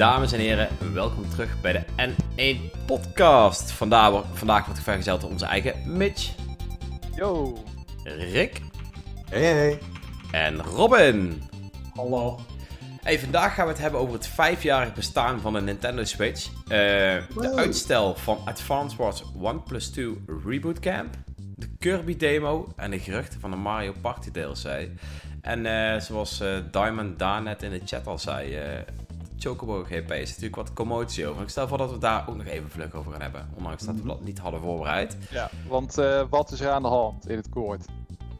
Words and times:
Dames 0.00 0.32
en 0.32 0.40
heren, 0.40 0.68
welkom 0.92 1.28
terug 1.30 1.60
bij 1.60 1.72
de 1.72 1.82
N1 2.08 2.84
Podcast. 2.86 3.70
Vandaag, 3.70 4.10
wordt- 4.10 4.26
vandaag 4.32 4.64
wordt 4.66 4.80
vergezeld 4.80 5.20
door 5.20 5.30
onze 5.30 5.44
eigen 5.44 5.96
Mitch, 5.96 6.30
Yo. 7.14 7.56
Rick 8.04 8.60
Hey, 9.30 9.42
hey. 9.42 9.78
en 10.30 10.62
Robin. 10.62 11.42
Hallo. 11.94 12.38
Hey, 13.02 13.18
vandaag 13.18 13.54
gaan 13.54 13.66
we 13.66 13.72
het 13.72 13.80
hebben 13.80 14.00
over 14.00 14.14
het 14.14 14.26
vijfjarig 14.26 14.94
bestaan 14.94 15.40
van 15.40 15.52
de 15.52 15.60
Nintendo 15.60 16.04
Switch. 16.04 16.46
Eh, 16.62 16.68
de 16.68 17.52
uitstel 17.56 18.14
van 18.14 18.38
Advance 18.44 18.96
Wars 18.96 19.22
1 19.42 19.62
plus 19.62 19.90
2 19.90 20.24
Reboot 20.44 20.78
Camp. 20.78 21.14
De 21.56 21.68
Kirby 21.78 22.16
demo 22.16 22.72
en 22.76 22.90
de 22.90 22.98
geruchten 22.98 23.40
van 23.40 23.50
de 23.50 23.56
Mario 23.56 23.92
Party 24.00 24.30
DLC. 24.30 24.88
En 25.40 25.66
eh, 25.66 26.00
zoals 26.00 26.40
eh, 26.40 26.56
Diamond 26.70 27.18
daar 27.18 27.42
net 27.42 27.62
in 27.62 27.70
de 27.70 27.80
chat 27.84 28.06
al 28.06 28.18
zei, 28.18 28.54
eh 28.54 28.64
Chocobo 29.40 29.82
GP 29.84 30.10
is 30.12 30.28
natuurlijk 30.28 30.56
wat 30.56 30.72
commotie 30.72 31.26
over. 31.26 31.42
Ik 31.42 31.48
stel 31.48 31.68
voor 31.68 31.78
dat 31.78 31.90
we 31.90 31.98
daar 31.98 32.28
ook 32.28 32.36
nog 32.36 32.46
even 32.46 32.70
vlug 32.70 32.94
over 32.94 33.12
gaan 33.12 33.20
hebben. 33.22 33.50
Ondanks 33.56 33.82
dat 33.84 33.94
we 33.94 34.02
dat 34.06 34.20
niet 34.24 34.38
hadden 34.38 34.60
voorbereid. 34.60 35.16
Ja, 35.30 35.50
want 35.68 35.98
eh, 35.98 36.24
wat 36.30 36.50
is 36.52 36.60
er 36.60 36.70
aan 36.70 36.82
de 36.82 36.88
hand 36.88 37.28
in 37.28 37.36
het 37.36 37.48
koord? 37.48 37.84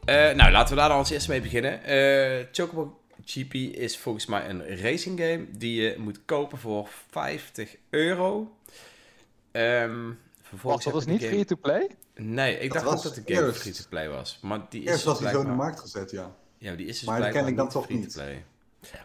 Eh, 0.05 0.15
nou, 0.15 0.51
laten 0.51 0.73
we 0.75 0.79
daar 0.79 0.89
dan 0.89 0.97
als 0.97 1.09
eerste 1.09 1.29
mee 1.29 1.41
beginnen. 1.41 1.83
Eh 1.83 2.45
Chocobo 2.51 2.99
GP 3.25 3.53
is 3.53 3.97
volgens 3.97 4.25
mij 4.25 4.49
een 4.49 4.77
racing 4.81 5.19
game 5.19 5.45
die 5.57 5.81
je 5.81 5.95
moet 5.97 6.19
kopen 6.25 6.57
voor 6.57 6.87
50 7.09 7.75
euro. 7.89 8.51
Ehm 9.51 10.11
vervolgens 10.41 10.85
Wacht, 10.85 10.95
dat 10.97 11.07
is 11.07 11.07
heb 11.07 11.13
niet 11.13 11.21
game- 11.21 11.33
free-to-play? 11.33 11.89
Nee, 12.15 12.53
ik 12.53 12.61
Dat 12.61 12.71
dacht 12.73 12.85
ook 12.85 13.03
was 13.03 13.15
dat 13.15 13.25
de 13.25 13.35
game 13.35 13.53
free-to-play 13.53 14.09
was. 14.09 14.39
Maar 14.41 14.59
die 14.69 14.81
is 14.81 14.87
Eerst 14.89 15.03
dus 15.03 15.13
was 15.13 15.19
hij 15.19 15.31
zo 15.31 15.41
in 15.41 15.47
de 15.47 15.53
markt 15.53 15.79
gezet, 15.79 16.11
ja. 16.11 16.31
Ja, 16.57 16.75
die 16.75 16.85
is 16.85 16.99
dus 16.99 17.07
Maar 17.07 17.19
dat 17.21 17.31
ken 17.31 17.47
ik 17.47 17.55
dan 17.55 17.69
toch 17.69 17.89
niet. 17.89 18.21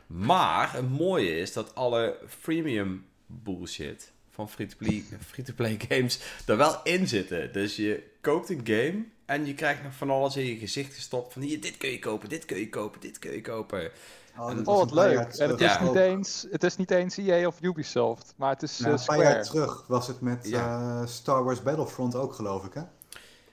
Maar 0.07 0.73
het 0.73 0.91
mooie 0.91 1.39
is 1.39 1.53
dat 1.53 1.75
alle 1.75 2.19
freemium 2.29 3.07
bullshit 3.27 4.13
van 4.31 4.49
free-to-play 4.51 5.05
free-to-play 5.27 5.77
games 5.89 6.21
er 6.47 6.57
wel 6.57 6.81
in 6.83 7.09
zitten. 7.09 7.53
Dus 7.53 7.77
je 7.77 8.03
koopt 8.21 8.51
een 8.51 8.61
game 8.65 9.05
en 9.25 9.47
je 9.47 9.55
krijgt 9.55 9.83
nog 9.83 9.95
van 9.95 10.11
alles 10.11 10.37
in 10.37 10.45
je 10.45 10.57
gezicht 10.57 10.95
gestopt. 10.95 11.33
Van 11.33 11.43
hier, 11.43 11.61
dit 11.61 11.77
kun 11.77 11.91
je 11.91 11.99
kopen, 11.99 12.29
dit 12.29 12.45
kun 12.45 12.59
je 12.59 12.69
kopen, 12.69 13.01
dit 13.01 13.19
kun 13.19 13.33
je 13.33 13.41
kopen. 13.41 13.91
Oh, 14.39 14.51
En- 14.51 14.57
dat 14.57 14.67
Oh, 14.67 14.79
was 14.79 14.91
wat 14.91 14.93
leuk. 14.93 15.19
En 15.35 15.49
het 15.51 15.61
is, 15.61 15.79
niet 15.81 15.95
eens, 15.95 16.47
het 16.51 16.65
is 16.65 16.77
niet 16.77 16.91
eens 16.91 17.17
EA 17.17 17.47
of 17.47 17.63
Ubisoft, 17.63 18.35
maar 18.37 18.51
het 18.51 18.63
is 18.63 18.79
Nou, 18.79 18.93
eh, 18.95 18.99
een 19.01 19.07
paar 19.07 19.19
jaar 19.19 19.45
Square. 19.45 19.65
terug 19.67 19.85
was 19.87 20.07
het 20.07 20.21
met 20.21 20.49
Ja. 20.49 21.01
eh, 21.01 21.07
Star 21.07 21.45
Wars 21.45 21.63
Battlefront 21.63 22.15
ook, 22.15 22.33
geloof 22.35 22.65
ik, 22.65 22.75
hè? 22.75 22.83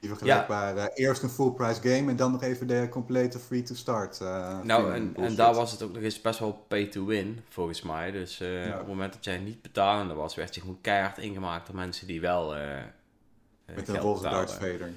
Die 0.03 0.11
vergelijkbare. 0.11 0.91
Eerst 0.93 1.23
een 1.23 1.29
full 1.29 1.51
price 1.51 1.81
game 1.81 2.09
en 2.11 2.15
dan 2.15 2.31
nog 2.31 2.41
even 2.43 2.67
de 2.67 2.87
complete 2.89 3.39
free-to-start. 3.39 4.21
eh, 4.21 4.59
Nou, 4.61 4.93
en, 4.93 5.15
en 5.15 5.35
daar 5.35 5.53
was 5.53 5.71
het 5.71 5.81
ook 5.81 5.93
nog 5.93 6.03
eens 6.03 6.21
best 6.21 6.39
wel 6.39 6.65
pay 6.67 6.85
to 6.87 7.05
win, 7.05 7.39
volgens 7.49 7.81
mij. 7.81 8.11
Dus 8.11 8.39
eh, 8.39 8.65
Ja. 8.65 8.71
op 8.71 8.77
het 8.77 8.87
moment 8.87 9.13
dat 9.13 9.23
jij 9.25 9.37
niet 9.37 9.61
betalende 9.61 10.13
was, 10.13 10.35
werd 10.35 10.55
je 10.55 10.61
gewoon 10.61 10.81
keihard 10.81 11.17
ingemaakt 11.17 11.67
door 11.67 11.75
mensen 11.75 12.07
die 12.07 12.21
wel 12.21 12.55
eh 12.55 12.77
eh, 12.79 13.75
Met 13.75 13.87
een 13.87 13.97
roze 13.97 14.23
Darth 14.23 14.45
betaalden. 14.45 14.71
Vader. 14.79 14.93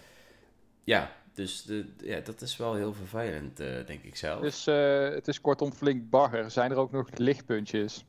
Ja, 0.85 1.11
dus 1.35 1.63
de, 1.63 1.85
ja, 2.03 2.21
dat 2.21 2.41
is 2.41 2.57
wel 2.57 2.75
heel 2.75 2.95
vervelend, 2.95 3.61
eh, 3.61 3.67
denk 3.87 4.03
ik 4.03 4.17
zelf. 4.17 4.41
Dus 4.41 4.67
eh, 4.67 5.09
het 5.09 5.29
is 5.29 5.41
kortom 5.41 5.73
flink 5.73 6.11
bagger. 6.11 6.51
Zijn 6.51 6.71
er 6.71 6.77
ook 6.77 6.93
nog 6.93 7.09
lichtpuntjes? 7.15 8.05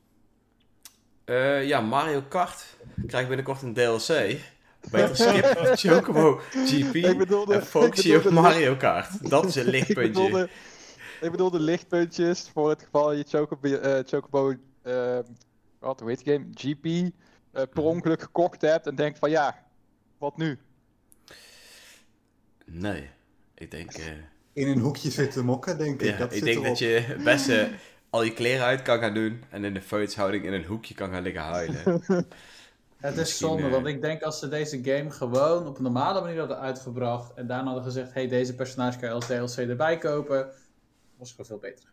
Eh, 1.26 1.68
ja, 1.68 1.82
Mario 1.82 2.22
Kart 2.28 2.66
krijgt 3.08 3.28
binnenkort 3.28 3.62
een 3.62 3.74
DLC. 3.74 4.40
Beter 4.92 5.16
skip 5.16 5.46
Chocobo 5.76 6.40
GP 6.66 6.96
Ik 6.96 7.18
bedoelde- 7.18 7.54
en 7.54 7.62
ik 8.06 8.26
op 8.26 8.32
Mario 8.32 8.76
Kart. 8.76 9.30
Dat 9.30 9.46
is 9.46 9.56
een 9.56 9.66
ik, 9.68 9.72
lichtpuntje. 9.72 10.12
bedoelde, 10.12 10.50
ik 11.22 11.32
bedoelde 11.32 11.60
lichtpuntjes 11.60 12.50
voor 12.54 12.70
het 12.70 12.84
geval 12.84 13.12
je 13.14 13.24
Chocobo, 13.28 13.68
eh, 13.68 14.04
Chocobo 14.06 14.54
eh, 14.82 15.20
wat, 15.80 16.00
hoe 16.00 16.10
heet 16.10 16.22
game? 16.26 16.46
GP 16.54 16.86
eh, 16.86 17.02
per 17.52 17.68
Mhm. 17.74 17.80
ongeluk 17.82 18.22
gekocht 18.22 18.62
hebt 18.62 18.88
en 18.88 18.96
denkt 18.96 19.20
van 19.20 19.30
ja, 19.30 19.64
wat 20.18 20.38
nu? 20.38 20.58
Nee, 22.66 23.10
ik 23.56 23.72
denk, 23.72 23.92
eh, 23.94 24.06
In 24.54 24.68
een 24.68 24.80
hoekje 24.80 25.12
zitten 25.12 25.46
mokken, 25.46 25.78
denk 25.78 26.02
ik. 26.02 26.10
ja, 26.10 26.18
dat 26.18 26.28
ik 26.32 26.34
zit 26.34 26.44
denk 26.44 26.56
erop. 26.58 26.68
dat 26.68 26.80
je 26.80 26.86
het 26.88 27.24
beste 27.24 27.70
al 28.10 28.24
je 28.24 28.34
kleren 28.34 28.66
uit 28.66 28.82
kan 28.82 29.00
gaan 29.00 29.14
doen 29.14 29.44
en 29.50 29.64
in 29.64 29.74
de 29.74 29.82
feutshouding 29.82 30.46
in 30.46 30.54
een 30.54 30.66
hoekje 30.66 30.94
kan 30.94 31.12
gaan 31.12 31.22
liggen 31.24 31.42
huilen. 31.42 31.84
Het 32.98 33.18
is 33.18 33.38
zonde, 33.38 33.64
eh, 33.64 33.72
want 33.72 33.86
ik 33.88 34.02
denk 34.02 34.22
als 34.22 34.40
ze 34.40 34.48
deze 34.48 34.84
game 34.84 35.12
gewoon 35.12 35.68
op 35.68 35.78
een 35.78 35.84
normale 35.84 36.22
manier 36.22 36.40
hadden 36.40 36.60
uitgebracht 36.60 37.34
en 37.34 37.48
daarna 37.48 37.66
hadden 37.66 37.84
gezegd, 37.84 38.14
hey, 38.14 38.28
deze 38.28 38.56
personage 38.56 39.00
kan 39.00 39.08
je 39.10 39.14
als 39.16 39.26
DLC 39.54 39.70
erbij 39.70 39.98
kopen, 39.98 40.46
was 41.18 41.28
het 41.28 41.30
gewoon 41.30 41.46
veel 41.46 41.70
beter. 41.70 41.90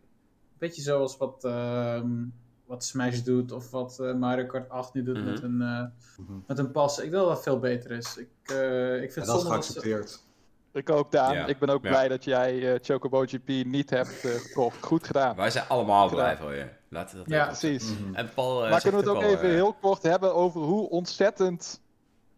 Beetje 0.59 0.82
zoals 0.82 1.16
wat, 1.16 1.44
ehm, 1.44 2.25
wat 2.66 2.84
Smash 2.84 3.19
doet 3.20 3.53
of 3.53 3.70
wat 3.70 3.98
eh, 4.00 4.15
Mario 4.15 4.47
Kart 4.47 4.69
8 4.70 4.94
nu 4.94 5.03
doet 5.03 5.16
Mhm. 5.16 5.25
met, 5.25 5.42
een, 5.42 5.60
eh, 5.62 5.84
Mhm. 6.26 6.38
met 6.47 6.59
een 6.59 6.70
pas. 6.70 6.98
Ik 6.98 7.10
wil 7.10 7.25
dat 7.25 7.28
dat 7.34 7.42
veel 7.42 7.59
beter 7.59 7.91
is. 7.91 8.16
Ik, 8.16 8.28
eh, 8.44 8.94
ik 9.03 9.12
vind 9.12 9.15
het 9.15 9.25
dat 9.26 9.34
is 9.36 9.41
zonde 9.42 9.56
dat 9.56 9.65
ze- 9.65 9.72
geaccepteerd. 9.72 10.22
Ik 10.75 10.91
ook, 10.91 11.11
Daan. 11.12 11.35
Ja. 11.35 11.47
Ik 11.47 11.59
ben 11.59 11.69
ook 11.69 11.83
Ja. 11.83 11.89
blij 11.91 12.09
dat 12.09 12.25
jij 12.25 12.73
eh, 12.75 12.79
Chocobo 12.83 13.21
GP 13.27 13.49
niet 13.49 13.91
hebt 13.91 14.25
eh, 14.25 14.31
gekocht. 14.31 14.83
Goed 14.85 15.07
gedaan. 15.07 15.37
Wij 15.37 15.51
zijn 15.51 15.69
allemaal 15.69 16.09
blij 16.09 16.37
voor 16.37 16.55
je. 16.55 16.69
Laten 16.89 17.17
we 17.17 17.23
dat 17.23 17.33
Ja, 17.33 17.49
even- 17.51 17.59
Precies. 17.59 17.99
Mhm. 17.99 18.15
En 18.15 18.31
Paul, 18.35 18.65
eh, 18.65 18.71
maar 18.71 18.81
kunnen 18.81 19.05
we 19.05 19.11
het 19.11 19.17
ook 19.17 19.23
even 19.25 19.51
heel 19.51 19.73
kort 19.81 20.03
hebben 20.03 20.34
over 20.34 20.61
hoe 20.61 20.89
ontzettend 20.91 21.81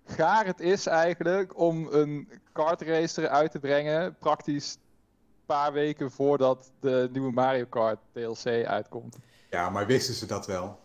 gaar 0.06 0.46
het 0.46 0.60
is 0.60 0.86
eigenlijk 0.86 1.58
om 1.58 1.86
een 1.90 2.30
kartracer 2.52 3.28
uit 3.28 3.50
te 3.50 3.58
brengen, 3.58 4.16
praktisch 4.18 4.74
een 4.74 5.44
paar 5.46 5.72
weken 5.72 6.10
voordat 6.10 6.70
de 6.80 7.08
nieuwe 7.12 7.32
Mario 7.32 7.64
Kart 7.68 7.98
DLC 8.12 8.64
uitkomt. 8.66 9.16
Ja, 9.50 9.70
maar 9.70 9.86
wisten 9.86 10.14
ze 10.14 10.26
dat 10.26 10.46
wel? 10.46 10.78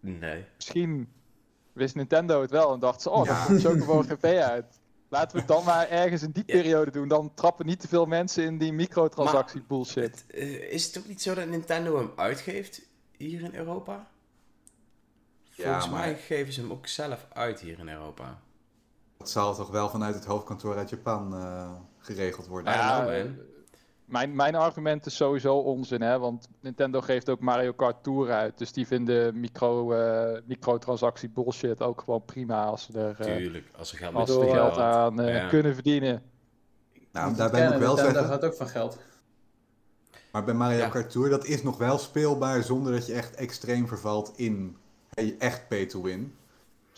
Nee. 0.00 0.44
Misschien 0.56 1.12
wist 1.72 1.94
Nintendo 1.94 2.40
het 2.40 2.50
wel 2.50 2.72
en 2.72 2.80
dacht 2.80 3.02
ze, 3.02 3.10
oh, 3.10 3.24
Ja. 3.26 3.34
dan 3.34 3.46
komt 3.46 3.60
Chocobo 3.60 4.02
GP 4.02 4.24
uit. 4.24 4.80
Laten 5.08 5.32
we 5.32 5.38
het 5.38 5.48
dan 5.48 5.64
maar 5.64 5.88
ergens 5.88 6.22
in 6.22 6.30
die 6.30 6.42
Ja. 6.46 6.52
periode 6.54 6.90
doen. 6.90 7.08
Dan 7.08 7.34
trappen 7.34 7.66
niet 7.66 7.80
te 7.80 7.88
veel 7.88 8.06
mensen 8.06 8.44
in 8.44 8.58
die 8.58 8.72
microtransactie 8.72 9.62
bullshit. 9.68 10.04
Het, 10.04 10.24
eh, 10.28 10.72
is 10.72 10.86
het 10.86 10.98
ook 10.98 11.06
niet 11.06 11.22
zo 11.22 11.34
dat 11.34 11.46
Nintendo 11.48 11.96
hem 11.96 12.12
uitgeeft 12.16 12.80
hier 13.16 13.40
in 13.42 13.54
Europa? 13.54 14.06
Volgens 15.50 15.84
Ja, 15.84 15.90
maar- 15.90 16.00
mij 16.00 16.16
geven 16.16 16.52
ze 16.52 16.60
hem 16.60 16.72
ook 16.72 16.86
zelf 16.86 17.26
uit 17.32 17.60
hier 17.60 17.78
in 17.78 17.88
Europa. 17.88 18.38
Dat 19.18 19.30
zal 19.30 19.54
toch 19.54 19.70
wel 19.70 19.88
vanuit 19.88 20.14
het 20.14 20.24
hoofdkantoor 20.24 20.76
uit 20.76 20.90
Japan 20.90 21.34
eh, 21.34 21.70
geregeld 21.98 22.46
worden. 22.46 22.72
Ja, 22.72 22.78
Ja, 22.98 23.02
man. 23.02 23.12
eh, 23.12 23.24
mijn, 24.08 24.34
mijn 24.36 24.54
argument 24.54 25.06
is 25.06 25.16
sowieso 25.16 25.56
onzin, 25.56 26.02
hè? 26.02 26.18
want 26.18 26.48
Nintendo 26.60 27.00
geeft 27.00 27.28
ook 27.28 27.40
Mario 27.40 27.72
Kart 27.72 28.02
Tour 28.02 28.30
uit. 28.30 28.58
Dus 28.58 28.72
die 28.72 28.86
vinden 28.86 29.40
micro, 29.40 29.92
eh, 29.92 30.40
microtransactie 30.46 31.28
bullshit 31.28 31.82
ook 31.82 32.00
gewoon 32.00 32.24
prima 32.24 32.64
als 32.64 32.82
ze 32.82 32.98
er, 32.98 33.16
eh, 33.20 33.36
Tuurlijk, 33.36 33.70
als 33.78 33.88
ze 33.88 33.96
er 33.96 34.48
geld 34.50 34.76
aan 34.78 35.20
eh, 35.20 35.34
Ja. 35.34 35.48
kunnen 35.48 35.74
verdienen. 35.74 36.22
nou, 37.12 37.34
daarbij 37.34 37.64
moet 37.64 37.72
ik 37.74 37.78
wel 37.80 37.94
Nintendo 37.94 38.12
zeggen, 38.18 38.32
gaat 38.32 38.44
ook 38.44 38.54
van 38.54 38.68
geld. 38.68 38.98
maar 40.32 40.44
bij 40.44 40.54
Mario 40.54 40.78
Ja. 40.78 40.88
Kart 40.88 41.10
Tour, 41.10 41.30
dat 41.30 41.44
is 41.44 41.62
nog 41.62 41.78
wel 41.78 41.98
speelbaar 41.98 42.62
zonder 42.62 42.92
dat 42.92 43.06
je 43.06 43.12
echt 43.12 43.34
extreem 43.34 43.88
vervalt 43.88 44.32
in 44.36 44.76
echt 45.38 45.68
pay 45.68 45.86
to 45.86 46.02
win. 46.02 46.34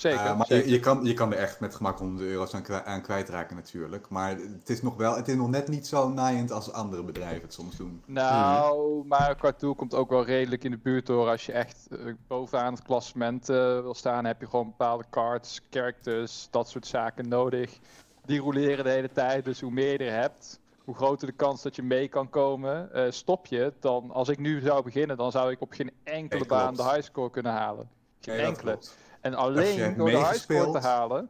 Zeker. 0.00 0.26
Eh, 0.26 0.36
maar 0.36 0.46
zeker. 0.46 0.66
Je, 0.66 0.72
je, 0.72 0.80
kan, 0.80 1.04
je 1.04 1.14
kan 1.14 1.32
er 1.32 1.38
echt 1.38 1.60
met 1.60 1.74
gemak 1.74 1.98
honderden 1.98 2.28
euro's 2.28 2.54
aan, 2.54 2.62
kwijt, 2.62 2.84
aan 2.84 3.02
kwijtraken 3.02 3.56
natuurlijk. 3.56 4.08
Maar 4.08 4.36
het 4.36 4.70
is, 4.70 4.82
nog 4.82 4.96
wel, 4.96 5.16
het 5.16 5.28
is 5.28 5.34
nog 5.34 5.48
net 5.48 5.68
niet 5.68 5.86
zo 5.86 6.08
naaiend 6.08 6.52
als 6.52 6.72
andere 6.72 7.02
bedrijven 7.02 7.42
het 7.42 7.52
soms 7.52 7.76
doen. 7.76 8.02
Nou, 8.06 9.06
Mario 9.06 9.34
Kart 9.34 9.58
Tour 9.58 9.74
komt 9.74 9.94
ook 9.94 10.10
wel 10.10 10.24
redelijk 10.24 10.64
in 10.64 10.70
de 10.70 10.78
buurt 10.78 11.08
hoor. 11.08 11.28
Als 11.28 11.46
je 11.46 11.52
echt 11.52 11.88
eh, 11.90 11.98
bovenaan 12.26 12.72
het 12.72 12.82
klassement 12.82 13.48
eh, 13.48 13.56
wil 13.56 13.94
staan, 13.94 14.24
heb 14.24 14.40
je 14.40 14.46
gewoon 14.46 14.66
bepaalde 14.66 15.04
cards, 15.10 15.60
characters, 15.70 16.48
dat 16.50 16.68
soort 16.68 16.86
zaken 16.86 17.28
nodig. 17.28 17.78
Die 18.24 18.40
roleren 18.40 18.84
de 18.84 18.90
hele 18.90 19.12
tijd, 19.12 19.44
dus 19.44 19.60
hoe 19.60 19.70
meer 19.70 19.92
je 19.92 19.98
er 19.98 20.20
hebt, 20.20 20.60
hoe 20.84 20.94
groter 20.94 21.26
de 21.26 21.32
kans 21.32 21.62
dat 21.62 21.76
je 21.76 21.82
mee 21.82 22.08
kan 22.08 22.30
komen. 22.30 22.92
Eh, 22.92 23.10
stop 23.10 23.46
je, 23.46 23.72
dan 23.80 24.10
als 24.10 24.28
ik 24.28 24.38
nu 24.38 24.60
zou 24.60 24.82
beginnen, 24.82 25.16
dan 25.16 25.30
zou 25.30 25.50
ik 25.50 25.60
op 25.60 25.72
geen 25.72 25.92
enkele 26.04 26.46
baan 26.46 26.74
de 26.74 26.82
highscore 26.82 27.30
kunnen 27.30 27.52
halen. 27.52 27.88
Geen 28.20 28.38
enkele. 28.38 28.78
En 29.20 29.34
alleen 29.34 29.96
door 29.96 30.10
de 30.10 30.16
highscore 30.16 30.70
te 30.70 30.78
halen, 30.78 31.28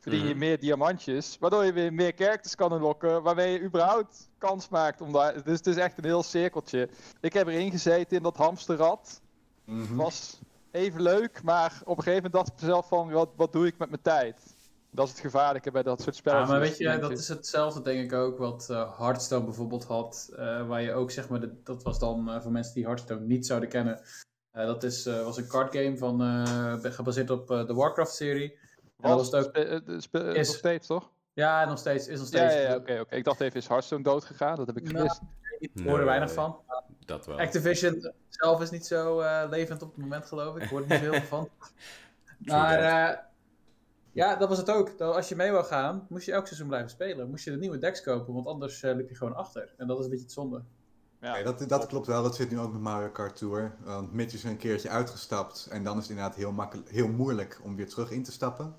verdien 0.00 0.22
je 0.22 0.28
Mhm. 0.28 0.38
meer 0.38 0.58
diamantjes, 0.60 1.36
waardoor 1.40 1.64
je 1.64 1.72
weer 1.72 1.92
meer 1.92 2.12
characters 2.16 2.54
kan 2.54 2.72
unlocken, 2.72 3.22
waarmee 3.22 3.52
je 3.52 3.60
überhaupt 3.62 4.28
kans 4.38 4.68
maakt 4.68 5.00
om 5.00 5.12
daar... 5.12 5.42
Dus 5.44 5.56
het 5.58 5.66
is 5.66 5.76
echt 5.76 5.98
een 5.98 6.04
heel 6.04 6.22
cirkeltje. 6.22 6.88
Ik 7.20 7.32
heb 7.32 7.46
erin 7.46 7.70
gezeten 7.70 8.16
in 8.16 8.22
dat 8.22 8.36
hamsterrad, 8.36 9.20
Mhm. 9.64 9.94
was 9.96 10.40
even 10.70 11.02
leuk, 11.02 11.42
maar 11.42 11.80
op 11.84 11.96
een 11.96 12.02
gegeven 12.02 12.14
moment 12.14 12.32
dacht 12.32 12.48
ik 12.48 12.60
mezelf 12.60 12.88
van, 12.88 13.10
wat, 13.10 13.28
wat 13.36 13.52
doe 13.52 13.66
ik 13.66 13.78
met 13.78 13.88
mijn 13.90 14.02
tijd? 14.02 14.54
Dat 14.90 15.06
is 15.06 15.12
het 15.12 15.20
gevaarlijke 15.20 15.70
bij 15.70 15.82
dat 15.82 16.02
soort 16.02 16.16
spellen. 16.16 16.40
Ja, 16.40 16.46
maar 16.46 16.60
weet 16.60 16.76
je, 16.76 16.98
dat 16.98 17.10
is 17.10 17.28
hetzelfde 17.28 17.82
denk 17.82 18.00
ik 18.04 18.12
ook 18.12 18.38
wat 18.38 18.70
eh 18.70 18.98
Hearthstone 18.98 19.44
bijvoorbeeld 19.44 19.84
had. 19.84 20.30
eh, 20.36 20.66
waar 20.66 20.82
je 20.82 20.92
ook 20.92 21.10
zeg 21.10 21.28
maar, 21.28 21.40
de, 21.40 21.62
dat 21.62 21.82
was 21.82 21.98
dan 21.98 22.30
eh, 22.30 22.40
voor 22.42 22.52
mensen 22.52 22.74
die 22.74 22.84
Hearthstone 22.84 23.20
niet 23.20 23.46
zouden 23.46 23.68
kennen. 23.68 24.00
Eh, 24.56 24.66
dat 24.66 24.82
is, 24.82 25.06
eh, 25.06 25.24
was 25.24 25.36
een 25.36 25.48
card 25.48 25.76
game 25.76 25.96
van, 25.98 26.22
eh, 26.22 26.74
gebaseerd 26.92 27.30
op 27.30 27.50
eh, 27.50 27.66
de 27.66 27.74
Warcraft-serie. 27.74 28.58
Was 28.96 29.30
het 29.30 29.46
ook. 29.46 29.56
Is- 29.56 30.08
nog 30.48 30.56
steeds, 30.56 30.86
toch? 30.86 31.10
Ja, 31.32 31.64
nog 31.64 31.78
steeds. 31.78 32.08
Is 32.08 32.18
nog 32.18 32.26
steeds. 32.26 32.54
ja, 32.54 32.60
ja, 32.60 32.74
oké, 32.76 33.00
oké. 33.00 33.14
Ik 33.14 33.24
dacht 33.24 33.40
even, 33.40 33.60
is 33.60 33.68
Hearthstone 33.68 34.02
dood 34.02 34.24
gegaan? 34.24 34.56
Dat 34.56 34.66
heb 34.66 34.76
ik 34.76 34.82
Nou, 34.82 34.96
gemist. 34.96 35.20
Ik 35.58 35.70
hoor 35.84 35.98
er 35.98 36.04
weinig 36.04 36.32
van. 36.32 36.60
Dat 37.04 37.26
wel. 37.26 37.38
Activision 37.38 38.12
zelf 38.28 38.60
is 38.60 38.70
niet 38.70 38.86
zo 38.86 39.20
eh, 39.20 39.46
levend 39.50 39.82
op 39.82 39.88
het 39.88 39.98
moment, 39.98 40.26
geloof 40.26 40.56
ik. 40.56 40.62
Ik 40.62 40.68
hoor 40.68 40.80
er 40.80 40.86
niet 40.88 40.98
veel 40.98 41.20
van. 41.22 41.48
Maar 42.38 42.78
eh, 42.78 43.18
ja, 44.12 44.36
dat 44.36 44.48
was 44.48 44.58
het 44.58 44.70
ook. 44.70 44.98
Dat 44.98 45.14
als 45.14 45.28
je 45.28 45.36
mee 45.36 45.50
wou 45.50 45.64
gaan, 45.64 46.06
moest 46.08 46.26
je 46.26 46.32
elk 46.32 46.46
seizoen 46.46 46.68
blijven 46.68 46.90
spelen. 46.90 47.30
Moest 47.30 47.44
je 47.44 47.50
de 47.50 47.56
nieuwe 47.56 47.78
decks 47.78 48.02
kopen, 48.02 48.34
want 48.34 48.46
anders 48.46 48.82
eh, 48.82 48.94
liep 48.94 49.08
je 49.08 49.14
gewoon 49.14 49.34
achter. 49.34 49.74
En 49.76 49.86
dat 49.86 49.98
is 49.98 50.04
een 50.04 50.10
beetje 50.10 50.24
het 50.24 50.34
zonde. 50.34 50.62
Ja, 51.20 51.32
Nee, 51.32 51.42
dat, 51.44 51.68
dat 51.68 51.86
klopt 51.86 52.06
wel, 52.06 52.22
dat 52.22 52.34
zit 52.34 52.50
nu 52.50 52.58
ook 52.58 52.72
met 52.72 52.80
Mario 52.80 53.08
Kart 53.08 53.36
Tour. 53.36 53.74
Want 53.84 54.12
Mitch 54.12 54.34
is 54.34 54.44
een 54.44 54.56
keertje 54.56 54.88
uitgestapt 54.88 55.66
en 55.70 55.84
dan 55.84 55.96
is 55.96 56.00
het 56.02 56.10
inderdaad 56.10 56.36
heel, 56.36 56.52
makkelijk, 56.52 56.88
heel 56.90 57.08
moeilijk 57.08 57.60
om 57.62 57.76
weer 57.76 57.88
terug 57.88 58.10
in 58.10 58.22
te 58.22 58.32
stappen. 58.32 58.76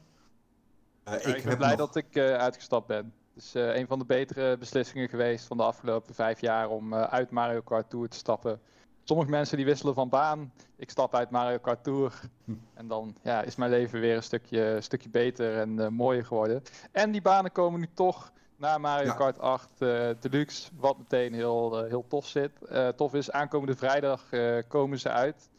Eh, 1.03 1.13
ik, 1.13 1.19
ik 1.19 1.33
ben 1.33 1.47
heb 1.47 1.57
blij 1.57 1.69
nog- 1.75 1.77
dat 1.77 1.95
ik 1.95 2.15
eh, 2.15 2.33
uitgestapt 2.33 2.87
ben. 2.87 3.13
Het 3.33 3.43
is 3.43 3.55
eh, 3.55 3.75
een 3.75 3.87
van 3.87 3.99
de 3.99 4.05
betere 4.05 4.57
beslissingen 4.57 5.09
geweest 5.09 5.45
van 5.45 5.57
de 5.57 5.63
afgelopen 5.63 6.15
vijf 6.15 6.41
jaar 6.41 6.69
om 6.69 6.95
uit 6.95 7.29
Mario 7.31 7.61
Kart 7.61 7.89
Tour 7.89 8.09
te 8.09 8.17
stappen. 8.17 8.59
Sommige 9.03 9.29
mensen 9.29 9.57
die 9.57 9.65
wisselen 9.65 9.93
van 9.93 10.09
baan. 10.09 10.53
Ik 10.75 10.89
stap 10.89 11.15
uit 11.15 11.29
Mario 11.29 11.57
Kart 11.57 11.83
Tour. 11.83 12.19
Hm. 12.43 12.53
En 12.73 12.87
dan 12.87 13.15
ja, 13.23 13.41
is 13.41 13.55
mijn 13.55 13.71
leven 13.71 13.99
weer 13.99 14.15
een 14.15 14.23
stukje, 14.23 14.77
stukje 14.81 15.09
beter 15.09 15.57
en 15.57 15.93
mooier 15.93 16.25
geworden. 16.25 16.61
En 16.91 17.11
die 17.11 17.21
banen 17.21 17.51
komen 17.51 17.79
nu 17.79 17.87
toch 17.93 18.31
naar 18.57 18.79
Mario 18.81 19.05
Ja. 19.07 19.13
Kart 19.13 19.39
8 19.39 19.69
eh, 19.81 20.09
Deluxe. 20.19 20.69
Wat 20.75 20.97
meteen 20.97 21.33
heel, 21.33 21.83
eh, 21.83 21.89
heel 21.89 22.05
tof 22.07 22.25
zit. 22.27 22.51
Eh, 22.65 22.87
tof 22.87 23.13
is, 23.13 23.31
aankomende 23.31 23.75
vrijdag 23.75 24.31
eh, 24.31 24.57
komen 24.67 24.99
ze 24.99 25.09
uit. 25.09 25.49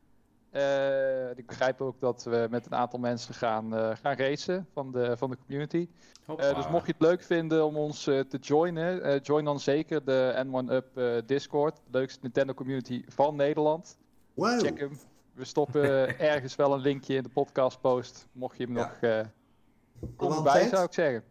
Eh, 0.50 1.30
ik 1.36 1.46
begrijp 1.46 1.80
ook 1.80 2.00
dat 2.00 2.24
we 2.24 2.46
met 2.50 2.66
een 2.66 2.74
aantal 2.74 2.98
mensen 2.98 3.34
gaan, 3.34 3.76
eh, 3.76 3.90
gaan 4.02 4.16
racen 4.16 4.66
van 4.72 4.92
de, 4.92 5.16
van 5.16 5.30
de 5.30 5.36
community. 5.46 5.88
Eh, 6.36 6.54
dus 6.54 6.68
mocht 6.68 6.86
je 6.86 6.92
het 6.92 7.00
leuk 7.00 7.22
vinden 7.22 7.66
om 7.66 7.76
ons 7.76 8.06
eh, 8.06 8.20
te 8.20 8.38
joinen, 8.38 9.02
eh, 9.02 9.20
join 9.22 9.44
dan 9.44 9.60
zeker 9.60 10.04
de 10.04 10.44
N1UP 10.46 10.96
eh, 10.98 11.14
Discord. 11.26 11.76
De 11.76 11.98
leukste 11.98 12.18
Nintendo 12.22 12.54
community 12.54 13.04
van 13.08 13.36
Nederland. 13.36 13.98
Wow. 14.34 14.60
Check 14.60 14.78
hem. 14.78 14.98
We 15.32 15.44
stoppen 15.44 15.84
ergens 16.18 16.56
wel 16.56 16.72
een 16.72 16.80
linkje 16.80 17.14
in 17.14 17.22
de 17.22 17.28
podcast 17.28 17.80
post. 17.80 18.26
Mocht 18.32 18.56
je 18.56 18.64
hem 18.64 18.76
Ja. 18.76 18.82
nog 18.82 18.96
eh 19.00 19.18
erbij, 20.36 20.52
tijd? 20.52 20.68
zou 20.68 20.84
ik 20.84 20.92
zeggen. 20.92 21.22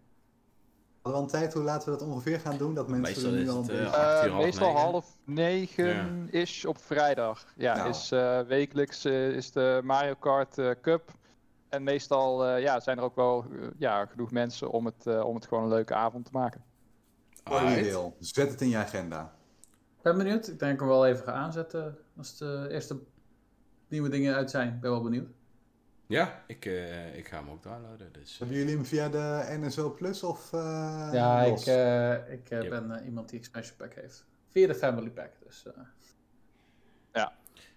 Hadden 1.11 1.25
we 1.27 1.33
een 1.33 1.39
tijd 1.41 1.53
hoe 1.53 1.63
laten 1.63 1.91
we 1.91 1.97
dat 1.97 2.07
ongeveer 2.07 2.39
gaan 2.39 2.57
doen? 2.57 2.73
Dat 2.73 2.87
mensen 2.87 3.13
Meestal 3.13 3.31
er 3.31 3.37
nu 3.37 3.43
is 3.43 3.49
al 3.49 3.63
het, 3.63 4.29
half 4.29 4.43
meestal 4.43 4.67
negen. 4.67 4.81
half 4.81 5.17
negen 5.23 6.27
is 6.31 6.65
op 6.65 6.77
vrijdag. 6.77 7.45
Ja, 7.55 7.75
Nou. 7.75 7.89
is 7.89 8.11
eh, 8.11 8.39
wekelijks 8.41 9.05
eh, 9.05 9.29
is 9.29 9.51
de 9.51 9.81
Mario 9.83 10.13
Kart 10.19 10.57
eh, 10.57 10.71
Cup. 10.81 11.11
En 11.69 11.83
meestal 11.83 12.45
eh, 12.45 12.61
ja, 12.61 12.79
zijn 12.79 12.97
er 12.97 13.03
ook 13.03 13.15
wel 13.15 13.45
ja, 13.77 14.05
genoeg 14.05 14.31
mensen 14.31 14.69
om 14.69 14.85
het, 14.85 15.21
om 15.23 15.35
het 15.35 15.47
gewoon 15.47 15.63
een 15.63 15.69
leuke 15.69 15.93
avond 15.93 16.25
te 16.25 16.31
maken. 16.33 16.63
Wil. 17.75 18.15
Zet 18.19 18.51
het 18.51 18.61
in 18.61 18.69
je 18.69 18.77
agenda. 18.77 19.33
Ik 19.97 20.03
ben 20.03 20.17
benieuwd. 20.17 20.47
Ik 20.47 20.59
denk 20.59 20.73
ik 20.73 20.79
hem 20.79 20.87
wel 20.89 21.05
even 21.05 21.23
ga 21.23 21.31
aanzetten 21.31 21.97
als 22.17 22.37
de 22.37 22.67
eerste 22.71 22.99
nieuwe 23.87 24.09
dingen 24.09 24.35
uit 24.35 24.49
zijn. 24.49 24.73
Ik 24.73 24.79
ben 24.79 24.91
wel 24.91 25.03
benieuwd. 25.03 25.29
Ja, 26.07 26.43
ik, 26.47 26.65
eh, 26.65 27.17
ik 27.17 27.27
ga 27.27 27.37
hem 27.37 27.49
ook 27.49 27.63
downloaden. 27.63 28.13
Dus. 28.13 28.37
Hebben 28.37 28.57
jullie 28.57 28.75
hem 28.75 28.85
via 28.85 29.09
de 29.09 29.45
NSO 29.59 29.93
Plus 29.93 30.23
of 30.23 30.53
eh, 30.53 31.09
ja, 31.13 31.41
ik, 31.41 31.59
eh, 31.65 32.31
ik 32.33 32.49
Yep. 32.49 32.69
ben 32.69 33.01
iemand 33.05 33.29
die 33.29 33.39
expansion 33.39 33.77
pack 33.77 33.93
heeft. 33.93 34.25
Via 34.47 34.67
de 34.67 34.75
family 34.75 35.09
pack. 35.09 35.31
Dus, 35.45 35.65
eh. 35.65 35.73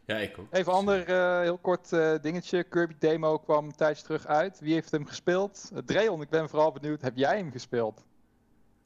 Ja, 0.05 0.17
ik 0.17 0.39
ook. 0.39 0.47
Even 0.51 0.73
een 0.73 0.79
ander 0.79 1.09
eh, 1.09 1.41
heel 1.41 1.59
kort 1.59 1.93
eh, 1.93 2.15
dingetje. 2.21 2.65
Kirby 2.65 2.95
Demo 2.99 3.39
kwam 3.39 3.65
een 3.65 3.75
tijdje 3.75 4.03
terug 4.05 4.27
uit. 4.27 4.61
Wie 4.61 4.73
heeft 4.73 4.91
hem 4.91 5.07
gespeeld? 5.07 5.71
Uh, 5.73 5.79
Dreon, 5.79 6.21
ik 6.23 6.29
ben 6.29 6.49
vooral 6.49 6.73
benieuwd. 6.73 7.01
Heb 7.01 7.17
jij 7.17 7.37
hem 7.37 7.51
gespeeld? 7.51 8.05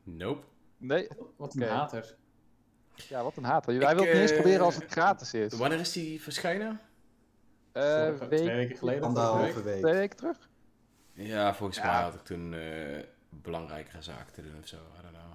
Nope. 0.03 0.45
Nee? 0.77 1.09
wat 1.37 1.55
een 1.55 1.63
Oké. 1.63 1.71
hater. 1.71 2.17
Ja, 2.95 3.23
wat 3.23 3.37
een 3.37 3.45
haat. 3.45 3.67
Hij 3.67 3.75
Ik, 3.75 3.81
wil 3.81 3.89
het 3.91 3.99
niet 3.99 4.07
eens 4.07 4.33
proberen 4.33 4.65
als 4.65 4.75
het 4.75 4.91
gratis 4.91 5.35
is. 5.35 5.53
Wanneer 5.55 5.81
is 5.81 5.93
die 5.93 6.23
verschijnen? 6.23 6.81
Eh, 7.75 7.83
Vorige- 7.83 8.29
week, 8.29 8.39
Twee 8.41 8.57
weken 8.57 8.77
geleden. 8.77 9.03
Anderhalve 9.03 9.63
week. 9.63 9.81
twee 9.81 9.95
weken 9.95 10.17
terug? 10.17 10.49
Ja, 11.13 11.55
volgens 11.55 11.79
Ja. 11.79 11.87
mij 11.93 12.03
had 12.03 12.15
ik 12.15 12.21
toen 12.25 12.55
eh, 12.55 13.03
belangrijkere 13.29 14.03
zaken 14.03 14.33
te 14.33 14.43
doen 14.43 14.55
of 14.61 14.67
zo. 14.67 14.77
I 14.77 15.03
don't 15.03 15.15
know. 15.15 15.33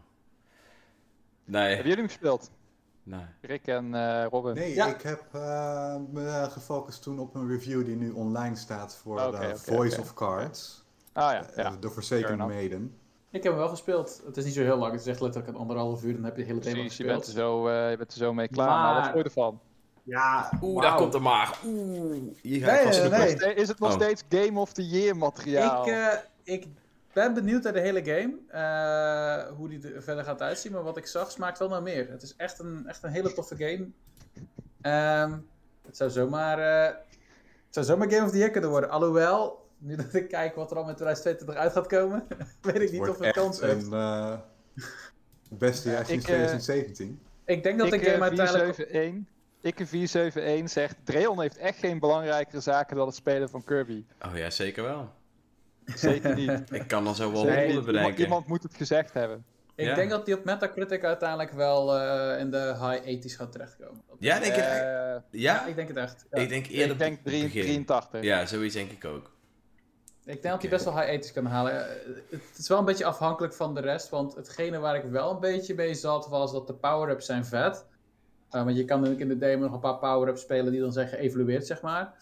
Nee, 1.44 1.62
Hebben 1.68 1.78
jullie 1.84 1.98
hem 1.98 2.08
gespeeld? 2.08 2.52
nee. 3.04 3.26
Rick 3.42 3.68
en 3.68 3.94
eh, 3.96 4.26
Robin? 4.30 4.54
Nee, 4.54 4.74
Ja. 4.74 4.88
ik 4.88 5.02
heb 5.02 5.24
eh, 5.32 5.96
me 6.12 6.48
gefocust 6.52 7.04
toen 7.04 7.20
op 7.20 7.36
een 7.36 7.48
review 7.48 7.86
die 7.86 7.96
nu 7.96 8.12
online 8.12 8.56
staat 8.56 8.96
voor 8.96 9.18
de 9.18 9.52
Voice 9.58 10.00
of 10.02 10.14
Cards. 10.14 10.86
Ah 11.14 11.32
ja, 11.32 11.46
ja. 11.56 11.76
de 11.80 11.90
Forsaken. 11.90 12.38
Maiden. 12.38 12.98
Ik 13.32 13.44
heb 13.44 13.52
hem 13.52 13.62
wel 13.62 13.70
gespeeld. 13.70 14.22
Het 14.26 14.38
is 14.38 14.46
niet 14.46 14.54
zo 14.54 14.62
heel 14.62 14.78
lang. 14.78 14.92
Het 14.92 15.02
is 15.02 15.08
echt 15.08 15.22
letterlijk 15.22 15.54
een 15.54 15.60
anderhalf 15.60 16.04
uur. 16.04 16.14
Dan 16.14 16.24
heb 16.24 16.36
je 16.38 16.42
de 16.44 16.48
hele 16.48 16.60
demo 16.60 16.74
Precies, 16.74 16.98
je 16.98 17.04
gespeeld. 17.04 17.26
bent, 17.26 17.36
er 17.38 17.42
zo, 17.44 17.68
eh, 17.68 17.90
je 17.90 17.98
bent 17.98 18.12
er 18.12 18.18
zo 18.18 18.34
mee 18.34 18.48
klaar. 18.48 18.68
Maar, 18.68 18.78
Maar- 18.84 18.94
wat 18.96 19.04
vond 19.04 19.18
je 19.18 19.24
ervan? 19.24 19.60
Ja, 20.10 20.52
Oeh, 20.62 20.82
daar 20.84 20.96
komt 20.96 21.12
de 21.12 21.20
maag. 21.20 21.64
Oeh, 21.66 22.18
hier 22.42 22.66
ga 22.66 22.72
Nee, 22.74 23.32
ik 23.32 23.40
nee. 23.40 23.54
Is 23.54 23.68
het 23.68 23.80
nog 23.80 23.90
Oh. 23.90 23.96
steeds 24.02 24.24
Game 24.30 24.60
of 24.60 24.74
the 24.74 24.88
Year 24.88 25.18
materiaal? 25.18 25.88
Ik, 25.88 25.94
eh, 25.94 26.08
ik 26.44 26.68
ben 27.14 27.34
benieuwd 27.34 27.64
naar 27.64 27.74
de 27.74 27.80
hele 27.80 28.04
game. 28.04 28.34
eh, 28.50 29.56
hoe 29.58 29.70
die 29.70 29.94
er 29.94 30.04
verder 30.04 30.24
gaat 30.24 30.42
uitzien. 30.42 30.72
Maar 30.72 30.84
wat 30.84 30.98
ik 30.98 31.06
zag 31.08 31.32
smaakt 31.32 31.60
wel 31.60 31.70
naar 31.70 31.82
meer. 31.84 32.10
Het 32.10 32.22
is 32.22 32.34
echt 32.38 32.60
een, 32.60 32.88
echt 32.88 33.04
een 33.04 33.10
hele 33.12 33.34
toffe 33.34 33.56
game. 33.58 33.88
Ehm, 34.82 35.38
het, 35.86 35.98
zou 35.98 36.10
zomaar, 36.10 36.60
eh, 36.60 36.96
het 37.66 37.70
zou 37.70 37.86
zomaar 37.86 38.12
Game 38.12 38.26
of 38.26 38.32
the 38.32 38.38
Year 38.38 38.50
kunnen 38.52 38.70
worden. 38.70 38.90
Alhoewel, 38.90 39.68
nu 39.78 39.96
dat 39.96 40.14
ik 40.14 40.28
kijk 40.28 40.56
wat 40.56 40.72
er 40.72 40.78
al 40.78 40.84
met 40.86 40.96
2022 40.98 41.56
uit 41.64 41.72
gaat 41.72 41.88
komen, 41.88 42.28
weet 42.62 42.76
ik 42.82 42.90
niet 42.92 42.98
Wordt 42.98 43.12
of 43.12 43.26
het 43.26 43.34
kans 43.36 43.60
heeft. 43.62 43.86
een 43.86 43.94
eh, 43.94 44.38
beste 45.50 45.90
jaar 45.90 46.06
sinds 46.06 46.26
Ik, 46.26 46.30
eh, 46.32 46.36
2017. 46.36 47.20
Ik 47.46 47.64
denk 47.64 47.80
dat 47.80 47.94
ik, 47.94 48.00
de 48.00 48.06
game 48.10 48.16
eh, 48.16 48.22
uiteindelijk... 48.22 48.76
471, 48.76 49.38
ik 49.62 49.76
471 49.86 50.70
zegt, 50.72 50.96
Dreon 51.04 51.42
heeft 51.42 51.58
echt 51.58 51.78
geen 51.80 52.00
belangrijkere 52.00 52.60
zaken 52.62 52.96
dan 52.96 53.08
het 53.08 53.16
spelen 53.16 53.50
van 53.50 53.64
Kirby. 53.64 54.06
Oh 54.26 54.38
ja, 54.38 54.50
zeker 54.50 54.84
wel. 54.84 55.10
Zeker 55.86 56.36
niet. 56.36 56.64
Ik 56.72 56.88
kan 56.88 57.04
dan 57.04 57.16
zo 57.16 57.32
wel 57.32 57.44
Nee, 57.44 57.50
honderd 57.52 57.70
Iemand, 57.70 57.86
bedenken. 57.86 58.24
iemand 58.24 58.48
moet 58.48 58.64
het 58.64 58.74
gezegd 58.76 59.14
hebben. 59.14 59.46
Ik 59.76 59.86
Ja. 59.86 59.96
denk 59.96 60.10
dat 60.10 60.26
die 60.26 60.38
op 60.38 60.44
Metacritic 60.44 61.04
uiteindelijk 61.04 61.52
wel 61.52 61.98
eh, 61.98 62.40
in 62.40 62.52
de 62.52 62.76
high 62.80 63.02
80s 63.28 63.36
gaat 63.36 63.52
terechtkomen. 63.52 64.02
Dat- 64.08 64.18
Ja, 64.20 64.40
denk 64.40 64.54
echt? 64.56 64.82
Eh, 64.82 65.16
Ja? 65.42 65.66
ik 65.66 65.76
denk 65.76 65.88
het 65.88 65.98
echt. 65.98 66.26
Ja. 66.32 66.38
Ik 66.42 66.50
denk 66.50 66.68
eerder 66.68 66.92
ik 66.92 66.98
denk 67.00 67.20
drie- 67.24 67.44
begin. 67.44 67.62
83. 67.62 68.24
Ja, 68.24 68.46
zoiets 68.46 68.74
denk 68.76 68.92
ik 68.92 69.06
ook. 69.06 69.32
Ik 70.26 70.42
denk 70.42 70.54
dat 70.54 70.62
hij 70.62 70.70
best 70.72 70.86
wel 70.86 71.00
high 71.00 71.12
80s 71.12 71.34
kan 71.34 71.46
halen. 71.46 71.86
Eh, 71.90 71.96
Het 72.30 72.58
is 72.58 72.68
wel 72.68 72.78
een 72.80 72.86
beetje 72.86 73.06
afhankelijk 73.06 73.54
van 73.54 73.74
de 73.74 73.82
rest. 73.82 74.10
Want 74.10 74.36
hetgene 74.36 74.80
waar 74.80 74.96
ik 74.96 75.04
wel 75.04 75.32
een 75.32 75.40
beetje 75.40 75.74
mee 75.76 75.94
zat, 75.94 76.28
was 76.28 76.52
dat 76.52 76.68
de 76.68 76.74
power-ups 76.74 77.26
zijn 77.26 77.46
vet. 77.46 77.86
Eh, 78.50 78.64
want 78.64 78.78
je 78.78 78.86
kan 78.86 79.06
in 79.06 79.28
de 79.28 79.38
demo 79.38 79.64
nog 79.64 79.74
een 79.74 79.80
paar 79.80 79.98
power-ups 79.98 80.42
spelen 80.42 80.72
die 80.72 80.82
dan 80.82 80.94
zijn 80.94 81.08
geëvalueerd, 81.08 81.68
zeg 81.68 81.82
maar. 81.82 82.14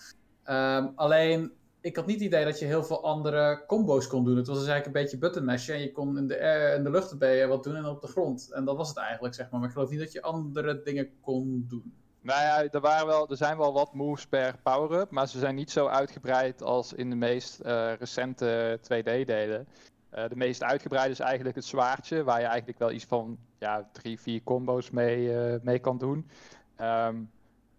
Ehm, 0.43 0.87
alleen, 0.95 1.51
ik 1.81 1.95
had 1.95 2.05
niet 2.05 2.15
het 2.15 2.25
idee 2.25 2.45
dat 2.45 2.59
je 2.59 2.65
heel 2.65 2.83
veel 2.83 3.03
andere 3.03 3.63
combo's 3.67 4.07
kon 4.07 4.23
doen. 4.23 4.37
Het 4.37 4.47
was 4.47 4.59
dus 4.59 4.67
eigenlijk 4.67 4.97
een 4.97 5.03
beetje 5.03 5.17
button. 5.17 5.49
En 5.49 5.81
je 5.81 5.91
kon 5.91 6.17
in 6.17 6.27
de, 6.27 6.73
in 6.77 6.83
de 6.83 6.89
lucht 6.89 7.17
ben 7.17 7.31
je 7.31 7.47
wat 7.47 7.63
doen 7.63 7.75
en 7.75 7.85
op 7.85 8.01
de 8.01 8.07
grond. 8.07 8.51
En 8.51 8.65
dat 8.65 8.77
was 8.77 8.89
het 8.89 8.97
eigenlijk, 8.97 9.33
zeg 9.33 9.49
maar. 9.49 9.59
Maar 9.59 9.69
ik 9.69 9.75
geloof 9.75 9.89
niet 9.89 9.99
dat 9.99 10.11
je 10.11 10.21
andere 10.21 10.81
dingen 10.83 11.09
kon 11.21 11.65
doen. 11.67 11.93
Nou 12.21 12.41
ja, 12.41 12.71
er, 12.71 12.79
waren 12.79 13.07
wel, 13.07 13.29
er 13.29 13.37
zijn 13.37 13.57
wel 13.57 13.73
wat 13.73 13.93
moves 13.93 14.27
per 14.27 14.55
power-up, 14.63 15.11
maar 15.11 15.27
ze 15.27 15.39
zijn 15.39 15.55
niet 15.55 15.71
zo 15.71 15.87
uitgebreid 15.87 16.61
als 16.61 16.93
in 16.93 17.09
de 17.09 17.15
meest 17.15 17.59
eh, 17.59 17.93
recente 17.99 18.79
2D-delen. 18.81 19.67
Eh, 20.17 20.29
de 20.29 20.35
meest 20.35 20.63
uitgebreide 20.63 21.11
is 21.11 21.19
eigenlijk 21.19 21.55
het 21.55 21.65
zwaardje, 21.65 22.23
waar 22.23 22.39
je 22.39 22.45
eigenlijk 22.45 22.79
wel 22.79 22.91
iets 22.91 23.05
van 23.05 23.37
ja, 23.59 23.89
drie, 23.91 24.19
vier 24.19 24.43
combo's 24.43 24.89
mee, 24.89 25.37
eh, 25.37 25.59
mee 25.61 25.79
kan 25.79 25.97
doen. 25.97 26.29
Ehm, 26.75 27.15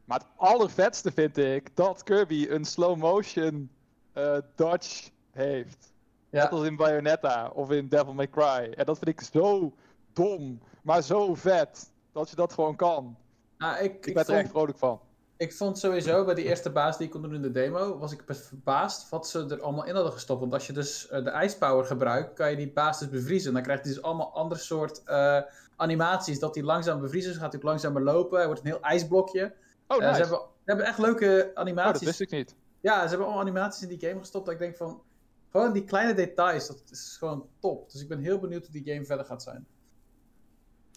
maar 0.04 0.18
het 0.18 0.26
allervetste 0.36 1.12
vind 1.12 1.36
ik 1.36 1.76
dat 1.76 2.02
Kirby 2.02 2.46
een 2.50 2.64
slow-motion 2.64 3.70
eh, 4.12 4.36
dodge 4.54 5.10
heeft. 5.32 5.92
Net 6.30 6.42
Ja, 6.42 6.48
als 6.48 6.66
in 6.66 6.76
Bayonetta 6.76 7.48
of 7.54 7.70
in 7.70 7.88
Devil 7.88 8.14
May 8.14 8.28
Cry. 8.28 8.72
En 8.76 8.84
dat 8.84 8.98
vind 8.98 9.20
ik 9.20 9.26
zo 9.32 9.72
dom, 10.12 10.60
maar 10.82 11.02
zo 11.02 11.34
vet, 11.34 11.92
dat 12.12 12.30
je 12.30 12.36
dat 12.36 12.52
gewoon 12.52 12.76
kan. 12.76 13.16
nou, 13.58 13.76
ik, 13.84 13.92
Ik, 13.94 14.06
ik 14.06 14.14
ben 14.14 14.22
er 14.22 14.28
vond- 14.28 14.38
echt 14.38 14.50
vrolijk 14.50 14.78
van. 14.78 15.00
Ik 15.38 15.52
vond 15.52 15.78
sowieso 15.78 16.24
bij 16.24 16.34
die 16.34 16.44
eerste 16.44 16.70
baas 16.70 16.96
die 16.96 17.06
ik 17.06 17.12
kon 17.12 17.22
doen 17.22 17.34
in 17.34 17.42
de 17.42 17.50
demo, 17.50 17.98
was 17.98 18.12
ik 18.12 18.24
best 18.26 18.46
verbaasd 18.46 19.08
wat 19.08 19.28
ze 19.28 19.46
er 19.48 19.60
allemaal 19.62 19.84
in 19.84 19.94
hadden 19.94 20.12
gestopt. 20.12 20.40
Want 20.40 20.52
als 20.52 20.66
je 20.66 20.72
dus 20.72 21.08
eh, 21.08 21.24
de 21.24 21.30
ijspower 21.30 21.84
gebruikt, 21.84 22.34
kan 22.34 22.50
je 22.50 22.56
die 22.56 22.72
baas 22.72 22.98
dus 22.98 23.08
bevriezen. 23.08 23.52
Dan 23.52 23.62
krijgt 23.62 23.84
hij 23.84 23.92
dus 23.92 24.02
allemaal 24.02 24.34
andere 24.34 24.60
soort 24.60 25.02
eh, 25.04 25.40
animaties. 25.76 26.38
Dat 26.38 26.54
hij 26.54 26.64
langzaam 26.64 27.00
bevriezen, 27.00 27.30
dus 27.32 27.40
gaat 27.40 27.52
hij 27.52 27.62
langzamer 27.62 28.02
lopen. 28.02 28.36
Hij 28.38 28.46
wordt 28.46 28.60
een 28.60 28.66
heel 28.66 28.80
ijsblokje. 28.80 29.54
Oh, 29.88 29.96
Eh, 29.96 30.02
nice. 30.02 30.14
ze, 30.14 30.20
hebben, 30.20 30.38
ze 30.38 30.62
hebben 30.64 30.86
echt 30.86 30.98
leuke 30.98 31.26
Oh, 31.40 31.46
dat 31.46 31.56
animaties. 31.56 32.06
wist 32.06 32.20
ik 32.20 32.30
niet. 32.30 32.54
Ja, 32.80 33.02
ze 33.02 33.08
hebben 33.08 33.26
allemaal 33.26 33.42
animaties 33.42 33.82
in 33.82 33.88
die 33.98 34.08
game 34.08 34.18
gestopt. 34.20 34.44
Dat 34.44 34.54
ik 34.54 34.60
denk 34.60 34.76
van, 34.76 35.02
gewoon 35.50 35.72
die 35.72 35.84
kleine 35.84 36.14
details, 36.14 36.66
dat 36.66 36.82
is 36.90 37.16
gewoon 37.18 37.48
top. 37.60 37.90
Dus 37.90 38.00
ik 38.02 38.08
ben 38.08 38.18
heel 38.18 38.38
benieuwd 38.38 38.66
hoe 38.66 38.82
die 38.82 38.92
game 38.94 39.04
verder 39.04 39.26
gaat 39.26 39.42
zijn. 39.42 39.66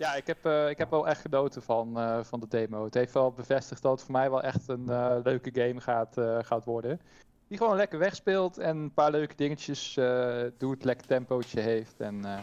Ja, 0.02 0.16
ik 0.16 0.28
heb, 0.28 0.46
eh, 0.46 0.70
ik 0.70 0.78
heb 0.78 0.90
wel 0.90 1.08
echt 1.08 1.22
genoten 1.22 1.62
van, 1.64 2.00
eh, 2.00 2.24
van 2.24 2.40
de 2.40 2.48
demo. 2.48 2.84
Het 2.84 2.94
heeft 2.94 3.14
wel 3.14 3.32
bevestigd 3.32 3.82
dat 3.82 3.92
het 3.92 4.02
voor 4.02 4.12
mij 4.12 4.30
wel 4.30 4.42
echt 4.42 4.68
een 4.68 4.90
eh, 4.90 5.16
leuke 5.24 5.50
game 5.54 5.82
gaat, 5.82 6.18
eh, 6.18 6.38
gaat 6.42 6.66
worden. 6.66 7.00
Die 7.48 7.58
gewoon 7.58 7.76
lekker 7.76 8.00
wegspeelt 8.00 8.58
en 8.58 8.78
een 8.78 8.94
paar 8.94 9.12
leuke 9.12 9.36
dingetjes 9.36 9.98
eh, 9.98 10.44
doet, 10.58 10.84
lekker 10.84 11.08
tempootje 11.08 11.60
heeft. 11.60 12.00
En 12.00 12.26
eh, 12.26 12.40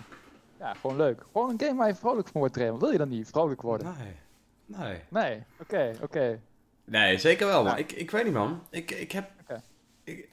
ja, 0.58 0.74
gewoon 0.74 0.96
leuk. 0.96 1.24
Gewoon 1.32 1.50
een 1.50 1.60
game 1.60 1.78
waar 1.78 1.88
je 1.88 1.94
vrolijk 1.94 2.28
van 2.28 2.40
wordt, 2.40 2.56
Raymond. 2.56 2.80
Wil 2.80 2.90
je 2.90 2.98
dan 2.98 3.08
niet 3.08 3.28
vrolijk 3.28 3.62
worden? 3.62 3.94
Nee. 3.98 4.16
Nee. 4.66 5.00
Nee, 5.08 5.42
oké, 5.60 5.92
oké. 6.02 6.40
Nee, 6.84 7.18
zeker 7.18 7.46
wel, 7.46 7.62
man. 7.62 7.64
Nou. 7.64 7.78
Ik, 7.78 7.92
ik 7.92 8.10
weet 8.10 8.24
niet, 8.24 8.32
man. 8.32 8.62
Ik, 8.70 8.90
ik 8.90 9.12
heb... 9.12 9.30
Ik, 10.04 10.28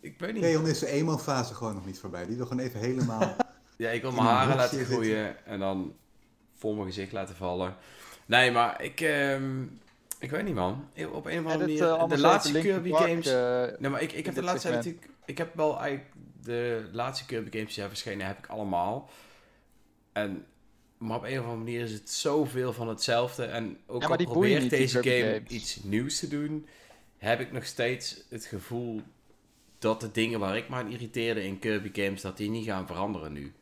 ik 0.00 0.18
weet 0.18 0.32
niet. 0.32 0.42
Leon 0.42 0.66
is 0.66 0.78
de 0.78 0.86
emo-fase 0.86 1.54
gewoon 1.54 1.74
nog 1.74 1.86
niet 1.86 2.00
voorbij. 2.00 2.26
Die 2.26 2.36
wil 2.36 2.46
gewoon 2.46 2.64
even 2.64 2.80
helemaal... 2.80 3.34
Ja, 3.76 3.90
ik 3.90 4.02
wil 4.02 4.12
mijn 4.12 4.26
haren 4.26 4.56
laten 4.56 4.84
groeien 4.84 5.46
en 5.46 5.58
dan 5.58 5.94
voor 6.58 6.74
mijn 6.74 6.86
gezicht 6.86 7.12
laten 7.12 7.36
vallen. 7.36 7.76
Nee, 8.26 8.50
maar 8.50 8.82
ik... 8.82 9.00
ehm, 9.00 9.62
ik 10.18 10.30
weet 10.30 10.44
niet, 10.44 10.54
man. 10.54 10.88
Op 11.12 11.26
een 11.26 11.38
of 11.38 11.52
andere 11.52 11.58
manier... 11.58 11.82
eh, 11.82 12.08
de 12.08 12.18
laatste 12.18 12.60
Kirby 12.60 12.90
Park, 12.90 13.08
games... 13.08 13.26
eh, 13.26 13.78
Nee, 13.78 13.90
maar 13.90 14.02
ik, 14.02 14.12
ik 14.12 14.24
heb 14.26 14.34
de 14.34 14.42
laatste 14.42 14.68
tijd 14.68 14.74
natuurlijk... 14.84 15.08
Ik 15.24 15.38
heb 15.38 15.54
wel 15.54 15.78
eigenlijk... 15.80 16.12
De 16.42 16.88
laatste 16.92 17.26
Kirby 17.26 17.50
games 17.50 17.64
die 17.66 17.74
zijn 17.74 17.88
verschenen, 17.88 18.26
heb 18.26 18.38
ik 18.38 18.46
allemaal. 18.46 19.10
En... 20.12 20.44
Maar 20.98 21.16
op 21.16 21.22
een 21.22 21.38
of 21.38 21.44
andere 21.44 21.56
manier 21.56 21.80
is 21.80 21.92
het 21.92 22.10
zoveel 22.10 22.72
van 22.72 22.88
hetzelfde. 22.88 23.44
En 23.44 23.78
ook 23.86 24.02
Ja, 24.02 24.08
al 24.08 24.16
probeert 24.16 24.70
deze 24.70 25.02
game 25.02 25.32
games. 25.34 25.48
iets 25.48 25.82
nieuws 25.82 26.18
te 26.18 26.28
doen... 26.28 26.66
heb 27.18 27.40
ik 27.40 27.52
nog 27.52 27.64
steeds 27.64 28.24
het 28.28 28.44
gevoel 28.44 29.02
dat 29.78 30.00
de 30.00 30.10
dingen 30.10 30.40
waar 30.40 30.56
ik 30.56 30.68
me 30.68 30.76
aan 30.76 30.90
irriteerde 30.92 31.44
in 31.44 31.58
Kirby 31.58 32.02
games... 32.02 32.20
dat 32.20 32.36
die 32.36 32.50
niet 32.50 32.66
gaan 32.66 32.86
veranderen 32.86 33.32
nu. 33.32 33.52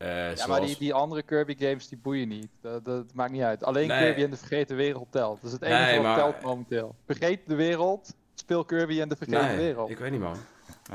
Eh, 0.00 0.36
Ja, 0.36 0.46
maar 0.46 0.60
die, 0.60 0.76
die 0.78 0.94
andere 0.94 1.22
Kirby 1.22 1.56
games 1.58 1.88
die 1.88 1.98
boeien 1.98 2.28
niet. 2.28 2.48
Dat, 2.60 2.84
dat 2.84 3.14
maakt 3.14 3.32
niet 3.32 3.42
uit. 3.42 3.64
Alleen 3.64 3.88
Nee. 3.88 3.98
Kirby 4.04 4.22
en 4.22 4.30
de 4.30 4.36
Vergeten 4.36 4.76
Wereld 4.76 5.06
telt. 5.10 5.36
Dat 5.36 5.44
is 5.44 5.52
het 5.52 5.62
enige 5.62 5.80
Nee, 5.82 5.94
wat 5.94 6.02
maar- 6.02 6.16
telt 6.16 6.42
momenteel. 6.42 6.94
Vergeet 7.06 7.40
de 7.46 7.54
wereld, 7.54 8.14
speel 8.34 8.64
Kirby 8.64 9.00
en 9.00 9.08
de 9.08 9.16
Vergeten 9.16 9.46
Nee, 9.46 9.56
Wereld. 9.56 9.90
ik 9.90 9.98
weet 9.98 10.10
niet 10.10 10.20
man. 10.20 10.36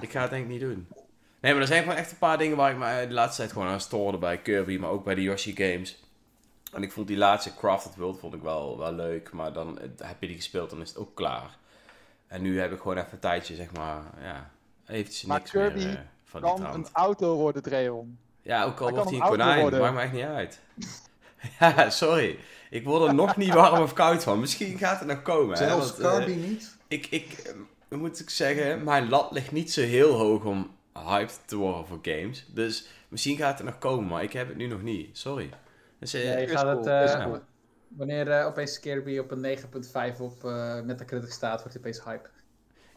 Ik 0.02 0.12
ga 0.12 0.22
het 0.22 0.30
denk 0.30 0.44
ik 0.44 0.50
niet 0.50 0.60
doen. 0.60 0.88
Nee, 1.40 1.52
maar 1.54 1.62
er 1.62 1.68
zijn 1.68 1.82
gewoon 1.84 1.98
echt 1.98 2.12
een 2.12 2.18
paar 2.18 2.38
dingen 2.38 2.58
waar 2.58 2.72
ik 2.72 2.78
me 2.78 2.86
eh, 2.86 3.08
de 3.08 3.14
laatste 3.14 3.42
tijd 3.42 3.52
gewoon 3.54 3.68
aan 3.68 3.82
stoorde 3.82 4.18
bij 4.18 4.38
Kirby, 4.38 4.78
maar 4.78 4.90
ook 4.90 5.04
bij 5.04 5.16
de 5.16 5.22
Yoshi 5.22 5.56
games. 5.56 6.04
En 6.74 6.84
ik 6.84 6.92
vond 6.92 7.08
die 7.08 7.18
laatste 7.18 7.56
Crafted 7.56 7.96
World 7.96 8.20
vond 8.20 8.34
ik 8.34 8.42
wel, 8.42 8.78
wel 8.78 8.94
leuk, 8.94 9.32
maar 9.32 9.54
dan 9.54 9.80
eh, 9.80 9.88
heb 9.98 10.16
je 10.22 10.28
die 10.28 10.36
gespeeld, 10.36 10.70
dan 10.70 10.82
is 10.82 10.90
het 10.90 10.98
ook 10.98 11.16
klaar. 11.16 11.58
En 12.28 12.42
nu 12.42 12.60
heb 12.60 12.72
ik 12.72 12.80
gewoon 12.80 12.98
even 12.98 13.10
een 13.12 13.20
tijdje, 13.20 13.56
zeg 13.56 13.72
maar, 13.72 14.02
ja, 14.22 14.50
eventjes 14.88 15.26
Maar 15.26 15.38
niks 15.38 15.52
Kirby 15.52 15.78
meer 15.86 16.06
van 16.24 16.42
die 16.42 16.50
Kan 16.50 16.60
trant. 16.60 16.76
een 16.88 16.94
auto 16.94 17.36
worden, 17.36 17.62
Dreon. 17.64 18.18
Ja, 18.46 18.64
ook 18.64 18.80
al 18.80 18.86
hij 18.86 18.96
wordt 18.96 19.10
hij 19.10 19.20
een 19.20 19.26
konijn, 19.26 19.62
worden. 19.62 19.80
maakt 19.82 19.94
me 19.96 20.02
echt 20.02 20.14
niet 20.14 20.24
uit. 20.24 20.60
ja, 21.60 21.90
sorry. 21.90 22.40
Ik 22.70 22.84
word 22.84 23.08
er 23.08 23.14
nog 23.16 23.38
niet 23.38 23.54
warm 23.54 23.82
of 23.84 23.94
koud 23.94 24.24
van. 24.24 24.40
Misschien 24.40 24.78
gaat 24.78 25.00
het 25.00 25.08
nog 25.08 25.22
komen. 25.22 25.58
hè, 25.58 25.66
Zelfs 25.68 25.98
want, 25.98 26.00
eh, 26.00 26.26
Kirby 26.26 26.48
niet? 26.48 26.78
ik, 26.88 27.08
ik 27.10 27.54
eh, 27.90 27.98
moet 27.98 28.20
ik 28.20 28.30
zeggen, 28.30 28.84
mijn 28.84 29.10
lat 29.10 29.32
ligt 29.32 29.52
niet 29.52 29.74
zo 29.74 29.82
heel 29.82 30.14
hoog 30.14 30.44
om 30.44 30.72
hyped 30.94 31.40
te 31.46 31.56
worden 31.56 31.88
voor 31.88 32.00
games. 32.02 32.46
Dus 32.54 32.88
misschien 33.08 33.38
gaat 33.38 33.58
het 33.58 33.68
nog 33.68 33.78
komen, 33.78 34.08
maar 34.08 34.24
ik 34.24 34.34
heb 34.34 34.48
het 34.48 34.58
nu 34.58 34.68
nog 34.68 34.82
niet. 34.82 35.18
Sorry. 35.18 35.50
Dus, 36.00 36.14
eh, 36.14 36.24
Ja, 36.24 36.38
je 36.38 36.46
is 36.46 36.52
gaat 36.52 36.64
cool, 36.64 36.78
het, 36.78 37.14
eh, 37.14 37.34
wanneer 37.88 38.44
opeens 38.46 38.80
Kirby 38.80 39.18
op 39.18 39.32
een 39.32 39.42
9.5 39.42 40.20
op 40.20 40.44
uh, 40.44 40.82
Metacritic 40.82 41.32
staat, 41.32 41.58
wordt 41.60 41.74
hij 41.74 41.82
opeens 41.82 42.04
hype. 42.04 42.30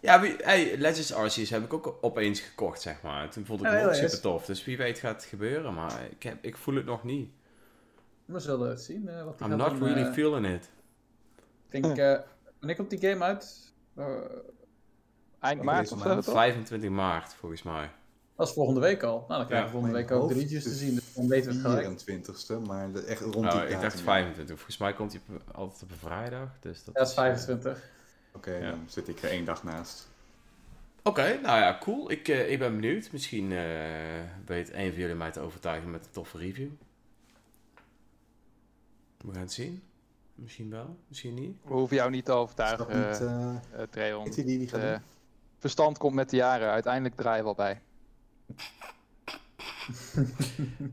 Ja, 0.00 0.20
wie- 0.20 0.36
hey, 0.38 0.76
Legends 0.78 1.12
Arceus 1.12 1.50
heb 1.50 1.64
ik 1.64 1.72
ook 1.72 1.98
opeens 2.00 2.40
gekocht, 2.40 2.80
zeg 2.80 3.02
maar. 3.02 3.30
Toen 3.30 3.44
vond 3.46 3.60
ik 3.60 3.66
Ja, 3.66 3.72
het 3.72 3.86
ook 3.86 3.94
super 3.94 4.20
tof. 4.20 4.44
Dus 4.44 4.64
wie 4.64 4.76
weet 4.76 4.98
gaat 4.98 5.14
het 5.14 5.24
gebeuren, 5.24 5.74
maar 5.74 5.92
ik, 6.10 6.22
heb, 6.22 6.44
ik 6.44 6.56
voel 6.56 6.74
het 6.74 6.84
nog 6.84 7.04
niet. 7.04 7.30
We 8.24 8.38
zullen 8.40 8.68
het 8.68 8.80
zien. 8.80 9.08
eh, 9.08 9.24
wat 9.24 9.40
I'm 9.40 9.56
not 9.56 9.78
really 9.80 10.02
eh. 10.02 10.12
feeling 10.12 10.46
it. 10.46 10.68
Ik 11.70 11.82
denk, 11.82 11.96
eh, 11.98 12.18
wanneer 12.58 12.76
komt 12.76 12.90
die 12.90 13.00
game 13.10 13.24
uit? 13.24 13.72
Eh, 13.96 14.06
Eind 15.40 15.58
Oh, 15.60 15.64
maart 15.66 15.92
of 15.92 15.98
zo, 16.02 16.08
maand. 16.08 16.24
toch? 16.24 16.34
25 16.34 16.90
maart, 16.90 17.34
volgens 17.34 17.62
mij. 17.62 17.90
dat 18.36 18.46
is 18.48 18.52
volgende 18.52 18.80
week 18.80 19.02
al. 19.02 19.24
Nou, 19.28 19.38
dan 19.38 19.46
krijgen 19.46 19.66
we 19.66 19.72
volgende 19.72 19.96
week 19.96 20.10
ook 20.10 20.28
de 20.28 20.34
reviews 20.34 20.62
te 20.62 20.70
zien. 20.74 20.94
Dus 20.94 21.14
dan 21.14 21.28
weten 21.28 21.50
we 21.62 21.68
het 21.68 21.84
gelijk. 21.84 22.00
24ste, 22.00 22.66
maar 22.66 22.94
echt 22.94 23.20
rond 23.20 23.34
Oh, 23.34 23.42
die 23.52 23.60
ik 23.60 23.66
datum, 23.68 23.80
dacht 23.80 23.98
ja. 23.98 24.04
25. 24.04 24.54
Volgens 24.56 24.76
mij 24.78 24.92
komt 24.92 25.12
hij 25.12 25.20
altijd 25.54 25.82
op 25.82 25.90
een 25.90 25.96
vrijdag. 25.96 26.48
Dus 26.60 26.84
dat 26.84 26.94
Ja, 26.94 27.00
dat 27.00 27.08
is 27.10 27.14
eh, 27.16 27.22
25. 27.22 27.90
Oké, 28.38 28.54
Ja. 28.56 28.70
dan 28.70 28.84
zit 28.88 29.08
ik 29.08 29.22
er 29.22 29.30
één 29.30 29.44
dag 29.44 29.62
naast. 29.62 30.08
Oké, 31.02 31.38
nou 31.42 31.58
ja, 31.60 31.78
cool. 31.80 32.10
Ik, 32.10 32.28
eh, 32.28 32.50
ik 32.50 32.58
ben 32.58 32.74
benieuwd. 32.80 33.08
Misschien 33.12 33.52
eh, 33.52 33.58
weet 34.46 34.72
een 34.72 34.90
van 34.90 35.00
jullie 35.00 35.14
mij 35.14 35.30
te 35.30 35.40
overtuigen 35.40 35.90
met 35.90 36.04
een 36.04 36.10
toffe 36.12 36.38
review. 36.38 36.68
We 39.18 39.32
gaan 39.32 39.40
het 39.40 39.52
zien. 39.52 39.82
Misschien 40.34 40.70
wel, 40.70 40.96
misschien 41.08 41.34
niet. 41.34 41.56
We 41.64 41.72
hoeven 41.72 41.96
jou 41.96 42.10
niet 42.10 42.24
te 42.24 42.32
overtuigen, 42.32 42.86
niet... 42.86 43.20
eh 43.20 43.20
eh, 43.20 44.12
eh, 44.12 44.68
gaat 44.68 44.80
Eh, 44.82 44.90
doen? 44.92 45.02
verstand 45.58 45.98
komt 45.98 46.14
met 46.14 46.30
de 46.30 46.36
jaren. 46.36 46.70
Uiteindelijk 46.70 47.14
draai 47.16 47.36
je 47.36 47.42
wel 47.42 47.54
bij. 47.54 47.80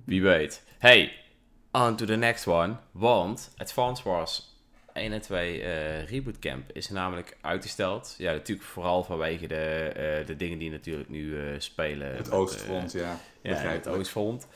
Wie 0.03 0.21
weet. 0.21 0.63
Hey, 0.77 1.25
on 1.71 1.95
to 1.95 2.05
the 2.05 2.15
next 2.15 2.47
one. 2.47 2.75
Want 2.91 3.51
Advance 3.57 4.03
Wars 4.09 4.54
1 4.95 5.11
en 5.13 5.21
2 5.21 5.61
eh, 5.61 6.07
Reboot 6.09 6.39
Camp 6.39 6.71
is 6.71 6.89
namelijk 6.89 7.37
uitgesteld. 7.41 8.15
Ja, 8.17 8.31
natuurlijk 8.31 8.67
vooral 8.67 9.03
vanwege 9.03 9.47
de, 9.47 9.55
eh, 9.95 10.25
de 10.27 10.35
dingen 10.35 10.57
die 10.57 10.71
natuurlijk 10.71 11.09
nu 11.09 11.39
eh, 11.39 11.59
spelen. 11.59 12.15
Het 12.15 12.31
Oostfront, 12.31 12.91
ja. 12.91 13.17
ja, 13.41 13.53
het. 13.55 13.87
Oostfront. 13.87 14.47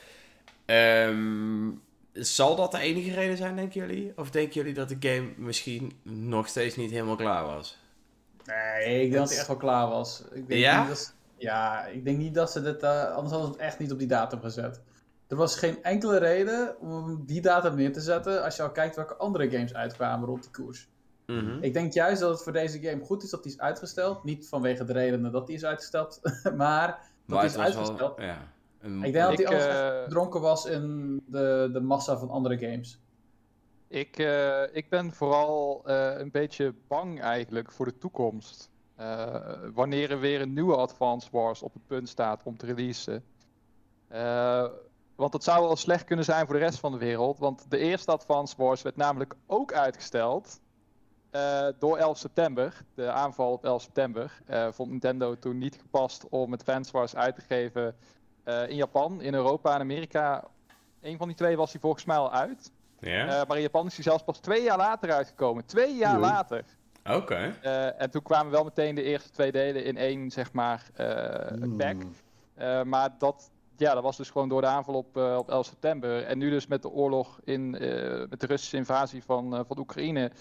Ehm, 0.65 1.69
zal 2.13 2.55
dat 2.55 2.71
de 2.71 2.79
enige 2.79 3.13
reden 3.13 3.37
zijn, 3.37 3.55
denken 3.55 3.79
jullie? 3.79 4.13
Of 4.15 4.31
denken 4.31 4.53
jullie 4.53 4.73
dat 4.73 4.89
de 4.89 4.97
game 4.99 5.29
misschien 5.37 5.91
nog 6.03 6.47
steeds 6.47 6.75
niet 6.75 6.91
helemaal 6.91 7.15
klaar 7.15 7.43
was? 7.45 7.77
Nee, 8.45 8.93
ik 9.03 9.11
denk 9.11 9.13
dat 9.13 9.29
hij 9.29 9.37
echt 9.37 9.47
wel 9.47 9.57
klaar 9.57 9.87
was. 9.87 10.23
Ik 10.33 10.47
denk 10.47 10.59
Ja? 10.61 10.79
Niet 10.79 10.87
dat 10.89 10.97
ze- 10.99 11.11
ja, 11.37 11.85
ik 11.85 12.03
denk 12.05 12.17
niet 12.17 12.33
dat 12.33 12.51
ze 12.51 12.61
dit... 12.61 12.83
anders 12.83 13.31
hadden 13.31 13.43
ze 13.45 13.51
het 13.51 13.57
echt 13.61 13.79
niet 13.79 13.91
op 13.91 13.99
die 13.99 14.07
datum 14.07 14.41
gezet. 14.41 14.81
Er 15.29 15.35
was 15.35 15.55
geen 15.55 15.83
enkele 15.83 16.17
reden 16.17 16.79
om 16.79 17.25
die 17.25 17.41
datum 17.41 17.75
neer 17.75 17.93
te 17.93 18.01
zetten... 18.01 18.43
als 18.43 18.55
je 18.55 18.61
al 18.61 18.71
kijkt 18.71 18.95
welke 18.95 19.15
andere 19.15 19.49
games 19.49 19.73
uitkwamen 19.73 20.27
rond 20.27 20.43
die 20.43 20.51
koers. 20.51 20.89
Mhm. 21.25 21.57
Ik 21.63 21.73
denk 21.73 21.93
juist 21.93 22.21
dat 22.21 22.29
het 22.29 22.43
voor 22.43 22.51
deze 22.51 22.79
game 22.79 23.05
goed 23.05 23.23
is 23.23 23.29
dat 23.29 23.43
die 23.43 23.51
is 23.51 23.59
uitgesteld. 23.59 24.23
Niet 24.23 24.47
vanwege 24.47 24.83
de 24.83 24.93
redenen 24.93 25.31
dat 25.31 25.47
die 25.47 25.55
is 25.55 25.65
uitgesteld, 25.65 26.19
maar 26.57 26.87
dat 26.87 26.97
Maar 27.25 27.39
die 27.41 27.49
is 27.49 27.57
uitgesteld. 27.57 27.97
wel... 28.17 28.25
Ja, 28.27 28.51
een- 28.79 29.03
Ik 29.03 29.13
denk 29.13 29.25
dat 29.29 29.39
Ik, 29.39 29.47
hij 29.47 29.57
anders 29.59 30.03
eh, 30.03 30.09
dronken 30.09 30.41
was 30.41 30.65
in 30.65 31.15
de, 31.27 31.69
de 31.73 31.79
massa 31.81 32.17
van 32.17 32.29
andere 32.29 32.57
games. 32.57 32.99
Ik, 33.87 34.17
eh, 34.17 34.61
ik 34.75 34.89
ben 34.89 35.13
vooral 35.13 35.81
eh, 35.85 36.17
een 36.17 36.31
beetje 36.31 36.73
bang 36.87 37.21
eigenlijk 37.21 37.71
voor 37.71 37.85
de 37.85 37.97
toekomst. 37.97 38.69
Eh, 38.95 39.35
wanneer 39.73 40.11
er 40.11 40.19
weer 40.19 40.41
een 40.41 40.53
nieuwe 40.53 40.75
Advance 40.75 41.27
Wars 41.31 41.61
op 41.63 41.73
het 41.73 41.87
punt 41.87 42.09
staat 42.09 42.43
om 42.43 42.57
te 42.57 42.65
releasen. 42.65 43.23
Want 45.19 45.31
dat 45.31 45.43
zou 45.43 45.61
wel 45.65 45.75
slecht 45.75 46.03
kunnen 46.03 46.25
zijn 46.25 46.45
voor 46.45 46.55
de 46.55 46.61
rest 46.61 46.79
van 46.79 46.91
de 46.91 46.97
wereld. 46.97 47.39
Want 47.39 47.65
de 47.71 47.77
eerste 47.77 48.11
Advance 48.11 48.55
Wars 48.57 48.81
werd 48.81 48.95
namelijk 48.95 49.35
ook 49.47 49.73
uitgesteld. 49.73 50.59
eh, 51.29 51.67
door 51.79 51.97
11 51.97 52.17
september. 52.17 52.81
De 52.93 53.11
aanval 53.11 53.51
op 53.51 53.65
11 53.65 53.81
september. 53.81 54.41
eh, 54.45 54.67
vond 54.71 54.89
Nintendo 54.89 55.35
toen 55.39 55.57
niet 55.57 55.75
gepast 55.81 56.29
om 56.29 56.53
Advance 56.53 56.91
Wars 56.91 57.15
uit 57.15 57.35
te 57.35 57.41
geven 57.41 57.95
eh, 58.43 58.69
in 58.69 58.75
Japan, 58.75 59.21
in 59.21 59.33
Europa 59.33 59.73
en 59.73 59.79
Amerika. 59.79 60.43
Een 61.01 61.17
van 61.17 61.27
die 61.27 61.35
twee 61.37 61.57
was 61.57 61.71
die 61.71 61.79
volgens 61.81 62.05
mij 62.05 62.17
al 62.17 62.31
uit. 62.31 62.71
ja? 62.99 63.27
Eh, 63.41 63.47
maar 63.47 63.55
in 63.57 63.61
Japan 63.63 63.85
is 63.85 63.93
hij 63.95 64.03
zelfs 64.03 64.23
pas 64.23 64.37
twee 64.39 64.63
jaar 64.63 64.77
later 64.77 65.11
uitgekomen. 65.11 65.65
Twee 65.65 65.95
jaar 65.95 66.13
Oei. 66.19 66.21
later. 66.31 66.63
Oké. 67.09 67.55
Eh, 67.61 68.01
en 68.01 68.09
toen 68.09 68.21
kwamen 68.21 68.51
wel 68.51 68.63
meteen 68.63 68.95
de 68.95 69.03
eerste 69.03 69.29
twee 69.29 69.51
delen 69.51 69.83
in 69.83 69.97
één, 69.97 70.31
zeg 70.31 70.53
maar, 70.53 70.89
eh 70.93 71.47
Hmm. 71.47 71.77
pack. 71.77 72.01
Eh, 72.55 72.83
maar 72.83 73.09
dat, 73.17 73.51
ja, 73.79 73.93
dat 73.93 74.03
was 74.03 74.17
dus 74.17 74.29
gewoon 74.29 74.49
door 74.49 74.61
de 74.61 74.67
aanval 74.67 74.93
op, 74.95 75.17
eh, 75.17 75.35
op 75.37 75.49
11 75.49 75.65
september. 75.65 76.23
En 76.25 76.37
nu 76.37 76.49
dus 76.49 76.67
met 76.67 76.81
de 76.81 76.89
oorlog 76.89 77.39
in, 77.43 77.75
eh, 77.77 78.23
met 78.29 78.39
de 78.39 78.45
Russische 78.47 78.77
invasie 78.77 79.23
van, 79.23 79.55
eh, 79.55 79.61
van 79.67 79.77
Oekraïne. 79.79 80.31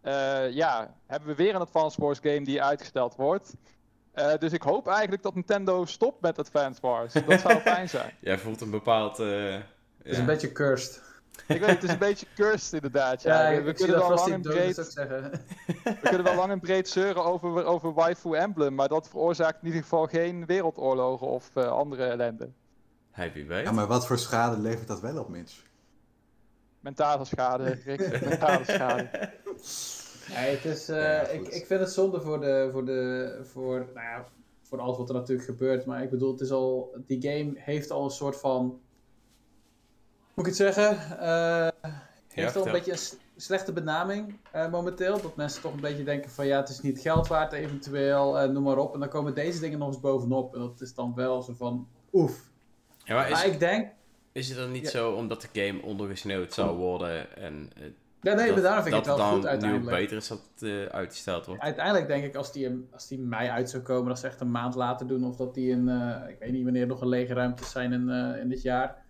eh, 0.00 0.50
ja, 0.50 0.94
hebben 1.06 1.28
we 1.28 1.34
weer 1.34 1.54
een 1.54 1.60
Advance 1.60 2.00
Wars 2.00 2.18
game 2.22 2.42
die 2.44 2.62
uitgesteld 2.62 3.16
wordt. 3.16 3.54
Eh, 4.12 4.32
dus 4.38 4.52
ik 4.52 4.62
hoop 4.62 4.86
eigenlijk 4.88 5.22
dat 5.22 5.34
Nintendo 5.34 5.84
stopt 5.84 6.20
met 6.20 6.38
Advance 6.38 6.80
Wars. 6.80 7.12
Dat 7.12 7.40
zou 7.40 7.58
fijn 7.72 7.88
zijn. 7.88 8.12
Jij 8.20 8.38
voelt 8.38 8.60
een 8.60 8.70
bepaald... 8.70 9.18
eh, 9.18 9.52
Het 9.52 9.62
is 10.02 10.14
ja. 10.14 10.18
een 10.20 10.26
beetje 10.26 10.52
cursed. 10.52 11.02
Ik 11.48 11.60
weet, 11.60 11.70
het 11.70 11.82
is 11.82 11.90
een 11.90 11.98
beetje 11.98 12.26
cursed 12.34 12.72
inderdaad. 12.72 13.22
Ja, 13.22 13.50
we, 13.50 13.62
we 13.62 13.70
ik 13.70 13.76
zie 13.78 13.86
kunnen 13.86 14.08
dat 14.08 14.08
wel 14.08 14.28
lang 14.28 14.32
en 14.32 14.40
breed. 14.42 14.76
We 15.84 15.96
kunnen 16.02 16.24
wel 16.24 16.34
lang 16.34 16.50
en 16.50 16.60
breed 16.60 16.88
zeuren 16.88 17.24
over, 17.24 17.64
over 17.64 17.92
waifu 17.92 18.34
emblem, 18.34 18.74
maar 18.74 18.88
dat 18.88 19.08
veroorzaakt 19.08 19.60
in 19.60 19.66
ieder 19.66 19.82
geval 19.82 20.06
geen 20.06 20.46
wereldoorlogen 20.46 21.26
of 21.26 21.50
eh, 21.56 21.68
andere 21.68 22.04
ellende. 22.04 22.48
Hey, 23.14 23.32
wie 23.32 23.46
weet. 23.46 23.64
Ja, 23.64 23.72
maar 23.72 23.86
wat 23.86 24.06
voor 24.06 24.18
schade 24.18 24.60
levert 24.60 24.88
dat 24.88 25.00
wel 25.00 25.18
op, 25.18 25.28
Mitch? 25.28 25.62
Mentale 26.80 27.24
schade, 27.24 27.64
Rick, 27.84 28.20
mentale 28.28 28.64
schade. 28.64 29.08
Nee, 30.28 30.54
het 30.56 30.64
is, 30.64 30.88
eh, 30.88 30.96
Ja, 30.96 31.20
ik, 31.20 31.48
ik 31.48 31.66
vind 31.66 31.80
het 31.80 31.92
zonde 31.92 32.20
voor, 32.20 32.40
de, 32.40 32.68
voor, 32.72 32.84
de, 32.84 33.40
voor, 33.42 33.78
nou 33.78 34.06
ja, 34.06 34.26
voor 34.62 34.80
alles 34.80 34.96
wat 34.96 35.08
er 35.08 35.14
natuurlijk 35.14 35.48
gebeurt. 35.48 35.86
Maar 35.86 36.02
ik 36.02 36.10
bedoel, 36.10 36.32
het 36.32 36.40
is 36.40 36.50
al, 36.50 36.96
die 37.06 37.22
game 37.22 37.52
heeft 37.54 37.90
al 37.90 38.04
een 38.04 38.10
soort 38.10 38.36
van. 38.36 38.60
Hoe 38.60 38.80
moet 40.34 40.46
ik 40.46 40.52
het 40.52 40.74
zeggen? 40.74 41.18
Eh, 41.18 41.68
heeft 42.28 42.56
al 42.56 42.62
vertel. 42.62 42.66
een 42.66 42.72
beetje 42.72 42.92
een 42.92 43.40
slechte 43.40 43.72
benaming 43.72 44.38
eh, 44.52 44.70
momenteel. 44.70 45.20
Dat 45.20 45.36
mensen 45.36 45.62
toch 45.62 45.72
een 45.72 45.80
beetje 45.80 46.04
denken 46.04 46.30
van 46.30 46.46
ja, 46.46 46.60
het 46.60 46.68
is 46.68 46.80
niet 46.80 47.00
geld 47.00 47.26
waard 47.26 47.52
eventueel, 47.52 48.50
noem 48.50 48.62
maar 48.62 48.78
op. 48.78 48.94
En 48.94 49.00
dan 49.00 49.08
komen 49.08 49.34
deze 49.34 49.60
dingen 49.60 49.78
nog 49.78 49.88
eens 49.88 50.00
bovenop. 50.00 50.54
En 50.54 50.60
dat 50.60 50.80
is 50.80 50.94
dan 50.94 51.14
wel 51.14 51.42
zo 51.42 51.52
van 51.52 51.88
oef. 52.12 52.52
Ja, 53.04 53.14
maar 53.14 53.24
is, 53.30 53.32
Maar 53.32 53.46
ik 53.46 53.58
denk, 53.58 53.92
is 54.32 54.48
het 54.48 54.58
dan 54.58 54.70
niet 54.72 54.82
Ja. 54.84 54.90
zo 54.90 55.12
omdat 55.12 55.40
de 55.52 55.60
game 55.62 55.82
ondergesneeuwd 55.82 56.52
zou 56.52 56.76
worden 56.76 57.36
en 57.36 57.70
eh, 57.76 57.82
Ja, 58.20 58.34
nee, 58.34 58.44
dat, 58.46 58.54
maar 58.54 58.62
daarom 58.62 58.82
vind 58.82 58.94
ik 58.94 59.04
het 59.04 59.06
wel 59.06 59.16
dan 59.16 59.32
goed 59.32 59.42
nu 59.42 59.48
uiteindelijk. 59.48 59.96
beter 59.96 60.16
is 60.16 60.28
dat 60.28 60.40
het 60.54 60.62
eh, 60.70 60.84
uitgesteld 60.84 61.46
wordt. 61.46 61.62
Uiteindelijk 61.62 62.06
denk 62.06 62.24
ik, 62.24 62.34
als 62.34 62.52
die, 62.52 62.86
als 62.92 63.08
die 63.08 63.18
mei 63.18 63.48
uit 63.48 63.70
zou 63.70 63.82
komen, 63.82 64.08
dat 64.08 64.18
ze 64.18 64.26
echt 64.26 64.40
een 64.40 64.50
maand 64.50 64.74
later 64.74 65.06
doen, 65.06 65.24
of 65.24 65.36
dat 65.36 65.54
die 65.54 65.70
in, 65.70 65.88
eh, 65.88 66.28
ik 66.28 66.36
weet 66.38 66.52
niet 66.52 66.64
wanneer 66.64 66.86
nog 66.86 67.00
een 67.00 67.08
lege 67.08 67.34
ruimtes 67.34 67.70
zijn 67.70 67.92
in, 67.92 68.08
eh, 68.08 68.40
in 68.40 68.48
dit 68.48 68.62
jaar, 68.62 69.02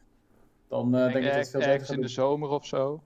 dan 0.68 0.94
eh, 0.94 1.00
denk 1.12 1.16
ik 1.16 1.24
dat 1.24 1.34
het 1.34 1.50
veel 1.50 1.60
beter 1.60 1.94
in 1.94 2.00
de 2.00 2.08
zomer 2.08 2.48
of 2.48 2.66
zo. 2.66 3.02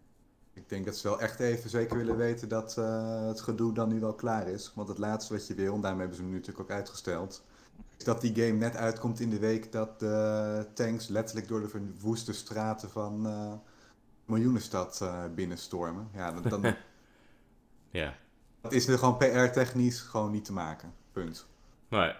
Ik 0.54 0.68
denk 0.68 0.84
dat 0.84 0.96
ze 0.96 1.08
wel 1.08 1.20
echt 1.20 1.40
even 1.40 1.70
zeker 1.70 1.96
willen 1.96 2.16
weten 2.16 2.48
dat 2.48 2.76
eh, 2.78 3.26
het 3.26 3.40
gedoe 3.40 3.72
dan 3.74 3.88
nu 3.88 4.00
wel 4.00 4.14
klaar 4.14 4.48
is. 4.48 4.72
Want 4.74 4.88
het 4.88 4.98
laatste 4.98 5.32
wat 5.32 5.46
je 5.46 5.54
wil, 5.54 5.74
en 5.74 5.80
daarom 5.80 5.98
hebben 6.00 6.16
ze 6.16 6.22
hem 6.22 6.30
nu 6.32 6.36
natuurlijk 6.38 6.70
ook 6.70 6.76
uitgesteld, 6.76 7.44
dat 8.04 8.20
die 8.20 8.34
game 8.34 8.58
net 8.58 8.76
uitkomt 8.76 9.20
in 9.20 9.30
de 9.30 9.38
week 9.38 9.72
dat 9.72 10.00
de 10.00 10.66
tanks 10.74 11.08
letterlijk 11.08 11.48
door 11.48 11.60
de 11.60 11.68
verwoeste 11.68 12.32
straten 12.32 12.90
van 12.90 13.26
eh 13.26 13.52
Miljoenenstad 14.24 15.00
eh, 15.02 15.24
binnenstormen. 15.34 16.08
Ja, 16.14 16.32
dan, 16.32 16.42
dan 16.60 16.74
Ja. 17.90 18.14
dat 18.60 18.72
is 18.72 18.88
er 18.88 18.98
gewoon 18.98 19.16
PR-technisch 19.16 20.00
gewoon 20.00 20.30
niet 20.30 20.44
te 20.44 20.52
maken. 20.52 20.92
Punt. 21.12 21.46
Nee. 21.88 22.12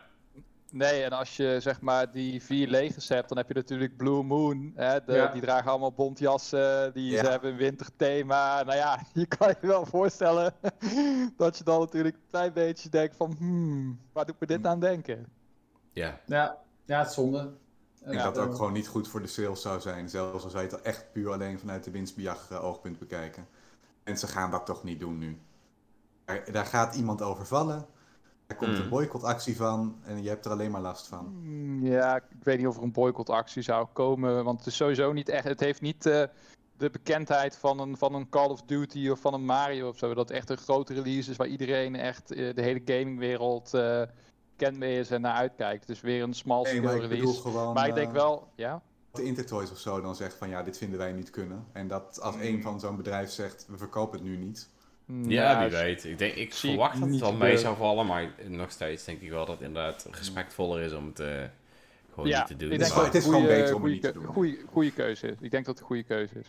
Nee, 0.71 1.03
en 1.03 1.11
als 1.11 1.37
je 1.37 1.59
zeg 1.61 1.81
maar 1.81 2.13
die 2.13 2.43
vier 2.43 2.69
legers 2.69 3.09
hebt, 3.09 3.29
dan 3.29 3.39
heb 3.39 3.49
je 3.49 3.55
natuurlijk 3.55 3.97
Blue 3.97 4.23
Moon. 4.23 4.73
Hè, 4.75 5.05
de, 5.05 5.13
Ja. 5.13 5.33
Die 5.33 5.41
dragen 5.43 5.71
allemaal 5.71 5.93
bontjassen, 5.93 6.93
die 6.95 7.11
Ja. 7.11 7.25
ze 7.25 7.31
hebben 7.31 7.51
een 7.51 7.57
winterthema. 7.57 8.63
Nou 8.63 8.77
ja, 8.77 9.01
je 9.13 9.27
kan 9.27 9.49
je 9.61 9.67
wel 9.67 9.87
voorstellen 9.87 10.55
dat 11.37 11.59
je 11.59 11.65
dan 11.65 11.81
natuurlijk 11.81 12.15
een 12.17 12.29
klein 12.31 12.53
beetje 12.53 12.89
denkt 12.89 13.17
van, 13.17 13.35
hmm, 13.39 14.01
waar 14.13 14.27
doet 14.27 14.41
me 14.41 14.47
dit 14.47 14.67
aan 14.67 14.81
denken? 14.81 15.27
Ja. 15.99 16.21
Ja, 16.27 16.57
ja, 16.85 16.99
het 16.99 17.09
is 17.09 17.15
zonde. 17.15 17.39
Ik 17.39 18.05
denk 18.05 18.17
Ja, 18.17 18.25
dat 18.25 18.37
het 18.37 18.45
ook 18.45 18.55
gewoon 18.55 18.73
niet 18.73 18.89
goed 18.89 19.09
voor 19.09 19.21
de 19.21 19.27
sales 19.27 19.63
zou 19.63 19.81
zijn. 19.81 20.09
Zelfs 20.09 20.45
al 20.45 20.51
zou 20.51 20.65
je 20.65 20.71
het 20.71 20.83
echt 20.83 21.13
puur 21.13 21.33
alleen 21.33 21.59
vanuit 21.59 21.85
de 21.85 21.91
winstbejag 21.91 22.53
oogpunt 22.61 22.99
bekijken. 22.99 23.47
Mensen 24.05 24.29
gaan 24.29 24.51
dat 24.51 24.67
toch 24.67 24.85
niet 24.85 25.01
doen 25.01 25.19
nu. 25.19 25.39
Daar, 26.25 26.53
daar 26.53 26.67
gaat 26.67 26.95
iemand 26.95 27.23
over 27.23 27.47
vallen. 27.47 27.87
Er 28.47 28.57
komt 28.57 28.71
Mm. 28.77 28.83
een 28.83 28.89
boycottactie 28.89 29.57
van 29.57 29.97
en 30.05 30.23
je 30.23 30.29
hebt 30.29 30.45
er 30.45 30.51
alleen 30.51 30.71
maar 30.71 30.81
last 30.81 31.07
van. 31.07 31.25
Hmm, 31.27 31.87
Ja, 31.87 32.17
ik 32.17 32.23
weet 32.43 32.59
niet 32.59 32.67
of 32.67 32.77
er 32.77 32.83
een 32.83 32.93
boycottactie 32.93 33.63
zou 33.63 33.87
komen, 33.93 34.45
want 34.45 34.59
het 34.59 34.67
is 34.69 34.77
sowieso 34.77 35.13
niet 35.13 35.29
echt, 35.29 35.45
het 35.45 35.61
heeft 35.61 35.81
niet 35.81 36.07
eh, 36.07 36.23
de 36.77 36.91
bekendheid 36.91 37.57
van 37.57 37.81
een, 37.81 37.97
van 37.97 38.15
een 38.15 38.29
Call 38.29 38.49
of 38.49 38.63
Duty 38.63 39.09
of 39.09 39.21
van 39.21 39.35
een 39.35 39.45
Mario 39.45 39.89
of 39.89 39.99
zo. 39.99 40.15
Dat 40.15 40.31
echt 40.31 40.51
een 40.51 40.57
grote 40.57 40.95
release 40.95 41.31
is 41.31 41.37
waar 41.37 41.47
iedereen 41.47 41.97
echt 41.97 42.33
eh, 42.33 42.55
de 42.55 42.63
hele 42.63 42.83
gamingwereld 42.85 43.75
eh 43.75 44.03
bekend 44.59 44.79
mee 44.79 44.99
is 44.99 45.11
en 45.11 45.21
naar 45.21 45.35
uitkijkt. 45.35 45.87
Dus 45.87 46.01
weer 46.01 46.23
een 46.23 46.35
small 46.35 46.63
Nee, 46.63 46.83
maar 46.83 46.95
ik 46.95 47.01
bedoel 47.01 47.17
release. 47.19 47.41
gewoon 47.41 47.75
Maar 47.75 47.89
ik 47.89 47.95
denk 47.95 48.09
eh, 48.09 48.13
wel, 48.15 48.49
ja. 48.55 48.71
dat 49.11 49.21
de 49.21 49.27
Intertoys 49.27 49.71
of 49.71 49.79
zo 49.79 50.01
dan 50.01 50.15
zegt 50.17 50.35
van 50.35 50.49
ja, 50.49 50.63
dit 50.63 50.79
vinden 50.79 50.99
wij 50.99 51.13
niet 51.13 51.31
kunnen. 51.31 51.67
En 51.73 51.89
dat 51.89 52.21
als 52.23 52.35
Mm. 52.35 52.41
een 52.43 52.63
van 52.63 52.81
zo'n 52.81 52.97
bedrijf 52.97 53.31
zegt, 53.31 53.67
we 53.69 53.77
verkopen 53.77 54.19
het 54.19 54.29
nu 54.29 54.37
niet. 54.37 54.69
Hmm, 55.05 55.31
Ja, 55.31 55.59
wie 55.59 55.67
is- 55.67 55.73
weet. 55.73 56.05
Ik, 56.05 56.19
denk, 56.19 56.35
ik 56.35 56.55
zie 56.55 56.71
ik 56.71 56.75
verwacht 56.77 57.01
dat 57.01 57.09
het 57.11 57.21
wel 57.21 57.33
mee 57.33 57.59
zou 57.59 57.77
vallen, 57.77 58.07
maar 58.07 58.31
nog 58.49 58.71
steeds 58.71 59.05
denk 59.05 59.21
ik 59.21 59.31
wel 59.31 59.47
dat 59.47 59.59
het 59.59 59.67
inderdaad 59.67 60.07
respectvoller 60.11 60.81
is 60.83 60.93
om 60.93 61.07
het 61.07 61.21
eh, 61.21 61.27
gewoon 62.13 62.29
Ja, 62.29 62.39
niet 62.39 62.47
te 62.47 62.57
doen. 62.57 62.73
ik 62.73 62.79
denk 62.79 62.91
Maar 62.95 63.05
dat 63.05 63.07
het 63.13 63.23
is 63.23 63.25
gewoon 63.25 63.47
beter 63.47 63.75
om 63.75 63.83
het 63.83 63.93
niet 63.93 64.03
te 64.03 64.13
doen. 64.13 64.27
Goeie 64.73 64.93
keuze 64.93 65.27
is. 65.27 65.37
Ik 65.41 65.51
denk 65.51 65.65
dat 65.65 65.67
het 65.75 65.79
een 65.81 65.87
goede 65.87 66.03
keuze 66.03 66.39
is. 66.39 66.47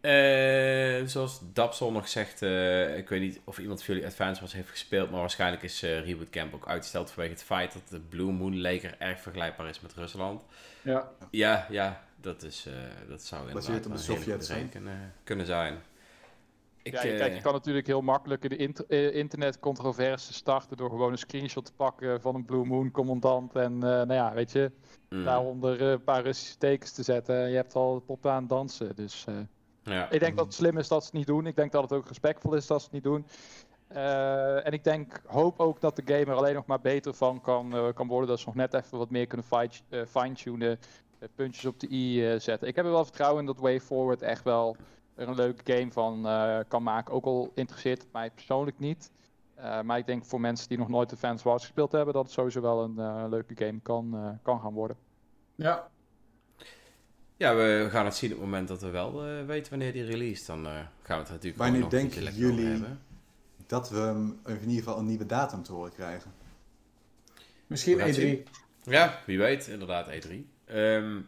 Eh, 0.00 1.06
zoals 1.06 1.40
Dapsel 1.52 1.92
nog 1.92 2.08
zegt, 2.08 2.42
eh, 2.42 2.96
ik 2.96 3.08
weet 3.08 3.20
niet 3.20 3.40
of 3.44 3.58
iemand 3.58 3.82
van 3.82 3.94
jullie 3.94 4.08
Advance 4.08 4.40
Wars 4.40 4.52
heeft 4.52 4.70
gespeeld, 4.70 5.10
maar 5.10 5.20
waarschijnlijk 5.20 5.62
is 5.62 5.82
eh, 5.82 6.04
Reboot 6.04 6.30
Camp 6.30 6.54
ook 6.54 6.68
uitgesteld 6.68 7.10
vanwege 7.10 7.34
het 7.34 7.42
feit 7.42 7.72
dat 7.72 7.88
de 7.88 8.00
Blue 8.00 8.32
Moon 8.32 8.56
leger 8.56 8.94
erg 8.98 9.20
vergelijkbaar 9.20 9.68
is 9.68 9.80
met 9.80 9.94
Rusland. 9.94 10.42
Ja. 10.82 11.10
Ja, 11.30 11.66
ja, 11.70 12.04
dat, 12.16 12.42
is, 12.42 12.66
eh, 12.66 12.72
dat 13.08 13.22
zou 13.22 13.48
inderdaad 13.48 13.84
een 13.84 13.90
hele 13.90 13.98
Sovjets, 13.98 14.26
goede 14.26 14.46
hè? 14.46 14.54
reden 14.54 14.68
kunnen, 14.70 15.12
kunnen 15.24 15.46
zijn. 15.46 15.80
Ik, 16.82 16.92
ja, 16.92 17.02
je, 17.02 17.12
eh, 17.12 17.18
kijk, 17.18 17.34
je 17.34 17.40
kan 17.40 17.52
natuurlijk 17.52 17.86
heel 17.86 18.00
makkelijk 18.00 18.42
in 18.42 18.48
de 18.48 18.56
inter- 18.56 19.14
internetcontroverse 19.14 20.32
starten 20.32 20.76
door 20.76 20.90
gewoon 20.90 21.12
een 21.12 21.18
screenshot 21.18 21.64
te 21.64 21.72
pakken 21.72 22.20
van 22.20 22.34
een 22.34 22.44
Blue 22.44 22.64
Moon 22.64 22.90
commandant 22.90 23.54
en 23.54 23.72
eh, 23.72 23.80
nou 23.80 24.12
ja, 24.12 24.32
weet 24.32 24.52
je, 24.52 24.70
mm, 25.08 25.24
daaronder 25.24 25.80
een 25.82 26.04
paar 26.04 26.22
Russische 26.22 26.58
tekens 26.58 26.92
te 26.92 27.02
zetten. 27.02 27.48
Je 27.48 27.56
hebt 27.56 27.74
al 27.74 28.00
pop 28.00 28.26
aan 28.26 28.40
het 28.40 28.48
dansen. 28.48 28.96
Dus 28.96 29.24
eh, 29.28 29.34
ja. 29.90 30.10
ik 30.10 30.20
denk 30.20 30.36
dat 30.36 30.44
het 30.44 30.54
slim 30.54 30.78
is 30.78 30.88
dat 30.88 31.00
ze 31.00 31.06
het 31.06 31.16
niet 31.16 31.26
doen. 31.26 31.46
Ik 31.46 31.56
denk 31.56 31.72
dat 31.72 31.82
het 31.82 31.92
ook 31.92 32.06
respectvol 32.06 32.54
is 32.54 32.66
dat 32.66 32.78
ze 32.78 32.84
het 32.84 32.94
niet 32.94 33.02
doen. 33.02 33.26
Eh, 33.88 34.66
en 34.66 34.72
ik 34.72 34.84
denk, 34.84 35.22
hoop 35.26 35.60
ook 35.60 35.80
dat 35.80 35.96
de 35.96 36.02
game 36.04 36.24
er 36.24 36.34
alleen 36.34 36.54
nog 36.54 36.66
maar 36.66 36.80
beter 36.80 37.14
van 37.14 37.40
kan, 37.40 37.74
eh, 37.74 37.88
kan 37.94 38.08
worden. 38.08 38.28
Dat 38.28 38.38
ze 38.38 38.46
nog 38.46 38.54
net 38.54 38.74
even 38.74 38.98
wat 38.98 39.10
meer 39.10 39.26
kunnen 39.26 39.46
eh, 39.88 40.00
fine-tunen. 40.06 40.78
puntjes 41.34 41.64
op 41.64 41.80
de 41.80 41.90
i 41.90 42.26
eh, 42.26 42.40
zetten. 42.40 42.68
Ik 42.68 42.76
heb 42.76 42.84
er 42.84 42.90
wel 42.90 43.04
vertrouwen 43.04 43.40
in 43.40 43.46
dat 43.46 43.58
Way 43.58 43.80
Forward 43.80 44.22
echt 44.22 44.44
wel 44.44 44.76
er 45.20 45.28
een 45.28 45.34
leuke 45.34 45.72
game 45.72 45.92
van 45.92 46.26
eh, 46.26 46.58
kan 46.68 46.82
maken. 46.82 47.14
Ook 47.14 47.24
al 47.24 47.50
interesseert 47.54 48.02
het 48.02 48.12
mij 48.12 48.30
persoonlijk 48.30 48.78
niet. 48.78 49.10
Eh, 49.54 49.80
maar 49.80 49.98
ik 49.98 50.06
denk 50.06 50.24
voor 50.24 50.40
mensen 50.40 50.68
die 50.68 50.78
nog 50.78 50.88
nooit 50.88 51.10
de 51.10 51.16
Fans 51.16 51.42
Wars 51.42 51.62
gespeeld 51.62 51.92
hebben, 51.92 52.14
dat 52.14 52.22
het 52.24 52.32
sowieso 52.32 52.60
wel 52.60 52.82
een 52.82 52.98
eh, 52.98 53.24
leuke 53.28 53.64
game 53.64 53.80
kan, 53.80 54.14
eh, 54.14 54.28
kan 54.42 54.60
gaan 54.60 54.72
worden. 54.72 54.96
Ja. 55.54 55.88
Ja, 57.40 57.54
we 57.56 57.88
gaan 57.90 58.04
het 58.04 58.14
zien 58.16 58.30
op 58.32 58.36
het 58.36 58.44
moment 58.46 58.68
dat 58.68 58.80
we 58.82 58.90
wel 58.90 59.24
eh, 59.26 59.44
weten 59.46 59.70
wanneer 59.70 59.92
die 59.92 60.04
release. 60.04 60.46
Dan 60.46 60.66
eh, 60.66 60.72
gaan 60.72 60.84
we 61.02 61.14
het 61.14 61.26
er 61.26 61.32
natuurlijk 61.32 61.56
Wanneer 61.56 61.82
gewoon 61.82 61.92
nog 61.92 62.02
een 62.02 62.10
denken 62.22 62.34
jullie- 62.40 62.64
hebben. 62.66 63.00
Dat 63.66 63.90
we 63.90 63.96
hem 63.98 64.40
in 64.46 64.58
ieder 64.60 64.84
geval 64.84 64.98
een 64.98 65.06
nieuwe 65.06 65.26
datum 65.26 65.62
te 65.62 65.72
horen 65.72 65.92
krijgen. 65.92 66.32
Misschien 67.66 67.96
We 67.96 68.00
gaan 68.02 68.10
het 68.10 68.38
E3. 68.38 68.42
Ja, 68.82 69.18
wie 69.26 69.38
weet, 69.38 69.66
inderdaad, 69.66 70.06
E3. 70.08 70.30
Ehm, 70.64 71.18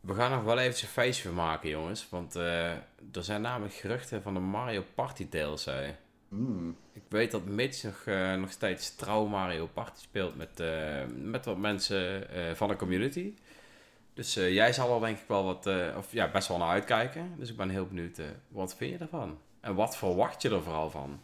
we 0.00 0.14
gaan 0.14 0.30
nog 0.30 0.42
wel 0.44 0.58
eventjes 0.58 0.82
een 0.82 0.88
feestje 0.88 1.30
maken, 1.30 1.68
jongens. 1.68 2.08
Want 2.10 2.36
eh, 2.36 2.70
er 3.12 3.24
zijn 3.24 3.40
namelijk 3.40 3.74
geruchten 3.74 4.22
van 4.22 4.34
de 4.34 4.40
Mario 4.40 4.84
Party 4.94 5.28
DLC. 5.28 5.94
Hmm. 6.28 6.76
Ik 6.92 7.02
weet 7.08 7.30
dat 7.30 7.44
Mitch 7.44 7.82
nog, 7.82 8.04
nog 8.38 8.50
steeds 8.50 8.94
trouw 8.94 9.26
Mario 9.26 9.66
Party 9.66 10.00
speelt 10.02 10.36
met, 10.36 10.60
eh, 10.60 11.02
met 11.16 11.44
wat 11.44 11.58
mensen 11.58 12.30
eh, 12.30 12.54
van 12.54 12.68
de 12.68 12.76
community. 12.76 13.34
Dus 14.14 14.36
eh, 14.36 14.52
jij 14.52 14.72
zal 14.72 14.94
er 14.94 15.00
denk 15.00 15.18
ik 15.18 15.24
wel 15.28 15.44
wat, 15.44 15.66
eh, 15.66 15.96
of 15.96 16.12
ja, 16.12 16.30
best 16.30 16.48
wel 16.48 16.58
naar 16.58 16.68
uitkijken. 16.68 17.34
Dus 17.38 17.50
ik 17.50 17.56
ben 17.56 17.68
heel 17.68 17.86
benieuwd, 17.86 18.18
eh, 18.18 18.24
wat 18.48 18.74
vind 18.74 18.90
je 18.92 18.98
ervan? 18.98 19.38
En 19.60 19.74
wat 19.74 19.96
verwacht 19.96 20.42
je 20.42 20.50
er 20.50 20.62
vooral 20.62 20.90
van? 20.90 21.20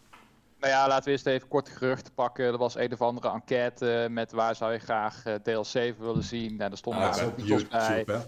Nou 0.61 0.73
ja, 0.73 0.89
laten 0.89 1.05
we 1.05 1.11
eerst 1.11 1.27
even 1.27 1.49
kort 1.49 1.69
geruchten 1.69 2.15
pakken. 2.15 2.45
Er 2.45 2.59
was 2.59 2.75
een 2.75 2.93
of 2.93 3.01
andere 3.01 3.31
enquête 3.31 4.07
met 4.11 4.33
waar 4.33 4.55
zou 4.55 4.73
je 4.73 4.79
graag 4.79 5.25
eh, 5.25 5.35
DLC 5.35 5.95
voor 5.97 6.07
willen 6.07 6.23
zien. 6.23 6.61
En 6.61 6.71
er 6.71 6.77
stonden 6.77 7.03
Ah, 7.03 7.35
titels 7.37 7.69
bij. 7.69 8.05
Hè? 8.07 8.19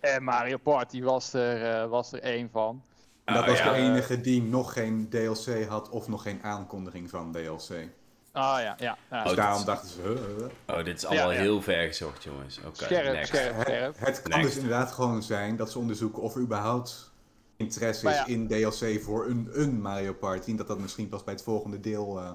En 0.00 0.22
Mario 0.24 0.56
Party 0.56 1.02
was 1.02 1.32
er, 1.32 1.70
eh, 1.82 1.88
was 1.88 2.12
er 2.12 2.20
één 2.22 2.48
van. 2.52 2.82
En 3.24 3.34
dat 3.34 3.42
Ah, 3.42 3.48
was 3.48 3.58
ja. 3.58 3.72
de 3.72 3.76
enige 3.78 4.20
die 4.20 4.42
nog 4.42 4.72
geen 4.72 5.08
DLC 5.08 5.64
had 5.68 5.88
of 5.90 6.08
nog 6.08 6.22
geen 6.22 6.42
aankondiging 6.42 7.10
van 7.10 7.32
DLC. 7.32 7.88
Ah 8.32 8.60
ja, 8.60 8.76
ja. 8.78 8.98
ja. 9.10 9.22
Dus 9.22 9.30
Oh, 9.30 9.36
daarom 9.36 9.64
dachten 9.64 9.88
ze, 9.88 10.00
huh, 10.00 10.10
huh. 10.36 10.78
Oh, 10.78 10.84
dit 10.84 10.96
is 10.96 11.04
allemaal 11.04 11.32
ja. 11.32 11.38
heel 11.38 11.62
ver 11.62 11.86
gezocht, 11.86 12.22
jongens. 12.22 12.58
Oké, 12.58 12.84
scherp, 12.84 13.12
next. 13.12 13.28
scherp, 13.28 13.60
scherp. 13.60 13.98
Het, 13.98 14.06
het 14.06 14.22
kan 14.22 14.30
Next. 14.30 14.46
dus 14.54 14.62
inderdaad 14.62 14.92
gewoon 14.92 15.22
zijn 15.22 15.56
dat 15.56 15.70
ze 15.70 15.78
onderzoeken 15.78 16.22
of 16.22 16.34
er 16.34 16.40
überhaupt 16.40 17.12
interesse 17.56 18.08
is 18.08 18.16
ja. 18.16 18.26
in 18.26 18.48
DLC 18.48 19.02
voor 19.02 19.26
een, 19.26 19.48
een 19.52 19.80
Mario 19.80 20.12
Party. 20.12 20.50
En 20.50 20.56
dat 20.56 20.66
dat 20.66 20.78
misschien 20.78 21.08
pas 21.08 21.24
bij 21.24 21.34
het 21.34 21.42
volgende 21.42 21.80
deel 21.80 22.18
eh, 22.20 22.32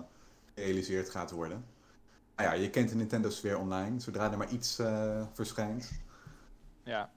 gerealiseerd 0.55 1.09
gaat 1.09 1.31
worden. 1.31 1.65
Nou 2.35 2.49
ja, 2.49 2.55
je 2.61 2.69
kent 2.69 2.89
de 2.89 2.95
Nintendo 2.95 3.29
Sphere 3.29 3.57
Online. 3.57 3.99
Zodra 3.99 4.31
er 4.31 4.37
maar 4.37 4.49
iets 4.49 4.79
eh, 4.79 5.21
verschijnt. 5.33 5.91
Ja. 6.83 7.09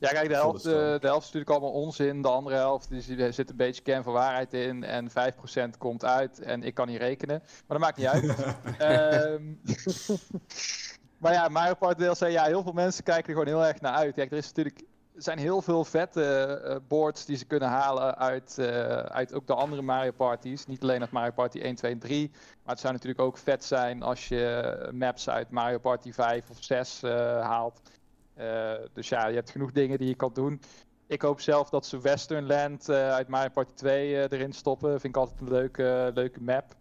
Ja, 0.00 0.10
kijk, 0.10 0.28
de 0.28 0.34
helft, 0.34 0.64
eh, 0.66 0.72
de 0.72 1.06
helft 1.06 1.26
is 1.26 1.32
natuurlijk 1.32 1.50
allemaal 1.50 1.70
onzin. 1.82 2.22
De 2.22 2.28
andere 2.28 2.56
helft 2.56 2.88
die, 2.88 3.00
zit- 3.00 3.20
er 3.20 3.32
zit 3.32 3.50
een 3.50 3.56
beetje 3.56 3.82
kern 3.82 4.02
van 4.02 4.12
waarheid 4.12 4.54
in. 4.54 4.84
En 4.84 5.10
5% 5.10 5.78
komt 5.78 6.04
uit. 6.04 6.40
En 6.40 6.62
ik 6.62 6.74
kan 6.74 6.86
niet 6.88 6.98
rekenen. 6.98 7.38
Maar 7.66 7.78
dat 7.78 7.78
maakt 7.78 7.96
niet 7.96 8.06
uit. 8.06 8.24
Ehm, 8.78 9.42
maar 11.18 11.32
ja, 11.32 11.48
Mario 11.48 11.74
Party 11.74 12.04
DLC, 12.04 12.28
ja, 12.30 12.44
heel 12.44 12.62
veel 12.62 12.72
mensen 12.72 13.04
kijken 13.04 13.24
er 13.24 13.30
gewoon 13.38 13.46
heel 13.60 13.66
erg 13.66 13.80
naar 13.80 13.94
uit. 13.94 14.14
Kijk, 14.14 14.30
er 14.30 14.36
is 14.36 14.46
natuurlijk... 14.46 14.80
Er 15.14 15.22
zijn 15.26 15.38
heel 15.38 15.62
veel 15.62 15.84
vette 15.84 16.24
eh, 16.64 16.76
boards 16.88 17.24
die 17.24 17.36
ze 17.36 17.44
kunnen 17.44 17.68
halen 17.68 18.18
uit, 18.18 18.58
eh, 18.58 18.66
uit 18.96 19.34
ook 19.34 19.46
de 19.46 19.54
andere 19.54 19.82
Mario 19.82 20.12
Parties. 20.12 20.66
Niet 20.66 20.82
alleen 20.82 21.00
uit 21.00 21.10
Mario 21.10 21.30
Party 21.32 21.58
1, 21.58 21.74
2 21.74 21.92
en 21.92 21.98
3. 21.98 22.30
Maar 22.32 22.72
het 22.74 22.80
zou 22.80 22.92
natuurlijk 22.92 23.20
ook 23.20 23.38
vet 23.38 23.64
zijn 23.64 24.02
als 24.02 24.28
je 24.28 24.88
maps 24.92 25.28
uit 25.28 25.50
Mario 25.50 25.78
Party 25.78 26.12
5 26.12 26.50
of 26.50 26.56
6 26.60 27.02
eh, 27.02 27.10
haalt. 27.40 27.80
Eh, 28.40 28.72
dus 28.92 29.08
ja, 29.08 29.26
je 29.26 29.34
hebt 29.34 29.50
genoeg 29.50 29.72
dingen 29.72 29.98
die 29.98 30.08
je 30.08 30.14
kan 30.14 30.32
doen. 30.32 30.60
Ik 31.06 31.22
hoop 31.22 31.40
zelf 31.40 31.68
dat 31.68 31.86
ze 31.86 32.00
Westernland 32.00 32.88
eh 32.88 33.10
uit 33.10 33.28
Mario 33.28 33.48
Party 33.48 33.72
2 33.74 34.16
eh, 34.16 34.38
erin 34.38 34.52
stoppen. 34.52 34.90
Vind 34.90 35.16
ik 35.16 35.20
altijd 35.20 35.40
een 35.40 35.48
leuke, 35.48 36.10
leuke 36.14 36.40
map. 36.40 36.78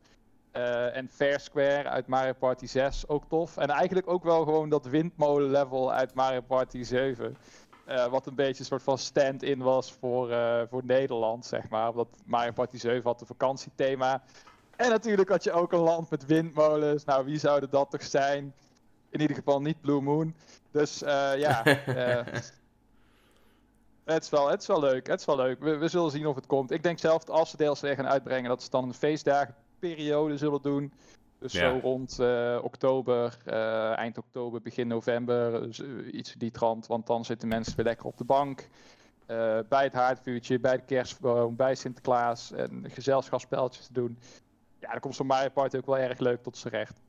En 0.93 1.10
Fair 1.10 1.39
Square 1.39 1.89
uit 1.89 2.08
Mario 2.08 2.34
Party 2.34 2.65
6 2.65 3.08
ook 3.08 3.24
tof. 3.28 3.58
En 3.58 3.69
eigenlijk 3.69 4.10
ook 4.10 4.24
wel 4.24 4.43
gewoon 4.43 4.69
dat 4.69 4.86
windmolen 4.86 5.50
level 5.50 5.93
uit 5.93 6.13
Mario 6.13 6.41
Party 6.41 6.84
7. 6.84 7.38
Eh, 7.86 8.08
wat 8.08 8.26
een 8.26 8.36
beetje 8.36 8.60
een 8.60 8.65
soort 8.65 8.84
van 8.84 8.98
stand-in 8.98 9.60
was 9.60 9.91
voor, 9.93 10.36
voor 10.69 10.86
Nederland, 10.86 11.45
zeg 11.45 11.69
maar. 11.69 11.89
Omdat 11.89 12.08
Mario 12.26 12.52
Party 12.52 12.78
7 12.78 13.04
had 13.04 13.22
een 13.22 13.28
vakantiethema. 13.28 14.24
En 14.76 14.89
natuurlijk 14.89 15.30
had 15.30 15.43
je 15.43 15.52
ook 15.52 15.72
een 15.72 15.80
land 15.80 16.10
met 16.10 16.26
windmolens. 16.26 17.06
Nou, 17.06 17.26
wie 17.26 17.39
zouden 17.39 17.69
dat 17.69 17.91
toch 17.91 18.04
zijn? 18.04 18.54
In 19.10 19.22
ieder 19.22 19.36
geval 19.36 19.62
niet 19.62 19.82
Blue 19.82 20.02
Moon. 20.02 20.34
Dus 20.72 21.02
eh, 21.04 21.38
ja. 21.38 21.63
eh, 21.65 22.26
Het 24.04 24.24
is, 24.24 24.30
wel, 24.30 24.50
het 24.50 24.62
is 24.62 24.67
wel 24.67 24.80
leuk, 24.80 25.08
het 25.08 25.19
is 25.19 25.26
wel 25.26 25.36
leuk. 25.36 25.60
We, 25.60 25.78
we 25.78 25.88
zullen 25.88 26.12
zien 26.12 26.26
of 26.28 26.36
het 26.36 26.45
komt. 26.48 26.72
Ik 26.72 26.84
denk 26.84 27.00
zelf 27.00 27.24
dat 27.24 27.36
als 27.36 27.50
ze 27.50 27.58
DLC 27.58 27.78
gaan 27.95 28.08
uitbrengen, 28.08 28.50
dat 28.50 28.63
ze 28.63 28.69
dan 28.69 28.84
een 28.84 28.93
feestdagenperiode 28.93 30.38
zullen 30.38 30.62
doen. 30.62 30.93
Dus 31.39 31.52
Ja. 31.54 31.60
zo 31.60 31.80
rond 31.82 32.19
eh, 32.19 32.60
oktober, 32.62 33.38
eind 33.95 34.17
oktober, 34.17 34.62
begin 34.62 34.88
november, 34.88 35.54
eh, 35.63 36.13
iets 36.13 36.34
in 36.34 36.39
die 36.39 36.52
trant. 36.52 36.88
Want 36.88 37.08
dan 37.08 37.26
zitten 37.26 37.48
mensen 37.48 37.76
weer 37.76 37.86
lekker 37.86 38.06
op 38.06 38.17
de 38.17 38.24
bank. 38.24 38.67
bij 39.69 39.84
het 39.84 39.93
haardvuurtje, 39.93 40.60
bij 40.60 40.76
de 40.78 40.84
kerstboom, 40.86 41.56
bij 41.56 41.76
Sinterklaas 41.76 42.52
en 42.52 42.86
gezelschapsspelletjes 42.88 43.86
te 43.88 43.93
doen. 43.93 44.19
Ja, 44.80 44.91
dan 44.91 45.00
komt 45.00 45.15
zo'n 45.15 45.28
Mario 45.28 45.50
Party 45.50 45.78
ook 45.78 45.86
wel 45.86 45.98
erg 45.98 46.19
leuk 46.19 46.43
tot 46.43 46.58
z'n 46.58 46.67
recht. 46.67 47.02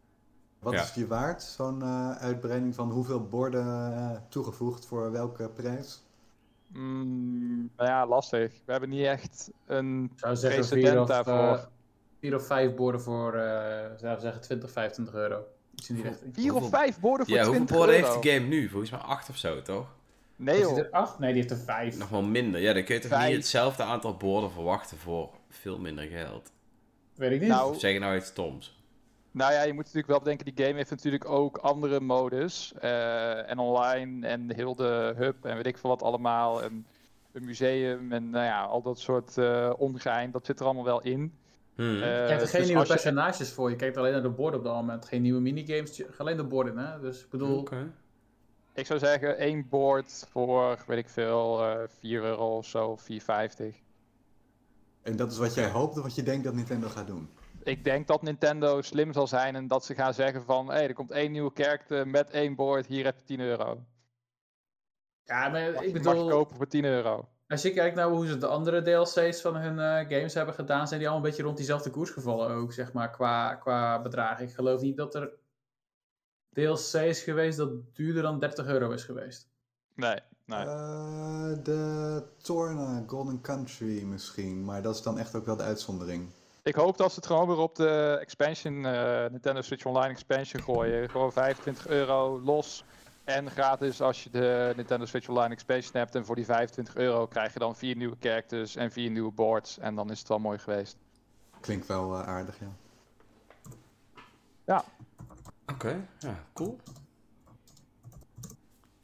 Wat 0.61 0.73
Ja. 0.73 0.83
is 0.83 0.95
je 0.95 1.07
waard, 1.07 1.43
zo'n 1.43 1.83
eh, 1.83 2.11
uitbreiding 2.17 2.75
van 2.75 2.91
hoeveel 2.91 3.27
borden 3.29 3.67
eh, 3.95 4.11
toegevoegd 4.29 4.87
voor 4.87 5.11
welke 5.13 5.49
prijs? 5.49 6.03
Mm, 6.69 7.71
nou 7.77 7.89
ja, 7.89 8.07
lastig. 8.07 8.53
We 8.65 8.73
hebben 8.73 8.89
niet 8.91 9.05
echt 9.05 9.51
een 9.67 10.05
Ik 10.13 10.19
zou 10.19 10.37
zeggen 10.37 10.59
precedent 10.61 10.89
vier 10.91 11.01
of, 11.01 11.09
daarvoor. 11.09 11.35
eh, 11.59 11.65
vier 12.21 12.35
of 12.35 12.47
vijf 12.47 12.75
borden 12.75 13.01
voor, 13.01 13.35
eh 13.35 13.91
zou 13.97 14.15
ik 14.15 14.21
zeggen 14.21 14.41
20, 14.41 14.71
25 14.71 15.15
euro. 15.15 15.45
Die. 15.87 15.97
Vier 16.33 16.55
of 16.55 16.61
Hoeveel- 16.61 16.69
vijf 16.69 17.01
borden 17.01 17.27
voor 17.27 17.35
Ja, 17.37 17.43
hoeveel 17.45 17.65
20 17.65 17.77
borden 17.77 17.95
euro. 17.97 18.07
heeft 18.11 18.23
de 18.23 18.31
game 18.31 18.47
nu? 18.47 18.69
Volgens 18.69 18.91
mij 18.91 19.01
acht 19.01 19.29
of 19.29 19.37
zo, 19.37 19.63
toch? 19.63 19.87
Nee 20.37 20.61
joh. 20.61 20.79
er 20.79 20.91
acht? 20.91 21.19
Nee, 21.19 21.33
die 21.33 21.43
heeft 21.43 21.55
er 21.55 21.65
vijf. 21.65 21.99
Nog 21.99 22.09
wel 22.09 22.23
minder. 22.23 22.61
Ja, 22.61 22.73
dan 22.73 22.85
kun 22.85 22.95
je 22.95 23.01
toch 23.01 23.11
Vijf. 23.11 23.27
niet 23.29 23.37
hetzelfde 23.37 23.83
aantal 23.83 24.17
borden 24.17 24.51
verwachten 24.51 24.97
voor 24.99 25.31
veel 25.49 25.79
minder 25.79 26.05
geld. 26.05 26.51
Weet 27.15 27.33
ik 27.33 27.41
niet. 27.41 27.49
Nou, 27.49 27.79
zeg 27.79 27.93
je 27.93 27.99
nou 27.99 28.17
iets 28.17 28.27
stoms? 28.27 28.80
Nou 29.33 29.53
ja, 29.53 29.63
je 29.63 29.73
moet 29.73 29.83
natuurlijk 29.85 30.07
wel 30.09 30.19
bedenken, 30.19 30.55
die 30.55 30.65
game 30.65 30.77
heeft 30.77 30.91
natuurlijk 30.91 31.25
ook 31.29 31.57
andere 31.59 32.01
modus. 32.01 32.73
eh, 32.81 33.51
en 33.51 33.59
online 33.59 34.27
en 34.27 34.55
heel 34.55 34.75
de 34.75 35.15
hub 35.17 35.45
en 35.45 35.57
weet 35.57 35.67
ik 35.67 35.79
veel 35.79 35.91
wat 35.91 36.03
allemaal. 36.03 36.63
En 36.63 36.87
een 37.33 37.45
museum 37.45 38.13
en 38.13 38.31
nou 38.31 38.45
ja, 38.45 38.63
al 38.65 38.83
dat 38.83 38.99
soort 38.99 39.39
eh 39.39 39.73
ongein, 39.77 40.31
dat 40.31 40.47
zit 40.47 40.59
er 40.61 40.65
allemaal 40.65 40.85
wel 40.85 41.03
in. 41.03 41.35
Hmm. 41.75 41.87
Eh, 41.87 42.19
je 42.19 42.25
krijgt 42.25 42.43
er 42.43 42.49
geen 42.49 42.59
dus 42.61 42.69
nieuwe 42.69 42.83
je- 42.83 42.89
personages 42.93 43.53
voor. 43.53 43.71
Je 43.71 43.77
kijkt 43.77 43.97
alleen 43.97 44.13
naar 44.13 44.23
de 44.23 44.29
borden 44.31 44.59
op 44.61 44.65
dat 44.67 44.75
moment. 44.75 45.05
Geen 45.05 45.23
nieuwe 45.23 45.41
minigames. 45.41 46.03
Alleen 46.19 46.37
de 46.37 46.45
borden, 46.45 46.79
hè. 46.79 47.01
Dus 47.01 47.21
ik 47.23 47.31
bedoel... 47.31 47.59
Oké. 47.59 47.93
Ik 48.75 48.87
zou 48.87 48.99
zeggen, 48.99 49.37
één 49.39 49.67
board 49.69 50.27
voor, 50.31 50.79
weet 50.87 50.99
ik 50.99 51.09
veel, 51.09 51.63
eh 51.65 51.79
4 51.99 52.23
euro 52.23 52.57
of 52.57 52.67
zo, 52.67 52.97
4,50. 52.97 53.83
En 55.03 55.17
dat 55.17 55.33
is 55.33 55.39
wat 55.39 55.55
jij 55.55 55.69
hoopt 55.71 55.97
of 55.97 56.03
wat 56.03 56.15
je 56.15 56.23
denkt 56.23 56.45
dat 56.45 56.55
Nintendo 56.55 56.89
gaat 56.89 57.07
doen? 57.07 57.29
Ik 57.63 57.85
denk 57.85 58.07
dat 58.07 58.23
Nintendo 58.23 58.83
slim 58.83 59.13
zal 59.13 59.27
zijn 59.27 59.57
en 59.57 59.67
dat 59.69 59.85
ze 59.85 59.95
gaan 59.95 60.15
zeggen 60.15 60.43
van, 60.45 60.67
hé, 60.67 60.73
hey, 60.73 60.89
er 60.89 60.95
komt 60.95 61.11
één 61.11 61.33
nieuwe 61.33 61.51
character 61.55 62.09
met 62.09 62.31
één 62.31 62.55
board, 62.55 62.87
hier 62.87 63.05
heb 63.05 63.19
je 63.19 63.25
10 63.25 63.41
euro. 63.41 63.85
Ja, 65.25 65.49
maar 65.49 65.73
Mag, 65.73 65.83
ik 65.83 65.89
je- 65.89 65.93
mag 66.03 66.03
bedoel... 66.13 66.25
je 66.25 66.31
kopen 66.31 66.57
voor 66.57 66.67
10 66.67 66.85
euro. 66.85 67.29
Als 67.49 67.63
je 67.63 67.73
kijkt 67.73 67.97
naar 67.97 68.09
hoe 68.09 68.27
ze 68.27 68.39
de 68.39 68.47
andere 68.47 68.83
DLC's 68.83 69.41
van 69.41 69.57
hun 69.57 69.79
eh, 69.79 70.17
games 70.17 70.35
hebben 70.35 70.55
gedaan, 70.55 70.87
zijn 70.89 71.01
die 71.01 71.09
allemaal 71.09 71.25
een 71.25 71.31
beetje 71.31 71.47
rond 71.47 71.57
diezelfde 71.57 71.91
koers 71.91 72.11
gevallen 72.11 72.51
ook, 72.51 72.73
zeg 72.73 72.93
maar, 72.93 73.11
qua, 73.11 73.55
qua 73.55 74.03
bedrag. 74.03 74.41
Ik 74.41 74.51
geloof 74.53 74.81
niet 74.81 74.97
dat 74.97 75.15
er 75.15 75.31
DLC 76.53 76.93
is 76.95 77.23
geweest 77.23 77.57
dat 77.59 77.95
duurder 77.95 78.23
dan 78.23 78.39
30 78.39 78.67
euro 78.67 78.91
is 78.91 79.05
geweest. 79.05 79.49
Nee, 79.95 80.19
nee. 80.45 80.59
Eh, 80.65 81.53
de 81.63 82.23
Torna 82.43 83.05
Golden 83.07 83.41
Country 83.41 84.03
misschien, 84.03 84.65
maar 84.65 84.83
dat 84.83 84.95
is 84.95 85.03
dan 85.03 85.19
echt 85.19 85.35
ook 85.35 85.47
wel 85.47 85.57
de 85.57 85.63
uitzondering. 85.63 86.31
Ik 86.63 86.75
hoop 86.75 86.97
dat 86.97 87.11
ze 87.11 87.17
het 87.17 87.27
gewoon 87.27 87.47
weer 87.47 87.59
op 87.59 87.75
de 87.75 88.19
expansion, 88.21 88.87
eh, 88.87 89.25
Nintendo 89.31 89.61
Switch 89.61 89.85
Online 89.85 90.13
expansion 90.13 90.63
gooien. 90.63 91.11
Gewoon 91.11 91.33
25 91.33 91.87
euro 91.87 92.41
los 92.41 92.85
en 93.25 93.51
gratis 93.51 94.01
als 94.01 94.25
je 94.25 94.31
de 94.31 94.73
Nintendo 94.77 95.05
Switch 95.05 95.29
Online 95.29 95.55
expansion 95.55 95.97
hebt. 95.97 96.15
En 96.15 96.25
voor 96.25 96.37
die 96.37 96.45
25 96.45 96.97
euro 96.97 97.27
krijg 97.27 97.53
je 97.53 97.59
dan 97.59 97.77
vier 97.77 97.97
nieuwe 97.97 98.17
characters 98.21 98.77
en 98.77 98.93
vier 98.93 99.11
nieuwe 99.11 99.33
boards. 99.33 99.79
En 99.79 99.95
dan 99.95 100.11
is 100.11 100.19
het 100.19 100.29
wel 100.29 100.39
mooi 100.39 100.59
geweest. 100.59 100.97
Klinkt 101.61 101.87
wel 101.87 102.15
eh, 102.15 102.29
aardig, 102.29 102.59
ja. 102.59 102.69
Oké, 105.67 106.07
ja, 106.19 106.45
cool. 106.53 106.79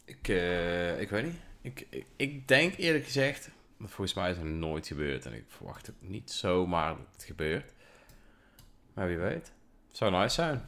Ik, 0.04 0.28
eh, 0.28 1.00
ik 1.00 1.10
weet 1.10 1.24
niet. 1.24 1.36
Ik, 1.60 1.86
ik, 1.90 2.06
ik 2.16 2.48
denk 2.48 2.76
eerlijk 2.76 3.04
gezegd, 3.04 3.50
want 3.76 3.90
volgens 3.90 4.16
mij 4.16 4.30
is 4.30 4.36
het 4.36 4.46
nooit 4.46 4.86
gebeurd 4.86 5.26
en 5.26 5.32
ik 5.32 5.44
verwacht 5.48 5.90
ook 5.90 6.08
niet 6.08 6.30
zomaar 6.30 6.96
dat 6.96 7.06
het 7.12 7.24
gebeurt. 7.24 7.72
Maar 8.94 9.06
wie 9.06 9.18
weet. 9.18 9.52
Zou 9.90 10.10
nice 10.12 10.34
zijn. 10.34 10.64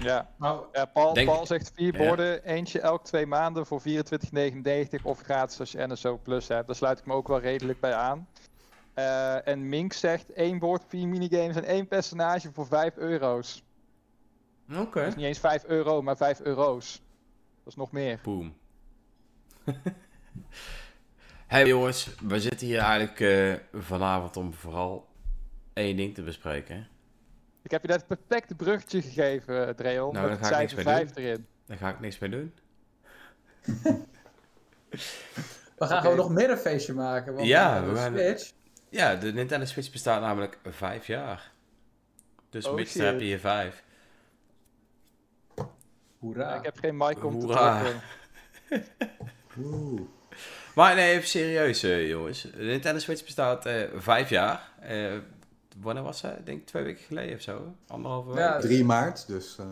Ja, 0.00 0.30
Nou, 0.38 0.66
ja 0.72 0.84
Paul, 0.84 1.14
Denk- 1.14 1.28
Paul 1.28 1.46
zegt 1.46 1.72
vier 1.74 1.92
Ja. 2.00 2.06
borden, 2.06 2.44
eentje 2.44 2.80
elk 2.80 3.04
twee 3.04 3.26
maanden 3.26 3.66
voor 3.66 3.80
24,99 3.80 5.04
of 5.04 5.20
gratis 5.20 5.60
als 5.60 5.72
je 5.72 5.86
NSO 5.86 6.18
Plus 6.18 6.48
hebt. 6.48 6.66
Daar 6.66 6.76
sluit 6.76 6.98
ik 6.98 7.06
me 7.06 7.12
ook 7.14 7.28
wel 7.28 7.40
redelijk 7.40 7.80
bij 7.80 7.94
aan. 7.94 8.28
Eh, 8.94 9.48
en 9.48 9.68
Mink 9.68 9.92
zegt 9.92 10.32
één 10.32 10.58
bord, 10.58 10.84
vier 10.88 11.08
minigames 11.08 11.56
en 11.56 11.64
één 11.64 11.88
personage 11.88 12.52
voor 12.52 12.66
5 12.66 12.96
euro's. 12.96 13.62
Oké. 14.76 15.06
Is 15.06 15.14
niet 15.14 15.24
eens 15.24 15.38
5 15.38 15.64
euro, 15.64 16.02
maar 16.02 16.16
5 16.16 16.40
euro's. 16.40 17.02
Dat 17.58 17.66
is 17.72 17.74
nog 17.76 17.92
meer. 17.92 18.20
Boom. 18.22 18.54
hey 21.54 21.66
jongens, 21.66 22.08
we 22.22 22.40
zitten 22.40 22.66
hier 22.66 22.78
eigenlijk 22.78 23.20
eh, 23.20 23.54
vanavond 23.82 24.36
om 24.36 24.54
vooral 24.54 25.08
één 25.72 25.96
ding 25.96 26.14
te 26.14 26.22
bespreken. 26.22 26.74
hè. 26.76 26.82
Ik 27.62 27.70
heb 27.70 27.82
je 27.82 27.88
net 27.88 28.04
het 28.08 28.18
perfecte 28.18 28.54
bruggetje 28.54 29.02
gegeven, 29.02 29.66
eh, 29.68 29.74
Dreon. 29.74 30.12
Nou, 30.14 30.28
met 30.30 30.40
daar 30.40 30.52
ga 30.52 30.58
ik 30.60 30.68
cijfer 30.68 30.76
niks 30.76 30.98
mee 30.98 31.06
5 31.06 31.16
erin. 31.16 31.46
Daar 31.66 31.76
ga 31.78 31.88
ik 31.88 32.00
niks 32.00 32.18
mee 32.18 32.30
doen. 32.30 32.54
we 35.78 35.86
gaan 35.86 36.00
gewoon 36.00 36.16
nog 36.16 36.30
meer 36.30 36.50
een 36.50 36.56
feestje 36.58 36.92
maken. 36.94 37.34
Want 37.34 37.46
Ja, 37.46 37.84
we 37.84 37.90
de 37.90 37.96
gaan- 37.96 38.12
Switch, 38.12 38.52
Ja, 38.88 39.14
de 39.16 39.32
Nintendo 39.32 39.64
Switch 39.66 39.90
bestaat 39.92 40.20
namelijk 40.20 40.58
vijf 40.64 41.06
jaar. 41.06 41.52
Dus 42.50 42.66
Oh, 42.66 42.76
heb 42.78 43.18
je 43.18 43.24
hier 43.24 43.38
vijf. 43.38 43.84
hoera. 46.18 46.54
Ik 46.54 46.64
heb 46.64 46.78
geen 46.78 46.96
mic 46.96 47.24
om 47.24 47.38
te 47.40 47.46
Hoera. 47.46 47.80
drukken. 47.82 48.02
Oeh. 49.58 50.00
Maar 50.74 50.94
nee, 50.94 51.12
even 51.12 51.28
serieus 51.28 51.82
eh, 51.82 52.08
jongens. 52.08 52.42
De 52.42 52.50
Nintendo 52.62 52.98
Switch 52.98 53.24
bestaat 53.24 53.66
eh, 53.66 53.82
vijf 53.96 54.30
jaar. 54.30 54.68
Eh, 54.80 55.12
wanneer 55.80 56.02
was 56.02 56.18
ze? 56.18 56.28
Ik 56.28 56.46
denk 56.46 56.66
twee 56.66 56.82
weken 56.82 57.04
geleden 57.04 57.34
of 57.34 57.40
zo. 57.42 57.74
Anderhalve 57.86 58.28
week. 58.28 58.38
Ja, 58.38 58.58
3 58.58 58.84
maart, 58.84 59.26
dus 59.26 59.58
eh, 59.58 59.66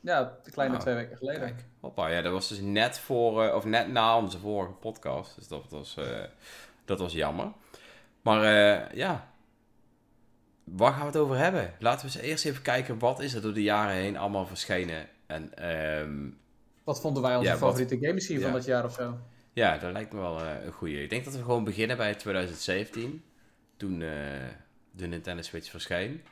Ja, 0.00 0.38
een 0.44 0.52
kleine 0.52 0.74
Ah, 0.74 0.80
twee 0.80 0.94
weken 0.94 1.16
geleden. 1.16 1.40
Kijk, 1.40 1.64
hoppa. 1.80 2.08
Ja, 2.08 2.22
dat 2.22 2.32
was 2.32 2.48
dus 2.48 2.60
net 2.60 2.98
voor, 2.98 3.44
eh, 3.44 3.54
of 3.54 3.64
net 3.64 3.88
na 3.88 4.16
onze 4.18 4.38
vorige 4.38 4.72
podcast. 4.72 5.34
Dus 5.36 5.48
dat 5.48 5.64
was, 5.70 5.96
eh, 5.96 6.04
dat 6.84 6.98
was 6.98 7.12
jammer. 7.12 7.52
Maar 8.22 8.42
eh, 8.42 8.94
ja, 8.96 9.28
waar 10.64 10.90
gaan 10.92 11.00
we 11.00 11.06
het 11.06 11.16
over 11.16 11.36
hebben? 11.36 11.74
Laten 11.78 12.06
we 12.08 12.12
eens 12.14 12.22
eerst 12.22 12.44
even 12.44 12.62
kijken, 12.62 12.98
wat 12.98 13.20
is 13.20 13.34
er 13.34 13.42
door 13.42 13.54
de 13.54 13.62
jaren 13.62 13.94
heen 13.94 14.16
allemaal 14.16 14.46
verschenen? 14.46 15.08
En 15.26 15.54
ehm, 15.54 16.28
Wat 16.84 17.00
vonden 17.00 17.22
wij 17.22 17.36
onze 17.36 17.46
Ja, 17.50 17.56
wat- 17.58 17.60
favoriete 17.68 17.98
game 17.98 18.12
misschien 18.14 18.40
van 18.40 18.52
dat 18.52 18.64
jaar 18.64 18.84
of 18.84 18.92
zo? 18.94 19.18
Ja, 19.58 19.78
dat 19.78 19.92
lijkt 19.92 20.12
me 20.12 20.20
wel 20.20 20.40
eh, 20.40 20.64
een 20.64 20.72
goeie. 20.72 21.02
Ik 21.02 21.10
denk 21.10 21.24
dat 21.24 21.34
we 21.34 21.42
gewoon 21.42 21.64
beginnen 21.64 21.96
bij 21.96 22.14
2017. 22.14 23.22
Toen 23.76 24.02
eh, 24.02 24.08
de 24.90 25.06
Nintendo 25.06 25.42
Switch 25.42 25.70
verscheen. 25.70 26.22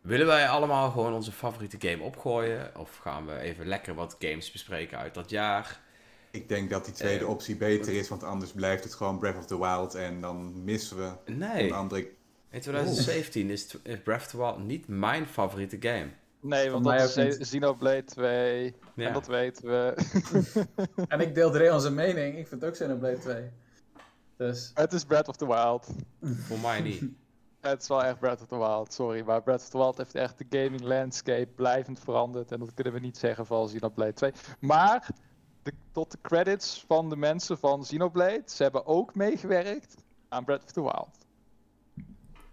Willen 0.00 0.26
wij 0.26 0.48
allemaal 0.48 0.90
gewoon 0.90 1.12
onze 1.12 1.32
favoriete 1.32 1.88
game 1.88 2.02
opgooien? 2.02 2.76
Of 2.78 2.96
gaan 2.96 3.26
we 3.26 3.38
even 3.38 3.66
lekker 3.66 3.94
wat 3.94 4.16
games 4.18 4.52
bespreken 4.52 4.98
uit 4.98 5.14
dat 5.14 5.30
jaar? 5.30 5.80
ik 6.30 6.48
denk 6.48 6.70
dat 6.70 6.84
die 6.84 6.94
tweede 6.94 7.24
Eh, 7.24 7.30
optie 7.30 7.56
beter 7.56 7.92
is, 7.94 8.08
want 8.08 8.22
anders 8.22 8.52
blijft 8.52 8.84
het 8.84 8.94
gewoon 8.94 9.18
Breath 9.18 9.36
of 9.36 9.46
the 9.46 9.58
Wild 9.58 9.94
en 9.94 10.20
dan 10.20 10.64
missen 10.64 10.96
we 10.96 11.32
Nee, 11.32 11.64
een 11.64 11.72
andere... 11.72 12.08
in 12.50 12.60
2017 12.60 13.50
is, 13.50 13.66
t- 13.66 13.78
is 13.82 13.98
Breath 14.02 14.20
of 14.20 14.26
the 14.26 14.36
Wild 14.36 14.58
niet 14.58 14.88
mijn 14.88 15.26
favoriete 15.26 15.76
game. 15.80 16.08
Nee, 16.42 16.70
want 16.70 16.84
dat 16.84 17.00
is 17.00 17.14
niet. 17.14 17.38
Xenoblade 17.38 18.04
2. 18.04 18.74
Ja. 18.94 19.06
En 19.06 19.12
dat 19.12 19.26
weten 19.26 19.64
we. 19.66 19.94
En 21.08 21.20
ik 21.20 21.34
deel 21.34 21.50
Dre 21.50 21.72
onze 21.72 21.90
mening. 21.90 22.38
Ik 22.38 22.48
vind 22.48 22.64
ook 22.64 22.72
Xenoblade 22.72 23.18
2. 23.18 23.50
Dus, 24.36 24.70
het 24.74 24.92
is 24.92 25.04
Breath 25.04 25.28
of 25.28 25.36
the 25.36 25.46
Wild. 25.46 25.88
Voor 26.20 26.58
mij 26.58 26.80
niet. 26.80 27.02
Het 27.60 27.82
is 27.82 27.88
wel 27.88 28.04
echt 28.04 28.18
Breath 28.18 28.40
of 28.40 28.46
the 28.46 28.56
Wild, 28.56 28.92
sorry. 28.92 29.22
Maar 29.24 29.42
Breath 29.42 29.60
of 29.60 29.68
the 29.68 29.78
Wild 29.78 29.96
heeft 29.96 30.14
echt 30.14 30.38
de 30.38 30.58
gaming 30.58 30.80
landscape 30.82 31.46
blijvend 31.54 32.00
veranderd. 32.00 32.52
En 32.52 32.58
dat 32.58 32.74
kunnen 32.74 32.92
we 32.92 32.98
niet 32.98 33.18
zeggen 33.18 33.46
van 33.46 33.66
Xenoblade 33.66 34.12
2. 34.12 34.32
Maar 34.60 35.08
de, 35.62 35.72
tot 35.92 36.10
de 36.10 36.18
credits 36.22 36.84
van 36.86 37.08
de 37.08 37.16
mensen 37.16 37.58
van 37.58 37.80
Xenoblade, 37.80 38.42
ze 38.44 38.62
hebben 38.62 38.86
ook 38.86 39.14
meegewerkt 39.14 39.94
aan 40.28 40.44
Breath 40.44 40.64
of 40.64 40.72
the 40.72 40.80
Wild. 40.80 41.21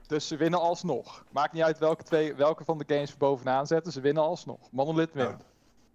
Dus 0.09 0.27
ze 0.27 0.37
winnen 0.37 0.59
alsnog. 0.59 1.23
Maakt 1.31 1.53
niet 1.53 1.63
uit 1.63 1.77
welke, 1.77 2.03
twee, 2.03 2.35
welke 2.35 2.63
van 2.63 2.77
de 2.77 2.83
games 2.87 3.11
we 3.11 3.17
bovenaan 3.17 3.67
zetten, 3.67 3.91
ze 3.91 4.01
winnen 4.01 4.23
alsnog. 4.23 4.71
Monolith 4.71 5.13
wint. 5.13 5.37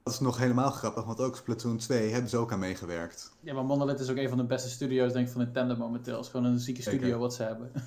Dat 0.03 0.13
is 0.13 0.21
nog 0.21 0.39
helemaal 0.39 0.71
grappig, 0.71 1.05
want 1.05 1.21
ook 1.21 1.37
Splatoon 1.37 1.77
2 1.77 2.11
hebben 2.11 2.31
ze 2.31 2.37
ook 2.37 2.53
aan 2.53 2.59
meegewerkt. 2.59 3.33
ja, 3.41 3.55
maar 3.55 3.65
Monolith 3.65 4.01
is 4.01 4.11
ook 4.11 4.17
een 4.17 4.29
van 4.29 4.39
de 4.39 4.45
beste 4.45 4.69
studio's 4.71 5.13
denk 5.13 5.27
ik 5.27 5.33
van 5.33 5.43
Nintendo 5.43 5.77
momenteel. 5.77 6.17
Het 6.17 6.25
is 6.25 6.31
gewoon 6.31 6.47
een 6.47 6.59
zieke 6.59 6.83
Zeker. 6.83 6.99
studio 7.01 7.19
wat 7.19 7.35
ze 7.35 7.43
hebben. 7.43 7.71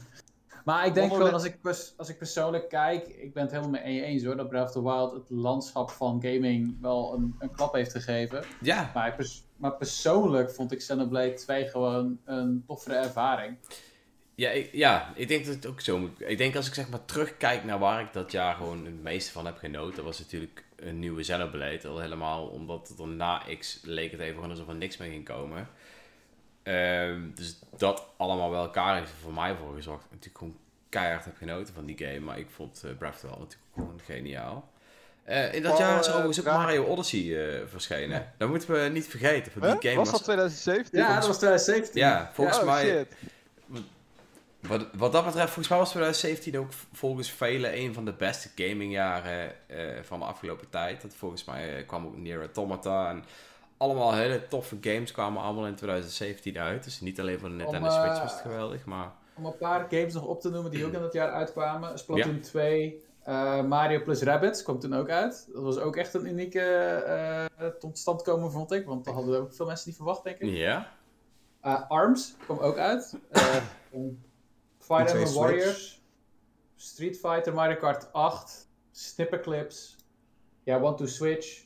Maar 0.66 0.86
ik 0.86 0.94
denk 0.94 1.10
Monolith- 1.12 1.28
gewoon, 1.28 1.34
als 1.34 1.44
ik, 1.54 1.62
pers- 1.62 1.94
als 1.98 2.10
ik 2.10 2.18
persoonlijk 2.18 2.70
kijk, 2.70 3.08
ik 3.08 3.34
ben 3.34 3.44
het 3.44 3.52
helemaal 3.52 3.82
mee 3.82 4.04
eens 4.04 4.24
hoor, 4.24 4.36
dat 4.36 4.50
Breath 4.50 4.66
of 4.68 4.72
the 4.72 4.84
Wild 4.84 5.12
het 5.12 5.30
landschap 5.30 5.90
van 5.90 6.22
gaming 6.22 6.78
wel 6.82 7.13
een, 7.13 7.36
een 7.40 7.52
klap 7.52 7.74
heeft 7.74 7.92
gegeven. 7.92 8.44
Ja, 8.62 8.92
Maar, 8.94 9.16
pers- 9.16 9.44
maar 9.56 9.74
persoonlijk 9.76 10.52
vond 10.52 10.72
ik 10.72 10.78
Xenoblade 10.78 11.34
2 11.34 11.66
gewoon 11.68 12.20
een 12.26 12.63
toffere 12.68 12.96
ervaring. 12.96 13.58
Ja 14.38 14.50
ik, 14.50 14.69
ja, 14.71 15.13
ik 15.15 15.28
denk 15.28 15.45
dat 15.45 15.56
het 15.56 15.65
ook 15.65 15.82
zo 15.82 15.97
moet. 15.97 16.21
Ik 16.21 16.38
denk 16.38 16.56
als 16.56 16.67
ik 16.67 16.73
zeg 16.73 16.89
maar 16.89 17.06
terugkijk 17.06 17.63
naar 17.63 17.80
waar 17.80 18.02
ik 18.02 18.13
dat 18.13 18.32
jaar 18.32 18.56
gewoon 18.56 18.86
het 18.86 19.04
meeste 19.04 19.32
van 19.32 19.45
heb 19.45 19.58
genoten, 19.58 20.04
was 20.04 20.19
natuurlijk 20.19 20.63
een 20.76 21.00
nieuwe 21.00 21.21
Xenoblade. 21.21 21.88
Al 21.88 22.00
helemaal 22.00 22.47
omdat 22.47 22.88
het 22.88 23.00
er 23.00 23.08
na 23.08 23.41
X 23.60 23.80
leek 23.84 24.12
het 24.12 24.19
even 24.19 24.36
gewoon 24.36 24.50
alsof 24.50 24.67
er 24.67 24.76
niks 24.76 24.97
meer 24.97 25.10
ging 25.10 25.26
komen. 25.26 25.69
Ehm, 26.63 27.21
dus 27.36 27.60
dat 27.78 28.08
allemaal 28.17 28.50
bij 28.50 28.60
elkaar 28.60 28.97
heeft 28.97 29.12
er 29.12 29.17
voor 29.21 29.34
mij 29.34 29.56
voor 29.56 29.76
gezorgd. 29.76 30.04
Ik 30.04 30.12
natuurlijk 30.12 30.38
gewoon 30.38 30.58
keihard 30.89 31.26
heb 31.26 31.38
genoten 31.38 31.73
van 31.73 31.86
die 31.86 31.97
game. 31.97 32.19
Maar 32.19 32.39
ik 32.39 32.50
vond 32.50 32.84
eh, 32.84 32.91
Breath 32.97 33.13
of 33.13 33.19
the 33.19 33.28
Wild 33.28 33.39
natuurlijk 33.39 33.69
gewoon 33.73 34.00
geniaal. 34.06 34.69
Eh, 35.23 35.54
in 35.54 35.62
dat 35.63 35.71
Oh, 35.73 35.80
jaar 35.80 36.00
is 36.00 36.08
eh, 36.08 36.13
overigens 36.13 36.39
ook 36.39 36.54
Mario 36.54 36.84
Odyssey 36.84 37.60
eh, 37.60 37.62
verschenen. 37.67 38.34
Dat 38.38 38.50
moeten 38.50 38.71
we 38.84 38.89
niet 38.89 39.08
vergeten. 39.08 39.52
Want 39.60 39.82
die 39.82 39.91
Huh? 39.91 39.91
game 39.91 39.95
was 39.95 40.12
dat 40.12 40.23
2017? 40.23 41.00
Ja, 41.00 41.15
dat 41.15 41.28
was 41.28 41.38
2017. 41.38 42.02
Ja, 42.02 42.32
volgens 42.34 42.60
oh, 42.60 42.65
mij... 42.65 42.86
shit. 42.86 43.08
Wat, 44.60 44.88
wat 44.93 45.12
dat 45.12 45.26
betreft, 45.26 45.48
volgens 45.48 45.67
mij 45.67 45.78
was 45.78 45.89
2017 45.89 46.60
ook 46.60 46.72
volgens 46.93 47.32
velen 47.32 47.78
een 47.78 47.93
van 47.93 48.06
de 48.06 48.13
beste 48.13 48.50
gamingjaren 48.56 49.70
eh 49.70 50.04
van 50.04 50.20
de 50.20 50.26
afgelopen 50.26 50.70
tijd. 50.70 51.02
Dat 51.02 51.13
volgens 51.15 51.46
mij 51.46 51.78
eh, 51.78 51.88
kwam 51.88 52.06
ook 52.06 52.17
Nier 52.17 52.39
Automata 52.39 53.10
en 53.10 53.24
allemaal 53.78 54.13
hele 54.13 54.48
toffe 54.48 54.78
games 54.82 55.12
kwamen 55.12 55.41
allemaal 55.41 55.67
in 55.67 55.76
2017 55.76 56.58
uit. 56.58 56.84
Dus 56.84 57.02
niet 57.02 57.20
alleen 57.20 57.39
voor 57.39 57.50
de 57.50 57.56
Nintendo 57.56 57.88
Om, 57.88 57.93
eh, 57.93 58.04
Switch 58.04 58.22
was 58.22 58.32
het 58.32 58.41
geweldig, 58.41 58.86
maar... 58.86 59.12
Om 59.36 59.46
een 59.46 59.58
paar 59.58 59.88
games 59.89 60.13
nog 60.13 60.26
op 60.26 60.41
te 60.41 60.50
noemen 60.50 60.72
die 60.72 60.86
ook 60.86 60.93
in 60.93 61.00
dat 61.00 61.13
jaar 61.13 61.32
uitkwamen. 61.32 62.00
Splatoon 62.00 62.39
2, 62.39 63.06
eh, 63.28 63.63
Mario 63.63 64.02
plus 64.02 64.22
Rabbids 64.22 64.63
kwam 64.63 64.80
toen 64.80 64.93
ook 64.93 65.10
uit. 65.10 65.48
Dat 65.54 65.63
was 65.63 65.78
ook 65.78 65.96
echt 65.96 66.13
een 66.13 66.28
unieke 66.28 66.62
eh, 66.62 67.67
tot 67.67 67.98
stand 67.98 68.22
komen, 68.22 68.52
vond 68.52 68.72
ik. 68.72 68.86
Want 68.86 69.06
dat 69.06 69.13
hadden 69.13 69.39
ook 69.39 69.54
veel 69.54 69.65
mensen 69.65 69.88
niet 69.88 69.96
verwacht, 69.96 70.24
denk 70.24 70.38
ik. 70.38 70.50
Ja? 70.50 70.88
Eh, 71.62 71.89
Arms 71.89 72.36
kwam 72.43 72.58
ook 72.58 72.78
uit. 72.78 73.17
Fire 74.88 75.10
Emblem. 75.10 75.34
Warriors. 75.34 76.02
Street 76.76 77.17
Fighter, 77.17 77.54
Mario 77.54 77.76
Kart 77.76 78.13
8. 78.13 78.67
Snipperclips. 78.91 79.95
Ja, 80.63 80.82
One 80.82 80.95
to 80.95 81.06
Switch. 81.06 81.65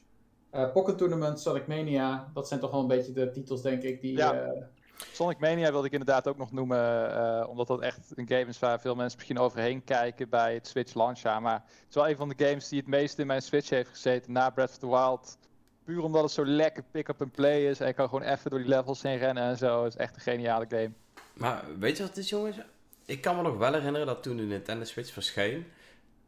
eh, 0.49 0.71
Pocket 0.71 0.97
Tournament, 0.97 1.39
Sonic 1.39 1.67
Mania. 1.67 2.31
Dat 2.33 2.47
zijn 2.47 2.59
toch 2.59 2.71
wel 2.71 2.79
een 2.79 2.87
beetje 2.87 3.11
de 3.11 3.31
titels, 3.31 3.61
denk 3.61 3.81
ik, 3.83 4.01
die... 4.01 4.17
Ja. 4.17 4.33
eh, 4.33 4.63
Sonic 5.11 5.39
Mania 5.39 5.71
wilde 5.71 5.85
ik 5.87 5.91
inderdaad 5.91 6.27
ook 6.27 6.37
nog 6.37 6.51
noemen, 6.51 7.11
eh, 7.15 7.49
omdat 7.49 7.67
dat 7.67 7.81
echt 7.81 8.11
een 8.15 8.27
game 8.27 8.45
is 8.45 8.59
waar 8.59 8.79
veel 8.79 8.95
mensen 8.95 9.17
misschien 9.17 9.39
overheen 9.39 9.83
kijken 9.83 10.29
bij 10.29 10.53
het 10.53 10.67
Switch 10.67 10.93
launchjaar. 10.93 11.41
Maar 11.41 11.63
het 11.65 11.85
is 11.89 11.95
wel 11.95 12.09
een 12.09 12.15
van 12.15 12.29
de 12.29 12.45
games 12.45 12.67
die 12.69 12.79
het 12.79 12.87
meest 12.87 13.19
in 13.19 13.27
mijn 13.27 13.41
Switch 13.41 13.69
heeft 13.69 13.89
gezeten 13.89 14.31
na 14.31 14.49
Breath 14.49 14.69
of 14.69 14.77
the 14.77 14.87
Wild. 14.89 15.37
Puur 15.83 16.03
omdat 16.03 16.23
het 16.23 16.31
zo 16.31 16.45
lekker 16.45 16.83
pick-up-and-play 16.91 17.69
is 17.69 17.79
en 17.79 17.87
ik 17.87 17.95
kan 17.95 18.09
gewoon 18.09 18.23
even 18.23 18.49
door 18.49 18.59
die 18.59 18.67
levels 18.67 19.01
heen 19.01 19.17
rennen 19.17 19.43
en 19.43 19.57
zo. 19.57 19.83
Het 19.83 19.93
is 19.93 19.99
echt 19.99 20.15
een 20.15 20.21
geniale 20.21 20.65
game. 20.69 20.91
Maar 21.33 21.63
weet 21.79 21.97
je 21.97 22.03
wat 22.03 22.15
het 22.15 22.23
is, 22.23 22.29
jongens? 22.29 22.57
Ik 23.05 23.21
kan 23.21 23.35
me 23.35 23.41
nog 23.41 23.57
wel 23.57 23.73
herinneren 23.73 24.07
dat 24.07 24.23
toen 24.23 24.37
de 24.37 24.43
Nintendo 24.43 24.83
Switch 24.85 25.13
verscheen, 25.13 25.65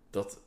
dat, 0.10 0.40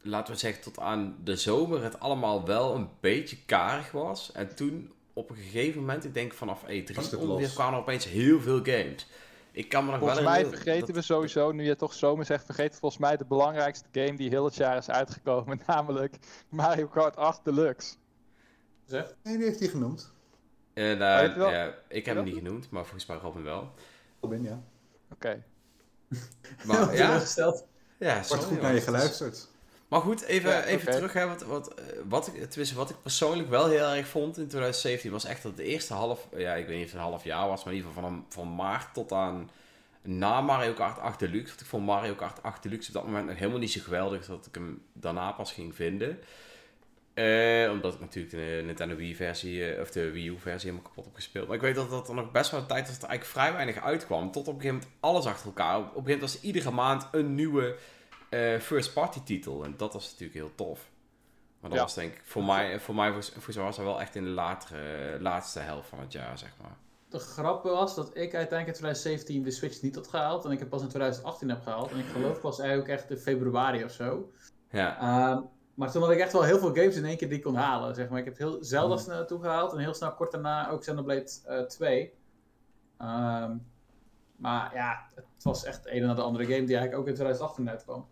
laten 0.00 0.32
we 0.34 0.38
zeggen, 0.40 0.62
tot 0.62 0.78
aan 0.78 1.16
de 1.24 1.36
zomer 1.36 1.82
het 1.82 2.00
allemaal 2.00 2.46
wel 2.46 2.74
een 2.74 2.88
beetje 3.00 3.36
karig 3.46 3.90
was. 3.90 4.32
En 4.32 4.54
toen, 4.54 4.92
op 5.12 5.30
een 5.30 5.36
gegeven 5.36 5.80
moment, 5.80 6.04
ik 6.04 6.14
denk 6.14 6.32
vanaf 6.32 6.62
E3 6.62 6.94
Was 6.94 7.10
het 7.10 7.20
ongeveer, 7.20 7.48
kwamen 7.50 7.74
er 7.74 7.80
opeens 7.80 8.04
heel 8.04 8.40
veel 8.40 8.60
games. 8.62 9.06
Ik 9.52 9.68
kan 9.68 9.84
me 9.84 9.90
nog 9.90 9.98
Volgens 9.98 10.20
wel 10.20 10.28
mij 10.30 10.46
vergeten 10.46 10.86
dat- 10.86 10.94
we 10.96 11.02
sowieso, 11.02 11.52
nu 11.52 11.64
je 11.64 11.76
toch 11.76 11.94
zomer 11.94 12.24
zegt, 12.24 12.44
vergeten 12.44 12.78
volgens 12.78 13.00
mij 13.00 13.16
de 13.16 13.24
belangrijkste 13.24 13.88
game 13.92 14.16
die 14.16 14.28
heel 14.28 14.44
het 14.44 14.54
jaar 14.56 14.76
is 14.76 14.90
uitgekomen. 14.90 15.60
Namelijk 15.66 16.16
Mario 16.48 16.86
Kart 16.86 17.16
8 17.16 17.44
Deluxe. 17.44 17.94
zeg. 18.84 19.14
Nee, 19.22 19.36
die 19.36 19.46
heeft 19.46 19.58
hij 19.58 19.68
genoemd. 19.68 20.12
Eh, 20.72 20.92
Oh, 20.92 20.98
nou, 20.98 21.52
ja, 21.52 21.74
ik 21.88 22.06
heb 22.06 22.16
hem 22.16 22.24
niet 22.24 22.34
genoemd, 22.34 22.70
maar 22.70 22.82
volgens 22.82 23.06
mij 23.06 23.16
Robin 23.16 23.42
wel. 23.42 23.70
Robin, 24.20 24.42
ja. 24.42 24.62
Oké. 25.12 25.42
Maar 26.64 26.94
ja, 26.96 27.22
ja 27.98 28.14
Wordt 28.14 28.26
sorry, 28.26 28.42
goed 28.42 28.60
naar 28.60 28.74
je 28.74 28.80
geluisterd. 28.80 29.48
Maar 29.88 30.00
goed, 30.00 30.22
even, 30.22 30.50
Ja, 30.50 30.64
even 30.64 30.92
terug. 30.92 31.12
Hè, 31.12 31.26
wat, 31.26 31.42
wat, 31.42 31.74
eh, 31.74 31.84
wat, 32.08 32.26
ik, 32.26 32.32
tenminste, 32.50 32.74
wat 32.74 32.90
ik 32.90 33.02
persoonlijk 33.02 33.48
wel 33.48 33.68
heel 33.68 33.88
erg 33.88 34.08
vond 34.08 34.38
in 34.38 34.48
2017 34.48 35.10
was 35.10 35.24
echt 35.24 35.42
dat 35.42 35.52
het 35.52 35.60
eerste 35.60 35.94
half, 35.94 36.28
ja, 36.36 36.54
ik 36.54 36.66
weet 36.66 36.76
niet 36.76 36.84
of 36.86 36.92
het 36.92 37.00
een 37.00 37.06
half 37.06 37.24
jaar 37.24 37.48
was, 37.48 37.64
maar 37.64 37.72
in 37.72 37.78
ieder 37.78 37.92
geval 37.92 38.08
van, 38.10 38.26
van 38.28 38.54
maart 38.54 38.94
tot 38.94 39.12
aan 39.12 39.50
na 40.06 40.40
Mario 40.40 40.72
Kart 40.72 40.98
8 40.98 41.18
Deluxe. 41.18 41.48
Want 41.48 41.60
ik 41.60 41.66
vond 41.66 41.86
Mario 41.86 42.14
Kart 42.14 42.42
8 42.42 42.62
Deluxe 42.62 42.88
op 42.88 42.94
dat 42.94 43.04
moment 43.04 43.26
nog 43.26 43.38
helemaal 43.38 43.58
niet 43.58 43.72
zo 43.72 43.80
geweldig 43.82 44.26
dat 44.26 44.46
ik 44.46 44.54
hem 44.54 44.82
daarna 44.92 45.32
pas 45.32 45.52
ging 45.52 45.74
vinden. 45.74 46.18
Eh, 47.16 47.70
omdat 47.70 47.94
ik 47.94 48.00
natuurlijk 48.00 48.34
de 48.34 48.62
Nintendo 48.64 48.96
Wii 48.96 49.14
versie, 49.16 49.72
eh, 49.72 49.80
of 49.80 49.90
de 49.90 50.10
Wii 50.10 50.28
U 50.28 50.38
versie 50.38 50.70
helemaal 50.70 50.88
kapot 50.90 51.04
heb 51.04 51.14
gespeeld. 51.14 51.46
Maar 51.46 51.56
ik 51.56 51.62
weet 51.62 51.74
dat 51.74 51.90
dat 51.90 52.08
er 52.08 52.14
nog 52.14 52.30
best 52.30 52.50
wel 52.50 52.60
een 52.60 52.66
tijd 52.66 52.86
was 52.86 52.92
dat 52.94 53.02
er 53.02 53.08
eigenlijk 53.08 53.38
vrij 53.38 53.52
weinig 53.52 53.84
uitkwam. 53.84 54.30
Tot 54.32 54.48
op 54.48 54.54
een 54.54 54.60
gegeven 54.60 54.74
moment 54.82 55.00
alles 55.00 55.26
achter 55.26 55.46
elkaar. 55.46 55.76
Op 55.76 55.82
een 55.82 55.86
gegeven 55.88 56.02
moment 56.04 56.20
was 56.20 56.36
er 56.36 56.44
iedere 56.44 56.70
maand 56.70 57.08
een 57.12 57.34
nieuwe 57.34 57.76
eh, 58.28 58.58
first 58.58 58.92
party 58.92 59.20
titel. 59.24 59.64
En 59.64 59.74
dat 59.76 59.92
was 59.92 60.04
natuurlijk 60.10 60.38
heel 60.38 60.54
tof. 60.54 60.90
Maar 61.60 61.70
dat 61.70 61.78
Ja. 61.78 61.84
was 61.84 61.94
denk 61.94 62.12
ik, 62.14 62.20
voor 62.24 62.44
mij, 62.44 62.80
voor 62.80 62.94
mij 62.94 63.12
was, 63.12 63.32
voor 63.38 63.54
mij 63.54 63.64
was 63.64 63.76
dat 63.76 63.84
wel 63.84 64.00
echt 64.00 64.14
in 64.14 64.24
de 64.24 64.30
latere, 64.30 65.16
laatste 65.20 65.60
helft 65.60 65.88
van 65.88 66.00
het 66.00 66.12
jaar, 66.12 66.38
zeg 66.38 66.52
maar. 66.62 66.76
De 67.08 67.18
grap 67.18 67.62
was 67.64 67.94
dat 67.94 68.06
ik 68.08 68.34
uiteindelijk 68.34 68.66
in 68.66 68.72
2017 68.72 69.42
de 69.42 69.50
Switch 69.50 69.82
niet 69.82 69.94
had 69.94 70.08
gehaald. 70.08 70.44
En 70.44 70.50
ik 70.50 70.58
het 70.58 70.68
pas 70.68 70.82
in 70.82 70.88
2018 70.88 71.48
heb 71.48 71.62
gehaald. 71.62 71.90
En 71.90 71.98
ik 71.98 72.06
geloof 72.12 72.40
pas 72.40 72.58
eigenlijk 72.58 72.88
echt 72.90 73.10
in 73.10 73.16
februari 73.16 73.84
of 73.84 73.90
zo. 73.92 74.32
Ja, 74.70 74.98
Ehm, 75.00 75.42
maar 75.76 75.90
toen 75.90 76.02
had 76.02 76.10
ik 76.10 76.18
echt 76.18 76.32
wel 76.32 76.42
heel 76.42 76.58
veel 76.58 76.74
games 76.74 76.96
in 76.96 77.04
één 77.04 77.16
keer 77.16 77.28
die 77.28 77.36
ik 77.36 77.44
kon 77.44 77.54
halen. 77.54 77.94
Zeg 77.94 78.08
maar. 78.08 78.18
Ik 78.18 78.24
heb 78.24 78.38
heel 78.38 78.64
snel 78.64 78.88
naartoe 79.06 79.40
gehaald. 79.40 79.72
En 79.72 79.78
heel 79.78 79.94
snel 79.94 80.12
kort 80.14 80.32
daarna 80.32 80.68
ook 80.70 80.80
Xenoblade 80.80 81.30
eh 81.46 81.60
2. 81.62 82.12
Ehm, 82.98 83.56
maar 84.36 84.74
ja, 84.74 85.06
het 85.14 85.42
was 85.42 85.64
echt 85.64 85.82
de 85.84 85.90
ene 85.90 86.06
na 86.06 86.14
de 86.14 86.22
andere 86.22 86.44
game 86.44 86.64
die 86.66 86.76
eigenlijk 86.76 86.96
ook 86.98 87.06
in 87.06 87.14
2018 87.14 87.70
uitkwam. 87.70 88.06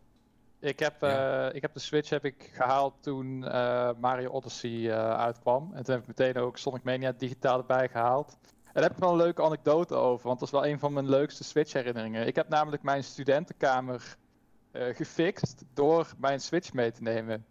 Ik 0.59 0.79
heb, 0.79 0.95
Ja. 1.01 1.49
eh, 1.49 1.55
ik 1.55 1.63
heb 1.63 1.73
de 1.75 1.81
Switch 1.81 2.11
heb 2.11 2.25
ik 2.25 2.51
gehaald 2.53 2.95
toen 3.01 3.45
eh, 3.45 3.91
Mario 4.01 4.31
Odyssey 4.31 4.95
uitkwam. 5.17 5.71
En 5.75 5.85
toen 5.85 5.95
heb 5.95 6.03
ik 6.03 6.09
meteen 6.09 6.37
ook 6.37 6.59
Sonic 6.59 6.83
Mania 6.83 7.13
digitaal 7.13 7.59
erbij 7.59 7.89
gehaald. 7.89 8.39
En 8.65 8.73
daar 8.73 8.83
heb 8.83 8.93
ik 8.93 8.99
wel 8.99 9.11
een 9.11 9.17
leuke 9.17 9.43
anekdote 9.43 9.95
over, 9.95 10.27
want 10.27 10.39
dat 10.39 10.49
is 10.49 10.55
wel 10.55 10.67
een 10.67 10.79
van 10.79 10.93
mijn 10.93 11.09
leukste 11.09 11.45
Switch 11.45 11.73
herinneringen. 11.73 12.27
Ik 12.27 12.35
heb 12.37 12.49
namelijk 12.49 12.83
mijn 12.83 13.05
studentenkamer 13.05 14.17
gefixt 14.73 15.65
door 15.75 16.13
mijn 16.19 16.41
Switch 16.41 16.73
mee 16.73 16.93
te 16.93 17.03
nemen. 17.03 17.45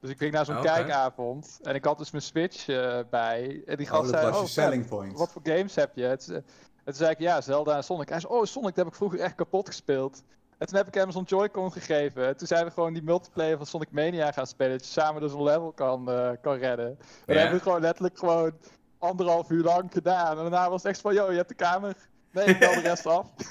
Dus 0.00 0.10
ik 0.10 0.18
ging 0.18 0.32
naar 0.32 0.44
zo'n 0.44 0.56
Oké. 0.56 0.66
kijkavond 0.66 1.58
en 1.62 1.74
ik 1.74 1.84
had 1.84 1.98
dus 1.98 2.10
mijn 2.10 2.22
Switch 2.22 2.68
eh, 2.68 2.98
bij. 3.10 3.62
En 3.66 3.76
die 3.76 3.86
Oh, 3.86 3.92
gast 3.92 4.10
dat 4.10 4.20
zei, 4.20 4.30
was 4.30 4.40
oh, 4.40 4.46
je 4.46 4.50
selling 4.52 4.88
point. 4.88 5.18
wat 5.18 5.32
voor 5.32 5.42
games 5.44 5.74
heb 5.74 5.90
je? 5.94 6.02
Het, 6.04 6.28
en 6.28 6.44
toen 6.84 6.94
zei 6.94 7.10
ik, 7.10 7.18
ja, 7.18 7.40
Zelda 7.40 7.76
en 7.76 7.84
Sonic. 7.84 8.08
Hij 8.08 8.20
zei, 8.20 8.32
oh, 8.32 8.44
Sonic, 8.44 8.68
dat 8.68 8.76
heb 8.76 8.86
ik 8.86 8.94
vroeger 8.94 9.20
echt 9.20 9.34
kapot 9.34 9.66
gespeeld. 9.66 10.22
En 10.58 10.66
toen 10.66 10.76
heb 10.76 10.86
ik 10.86 10.94
hem 10.94 11.10
zo'n 11.10 11.22
Joy-Con 11.22 11.72
gegeven. 11.72 12.26
En 12.26 12.36
toen 12.36 12.46
zijn 12.46 12.64
we 12.64 12.70
gewoon 12.70 12.92
die 12.92 13.02
multiplayer 13.02 13.56
van 13.56 13.66
Sonic 13.66 13.90
Mania 13.90 14.32
gaan 14.32 14.46
spelen. 14.46 14.72
Dat 14.72 14.86
je 14.86 14.92
samen 14.92 15.20
dus 15.20 15.32
een 15.32 15.42
level 15.42 15.72
kan, 15.72 16.10
eh, 16.10 16.30
kan 16.40 16.54
redden. 16.56 16.86
En 16.88 16.98
dat 17.26 17.36
hebben 17.36 17.56
we 17.56 17.62
gewoon 17.62 17.80
letterlijk 17.80 18.18
gewoon 18.18 18.52
anderhalf 18.98 19.50
uur 19.50 19.62
lang 19.64 19.92
gedaan. 19.92 20.36
En 20.36 20.42
daarna 20.42 20.70
was 20.70 20.82
het 20.82 20.92
echt 20.92 21.00
van, 21.00 21.14
yo, 21.14 21.30
je 21.30 21.36
hebt 21.36 21.48
de 21.48 21.54
kamer. 21.54 21.96
Nee, 22.32 22.44
ik 22.44 22.58
bel 22.58 22.74
de 22.74 22.80
rest 22.80 23.06
af. 23.06 23.26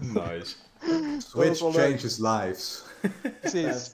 nice. 0.00 0.54
Switch 1.18 1.58
changes 1.72 2.18
lives. 2.18 2.82
Precies. 3.40 3.92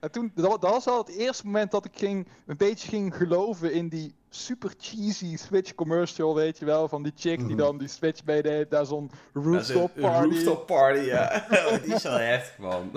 En 0.00 0.10
toen, 0.10 0.32
dat, 0.34 0.60
dat 0.60 0.70
was 0.70 0.86
al 0.86 0.98
het 0.98 1.08
eerste 1.16 1.46
moment 1.46 1.70
dat 1.70 1.84
ik 1.84 1.90
ging, 1.94 2.28
een 2.46 2.56
beetje 2.56 2.88
ging 2.88 3.16
geloven 3.16 3.72
in 3.72 3.88
die 3.88 4.14
super 4.30 4.72
cheesy 4.78 5.36
Switch 5.36 5.74
commercial, 5.74 6.34
weet 6.34 6.58
je 6.58 6.64
wel. 6.64 6.88
Van 6.88 7.02
die 7.02 7.12
chick 7.16 7.38
die 7.38 7.46
Mhm. 7.46 7.56
dan 7.56 7.78
die 7.78 7.88
Switch 7.88 8.24
meeneemt 8.24 8.70
naar 8.70 8.86
zo'n 8.86 9.10
een- 9.32 9.42
rooftop 9.42 9.94
party. 10.00 10.28
rooftop 10.28 10.66
party, 10.66 11.00
ja. 11.00 11.46
Oh, 11.50 11.82
die 11.82 11.94
is 11.94 12.02
wel 12.02 12.16
heftig, 12.18 12.58
man. 12.58 12.90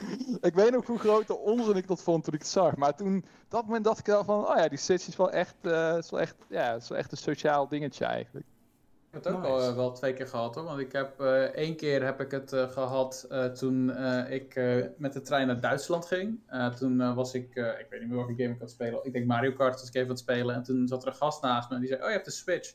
Ik 0.40 0.54
weet 0.54 0.70
nog 0.72 0.86
hoe 0.86 0.98
groot 0.98 1.26
de 1.26 1.38
onzin 1.38 1.76
ik 1.76 1.86
dat 1.88 2.02
vond 2.02 2.24
toen 2.24 2.34
ik 2.34 2.40
het 2.40 2.48
zag. 2.48 2.76
Maar 2.76 2.96
toen, 2.96 3.24
dat 3.48 3.64
moment 3.66 3.84
dacht 3.84 3.98
ik 3.98 4.06
wel 4.06 4.24
van, 4.24 4.48
oh 4.48 4.56
ja, 4.56 4.68
die 4.68 4.78
Switch 4.78 5.06
is 5.08 5.16
wel 5.16 5.30
echt, 5.30 5.54
eh, 5.60 5.96
is 5.96 6.10
wel 6.10 6.20
echt, 6.20 6.34
ja, 6.48 6.74
is 6.74 6.88
wel 6.88 6.98
echt 6.98 7.12
een 7.12 7.18
sociaal 7.18 7.68
dingetje 7.68 8.04
eigenlijk. 8.04 8.46
Ik 8.46 9.16
heb 9.16 9.24
het 9.24 9.32
ook 9.34 9.40
Nice. 9.42 9.52
al, 9.52 9.62
eh, 9.62 9.74
wel 9.74 9.92
twee 9.92 10.12
keer 10.12 10.26
gehad 10.28 10.54
hoor. 10.54 10.64
Want 10.64 10.80
ik 10.80 10.92
heb 10.92 11.20
eh, 11.20 11.42
één 11.42 11.76
keer 11.76 12.04
heb 12.04 12.20
ik 12.20 12.30
het 12.30 12.52
eh, 12.52 12.70
gehad 12.70 13.26
eh, 13.30 13.44
toen 13.44 13.90
eh, 13.90 14.32
ik 14.34 14.54
eh, 14.54 14.86
met 14.96 15.12
de 15.12 15.20
trein 15.20 15.46
naar 15.46 15.60
Duitsland 15.60 16.06
ging. 16.06 16.40
Eh, 16.46 16.74
toen 16.74 17.14
was 17.14 17.34
ik, 17.34 17.54
eh, 17.54 17.66
ik 17.80 17.86
weet 17.90 18.00
niet 18.00 18.08
meer 18.08 18.18
welke 18.18 18.32
game 18.36 18.48
ik 18.48 18.54
aan 18.54 18.60
het 18.60 18.70
spelen. 18.70 19.04
Ik 19.04 19.12
denk 19.12 19.26
Mario 19.26 19.52
Kart 19.52 19.80
was 19.80 19.88
ik 19.88 19.94
even 19.94 20.02
aan 20.02 20.08
het 20.10 20.18
spelen. 20.18 20.54
En 20.54 20.62
toen 20.62 20.88
zat 20.88 21.02
er 21.02 21.08
een 21.08 21.14
gast 21.14 21.42
naast 21.42 21.68
me 21.68 21.74
en 21.74 21.80
die 21.80 21.88
zei, 21.90 22.00
oh 22.02 22.06
je 22.06 22.12
hebt 22.12 22.24
de 22.24 22.30
Switch. 22.30 22.72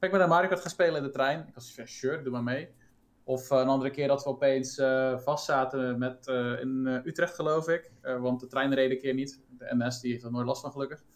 Ga 0.00 0.06
ik 0.06 0.12
met 0.12 0.20
een 0.20 0.28
Mario 0.28 0.48
Kart 0.48 0.60
gaan 0.60 0.70
spelen 0.70 0.96
in 0.96 1.02
de 1.02 1.10
trein? 1.10 1.44
Ik 1.48 1.54
was 1.54 1.74
van, 1.74 1.86
sure, 1.86 2.22
doe 2.22 2.32
maar 2.32 2.42
mee. 2.42 2.68
Of 3.30 3.50
eh, 3.50 3.58
een 3.58 3.68
andere 3.68 3.90
keer 3.90 4.08
dat 4.08 4.22
we 4.24 4.28
opeens 4.30 4.78
eh 4.78 5.18
vast 5.18 5.44
zaten 5.44 5.98
met, 5.98 6.26
eh, 6.26 6.60
in 6.60 6.86
eh, 6.86 7.04
Utrecht 7.06 7.34
geloof 7.34 7.68
ik. 7.68 7.90
Eh, 8.00 8.20
want 8.20 8.40
de 8.40 8.46
trein 8.46 8.74
reed 8.74 8.90
een 8.90 8.98
keer 8.98 9.14
niet. 9.14 9.40
De 9.58 9.66
NS 9.76 10.00
die 10.00 10.12
heeft 10.12 10.24
er 10.24 10.30
nooit 10.30 10.46
last 10.46 10.60
van 10.60 10.72
gelukkig. 10.72 11.02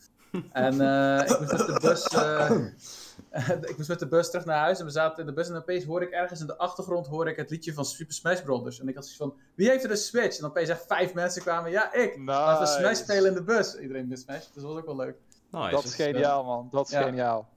En 0.53 0.81
eh, 0.81 1.31
ik 1.31 1.39
moest 1.41 1.53
met 1.53 1.67
de 1.67 1.79
bus... 1.83 2.07
eh, 2.09 3.61
ik 3.71 3.77
was 3.77 3.89
met 3.89 3.99
de 3.99 4.09
bus 4.09 4.31
terug 4.31 4.45
naar 4.47 4.59
huis 4.59 4.79
en 4.79 4.85
we 4.85 4.91
zaten 4.91 5.21
in 5.21 5.27
de 5.27 5.33
bus 5.33 5.49
en 5.49 5.57
opeens 5.57 5.85
hoor 5.85 6.03
ik 6.03 6.11
ergens 6.11 6.41
in 6.41 6.47
de 6.47 6.57
achtergrond 6.59 7.07
hoor 7.07 7.29
ik 7.29 7.37
het 7.37 7.51
liedje 7.51 7.73
van 7.75 7.85
Super 7.85 8.15
Smash 8.15 8.41
Brothers. 8.43 8.81
En 8.81 8.89
ik 8.89 8.95
had 8.95 9.05
zoiets 9.07 9.23
van, 9.23 9.43
wie 9.55 9.69
heeft 9.69 9.85
er 9.85 9.91
een 9.91 9.97
Switch? 9.97 10.39
En 10.39 10.45
opeens 10.45 10.69
echt 10.69 10.87
vijf 10.87 11.15
mensen 11.15 11.43
kwamen, 11.43 11.71
ja 11.71 11.93
ik. 11.93 12.17
Laten 12.25 12.63
we 12.63 12.81
Smash 12.81 12.99
spelen 12.99 13.27
in 13.31 13.35
de 13.35 13.43
bus. 13.45 13.75
Iedereen 13.79 14.09
met 14.09 14.19
Smash, 14.19 14.45
dus 14.53 14.63
dat 14.63 14.65
was 14.65 14.77
ook 14.77 14.87
wel 14.87 14.97
leuk. 14.97 15.17
Nice. 15.51 15.71
Dat 15.71 15.85
is 15.85 15.95
geniaal, 15.95 16.45
man. 16.45 16.69
Dat 16.71 16.87
is 16.87 16.93
Ja. 16.93 17.03
geniaal. 17.03 17.49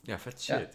Ja, 0.00 0.18
vet 0.18 0.44
Ja. 0.44 0.66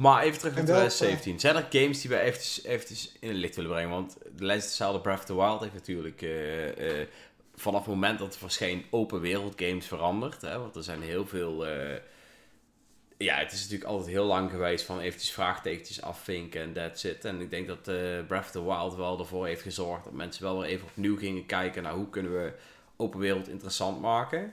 Maar 0.00 0.22
even 0.22 0.38
terug 0.38 0.54
naar 0.54 0.62
En 0.62 0.70
wel, 0.70 0.76
2017. 0.76 1.40
Zijn 1.40 1.56
er 1.56 1.66
games 1.70 2.00
die 2.00 2.10
we 2.10 2.18
eventjes, 2.20 2.64
eventjes 2.64 3.12
in 3.20 3.28
het 3.28 3.36
licht 3.36 3.56
willen 3.56 3.70
brengen? 3.70 3.90
Want 3.90 4.16
de 4.36 4.44
lijst 4.44 4.62
is 4.62 4.68
hetzelfde. 4.68 5.00
Breath 5.00 5.18
of 5.18 5.24
the 5.24 5.34
Wild 5.34 5.60
heeft 5.60 5.72
natuurlijk 5.72 6.22
eh, 6.22 7.00
eh, 7.00 7.06
vanaf 7.54 7.80
het 7.80 7.94
moment 7.94 8.18
dat 8.18 8.26
het 8.26 8.36
verscheen 8.36 8.84
open 8.90 9.20
wereld 9.20 9.52
games 9.56 9.86
veranderd. 9.86 10.42
Hè? 10.42 10.58
Want 10.58 10.76
er 10.76 10.82
zijn 10.82 11.02
heel 11.02 11.26
veel... 11.26 11.66
eh, 11.66 11.96
ja, 13.16 13.36
het 13.36 13.52
is 13.52 13.62
natuurlijk 13.62 13.90
altijd 13.90 14.08
heel 14.08 14.24
lang 14.24 14.50
geweest 14.50 14.84
van 14.84 15.00
eventjes 15.00 15.32
vraagtekentjes 15.32 16.02
afvinken 16.02 16.60
en 16.60 16.72
that's 16.72 17.04
it. 17.04 17.24
En 17.24 17.40
ik 17.40 17.50
denk 17.50 17.66
dat 17.66 17.82
Breath 18.26 18.44
of 18.44 18.50
the 18.50 18.64
Wild 18.64 18.96
wel 18.96 19.18
ervoor 19.18 19.46
heeft 19.46 19.62
gezorgd 19.62 20.04
dat 20.04 20.12
mensen 20.12 20.42
wel 20.42 20.60
weer 20.60 20.68
even 20.68 20.86
opnieuw 20.86 21.16
gingen 21.18 21.46
kijken 21.46 21.82
naar 21.82 21.92
hoe 21.94 22.10
kunnen 22.10 22.32
we 22.32 22.52
open 22.96 23.20
wereld 23.20 23.48
interessant 23.48 24.00
maken. 24.00 24.52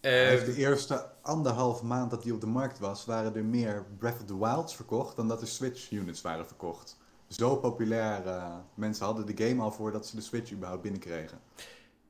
Eh, 0.00 0.12
heeft 0.12 0.46
de 0.46 0.54
eerste 0.56 1.06
anderhalf 1.22 1.82
maand 1.82 2.10
dat 2.10 2.22
hij 2.22 2.32
op 2.32 2.40
de 2.40 2.46
markt 2.46 2.78
was, 2.78 3.04
waren 3.04 3.34
er 3.36 3.44
meer 3.44 3.84
Breath 3.98 4.20
of 4.20 4.24
the 4.26 4.38
Wilds 4.38 4.76
verkocht 4.76 5.16
dan 5.16 5.28
dat 5.28 5.40
er 5.40 5.46
Switch 5.46 5.90
units 5.90 6.20
waren 6.20 6.46
verkocht. 6.46 6.96
Zo 7.28 7.56
populair. 7.56 8.26
eh, 8.26 8.54
mensen 8.74 9.04
hadden 9.04 9.26
de 9.36 9.44
game 9.48 9.62
al 9.62 9.72
voordat 9.72 10.06
ze 10.06 10.16
de 10.16 10.22
Switch 10.22 10.52
überhaupt 10.52 10.82
binnenkregen. 10.82 11.38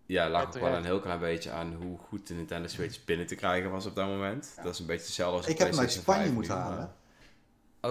Ja, 0.06 0.28
lag 0.30 0.46
ook 0.46 0.52
wel 0.58 0.74
een 0.74 0.84
heel 0.84 1.00
klein 1.00 1.18
beetje 1.20 1.50
aan 1.50 1.74
hoe 1.82 1.98
goed 1.98 2.26
de 2.26 2.34
Nintendo 2.34 2.68
Switch 2.68 3.04
binnen 3.04 3.26
te 3.26 3.34
krijgen 3.34 3.70
was 3.70 3.86
op 3.86 3.94
dat 3.94 4.06
moment. 4.06 4.52
Dat 4.62 4.72
is 4.72 4.78
een 4.78 4.86
beetje 4.86 5.04
hetzelfde 5.04 5.36
als 5.36 5.46
de 5.46 5.52
Ik 5.52 5.58
heb 5.58 5.70
hem 5.70 5.78
uit 5.78 5.92
Spanje 5.92 6.22
5 6.22 6.32
moeten 6.34 6.54
halen. 6.54 6.76
maar- 6.78 6.96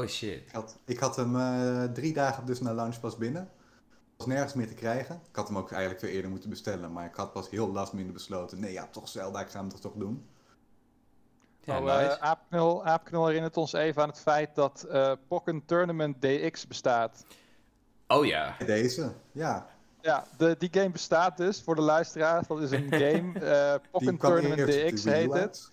Oh 0.01 0.07
shit. 0.07 0.37
Ik 0.45 0.51
had, 0.51 0.77
ik 0.85 0.99
had 0.99 1.15
hem 1.15 1.35
eh, 1.35 1.83
drie 1.83 2.13
dagen 2.13 2.45
dus 2.45 2.59
naar 2.59 2.73
launch 2.73 2.99
pas 2.99 3.17
binnen. 3.17 3.49
Was 4.17 4.27
nergens 4.27 4.53
meer 4.53 4.67
te 4.67 4.73
krijgen. 4.73 5.21
Ik 5.29 5.35
had 5.35 5.47
hem 5.47 5.57
ook 5.57 5.71
eigenlijk 5.71 5.99
veel 6.01 6.09
eerder 6.13 6.29
moeten 6.29 6.49
bestellen, 6.49 6.93
maar 6.93 7.05
ik 7.05 7.15
had 7.15 7.33
pas 7.33 7.49
heel 7.49 7.71
last 7.71 7.93
minute 7.93 8.13
besloten. 8.13 8.59
Nee, 8.59 8.71
ja, 8.71 8.87
toch 8.91 9.07
Zelda, 9.07 9.39
ik 9.39 9.49
ga 9.49 9.59
hem 9.59 9.69
toch 9.69 9.79
toch 9.79 9.93
doen. 9.95 10.25
Ja, 11.61 11.81
oh, 11.81 11.91
eh, 11.91 11.97
nice. 11.97 12.19
Aapknul, 12.19 12.85
Aapknul 12.85 13.25
herinnert 13.25 13.57
ons 13.57 13.73
even 13.73 14.01
aan 14.01 14.09
het 14.09 14.19
feit 14.19 14.55
dat 14.55 14.83
eh 14.83 15.11
Pokken 15.27 15.65
Tournament 15.65 16.21
DX 16.21 16.67
bestaat. 16.67 17.25
Oh 18.07 18.25
ja. 18.25 18.55
Deze, 18.65 19.13
ja. 19.31 19.67
Ja, 20.01 20.25
de, 20.37 20.55
die 20.59 20.69
game 20.71 20.89
bestaat 20.89 21.37
dus 21.37 21.61
voor 21.61 21.75
de 21.75 21.81
luisteraars. 21.81 22.47
Dat 22.47 22.61
is 22.61 22.71
een 22.71 22.91
game. 23.03 23.39
eh 23.39 23.71
Die 23.71 23.89
Pokken 23.91 24.17
Tournament 24.17 24.67
DX 24.67 25.03
heet 25.03 25.33
het. 25.33 25.71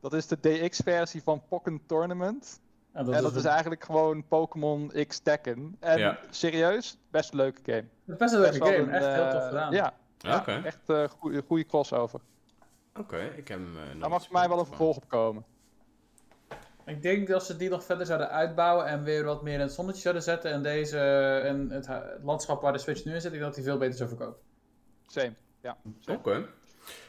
Dat 0.00 0.12
is 0.12 0.26
de 0.26 0.40
DX-versie 0.40 1.22
van 1.22 1.42
Pokken 1.48 1.80
Tournament. 1.86 2.60
En 2.96 3.04
dat, 3.04 3.14
en 3.14 3.20
is, 3.20 3.26
dat 3.26 3.36
is 3.36 3.44
een- 3.44 3.50
eigenlijk 3.50 3.84
gewoon 3.84 4.26
Pokémon 4.28 4.92
X 5.06 5.18
Tekken. 5.18 5.76
En 5.80 5.98
Ja. 5.98 6.18
serieus, 6.30 6.98
best 7.10 7.30
een 7.32 7.36
leuke 7.38 7.60
game. 7.64 7.84
best 8.04 8.32
een 8.34 8.40
leuke 8.40 8.58
Best 8.58 8.70
game, 8.72 8.82
een, 8.82 8.90
echt 8.90 9.04
heel 9.06 9.24
eh, 9.24 9.30
tof 9.30 9.46
gedaan. 9.46 9.72
Ja, 9.72 9.94
Oké. 10.38 10.60
echt 10.64 10.78
een 10.86 11.08
goede, 11.08 11.42
goede 11.46 11.66
crossover. 11.66 12.20
Oké, 12.98 13.18
ik 13.36 13.48
heb 13.48 13.58
hem. 13.58 13.76
eh, 13.76 13.82
nooit 13.84 14.00
Daar 14.00 14.10
mag 14.10 14.22
voor 14.24 14.32
mij 14.32 14.48
wel 14.48 14.58
een 14.58 14.66
vervolg 14.66 14.96
op 14.96 15.08
komen. 15.08 15.44
Ik 16.86 17.02
denk 17.02 17.28
dat 17.28 17.44
ze 17.46 17.56
die 17.56 17.68
nog 17.70 17.84
verder 17.84 18.06
zouden 18.06 18.30
uitbouwen 18.30 18.86
en 18.86 19.02
weer 19.02 19.24
wat 19.24 19.42
meer 19.42 19.54
in 19.54 19.60
het 19.60 19.72
zonnetje 19.72 20.00
zouden 20.00 20.22
zetten. 20.22 20.50
En 20.52 20.62
deze, 20.62 20.98
en 21.44 21.70
het, 21.70 21.88
landschap 22.22 22.62
waar 22.62 22.72
de 22.72 22.78
Switch 22.78 23.04
nu 23.04 23.14
in 23.14 23.20
zit, 23.20 23.32
ik 23.32 23.38
denk 23.38 23.44
dat 23.44 23.54
die 23.54 23.64
veel 23.64 23.78
beter 23.78 23.96
zou 23.96 24.08
verkopen. 24.08 24.40
Same. 25.06 25.32
Ja. 25.60 25.76
Oké. 26.10 26.32
Eh, 26.32 26.42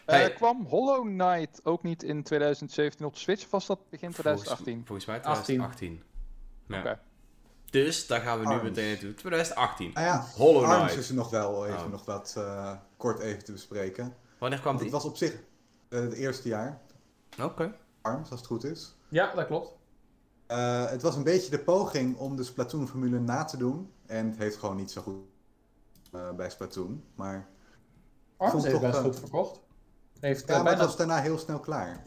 Hey. 0.06 0.34
kwam 0.34 0.66
Hollow 0.66 1.04
Knight 1.06 1.60
ook 1.64 1.84
niet 1.84 2.04
in 2.04 2.24
2017 2.24 3.06
op 3.06 3.14
de 3.14 3.20
Switch? 3.20 3.44
Of 3.44 3.52
was 3.52 3.66
dat 3.66 3.90
begin 3.90 4.12
2018? 4.12 4.66
Volgens, 4.66 4.88
volgens 4.88 5.06
mij 5.06 5.34
18. 5.34 5.44
2018. 5.44 6.04
Ja. 6.68 6.80
Oké. 6.80 7.00
Dus 7.70 8.08
daar 8.08 8.22
gaan 8.22 8.40
we 8.40 8.46
nu 8.46 8.52
Arms. 8.52 8.64
meteen 8.64 8.90
naartoe. 8.92 9.14
2018. 9.14 9.94
Ah 9.94 10.04
ja, 10.04 10.26
Hollow 10.36 10.64
Arms 10.64 10.78
Knight. 10.84 10.98
is 10.98 11.10
er 11.10 11.16
nog 11.16 11.30
wel 11.30 11.66
even 11.68 11.80
Oh. 11.86 11.92
nog 11.92 12.06
wat 12.06 12.34
eh, 12.38 12.74
kort 12.98 13.20
even 13.20 13.44
te 13.44 13.52
bespreken. 13.52 14.16
Wanneer 14.38 14.60
kwam 14.60 14.78
Want 14.78 14.84
het 14.86 14.94
die? 14.94 15.02
was 15.02 15.12
op 15.12 15.18
zich 15.18 15.40
eh, 15.90 16.00
het 16.00 16.14
eerste 16.14 16.48
jaar, 16.48 16.82
Oké. 17.42 17.76
Arms, 18.02 18.30
als 18.32 18.40
het 18.40 18.50
goed 18.50 18.64
is. 18.64 18.96
Ja, 19.10 19.34
dat 19.36 19.46
klopt. 19.46 19.76
Eh, 20.48 20.90
het 20.90 21.02
was 21.02 21.16
een 21.16 21.24
beetje 21.24 21.50
de 21.52 21.60
poging 21.60 22.18
om 22.18 22.36
de 22.36 22.44
Splatoon-formule 22.44 23.20
na 23.20 23.44
te 23.44 23.58
doen. 23.58 23.92
En 24.06 24.28
het 24.30 24.38
heeft 24.38 24.58
gewoon 24.58 24.76
niet 24.76 24.92
zo 24.92 25.02
goed 25.02 25.16
eh, 26.12 26.32
bij 26.32 26.50
Splatoon. 26.50 27.04
Maar, 27.16 27.48
Arms 28.38 28.64
heeft 28.64 28.74
toch, 28.76 28.82
best 28.82 28.98
eh, 28.98 29.04
goed 29.04 29.20
verkocht. 29.20 29.60
Heeft, 30.20 30.42
ja, 30.42 30.48
eh, 30.48 30.54
maar 30.54 30.64
bijna... 30.64 30.78
het 30.80 30.88
was 30.88 30.98
daarna 30.98 31.22
heel 31.22 31.38
snel 31.38 31.60
klaar. 31.60 32.04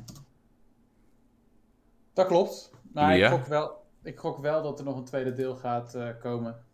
Dat 2.13 2.27
klopt. 2.27 2.71
Maar 2.93 3.17
Ja. 3.17 3.27
ik, 3.27 3.33
gok 3.39 3.47
wel, 3.47 3.85
ik 4.03 4.19
gok 4.19 4.39
wel 4.39 4.63
dat 4.63 4.79
er 4.79 4.85
nog 4.85 4.97
een 4.97 5.05
tweede 5.05 5.33
deel 5.33 5.57
gaat 5.57 5.95
eh, 5.95 6.09
komen. 6.21 6.65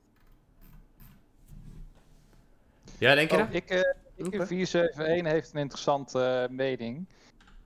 Ja, 2.98 3.14
denk 3.14 3.30
je 3.30 3.36
Oh, 3.36 3.42
dat? 3.44 3.54
ik, 3.54 3.70
eh 3.70 3.94
ik 4.14 4.26
Oké. 4.26 4.46
471 4.46 5.32
heeft 5.32 5.52
een 5.54 5.60
interessante 5.60 6.48
mening. 6.50 7.08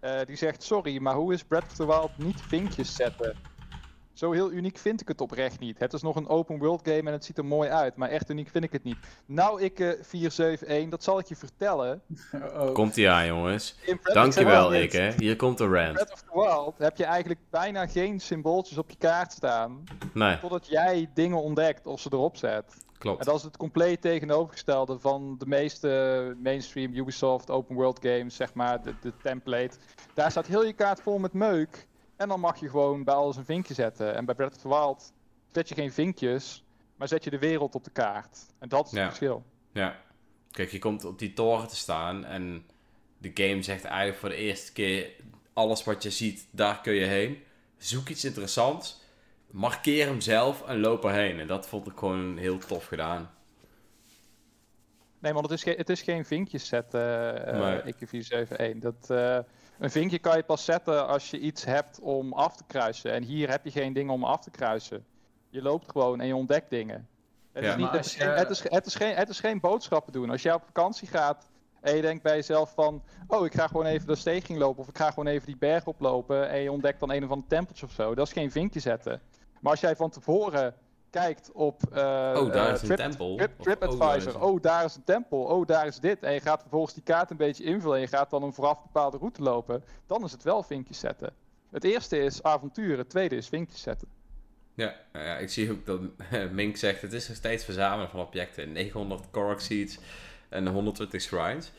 Eh, 0.01 0.25
die 0.25 0.37
zegt, 0.37 0.63
sorry, 0.63 0.99
maar 1.01 1.15
hoe 1.15 1.33
is 1.33 1.45
Breath 1.45 1.65
of 1.65 1.73
the 1.73 1.87
Wild 1.87 2.19
niet 2.19 2.41
vinkjes 2.41 2.95
zetten? 2.95 3.37
Zo 4.21 4.33
heel 4.33 4.53
uniek 4.53 4.79
vind 4.79 5.01
ik 5.01 5.09
het 5.09 5.21
oprecht 5.21 5.59
niet. 5.59 5.79
Het 5.79 5.93
is 5.93 6.03
nog 6.03 6.17
een 6.17 6.29
open 6.29 6.59
world 6.59 6.81
game 6.85 7.03
en 7.03 7.13
het 7.13 7.25
ziet 7.25 7.39
er 7.39 7.45
mooi 7.45 7.71
uit, 7.71 7.97
maar 7.97 8.09
echt 8.09 8.31
uniek 8.31 8.49
vind 8.49 8.65
ik 8.65 8.73
het 8.73 8.83
niet. 8.83 8.97
Nou, 9.27 9.63
ik 9.63 9.81
eh 9.81 9.89
471, 10.01 10.89
dat 10.89 11.03
zal 11.03 11.19
ik 11.19 11.27
je 11.27 11.37
vertellen. 11.37 12.03
oh. 12.33 12.73
Komt 12.73 12.97
ie 12.97 13.11
aan, 13.11 13.27
jongens. 13.27 13.77
In 13.87 13.99
Dankjewel, 14.03 14.75
ik 14.75 14.93
hè. 14.93 15.13
Hier 15.17 15.37
komt 15.37 15.59
de 15.59 15.69
rant. 15.69 15.93
Breath 15.93 16.13
of 16.13 16.23
the 16.23 16.31
Wild 16.33 16.79
heb 16.79 16.97
je 16.97 17.05
eigenlijk 17.05 17.41
bijna 17.51 17.87
geen 17.87 18.21
symbooltjes 18.21 18.79
op 18.79 18.91
je 18.91 18.97
kaart 18.97 19.33
staan, 19.33 19.85
Nee, 20.13 20.39
totdat 20.39 20.67
jij 20.67 21.11
dingen 21.15 21.43
ontdekt 21.43 21.87
of 21.87 22.01
ze 22.01 22.09
erop 22.13 22.37
zet. 22.37 22.65
En 22.67 22.99
klopt. 22.99 23.25
dat 23.25 23.37
is 23.37 23.43
het 23.43 23.57
compleet 23.57 24.01
tegenovergestelde 24.01 24.99
van 24.99 25.35
de 25.39 25.47
meeste 25.47 26.37
mainstream 26.43 26.95
Ubisoft 26.95 27.51
open 27.51 27.75
world 27.75 27.99
games, 28.03 28.37
zeg 28.37 28.55
maar, 28.55 28.83
de, 28.83 28.95
de 29.01 29.13
template. 29.23 29.77
Daar 30.15 30.31
staat 30.31 30.47
heel 30.47 30.65
je 30.65 30.73
kaart 30.73 31.01
vol 31.01 31.19
met 31.19 31.33
meuk. 31.33 31.89
En 32.21 32.29
dan 32.29 32.41
mag 32.41 32.61
je 32.61 32.69
gewoon 32.71 33.05
bij 33.05 33.15
alles 33.15 33.37
een 33.37 33.45
vinkje 33.45 33.75
zetten. 33.75 34.15
En 34.15 34.25
bij 34.25 34.35
Breath 34.35 34.55
of 34.55 34.61
the 34.61 34.69
Wild 34.69 35.13
zet 35.53 35.69
je 35.69 35.75
geen 35.75 35.93
vinkjes, 35.93 36.65
maar 36.97 37.09
zet 37.09 37.25
je 37.25 37.31
de 37.31 37.39
wereld 37.39 37.75
op 37.75 37.85
de 37.85 37.91
kaart. 37.91 38.39
En 38.59 38.69
dat 38.69 38.87
is 38.87 38.93
Ja. 38.93 38.99
het 38.99 39.07
verschil. 39.07 39.45
Ja. 39.73 39.97
Kijk, 40.51 40.71
je 40.71 40.79
komt 40.79 41.05
op 41.05 41.19
die 41.19 41.33
toren 41.33 41.69
te 41.69 41.77
staan 41.77 42.25
en 42.25 42.67
de 43.19 43.31
game 43.35 43.63
zegt 43.63 43.85
eigenlijk 43.85 44.19
voor 44.19 44.29
de 44.29 44.35
eerste 44.35 44.73
keer: 44.73 45.11
alles 45.53 45.85
wat 45.85 46.03
je 46.03 46.11
ziet, 46.11 46.47
daar 46.51 46.81
kun 46.81 46.93
je 46.93 47.05
heen. 47.05 47.43
Zoek 47.77 48.09
iets 48.09 48.25
interessants, 48.25 49.03
markeer 49.51 50.07
hem 50.07 50.21
zelf 50.21 50.67
en 50.67 50.81
loop 50.81 51.05
erheen. 51.05 51.41
En 51.41 51.47
dat 51.47 51.69
vond 51.69 51.87
ik 51.87 51.99
gewoon 51.99 52.37
heel 52.37 52.59
tof 52.59 52.87
gedaan. 52.87 53.31
Nee, 55.19 55.33
want 55.33 55.45
het 55.49 55.55
is, 55.55 55.63
geen 55.63 55.77
het 55.77 55.89
is 55.89 56.03
geen 56.03 56.25
vinkjes 56.25 56.67
zetten, 56.67 57.47
eh 57.47 57.59
Nee. 57.61 57.83
ik 57.85 57.97
471. 58.09 58.79
Dat, 58.81 59.11
eh, 59.11 59.39
een 59.81 59.91
vinkje 59.91 60.19
kan 60.19 60.37
je 60.37 60.43
pas 60.43 60.65
zetten 60.65 61.07
als 61.09 61.31
je 61.31 61.39
iets 61.39 61.65
hebt 61.65 62.01
om 62.01 62.33
af 62.33 62.57
te 62.57 62.65
kruisen. 62.67 63.13
En 63.13 63.23
hier 63.23 63.51
heb 63.51 63.65
je 63.65 63.71
geen 63.71 63.93
dingen 63.93 64.13
om 64.13 64.25
af 64.25 64.41
te 64.41 64.51
kruisen. 64.51 65.05
Je 65.49 65.63
loopt 65.63 65.91
gewoon 65.91 66.21
en 66.21 66.27
je 66.27 66.37
ontdekt 66.37 66.71
dingen. 66.71 67.09
Het, 67.53 67.65
Ja. 67.65 67.71
is, 67.71 67.77
niet, 67.77 67.85
Maar 67.85 67.95
het, 67.95 67.99
als 68.05 68.07
is, 68.07 68.15
geen, 68.23 68.29
je- 68.29 68.39
het, 68.39 68.51
is, 68.51 68.63
het, 68.69 68.87
is 68.87 68.95
geen, 68.95 69.15
het 69.15 69.29
is 69.29 69.41
geen 69.41 69.61
boodschappen 69.61 70.13
doen. 70.13 70.31
Als 70.31 70.43
jij 70.43 70.55
op 70.55 70.63
vakantie 70.65 71.09
gaat 71.09 71.51
en 71.81 71.97
je 71.97 72.03
denkt 72.03 72.23
bij 72.23 72.35
jezelf 72.35 72.73
van... 72.75 73.03
Oh, 73.27 73.47
ik 73.47 73.55
ga 73.55 73.67
gewoon 73.67 73.87
even 73.87 74.07
de 74.07 74.15
steging 74.17 74.59
lopen 74.59 74.83
of 74.83 74.89
ik 74.89 74.97
ga 74.97 75.09
gewoon 75.09 75.27
even 75.27 75.47
die 75.47 75.57
berg 75.57 75.87
oplopen... 75.87 76.49
en 76.51 76.59
je 76.61 76.73
ontdekt 76.73 77.01
dan 77.01 77.11
een 77.13 77.25
of 77.25 77.31
ander 77.31 77.49
tempeltje 77.49 77.87
of 77.87 77.93
zo. 77.93 78.15
Dat 78.15 78.27
is 78.27 78.33
geen 78.33 78.51
vinkje 78.51 78.81
zetten. 78.81 79.21
Maar 79.61 79.71
als 79.73 79.81
jij 79.81 79.97
van 79.97 80.11
tevoren 80.11 80.75
kijkt 81.11 81.53
op... 81.53 81.83
eh, 81.93 81.99
Oh, 82.37 82.53
daar 82.53 82.73
is 82.73 82.81
een 82.81 82.87
Trip- 82.87 82.99
tempel. 82.99 83.37
Trip, 83.37 83.51
oh, 83.59 83.63
TripAdvisor. 83.63 84.35
een- 84.35 84.41
Oh, 84.41 84.61
daar 84.63 84.85
is 84.85 84.95
een 84.97 85.05
tempel. 85.05 85.39
Oh, 85.43 85.67
daar 85.67 85.87
is 85.87 85.97
dit. 85.99 86.23
En 86.23 86.33
je 86.33 86.41
gaat 86.41 86.61
vervolgens 86.61 86.95
die 86.95 87.03
kaart 87.03 87.31
een 87.31 87.37
beetje 87.37 87.65
invullen. 87.65 87.95
En 87.97 88.01
je 88.01 88.07
gaat 88.07 88.31
dan 88.31 88.43
een 88.43 88.53
vooraf 88.53 88.83
bepaalde 88.83 89.17
route 89.19 89.43
lopen. 89.43 89.85
Dan 90.07 90.25
is 90.25 90.33
het 90.33 90.43
wel 90.43 90.63
vinkjes 90.63 90.99
zetten. 90.99 91.33
Het 91.71 91.85
eerste 91.85 92.19
is 92.19 92.43
avonturen. 92.43 92.99
Het 92.99 93.11
tweede 93.11 93.37
is 93.37 93.49
vinkjes 93.49 93.83
zetten. 93.83 94.09
Ja, 94.75 94.95
nou 95.13 95.25
ja, 95.25 95.37
ik 95.37 95.51
zie 95.51 95.71
ook 95.71 95.87
dat 95.87 96.01
Mink 96.53 96.77
zegt: 96.77 97.03
het 97.03 97.13
is 97.13 97.29
nog 97.29 97.37
steeds 97.37 97.65
verzamelen 97.65 98.09
van 98.11 98.21
objecten. 98.21 98.73
900 98.73 99.23
Korok 99.31 99.61
Seeds 99.61 99.99
en 100.49 100.67
120 100.69 101.21
Shrines. 101.21 101.73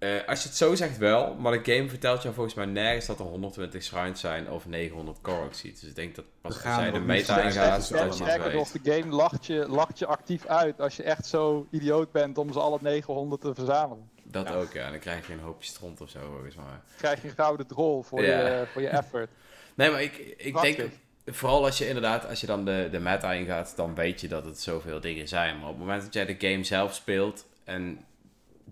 Eh, 0.00 0.08
als 0.26 0.42
je 0.42 0.48
het 0.48 0.56
zo 0.56 0.74
zegt 0.74 0.98
wel, 0.98 1.34
maar 1.34 1.62
de 1.62 1.72
game 1.74 1.88
vertelt 1.88 2.22
jou 2.22 2.34
volgens 2.34 2.54
mij 2.54 2.64
nergens 2.66 3.06
dat 3.06 3.18
er 3.18 3.24
120 3.24 3.82
Shrines 3.82 4.20
zijn 4.20 4.50
of 4.50 4.66
900 4.66 5.18
Korok 5.20 5.54
Seeds. 5.54 5.80
Dus 5.80 5.90
ik 5.90 5.96
denk 5.96 6.14
dat 6.14 6.24
pas 6.40 6.64
als 6.64 6.78
er 6.82 6.92
de 6.92 6.98
meta 6.98 7.22
steeds 7.50 7.54
dat 7.88 7.88
je 8.18 8.24
het 8.24 8.52
weet. 8.72 8.84
de 8.84 8.92
game 8.92 9.14
lacht 9.14 9.46
je, 9.46 9.68
lacht 9.68 9.98
je 9.98 10.06
actief 10.06 10.46
uit 10.46 10.80
als 10.80 10.96
je 10.96 11.02
echt 11.02 11.26
zo 11.26 11.66
idioot 11.70 12.12
bent 12.12 12.38
om 12.38 12.52
ze 12.52 12.60
alle 12.60 12.78
900 12.82 13.40
te 13.40 13.54
verzamelen. 13.54 14.10
Dat 14.24 14.48
Ja. 14.48 14.54
ook, 14.54 14.72
ja. 14.72 14.90
Dan 14.90 14.98
krijg 14.98 15.26
je 15.26 15.32
een 15.32 15.38
hoopje 15.40 15.68
stront 15.68 16.00
of 16.00 16.10
zo, 16.10 16.18
volgens 16.30 16.54
mij. 16.56 16.64
Dan 16.64 16.80
krijg 16.98 17.22
je 17.22 17.28
een 17.28 17.34
gouden 17.34 17.66
drol 17.66 18.02
voor, 18.02 18.22
Ja. 18.22 18.46
je, 18.58 18.66
voor 18.72 18.82
je 18.82 18.88
effort. 18.88 19.30
Nee, 19.74 19.90
maar 19.90 20.02
ik, 20.02 20.34
ik 20.36 20.52
Prachtig. 20.52 20.76
denk, 20.76 20.90
vooral 21.26 21.64
als 21.64 21.78
je 21.78 21.86
inderdaad, 21.86 22.28
als 22.28 22.40
je 22.40 22.46
dan 22.46 22.64
de, 22.64 22.88
de 22.90 22.98
meta 23.00 23.32
ingaat, 23.32 23.72
dan 23.76 23.94
weet 23.94 24.20
je 24.20 24.28
dat 24.28 24.44
het 24.44 24.60
zoveel 24.60 25.00
dingen 25.00 25.28
zijn. 25.28 25.54
Maar 25.58 25.68
op 25.68 25.74
het 25.74 25.84
moment 25.84 26.02
dat 26.02 26.14
jij 26.14 26.26
de 26.26 26.48
game 26.48 26.64
zelf 26.64 26.94
speelt 26.94 27.46
en 27.64 28.04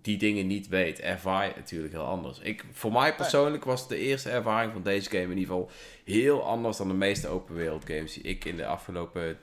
die 0.02 0.18
dingen 0.18 0.46
niet 0.46 0.68
weet, 0.68 1.00
ervaar 1.00 1.46
je 1.46 1.52
natuurlijk 1.56 1.92
heel 1.92 2.04
anders. 2.04 2.38
Ik, 2.38 2.64
voor 2.72 2.92
mij 2.92 3.14
persoonlijk 3.14 3.64
was 3.64 3.88
de 3.88 3.96
eerste 3.96 4.30
ervaring 4.30 4.72
van 4.72 4.82
deze 4.82 5.10
game 5.10 5.22
in 5.22 5.38
ieder 5.38 5.44
geval 5.54 5.70
heel 6.04 6.42
anders 6.44 6.76
dan 6.76 6.88
de 6.88 6.94
meeste 6.94 7.28
open 7.28 7.54
wereld 7.54 7.84
games 7.86 8.12
die 8.12 8.22
ik 8.22 8.44
in 8.44 8.56
de 8.56 8.66
afgelopen 8.66 9.38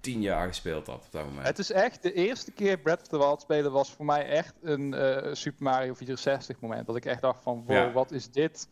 tien 0.00 0.20
jaar 0.20 0.46
gespeeld 0.48 0.86
had 0.86 1.04
op 1.04 1.12
dat 1.12 1.24
moment. 1.24 1.46
Het 1.46 1.58
is 1.58 1.70
echt, 1.72 2.02
de 2.02 2.12
eerste 2.12 2.52
keer 2.52 2.78
Breath 2.78 3.00
of 3.00 3.06
the 3.06 3.18
Wild 3.18 3.40
spelen 3.40 3.72
was 3.72 3.90
voor 3.90 4.04
mij 4.04 4.26
echt 4.26 4.54
een 4.62 4.94
eh, 4.94 5.34
Super 5.34 5.62
Mario 5.62 5.94
64 5.94 6.60
moment. 6.60 6.86
Dat 6.86 6.96
ik 6.96 7.04
echt 7.04 7.20
dacht 7.20 7.42
van, 7.42 7.64
wow, 7.66 7.76
Ja. 7.76 7.92
wat 7.92 8.10
is 8.12 8.30
dit 8.30 8.68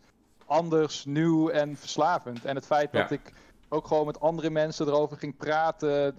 anders, 0.47 1.05
nieuw 1.05 1.49
en 1.49 1.77
verslavend. 1.77 2.45
En 2.45 2.55
het 2.55 2.67
feit 2.67 2.93
dat 2.93 3.09
Ja. 3.09 3.15
ik 3.17 3.33
ook 3.69 3.87
gewoon 3.87 4.07
met 4.07 4.21
andere 4.21 4.51
mensen 4.51 4.87
erover 4.87 5.17
ging 5.17 5.37
praten. 5.37 6.15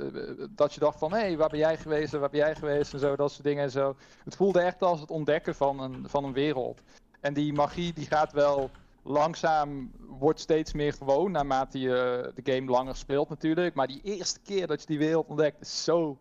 Dat 0.56 0.74
je 0.74 0.80
dacht 0.80 1.00
van, 1.00 1.12
hé, 1.12 1.20
hey, 1.20 1.38
waar 1.38 1.50
ben 1.50 1.60
jij 1.60 1.78
geweest 1.78 2.14
en 2.14 2.20
waar 2.20 2.30
ben 2.30 2.40
jij 2.40 2.56
geweest 2.56 2.94
en 2.94 3.00
zo, 3.00 3.16
dat 3.16 3.32
soort 3.32 3.44
dingen 3.44 3.64
en 3.64 3.72
zo. 3.72 3.96
Het 4.24 4.36
voelde 4.36 4.60
echt 4.60 4.82
als 4.82 5.00
het 5.00 5.12
ontdekken 5.12 5.56
van 5.56 5.80
een, 5.80 6.10
van 6.10 6.24
een 6.24 6.34
wereld. 6.34 6.82
En 7.20 7.34
die 7.34 7.54
magie 7.54 7.94
die 7.94 8.06
gaat 8.06 8.32
wel 8.32 8.70
langzaam, 9.04 9.92
wordt 9.98 10.40
steeds 10.40 10.74
meer 10.74 10.94
gewoon 10.94 11.32
naarmate 11.32 11.80
je 11.80 12.32
de 12.36 12.54
game 12.54 12.72
langer 12.72 12.96
speelt 12.96 13.30
natuurlijk. 13.30 13.76
Maar 13.76 13.88
die 13.88 14.02
eerste 14.04 14.40
keer 14.44 14.68
dat 14.68 14.82
je 14.82 14.88
die 14.88 14.98
wereld 14.98 15.28
ontdekt 15.28 15.62
is 15.62 15.84
zo 15.84 16.18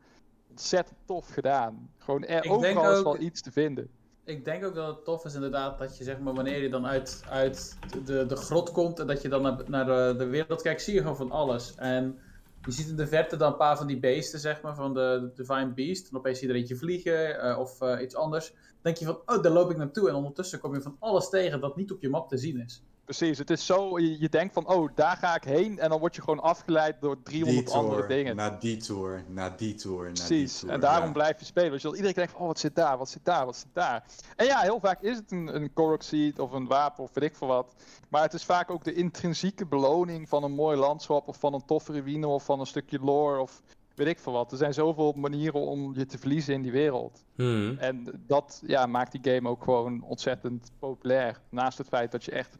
ontzettend 0.50 0.98
tof 1.04 1.28
gedaan. 1.28 1.90
Gewoon 1.98 2.24
er, 2.24 2.50
overal 2.50 2.92
is 2.92 3.02
wel 3.02 3.20
iets 3.20 3.42
te 3.42 3.52
vinden. 3.52 3.90
Ik 4.26 4.44
denk 4.44 4.64
ook 4.64 4.74
dat 4.74 4.86
het 4.86 5.04
tof 5.04 5.24
is 5.24 5.34
inderdaad 5.34 5.78
dat 5.78 5.98
je 5.98 6.04
zeg 6.04 6.18
maar 6.18 6.34
wanneer 6.34 6.62
je 6.62 6.68
dan 6.68 6.86
uit, 6.86 7.24
uit 7.28 7.78
de, 8.04 8.26
de 8.26 8.36
grot 8.36 8.72
komt 8.72 8.98
en 8.98 9.06
dat 9.06 9.22
je 9.22 9.28
dan 9.28 9.42
naar, 9.42 9.62
naar 9.66 9.86
de, 9.86 10.14
de 10.18 10.26
wereld 10.26 10.62
kijkt, 10.62 10.82
zie 10.82 10.94
je 10.94 11.00
gewoon 11.00 11.16
van 11.16 11.30
alles. 11.30 11.74
En 11.74 12.18
je 12.64 12.72
ziet 12.72 12.88
in 12.88 12.96
de 12.96 13.06
verte 13.06 13.36
dan 13.36 13.50
een 13.52 13.58
paar 13.58 13.76
van 13.76 13.86
die 13.86 13.98
beesten 13.98 14.40
zeg 14.40 14.62
maar, 14.62 14.74
van 14.74 14.94
de, 14.94 15.18
de 15.34 15.42
Divine 15.42 15.72
Beast. 15.72 16.10
En 16.10 16.16
opeens 16.16 16.38
zie 16.38 16.48
je 16.48 16.52
er 16.54 16.60
eentje 16.60 16.76
vliegen 16.76 17.40
eh, 17.40 17.58
of 17.58 17.80
eh, 17.80 18.02
iets 18.02 18.14
anders. 18.14 18.50
Dan 18.50 18.60
denk 18.82 18.96
je 18.96 19.04
van, 19.04 19.20
oh 19.26 19.42
daar 19.42 19.52
loop 19.52 19.70
ik 19.70 19.76
naartoe. 19.76 20.08
En 20.08 20.14
ondertussen 20.14 20.58
kom 20.58 20.74
je 20.74 20.80
van 20.80 20.96
alles 20.98 21.28
tegen 21.28 21.60
dat 21.60 21.76
niet 21.76 21.92
op 21.92 22.02
je 22.02 22.08
map 22.08 22.28
te 22.28 22.36
zien 22.36 22.60
is. 22.60 22.82
Precies, 23.06 23.38
het 23.38 23.50
is 23.50 23.66
zo, 23.66 23.98
je, 23.98 24.20
je 24.20 24.28
denkt 24.28 24.52
van, 24.52 24.68
oh, 24.68 24.90
daar 24.94 25.16
ga 25.16 25.34
ik 25.34 25.44
heen. 25.44 25.78
En 25.78 25.88
dan 25.88 25.98
word 25.98 26.14
je 26.14 26.22
gewoon 26.22 26.40
afgeleid 26.40 27.00
door 27.00 27.22
300 27.22 27.70
andere 27.70 28.06
dingen. 28.06 28.36
na 28.36 28.50
detour, 28.50 29.24
na 29.28 29.50
detour, 29.50 30.04
na 30.04 30.12
Precies, 30.12 30.52
detour. 30.54 30.74
en 30.74 30.80
daarom 30.80 31.06
ja. 31.06 31.12
blijf 31.12 31.38
je 31.38 31.44
spelen. 31.44 31.70
Dus 31.70 31.82
je 31.82 31.88
iedereen 31.88 32.14
denkt 32.14 32.30
van, 32.30 32.40
oh, 32.40 32.46
wat 32.46 32.58
zit 32.58 32.74
daar, 32.74 32.98
wat 32.98 33.08
zit 33.08 33.24
daar, 33.24 33.44
wat 33.44 33.56
zit 33.56 33.68
daar. 33.72 34.04
En 34.36 34.46
ja, 34.46 34.60
heel 34.60 34.80
vaak 34.80 35.02
is 35.02 35.16
het 35.16 35.30
een, 35.30 35.54
een 35.54 35.72
Korok 35.72 36.02
Seed 36.02 36.38
of 36.38 36.52
een 36.52 36.66
wapen 36.66 37.04
of 37.04 37.10
weet 37.14 37.24
ik 37.24 37.36
veel 37.36 37.48
wat. 37.48 37.74
Maar 38.08 38.22
het 38.22 38.34
is 38.34 38.44
vaak 38.44 38.70
ook 38.70 38.84
de 38.84 38.94
intrinsieke 38.94 39.66
beloning 39.66 40.28
van 40.28 40.44
een 40.44 40.54
mooi 40.54 40.76
landschap 40.76 41.28
of 41.28 41.36
van 41.36 41.54
een 41.54 41.64
toffe 41.64 41.92
ruïne 41.92 42.26
of 42.26 42.44
van 42.44 42.60
een 42.60 42.66
stukje 42.66 42.98
lore 42.98 43.40
of 43.40 43.62
weet 43.94 44.06
ik 44.06 44.18
veel 44.18 44.32
wat. 44.32 44.52
Er 44.52 44.58
zijn 44.58 44.74
zoveel 44.74 45.12
manieren 45.12 45.60
om 45.60 45.94
je 45.94 46.06
te 46.06 46.18
verliezen 46.18 46.54
in 46.54 46.62
die 46.62 46.72
wereld. 46.72 47.24
Hmm. 47.34 47.78
En 47.78 48.24
dat 48.26 48.62
ja, 48.66 48.86
maakt 48.86 49.12
die 49.12 49.34
game 49.34 49.48
ook 49.48 49.64
gewoon 49.64 50.02
ontzettend 50.02 50.70
populair. 50.78 51.40
Naast 51.48 51.78
het 51.78 51.88
feit 51.88 52.12
dat 52.12 52.24
je 52.24 52.30
echt 52.30 52.56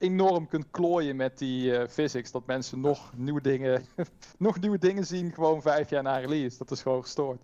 enorm 0.00 0.46
kunt 0.48 0.66
klooien 0.70 1.16
met 1.16 1.38
die 1.38 1.76
eh, 1.76 1.88
physics. 1.88 2.30
Dat 2.30 2.46
mensen 2.46 2.80
nog 2.80 3.12
nieuwe 3.16 3.40
dingen, 3.40 3.84
nog 4.38 4.60
nieuwe 4.60 4.78
dingen 4.78 5.06
zien 5.06 5.32
gewoon 5.32 5.62
vijf 5.62 5.90
jaar 5.90 6.02
na 6.02 6.16
release. 6.18 6.58
Dat 6.58 6.70
is 6.70 6.82
gewoon 6.82 7.02
gestoord. 7.02 7.40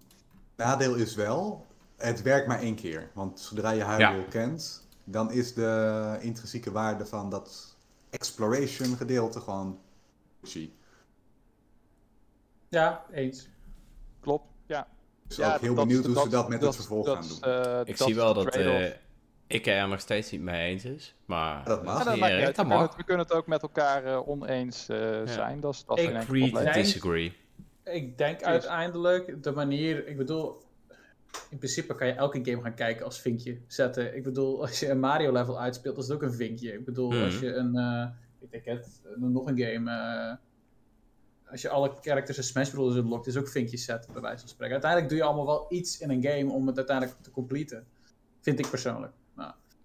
Nadeel 0.56 0.94
is 0.94 1.14
wel, 1.14 1.66
het 1.96 2.22
werkt 2.22 2.46
maar 2.46 2.60
één 2.60 2.74
keer. 2.74 3.10
Want 3.14 3.40
zodra 3.40 3.70
je 3.70 3.84
Hyrule 3.84 4.24
kent, 4.28 4.88
dan 5.04 5.30
is 5.32 5.54
de 5.54 6.18
intrinsieke 6.20 6.72
waarde 6.72 7.06
van 7.06 7.30
dat 7.30 7.76
exploration 8.10 8.96
gedeelte 8.96 9.40
gewoon 9.40 9.78
pushy. 10.40 10.70
Ja, 12.68 13.04
eens. 13.10 13.48
Klopt, 14.20 14.46
ja. 14.66 14.86
Dus 15.26 15.36
ja, 15.36 15.54
ook 15.54 15.60
heel 15.60 15.74
benieuwd 15.74 16.04
hoe 16.06 16.14
ze 16.22 16.28
dat- 16.28 16.48
met 16.48 16.60
dat- 16.60 16.68
het 16.68 16.78
vervolg 16.86 17.06
dat 17.06 17.16
gaan 17.16 17.28
doen. 17.28 17.40
eh, 17.64 17.80
Ik 17.84 17.96
zie 17.96 18.14
wel 18.14 18.34
dat. 18.34 18.54
Ik 19.46 19.66
er 19.66 19.88
nog 19.88 20.00
steeds 20.00 20.30
niet 20.30 20.40
mee 20.40 20.70
eens 20.70 20.84
is. 20.84 21.14
Maar 21.24 21.64
dat 21.64 21.84
mag. 21.84 21.92
Ja, 21.92 21.98
is 21.98 22.04
dat 22.04 22.12
niet 22.12 22.22
maakt 22.22 22.34
niet 22.34 22.44
uit. 22.44 22.56
dat 22.56 22.66
we, 22.66 22.70
kunnen 22.70 22.86
het, 22.86 22.96
we 22.96 23.04
kunnen 23.04 23.26
het 23.26 23.34
ook 23.34 23.46
met 23.46 23.62
elkaar 23.62 24.04
eh, 24.04 24.28
oneens 24.28 24.88
eh, 24.88 25.20
zijn. 25.24 25.60
Dat 25.60 25.74
is, 25.74 25.84
dat 25.84 26.14
Agree 26.14 26.50
to 26.50 26.72
disagree. 26.72 27.32
Ik 27.84 28.18
denk 28.18 28.42
uiteindelijk 28.42 29.42
de 29.42 29.52
manier, 29.52 30.06
ik 30.06 30.16
bedoel, 30.16 30.62
in 31.50 31.58
principe 31.58 31.94
kan 31.94 32.06
je 32.06 32.12
elke 32.12 32.40
game 32.42 32.62
gaan 32.62 32.74
kijken 32.74 33.04
als 33.04 33.20
vinkje 33.20 33.58
zetten. 33.66 34.16
Ik 34.16 34.22
bedoel, 34.22 34.60
als 34.60 34.80
je 34.80 34.88
een 34.90 35.00
Mario 35.00 35.32
level 35.32 35.60
uitspeelt, 35.60 35.98
is 35.98 36.06
het 36.06 36.14
ook 36.16 36.22
een 36.22 36.34
vinkje. 36.34 36.72
Ik 36.72 36.84
bedoel, 36.84 37.10
Mhm. 37.10 37.24
als 37.24 37.38
je 37.38 37.54
een, 37.54 37.76
eh 37.76 38.06
ik 38.40 38.50
denk 38.50 38.64
het, 38.64 39.00
nog 39.16 39.46
een 39.46 39.58
game, 39.58 39.90
eh, 39.90 40.34
als 41.50 41.62
je 41.62 41.68
alle 41.68 41.92
characters 42.00 42.36
in 42.36 42.44
Smash 42.44 42.70
Bros. 42.70 42.94
unlockt, 42.96 43.26
is 43.26 43.36
ook 43.36 43.48
vinkjes 43.48 43.84
zetten, 43.84 44.12
bij 44.12 44.22
wijze 44.22 44.38
van 44.38 44.48
spreken. 44.48 44.72
Uiteindelijk 44.72 45.10
doe 45.10 45.20
je 45.20 45.24
allemaal 45.24 45.46
wel 45.46 45.66
iets 45.68 45.98
in 46.00 46.10
een 46.10 46.22
game 46.22 46.52
om 46.52 46.66
het 46.66 46.76
uiteindelijk 46.76 47.18
te 47.22 47.30
completen. 47.30 47.86
Vind 48.40 48.58
ik 48.58 48.70
persoonlijk. 48.70 49.12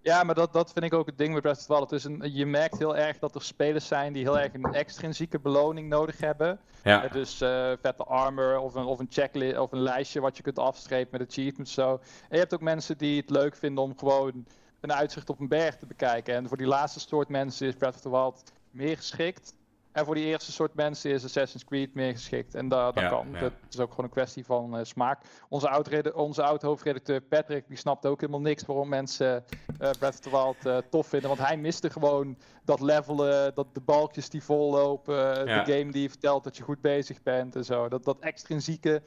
Ja, 0.02 0.22
maar 0.22 0.34
dat, 0.34 0.52
dat 0.52 0.72
vind 0.72 0.84
ik 0.84 0.94
ook 0.94 1.06
het 1.06 1.18
ding 1.18 1.32
met 1.32 1.42
Breath 1.42 1.58
of 1.58 1.64
the 1.64 1.72
Wild. 1.72 1.90
Het 1.90 1.98
is 1.98 2.04
een, 2.04 2.34
je 2.34 2.46
merkt 2.46 2.78
heel 2.78 2.96
erg 2.96 3.18
dat 3.18 3.34
er 3.34 3.42
spelers 3.42 3.86
zijn 3.86 4.12
die 4.12 4.22
heel 4.22 4.38
erg 4.38 4.54
een 4.54 4.74
extrinsieke 4.74 5.38
beloning 5.38 5.88
nodig 5.88 6.18
hebben. 6.18 6.60
Ja. 6.84 7.08
Dus 7.08 7.36
vette 7.80 8.04
armor 8.04 8.58
of 8.58 8.74
een, 8.74 8.84
of 8.84 8.98
een 8.98 9.06
checklist 9.10 9.58
of 9.58 9.72
een 9.72 9.82
lijstje 9.82 10.20
wat 10.20 10.36
je 10.36 10.42
kunt 10.42 10.58
afstrepen 10.58 11.18
met 11.18 11.28
achievements 11.28 11.72
zo. 11.72 11.90
En 11.92 12.28
je 12.30 12.38
hebt 12.38 12.54
ook 12.54 12.60
mensen 12.60 12.98
die 12.98 13.20
het 13.20 13.30
leuk 13.30 13.56
vinden 13.56 13.84
om 13.84 13.98
gewoon 13.98 14.46
een 14.80 14.92
uitzicht 14.92 15.30
op 15.30 15.40
een 15.40 15.48
berg 15.48 15.76
te 15.76 15.86
bekijken. 15.86 16.34
En 16.34 16.48
voor 16.48 16.56
die 16.56 16.66
laatste 16.66 17.00
soort 17.00 17.28
mensen 17.28 17.66
is 17.66 17.74
Breath 17.74 17.94
of 17.94 18.00
the 18.00 18.10
Wild 18.10 18.52
meer 18.70 18.96
geschikt. 18.96 19.54
En 19.92 20.04
voor 20.04 20.14
die 20.14 20.24
eerste 20.24 20.52
soort 20.52 20.74
mensen 20.74 21.10
is 21.10 21.24
Assassin's 21.24 21.64
Creed 21.64 21.94
meer 21.94 22.12
geschikt. 22.12 22.54
En 22.54 22.68
dat, 22.68 22.94
dat 22.94 23.02
Ja, 23.02 23.08
kan. 23.10 23.28
ja. 23.32 23.40
Dat 23.40 23.52
is 23.70 23.78
ook 23.80 23.90
gewoon 23.90 24.04
een 24.04 24.10
kwestie 24.10 24.44
van 24.44 24.76
eh, 24.78 24.84
smaak. 24.84 25.22
Onze 25.48 25.68
oud, 25.68 26.12
onze 26.12 26.42
oud 26.42 26.62
hoofdredacteur 26.62 27.20
Patrick, 27.20 27.68
die 27.68 27.76
snapt 27.76 28.06
ook 28.06 28.20
helemaal 28.20 28.40
niks 28.40 28.62
waarom 28.66 28.88
mensen 28.88 29.44
eh 29.78 29.90
Breath 29.98 30.14
of 30.14 30.18
the 30.20 30.30
Wild 30.30 30.66
eh, 30.66 30.76
tof 30.90 31.06
vinden. 31.06 31.28
Want 31.28 31.40
hij 31.40 31.56
miste 31.56 31.90
gewoon 31.90 32.38
dat 32.64 32.80
levelen, 32.80 33.54
dat 33.54 33.66
de 33.74 33.80
balkjes 33.80 34.28
die 34.28 34.42
vollopen, 34.42 35.46
Ja. 35.48 35.62
de 35.64 35.72
game 35.72 35.92
die 35.92 36.02
je 36.02 36.08
vertelt 36.08 36.44
dat 36.44 36.56
je 36.56 36.62
goed 36.62 36.80
bezig 36.80 37.22
bent 37.22 37.56
en 37.56 37.64
zo. 37.64 37.88
Dat, 37.88 38.04
dat 38.04 38.18
extrinsieke 38.18 39.02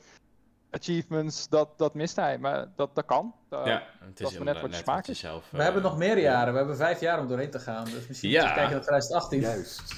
achievements, 0.71 1.49
dat, 1.49 1.77
dat 1.77 1.93
mist 1.93 2.15
hij. 2.15 2.38
Maar 2.38 2.67
dat, 2.75 2.95
dat 2.95 3.05
kan. 3.05 3.33
Uh, 3.49 3.61
ja, 3.65 3.83
het 3.99 4.17
dat 4.17 4.31
is 4.31 4.38
net 4.39 4.61
wat 4.61 4.71
je 4.71 4.77
smaak 4.81 5.05
we 5.51 5.63
hebben 5.63 5.81
nog 5.81 5.97
meer 5.97 6.17
jaren, 6.19 6.51
we 6.51 6.57
hebben 6.57 6.77
vijf 6.77 6.99
jaar 6.99 7.19
om 7.19 7.27
doorheen 7.27 7.49
te 7.49 7.59
gaan. 7.59 7.86
Dus 7.86 8.07
misschien 8.07 8.29
Ja. 8.29 8.53
kijken 8.53 8.71
naar 8.71 8.81
2018. 8.89 9.39
Juist. 9.39 9.95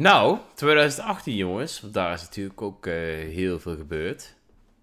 Nou, 0.00 0.38
2018 0.54 1.34
jongens, 1.34 1.80
want 1.80 1.94
daar 1.94 2.12
is 2.12 2.22
natuurlijk 2.22 2.62
ook 2.62 2.86
eh, 2.86 2.92
heel 3.12 3.60
veel 3.60 3.76
gebeurd. 3.76 4.34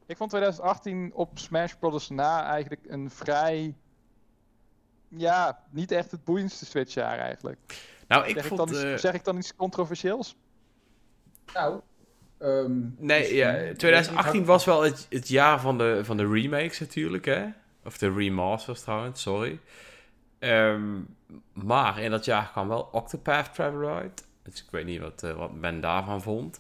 Ik 0.06 0.18
vond 0.18 0.30
2018 0.30 1.12
op 1.14 1.40
Smash 1.40 1.74
Bros. 1.80 2.10
na 2.10 2.44
eigenlijk 2.46 2.82
een 2.88 3.10
vrij... 3.10 3.76
Ja, 5.08 5.64
niet 5.70 5.92
echt 5.92 6.12
het 6.12 6.24
boeiendste 6.24 6.66
Switch-jaar 6.66 7.18
eigenlijk. 7.18 7.60
Nou, 8.08 8.28
ik 8.28 8.34
zeg, 8.36 8.46
vond... 8.46 8.60
ik 8.60 8.66
dan, 8.68 8.76
iets- 8.76 8.92
eh, 8.92 8.98
zeg 8.98 9.14
ik 9.14 9.24
dan 9.24 9.38
iets 9.38 9.56
controversieels? 9.56 10.36
Nou, 11.54 11.82
ehm, 12.38 12.80
Nee, 12.98 13.36
ja, 13.36 13.52
ik 13.52 13.62
weet 13.68 13.80
2018 13.80 14.38
niet, 14.40 14.48
was 14.48 14.66
wel 14.66 14.82
het, 14.82 15.06
het 15.10 15.28
jaar 15.28 15.60
van 15.60 15.78
de, 15.78 16.00
van 16.04 16.18
de 16.18 16.28
remakes 16.28 16.80
natuurlijk, 16.80 17.26
hè? 17.26 17.46
Of 17.86 17.98
de 17.98 18.14
remasters 18.14 18.82
trouwens, 18.82 19.22
sorry. 19.22 19.60
Ehm, 20.40 21.00
maar 21.54 22.00
in 22.00 22.12
dat 22.12 22.26
jaar 22.26 22.50
kwam 22.52 22.68
wel 22.68 22.90
Octopath 22.92 23.54
Traveler 23.54 23.94
uit. 23.96 24.26
Dus 24.44 24.64
ik 24.64 24.68
weet 24.72 24.86
niet 24.86 25.00
wat, 25.02 25.24
eh, 25.24 25.34
wat 25.38 25.54
men 25.54 25.82
daarvan 25.82 26.22
vond. 26.22 26.60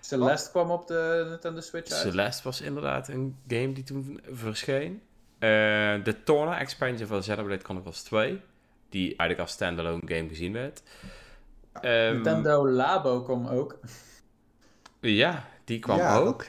Celeste 0.00 0.50
kwam 0.50 0.70
op 0.70 0.86
de 0.86 1.26
Nintendo 1.28 1.60
Switch 1.60 1.92
uit. 1.92 2.00
Celeste 2.00 2.42
was 2.42 2.60
inderdaad 2.60 3.08
een 3.08 3.36
game 3.48 3.72
die 3.72 3.84
toen 3.84 4.20
verscheen. 4.30 5.02
Eh, 5.38 5.48
de 6.04 6.16
Torna 6.24 6.58
expansion 6.58 7.08
van 7.08 7.20
Xenoblade 7.20 7.64
Chronicles 7.64 8.02
2. 8.02 8.40
Die 8.88 9.06
eigenlijk 9.06 9.40
als 9.40 9.50
standalone 9.52 10.02
game 10.04 10.28
gezien 10.28 10.52
werd. 10.52 10.82
Ehm, 11.72 12.14
Nintendo 12.14 12.68
Labo 12.68 13.22
kwam 13.22 13.46
ook. 13.46 13.78
Ja, 15.00 15.44
die 15.64 15.78
kwam 15.78 15.96
Ja, 15.96 16.16
ook. 16.18 16.44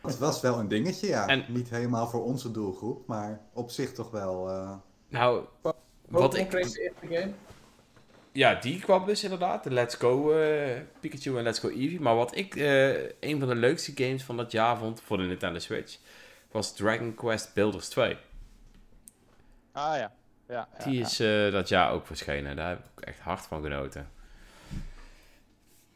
Het 0.00 0.18
was 0.18 0.40
wel 0.40 0.58
een 0.58 0.68
dingetje, 0.68 1.06
ja. 1.06 1.26
En- 1.26 1.44
Niet 1.48 1.70
helemaal 1.70 2.06
voor 2.08 2.24
onze 2.24 2.50
doelgroep, 2.50 3.06
maar 3.06 3.40
op 3.52 3.70
zich 3.70 3.92
toch 3.92 4.10
wel... 4.10 4.48
eh, 4.50 4.72
Nou, 5.08 5.44
wat 6.08 6.36
ik... 6.36 6.48
Crazy 6.48 6.78
eerste 6.80 7.06
game. 7.06 7.32
Ja, 8.32 8.54
die 8.54 8.80
kwam 8.80 9.06
dus 9.06 9.22
inderdaad. 9.22 9.64
De 9.64 9.70
Let's 9.70 9.94
Go 9.94 10.32
eh, 10.32 10.80
Pikachu 11.00 11.36
en 11.36 11.42
Let's 11.42 11.58
Go 11.58 11.68
Eevee. 11.68 12.00
Maar 12.00 12.14
wat 12.14 12.36
ik 12.36 12.56
eh, 12.56 13.02
een 13.20 13.38
van 13.38 13.48
de 13.48 13.54
leukste 13.54 13.92
games 13.94 14.22
van 14.22 14.36
dat 14.36 14.52
jaar 14.52 14.78
vond 14.78 15.00
voor 15.00 15.16
de 15.16 15.22
Nintendo 15.22 15.58
Switch... 15.58 15.96
was 16.50 16.74
Dragon 16.74 17.14
Quest 17.14 17.54
Builders 17.54 17.88
2. 17.88 18.16
Ah 19.72 19.96
ja. 19.96 20.12
ja, 20.48 20.68
ja, 20.78 20.84
Die 20.84 21.00
is 21.00 21.20
eh, 21.20 21.52
dat 21.52 21.68
jaar 21.68 21.92
ook 21.92 22.06
verschenen. 22.06 22.56
Daar 22.56 22.68
heb 22.68 22.80
ik 22.96 23.04
echt 23.04 23.20
hard 23.20 23.46
van 23.46 23.62
genoten. 23.62 24.10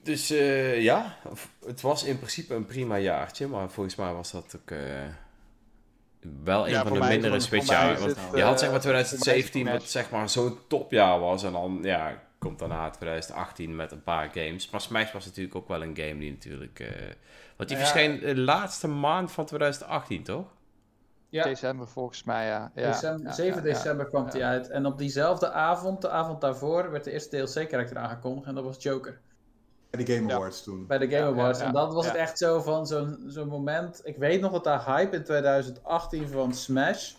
Dus 0.03 0.29
ja, 0.79 1.17
het 1.67 1.81
was 1.81 2.05
in 2.05 2.17
principe 2.17 2.55
een 2.55 2.67
prima 2.67 2.99
jaartje. 2.99 3.47
Maar 3.47 3.71
volgens 3.71 3.97
mij 3.97 4.13
was 4.13 4.31
dat 4.33 4.57
ook 4.57 4.71
wel 6.45 6.65
een 6.65 6.71
Ja, 6.71 6.83
van 6.87 6.93
de 6.93 7.07
mindere 7.09 7.41
Switch-jaren. 7.41 8.01
Want 8.01 8.17
het, 8.17 8.19
je 8.35 8.43
had 8.43 8.53
eh, 8.53 8.59
zeg 8.59 8.71
maar 8.71 8.83
voor 8.83 8.91
mij 8.93 9.01
is 9.01 9.11
het 9.11 9.21
2017 9.21 9.73
wat 9.73 9.83
zeg 9.83 10.11
maar 10.11 10.29
zo'n 10.29 10.59
topjaar 10.69 11.21
was. 11.21 11.45
En 11.45 11.53
dan 11.53 11.79
ja, 11.83 12.23
komt 12.39 12.59
daarna 12.59 12.91
2018 12.91 13.77
met 13.77 13.93
een 13.93 14.03
paar 14.03 14.31
games. 14.33 14.71
Maar 14.71 14.81
Smash 14.81 15.13
was 15.13 15.25
natuurlijk 15.25 15.55
ook 15.57 15.69
wel 15.69 15.83
een 15.83 15.97
game 15.97 16.19
die 16.19 16.31
natuurlijk... 16.31 16.81
eh 16.81 16.89
want 17.57 17.69
die 17.69 17.79
Ja. 17.79 17.85
verscheen 17.93 18.21
de 18.21 18.41
laatste 18.41 18.89
maand 18.89 19.33
van 19.33 19.45
2018, 19.47 20.23
toch? 20.23 20.47
Ja, 21.29 21.45
december 21.45 21.89
volgens 21.89 22.25
mij, 22.25 22.47
ja. 22.47 22.73
ja. 22.75 22.91
december, 22.91 23.27
Ja, 23.27 23.33
7 23.33 23.63
ja, 23.63 23.69
ja. 23.69 23.75
december 23.75 24.07
kwam 24.07 24.31
die 24.31 24.45
uit. 24.45 24.69
En 24.71 24.87
op 24.87 24.99
diezelfde 24.99 25.51
avond, 25.51 26.01
de 26.03 26.11
avond 26.11 26.41
daarvoor, 26.41 26.91
werd 26.91 27.05
de 27.05 27.11
eerste 27.13 27.45
DLC-karakter 27.45 27.97
aangekondigd. 27.99 28.47
En 28.47 28.55
dat 28.55 28.65
was 28.65 28.83
Joker. 28.83 29.21
Bij 29.97 30.05
de 30.05 30.13
Game 30.15 30.29
Ja. 30.29 30.35
Awards 30.35 30.63
toen. 30.63 30.87
Bij 30.87 30.99
de 30.99 31.05
Game 31.09 31.17
Ja, 31.25 31.27
Awards. 31.27 31.59
ja, 31.59 31.65
en 31.67 31.73
dat 31.73 31.93
was 31.93 32.05
ja. 32.05 32.11
het 32.11 32.21
echt 32.21 32.39
zo 32.39 32.61
van 32.61 32.87
zo'n 32.87 33.25
zo'n 33.27 33.49
moment. 33.49 34.01
Ik 34.05 34.17
weet 34.17 34.41
nog 34.41 34.53
dat 34.53 34.65
daar 34.65 34.85
hype 34.87 35.17
in 35.17 35.25
2018 35.25 36.29
van 36.29 36.55
Smash. 36.55 37.13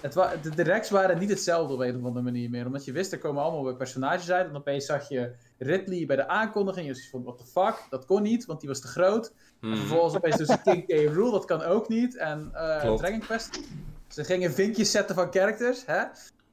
Het 0.00 0.14
wa 0.14 0.32
de 0.42 0.50
directs 0.54 0.90
waren 0.90 1.18
niet 1.18 1.28
hetzelfde 1.30 1.74
op 1.74 1.80
een 1.80 1.96
of 1.96 2.04
andere 2.04 2.24
manier 2.24 2.50
meer. 2.50 2.66
Omdat 2.66 2.84
je 2.84 2.92
wist, 2.92 3.12
er 3.12 3.18
komen 3.18 3.42
allemaal 3.42 3.64
weer 3.64 3.76
personages 3.76 4.30
uit. 4.30 4.48
En 4.48 4.56
opeens 4.56 4.86
zag 4.86 5.08
je 5.08 5.32
Ridley 5.58 6.06
bij 6.06 6.16
de 6.16 6.28
aankondiging. 6.28 6.86
Je 6.86 7.08
van, 7.10 7.22
what 7.22 7.38
the 7.38 7.44
fuck? 7.46 7.86
Dat 7.90 8.04
kon 8.04 8.22
niet, 8.22 8.44
want 8.44 8.60
die 8.60 8.68
was 8.68 8.80
te 8.80 8.86
groot. 8.88 9.32
En 9.60 9.68
Mhm. 9.68 9.78
vervolgens 9.78 10.14
opeens 10.16 10.36
dus 10.36 10.62
King 10.62 10.86
K. 10.86 11.14
Rool, 11.14 11.30
dat 11.30 11.44
kan 11.44 11.62
ook 11.62 11.88
niet. 11.88 12.16
En 12.16 12.50
eh 12.52 12.80
Klopt. 12.80 12.98
Dragon 12.98 13.20
Quest. 13.20 13.60
Ze 14.08 14.24
gingen 14.24 14.52
vinkjes 14.52 14.90
zetten 14.90 15.14
van 15.14 15.32
characters, 15.32 15.86
hè? 15.86 16.02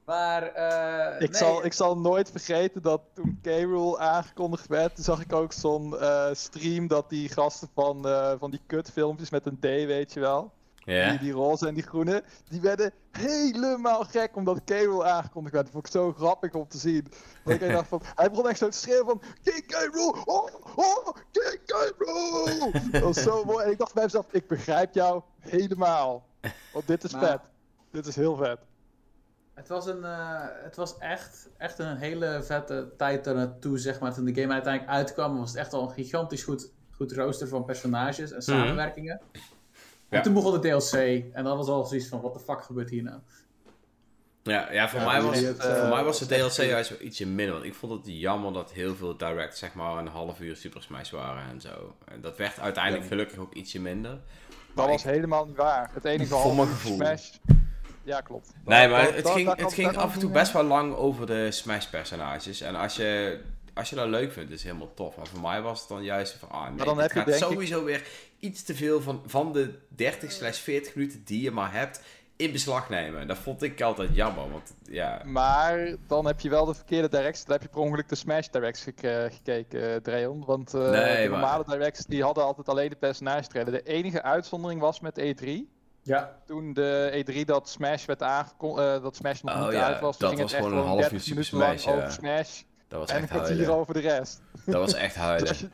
Maar, 0.09 0.43
eh, 0.43 1.21
Ik, 1.21 1.29
nee. 1.31 1.39
zal, 1.39 1.65
ik 1.65 1.73
zal 1.73 1.97
nooit 1.97 2.31
vergeten 2.31 2.81
dat 2.81 3.01
toen 3.13 3.39
K-Rule 3.41 3.97
aangekondigd 3.97 4.67
werd, 4.67 4.95
toen 4.95 5.03
zag 5.03 5.21
ik 5.21 5.33
ook 5.33 5.53
zo'n 5.53 5.99
eh, 5.99 6.27
stream 6.31 6.87
dat 6.87 7.09
die 7.09 7.29
gasten 7.29 7.69
van, 7.73 8.07
eh, 8.07 8.31
van 8.39 8.51
die 8.51 8.61
kutfilmpjes 8.65 9.29
met 9.29 9.45
een 9.45 9.59
D, 9.59 9.63
weet 9.65 10.13
je 10.13 10.19
wel. 10.19 10.51
Ja. 10.75 11.09
Die, 11.09 11.19
die 11.19 11.31
roze 11.31 11.67
en 11.67 11.73
die 11.73 11.83
groene, 11.83 12.23
die 12.49 12.61
werden 12.61 12.91
helemaal 13.11 14.03
gek 14.03 14.35
omdat 14.35 14.63
K-Rule 14.63 15.03
aangekondigd 15.03 15.53
werd. 15.53 15.65
Dat 15.65 15.73
vond 15.73 15.85
ik 15.85 15.91
zo 15.91 16.13
grappig 16.13 16.53
om 16.53 16.67
te 16.67 16.77
zien. 16.77 17.07
Dat 17.43 17.61
ik 17.61 17.71
dacht 17.77 17.87
van, 17.87 18.01
hij 18.15 18.29
begon 18.29 18.49
echt 18.49 18.59
zo 18.59 18.69
te 18.69 18.77
schreeuwen 18.77 19.05
van, 19.05 19.21
King 19.43 19.65
K-Rule, 19.65 20.15
oh, 20.25 20.49
oh, 20.75 21.07
King 21.31 21.59
K-Rule. 21.65 22.71
Dat 22.91 23.01
was 23.01 23.23
zo 23.23 23.43
mooi. 23.45 23.65
En 23.65 23.71
ik 23.71 23.77
dacht 23.77 23.93
bij 23.93 24.03
mezelf, 24.03 24.25
ik 24.31 24.47
begrijp 24.47 24.93
jou 24.93 25.21
helemaal. 25.39 26.25
Want 26.73 26.87
dit 26.87 27.03
is 27.03 27.11
Maar- 27.11 27.25
vet. 27.25 27.39
Dit 27.91 28.05
is 28.05 28.15
heel 28.15 28.35
vet. 28.35 28.59
Het 29.59 29.67
was, 29.67 29.85
een, 29.85 30.03
eh, 30.03 30.37
het 30.63 30.75
was 30.75 30.97
echt, 30.97 31.49
echt 31.57 31.79
een 31.79 31.97
hele 31.97 32.39
vette 32.43 32.91
tijd 32.97 33.27
er 33.27 33.35
naartoe, 33.35 33.77
zeg 33.77 33.99
maar. 33.99 34.13
Toen 34.13 34.25
de 34.25 34.41
game 34.41 34.53
uiteindelijk 34.53 34.93
uitkwam, 34.97 35.37
was 35.37 35.49
het 35.49 35.57
echt 35.59 35.73
al 35.73 35.83
een 35.83 35.93
gigantisch 35.93 36.43
goed, 36.43 36.71
goed 36.95 37.11
rooster 37.11 37.47
van 37.47 37.65
personages 37.65 38.31
en 38.31 38.41
samenwerkingen. 38.41 39.21
En 39.31 40.17
Ja. 40.17 40.21
toen 40.21 40.33
begon 40.33 40.51
de 40.51 40.59
DLC 40.59 40.93
en 41.33 41.43
dan 41.43 41.57
was 41.57 41.67
al 41.67 41.85
zoiets 41.85 42.07
van, 42.07 42.21
what 42.21 42.33
the 42.33 42.39
fuck 42.39 42.61
gebeurt 42.63 42.89
hier 42.89 43.03
nou? 43.03 43.19
Ja, 44.43 44.71
ja, 44.71 44.89
voor, 44.89 44.99
Ja, 44.99 45.05
mij 45.05 45.21
was, 45.21 45.39
het, 45.39 45.61
voor 45.63 45.71
eh, 45.71 45.89
mij 45.89 46.03
was 46.03 46.19
de 46.19 46.25
DLC 46.25 46.51
juist 46.69 46.89
wel 46.89 46.99
ietsje 47.01 47.27
minder. 47.27 47.53
Want 47.53 47.65
ik 47.65 47.73
vond 47.75 47.91
het 47.91 48.01
jammer 48.17 48.53
dat 48.53 48.71
heel 48.71 48.95
veel 48.95 49.17
direct 49.17 49.57
zeg 49.57 49.73
maar 49.73 49.97
een 49.97 50.07
half 50.07 50.39
uur 50.39 50.55
Super 50.55 50.81
Smash 50.81 51.11
waren 51.11 51.49
en 51.49 51.61
zo. 51.61 51.95
En 52.05 52.21
dat 52.21 52.37
werd 52.37 52.59
uiteindelijk 52.59 53.05
gelukkig 53.07 53.37
ook 53.37 53.53
ietsje 53.53 53.79
minder. 53.79 54.11
Dat 54.11 54.75
Maar 54.75 54.87
was 54.87 55.03
ik- 55.03 55.09
helemaal 55.09 55.45
niet 55.45 55.55
waar. 55.55 55.89
Het 55.93 56.05
enige 56.05 56.29
Voor 56.29 56.45
mijn 56.45 56.55
halve 56.57 56.71
uur 56.71 56.77
gevoel. 56.77 56.95
Smash. 56.95 57.29
Ja, 58.09 58.21
klopt. 58.21 58.51
Nee, 58.65 58.87
maar 58.87 59.03
dat- 59.05 59.15
het 59.15 59.29
ging, 59.29 59.55
het 59.55 59.73
ging 59.73 59.97
af 59.97 60.13
en 60.13 60.19
toe 60.19 60.29
best 60.31 60.51
wel 60.53 60.63
lang 60.63 60.95
over 60.95 61.25
de 61.25 61.51
Smash-personages. 61.51 62.61
En 62.61 62.75
als 62.75 62.95
je, 62.95 63.39
als 63.73 63.89
je 63.89 63.95
dat 63.95 64.07
leuk 64.07 64.31
vindt, 64.31 64.49
is 64.51 64.55
het 64.63 64.65
helemaal 64.71 64.93
tof. 64.93 65.17
Maar 65.17 65.27
voor 65.27 65.41
mij 65.41 65.61
was 65.61 65.79
het 65.79 65.89
dan 65.89 66.03
juist 66.03 66.33
van, 66.33 66.49
ah 66.49 66.67
nee, 66.67 66.85
dan 66.85 66.97
dit 66.97 67.13
heb 67.13 67.25
je 67.25 67.31
gaat 67.33 67.41
ik- 67.41 67.47
sowieso 67.47 67.83
weer 67.83 68.03
iets 68.39 68.63
te 68.63 68.75
veel 68.75 69.01
van, 69.01 69.23
van 69.25 69.53
de 69.53 69.73
30 69.87 70.31
slash 70.31 70.59
40 70.59 70.95
minuten 70.95 71.21
die 71.25 71.41
je 71.41 71.51
maar 71.51 71.73
hebt 71.73 72.01
in 72.35 72.51
beslag 72.51 72.89
nemen. 72.89 73.27
Dat 73.27 73.37
vond 73.37 73.61
ik 73.63 73.81
altijd 73.81 74.09
jammer, 74.15 74.51
want 74.51 74.73
ja... 74.89 75.21
Maar 75.25 75.95
dan 76.07 76.25
heb 76.25 76.39
je 76.39 76.49
wel 76.49 76.65
de 76.65 76.73
verkeerde 76.73 77.09
directs. 77.09 77.43
Dan 77.45 77.53
heb 77.53 77.61
je 77.61 77.67
per 77.69 77.79
ongeluk 77.79 78.09
de 78.09 78.15
Smash 78.15 78.47
directs 78.47 78.83
gek- 78.83 79.03
eh, 79.03 79.23
gekeken, 79.23 79.93
eh, 79.93 79.95
Dreon. 79.95 80.45
Want 80.45 80.73
eh, 80.73 80.89
Nee, 80.89 81.23
de 81.23 81.29
maar- 81.29 81.39
normale 81.39 81.63
directs 81.67 82.05
die 82.05 82.23
hadden 82.23 82.43
altijd 82.43 82.69
alleen 82.69 82.89
de 82.89 82.95
personage 82.95 83.47
trailer. 83.47 83.71
De 83.73 83.83
enige 83.83 84.21
uitzondering 84.23 84.81
was 84.81 84.99
met 84.99 85.19
E3. 85.19 85.47
Ja, 86.09 86.35
Toen 86.45 86.73
de 86.73 87.23
E3 87.25 87.45
dat 87.45 87.69
Smash 87.69 88.05
werd 88.05 88.23
aangekondigd, 88.23 89.01
dat 89.01 89.15
Smash 89.15 89.41
nog 89.41 89.55
Oh 89.55 89.63
niet 89.63 89.71
ja, 89.73 89.85
uit 89.87 89.99
was, 89.99 90.17
toen 90.17 90.29
dat 90.29 90.37
ging 90.37 90.41
was 90.41 90.51
het 90.51 90.59
echt 90.59 90.69
gewoon 90.69 90.71
een 90.85 90.87
gewoon 90.89 90.99
half 91.01 91.09
30 91.11 91.27
uur 91.27 91.43
Super 91.43 91.57
minuten 91.57 91.57
lang 91.67 91.79
Smash, 91.79 91.95
ja. 91.95 92.01
over 92.01 92.11
Smash. 92.13 92.61
Dat 92.87 92.99
was 92.99 93.09
En 93.09 93.15
een 93.15 93.21
echt 93.21 93.31
kwartier 93.31 93.55
huilen. 93.55 93.75
over 93.75 93.93
de 93.93 93.99
rest. 93.99 94.41
Dat 94.65 94.75
was 94.75 94.93
echt 94.93 95.13
Dus 95.13 95.23
huilen. 95.23 95.55
je- 95.57 95.69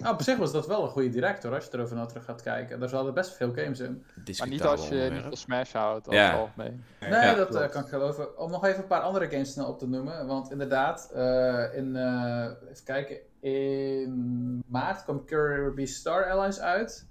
nou, 0.00 0.14
op 0.14 0.22
zich 0.22 0.36
was 0.36 0.52
dat 0.52 0.66
wel 0.66 0.82
een 0.82 0.88
goede 0.88 1.08
direct 1.08 1.42
hoor, 1.42 1.54
als 1.54 1.64
je 1.64 1.70
erover 1.72 1.96
naar 1.96 2.06
terug 2.08 2.24
gaat 2.24 2.42
kijken. 2.42 2.80
Daar 2.80 2.88
zaten 2.88 3.14
best 3.14 3.32
veel 3.36 3.52
games 3.54 3.80
in. 3.80 4.04
maar 4.38 4.48
niet 4.48 4.62
als 4.64 4.88
je 4.88 5.08
niet 5.12 5.22
van 5.22 5.36
Smash 5.36 5.72
houdt, 5.72 6.06
Ja. 6.10 6.32
algemeen. 6.38 6.84
Nee, 7.00 7.10
Ja, 7.10 7.34
dat 7.34 7.48
eh, 7.48 7.54
klopt. 7.56 7.70
kan 7.72 7.82
ik 7.82 7.88
geloven. 7.88 8.38
Om 8.38 8.50
nog 8.50 8.64
even 8.64 8.78
een 8.82 8.86
paar 8.86 9.00
andere 9.00 9.30
games 9.30 9.52
snel 9.52 9.66
op 9.66 9.78
te 9.78 9.86
noemen. 9.88 10.26
Want 10.26 10.50
inderdaad, 10.50 11.10
eh, 11.14 11.64
in, 11.76 11.96
eh, 11.96 12.50
even 12.70 12.84
kijken, 12.84 13.16
in 13.40 14.62
maart 14.66 15.02
kwam 15.04 15.24
Kirby 15.24 15.86
Star 15.86 16.30
Allies 16.30 16.60
uit. 16.60 17.06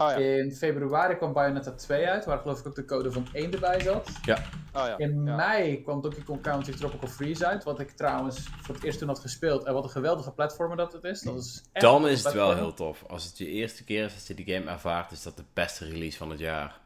Oh 0.00 0.10
ja, 0.10 0.16
In 0.16 0.52
februari 0.52 1.16
kwam 1.16 1.32
Bayonetta 1.32 1.72
2 1.72 2.06
uit, 2.06 2.24
waar 2.24 2.38
geloof 2.38 2.60
ik 2.60 2.66
ook 2.66 2.74
de 2.74 2.84
code 2.84 3.12
van 3.12 3.26
1 3.32 3.52
erbij 3.52 3.80
zat. 3.80 4.08
oh 4.08 4.24
ja. 4.72 4.98
In 4.98 5.24
ja. 5.24 5.36
mei 5.36 5.82
kwam 5.82 6.00
Donkey 6.00 6.22
Kong 6.22 6.42
Country 6.42 6.72
Tropical 6.74 7.08
Freeze 7.08 7.46
uit, 7.46 7.64
wat 7.64 7.80
ik 7.80 7.90
trouwens 7.90 8.48
voor 8.62 8.74
het 8.74 8.84
eerst 8.84 8.98
toen 8.98 9.08
had 9.08 9.18
gespeeld. 9.18 9.64
En 9.64 9.72
wat 9.74 9.84
een 9.84 9.90
geweldige 9.90 10.32
platformer 10.32 10.76
dat 10.76 10.92
het 10.92 11.04
is. 11.04 11.20
Dat 11.20 11.36
is 11.36 11.62
echt 11.72 11.84
Dan 11.84 12.08
is 12.08 12.24
het 12.24 12.32
wel 12.32 12.54
heel 12.54 12.74
tof. 12.74 13.04
Als 13.08 13.24
het 13.24 13.38
je 13.38 13.46
eerste 13.46 13.84
keer 13.84 14.04
is 14.04 14.14
dat 14.14 14.26
je 14.26 14.34
die 14.44 14.54
game 14.54 14.70
ervaart, 14.70 15.10
is 15.10 15.22
dat 15.22 15.36
de 15.36 15.44
beste 15.52 15.84
release 15.84 16.16
van 16.18 16.30
het 16.30 16.38
jaar. 16.38 16.80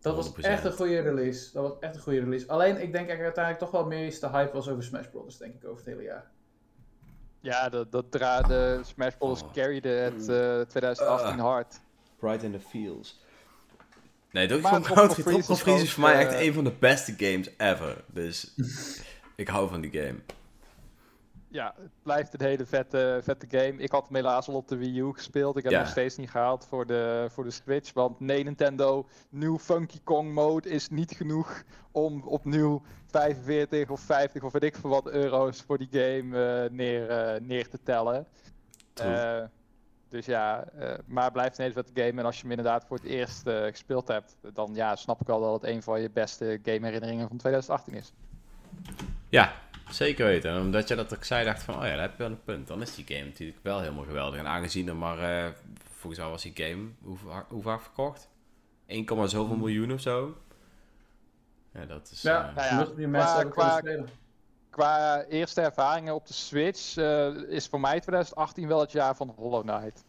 Dat 0.00 0.16
was 0.16 0.28
100%. 0.30 0.32
echt 0.40 0.64
een 0.64 0.72
goede 0.72 1.00
release. 1.00 1.52
Dat 1.52 1.62
was 1.62 1.72
echt 1.80 1.94
een 1.94 2.00
goede 2.02 2.20
release. 2.20 2.48
Alleen, 2.48 2.82
ik 2.82 2.92
denk 2.92 3.06
dat 3.08 3.16
ik 3.16 3.22
uiteindelijk 3.22 3.64
toch 3.64 3.70
wel 3.80 3.86
meeste 3.86 4.28
hype 4.30 4.52
was 4.52 4.68
over 4.68 4.82
Smash 4.82 5.06
Bros. 5.06 5.38
denk 5.38 5.54
ik, 5.54 5.64
over 5.64 5.76
het 5.84 5.86
hele 5.94 6.02
jaar. 6.02 6.30
Ja, 7.40 7.68
dat, 7.68 7.92
dat 7.92 8.10
dra 8.10 8.40
de 8.40 8.80
Smash 8.82 9.14
Bros. 9.14 9.42
Oh. 9.42 9.52
carryde 9.52 9.88
het 9.88 10.28
eh, 10.28 10.60
2018 10.60 11.28
Ah. 11.28 11.40
hard. 11.40 11.80
Right 12.22 12.42
in 12.42 12.52
the 12.52 12.60
feels. 12.60 13.20
Nee, 14.30 14.48
Donkey 14.48 14.70
Kong 14.70 14.84
Country 14.84 15.22
Tropical 15.22 15.54
is 15.54 15.60
Freeze 15.60 15.82
is 15.82 15.92
voor 15.92 16.02
mij 16.02 16.14
eh, 16.14 16.20
echt 16.20 16.40
een 16.46 16.52
van 16.52 16.64
de 16.64 16.72
beste 16.78 17.14
games 17.16 17.48
ever. 17.56 18.04
Dus 18.06 18.54
ik 19.36 19.48
hou 19.48 19.68
van 19.68 19.80
die 19.80 19.90
game. 19.90 20.18
Ja, 21.48 21.74
het 21.80 21.90
blijft 22.02 22.34
een 22.34 22.46
hele 22.46 22.66
vette, 22.66 23.20
vette 23.22 23.46
game. 23.50 23.74
Ik 23.82 23.90
had 23.90 24.06
hem 24.06 24.16
helaas 24.16 24.48
al 24.48 24.54
op 24.54 24.68
de 24.68 24.76
Wii 24.76 24.98
U 24.98 25.12
gespeeld. 25.12 25.56
Ik 25.56 25.62
heb 25.62 25.72
Ja. 25.72 25.78
hem 25.78 25.86
nog 25.86 25.96
steeds 25.96 26.16
niet 26.16 26.30
gehaald 26.30 26.66
voor 26.68 26.86
de, 26.86 27.26
voor 27.30 27.44
de 27.44 27.50
Switch. 27.50 27.92
Want 27.92 28.20
nee, 28.20 28.44
Nintendo, 28.44 29.06
nieuw 29.30 29.58
Funky 29.58 29.98
Kong 30.04 30.32
mode 30.32 30.68
is 30.68 30.88
niet 30.88 31.12
genoeg 31.12 31.62
om 31.90 32.22
opnieuw 32.22 32.82
45 33.06 33.90
of 33.90 34.00
50 34.00 34.42
of 34.42 34.52
weet 34.52 34.62
ik 34.62 34.76
veel 34.76 34.90
wat 34.90 35.10
euro's 35.10 35.62
voor 35.62 35.78
die 35.78 35.88
game 35.90 36.62
eh, 36.64 36.70
neer, 36.70 37.08
eh, 37.10 37.40
neer 37.40 37.68
te 37.68 37.78
tellen. 37.82 38.26
True. 38.92 39.48
Dus 40.12 40.26
ja, 40.26 40.64
eh, 40.64 40.94
maar 41.06 41.24
het 41.24 41.32
blijft 41.32 41.58
een 41.58 41.62
hele 41.64 41.82
vette 41.82 42.00
game. 42.02 42.20
En 42.20 42.24
als 42.24 42.36
je 42.36 42.42
hem 42.42 42.50
inderdaad 42.50 42.84
voor 42.84 42.96
het 42.96 43.06
eerst 43.06 43.46
eh, 43.46 43.62
gespeeld 43.64 44.08
hebt, 44.08 44.36
dan 44.52 44.70
ja, 44.74 44.96
snap 44.96 45.20
ik 45.20 45.26
wel 45.26 45.40
dat 45.40 45.52
het 45.60 45.70
een 45.70 45.82
van 45.82 46.00
je 46.00 46.10
beste 46.10 46.60
game 46.62 46.84
herinneringen 46.86 47.28
van 47.28 47.36
2018 47.36 47.94
is. 47.94 48.12
Ja, 49.28 49.52
zeker 49.90 50.26
weten. 50.26 50.50
En 50.50 50.60
omdat 50.60 50.88
je 50.88 50.94
dat 50.94 51.14
ook 51.14 51.24
zei, 51.24 51.44
dacht 51.44 51.62
van, 51.62 51.74
oh 51.74 51.82
ja, 51.82 51.88
daar 51.90 52.00
heb 52.00 52.10
je 52.12 52.18
wel 52.22 52.30
een 52.30 52.42
punt. 52.44 52.66
Dan 52.66 52.82
is 52.82 52.94
die 52.94 53.04
game 53.16 53.24
natuurlijk 53.24 53.58
wel 53.62 53.80
helemaal 53.80 54.04
geweldig. 54.04 54.38
En 54.38 54.46
aangezien 54.46 54.88
er 54.88 54.96
maar, 54.96 55.18
eh, 55.18 55.50
volgens 55.90 56.22
mij 56.22 56.30
was 56.30 56.42
die 56.42 56.52
game, 56.54 56.88
hoe, 57.02 57.16
hoe 57.48 57.62
vaak 57.62 57.80
verkocht? 57.80 58.28
1, 58.86 59.28
zoveel 59.28 59.56
miljoen 59.56 59.92
of 59.92 60.00
zo. 60.00 60.36
Ja, 61.74 61.84
dat 61.84 62.10
is... 62.12 62.22
Ja, 62.22 62.52
nou 62.54 62.66
ja, 62.66 62.94
die 62.96 63.06
mensen 63.06 63.48
qua- 63.50 63.68
qua- 63.68 63.78
spelen. 63.78 64.08
Qua 64.72 65.22
eerste 65.22 65.60
ervaringen 65.60 66.14
op 66.14 66.26
de 66.26 66.32
Switch 66.32 66.96
eh, 66.96 67.26
is 67.48 67.66
voor 67.66 67.80
mij 67.80 68.00
2018 68.00 68.68
wel 68.68 68.80
het 68.80 68.92
jaar 68.92 69.16
van 69.16 69.34
Hollow 69.36 69.62
Knight. 69.62 70.04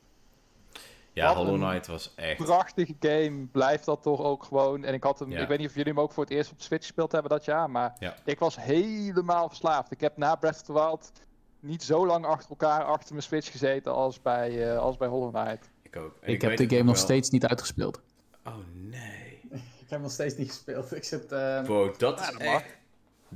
ja, 1.13 1.27
wat 1.35 1.35
Hollow 1.45 1.61
Knight 1.69 1.87
was 1.87 2.13
echt... 2.15 2.37
Prachtige 2.43 2.95
game, 2.99 3.45
blijft 3.51 3.85
dat 3.85 4.01
toch 4.01 4.21
ook 4.21 4.43
gewoon. 4.43 4.83
En 4.83 4.93
ik 4.93 5.03
had 5.03 5.19
hem, 5.19 5.31
Ja. 5.31 5.41
ik 5.41 5.47
weet 5.47 5.57
niet 5.59 5.67
of 5.67 5.75
jullie 5.75 5.91
hem 5.93 6.01
ook 6.01 6.11
voor 6.11 6.23
het 6.23 6.33
eerst 6.33 6.51
op 6.51 6.57
de 6.57 6.63
Switch 6.63 6.83
gespeeld 6.85 7.11
hebben 7.11 7.31
dat 7.31 7.45
jaar, 7.45 7.69
maar 7.69 7.95
Ja. 7.99 8.15
ik 8.25 8.39
was 8.39 8.55
helemaal 8.55 9.47
verslaafd. 9.47 9.91
Ik 9.91 10.01
heb 10.01 10.17
na 10.17 10.35
Breath 10.35 10.55
of 10.55 10.61
the 10.61 10.73
Wild 10.73 11.11
niet 11.59 11.83
zo 11.83 12.05
lang 12.05 12.25
achter 12.25 12.49
elkaar 12.49 12.83
achter 12.83 13.11
mijn 13.11 13.23
Switch 13.23 13.51
gezeten 13.51 13.93
als 13.93 14.21
bij, 14.21 14.71
eh, 14.71 14.77
als 14.79 14.97
bij 14.97 15.07
Hollow 15.07 15.33
Knight. 15.35 15.69
Ik 15.81 15.95
ook. 15.95 16.17
En 16.21 16.33
Ik 16.33 16.41
heb 16.41 16.57
de 16.57 16.63
game 16.69 16.77
nog 16.83 16.85
wel. 16.95 17.03
steeds 17.03 17.29
niet 17.29 17.45
uitgespeeld. 17.45 18.01
Oh 18.45 18.53
nee. 18.73 19.39
Ik 19.83 19.89
heb 19.89 19.89
hem 19.89 20.01
nog 20.01 20.11
steeds 20.11 20.35
niet 20.37 20.47
gespeeld. 20.49 20.95
Ik 20.95 21.03
zit... 21.03 21.29
Wow, 21.67 21.97
dat 21.97 22.19
Ja, 22.19 22.25
is 22.25 22.31
dat 22.31 22.43
mag. 22.43 22.53
echt... 22.61 22.81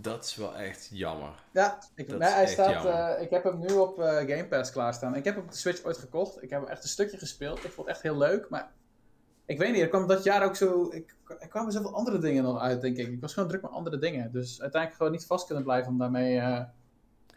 Dat 0.01 0.23
is 0.23 0.35
wel 0.35 0.55
echt 0.55 0.89
jammer. 0.91 1.29
Ja, 1.51 1.79
ik, 1.95 2.07
nee, 2.07 2.29
hij 2.29 2.47
staat, 2.47 2.85
eh, 2.85 3.21
ik 3.23 3.29
heb 3.29 3.43
hem 3.43 3.59
nu 3.59 3.73
op 3.73 3.99
eh, 3.99 4.15
Game 4.15 4.47
Pass 4.47 4.71
klaarstaan. 4.71 5.15
Ik 5.15 5.23
heb 5.23 5.35
hem 5.35 5.43
op 5.43 5.51
de 5.51 5.57
Switch 5.57 5.83
ooit 5.83 5.97
gekocht. 5.97 6.43
Ik 6.43 6.49
heb 6.49 6.61
hem 6.61 6.69
echt 6.69 6.83
een 6.83 6.89
stukje 6.89 7.17
gespeeld. 7.17 7.57
Ik 7.63 7.71
vond 7.71 7.87
het 7.87 7.95
echt 7.95 8.01
heel 8.01 8.17
leuk, 8.17 8.49
maar 8.49 8.71
ik 9.45 9.57
weet 9.57 9.71
niet, 9.71 9.81
er 9.81 9.87
kwam 9.87 10.07
dat 10.07 10.23
jaar 10.23 10.43
ook 10.43 10.55
zo... 10.55 10.87
Ik, 10.91 11.15
er 11.39 11.47
kwamen 11.47 11.71
zoveel 11.71 11.95
andere 11.95 12.19
dingen 12.19 12.43
nog 12.43 12.59
uit, 12.59 12.81
denk 12.81 12.97
ik. 12.97 13.07
Ik 13.07 13.21
was 13.21 13.33
gewoon 13.33 13.49
druk 13.49 13.61
met 13.61 13.71
andere 13.71 13.97
dingen. 13.97 14.31
Dus 14.31 14.61
uiteindelijk 14.61 14.95
gewoon 15.01 15.11
niet 15.11 15.25
vast 15.25 15.45
kunnen 15.45 15.63
blijven 15.63 15.91
om 15.91 15.97
daarmee... 15.97 16.39
eh, 16.39 16.63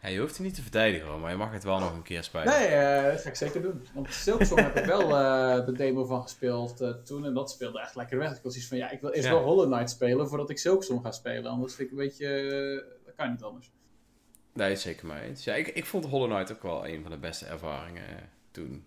Ja, 0.01 0.09
je 0.09 0.19
hoeft 0.19 0.37
het 0.37 0.45
niet 0.45 0.55
te 0.55 0.61
verdedigen 0.61 1.07
hoor, 1.07 1.19
maar 1.19 1.31
je 1.31 1.37
mag 1.37 1.51
het 1.51 1.63
wel 1.63 1.79
nog 1.79 1.93
een 1.93 2.01
keer 2.01 2.23
spelen. 2.23 2.47
Nee, 2.47 2.67
eh, 2.67 3.11
dat 3.11 3.21
ga 3.21 3.29
ik 3.29 3.35
zeker 3.35 3.61
doen. 3.61 3.87
Want 3.93 4.13
Silksong 4.13 4.59
heb 4.61 4.75
ik 4.75 4.85
wel 4.85 5.17
eh, 5.17 5.65
de 5.65 5.71
demo 5.71 6.05
van 6.05 6.21
gespeeld 6.21 6.81
eh, 6.81 6.89
toen. 6.89 7.25
En 7.25 7.33
dat 7.33 7.51
speelde 7.51 7.81
echt 7.81 7.95
lekker 7.95 8.17
weg. 8.17 8.35
Ik 8.37 8.43
was 8.43 8.55
iets 8.55 8.67
van, 8.67 8.77
ja, 8.77 8.89
ik 8.89 9.01
wil 9.01 9.09
eerst 9.09 9.27
Ja. 9.27 9.33
wel 9.33 9.43
Hollow 9.43 9.71
Knight 9.73 9.89
spelen 9.89 10.27
voordat 10.27 10.49
ik 10.49 10.57
Silksong 10.57 11.01
ga 11.01 11.11
spelen. 11.11 11.51
Anders 11.51 11.75
vind 11.75 11.91
ik 11.91 11.97
een 11.97 12.03
beetje... 12.03 12.85
dat 13.05 13.15
kan 13.15 13.31
niet 13.31 13.43
anders. 13.43 13.71
Nee, 14.53 14.75
zeker 14.75 15.05
mee 15.07 15.21
eens. 15.21 15.43
Ja, 15.43 15.53
ik, 15.55 15.67
ik 15.67 15.85
vond 15.85 16.05
Hollow 16.05 16.29
Knight 16.31 16.51
ook 16.51 16.63
wel 16.63 16.87
een 16.87 17.01
van 17.01 17.11
de 17.11 17.17
beste 17.17 17.45
ervaringen 17.45 18.29
toen. 18.51 18.85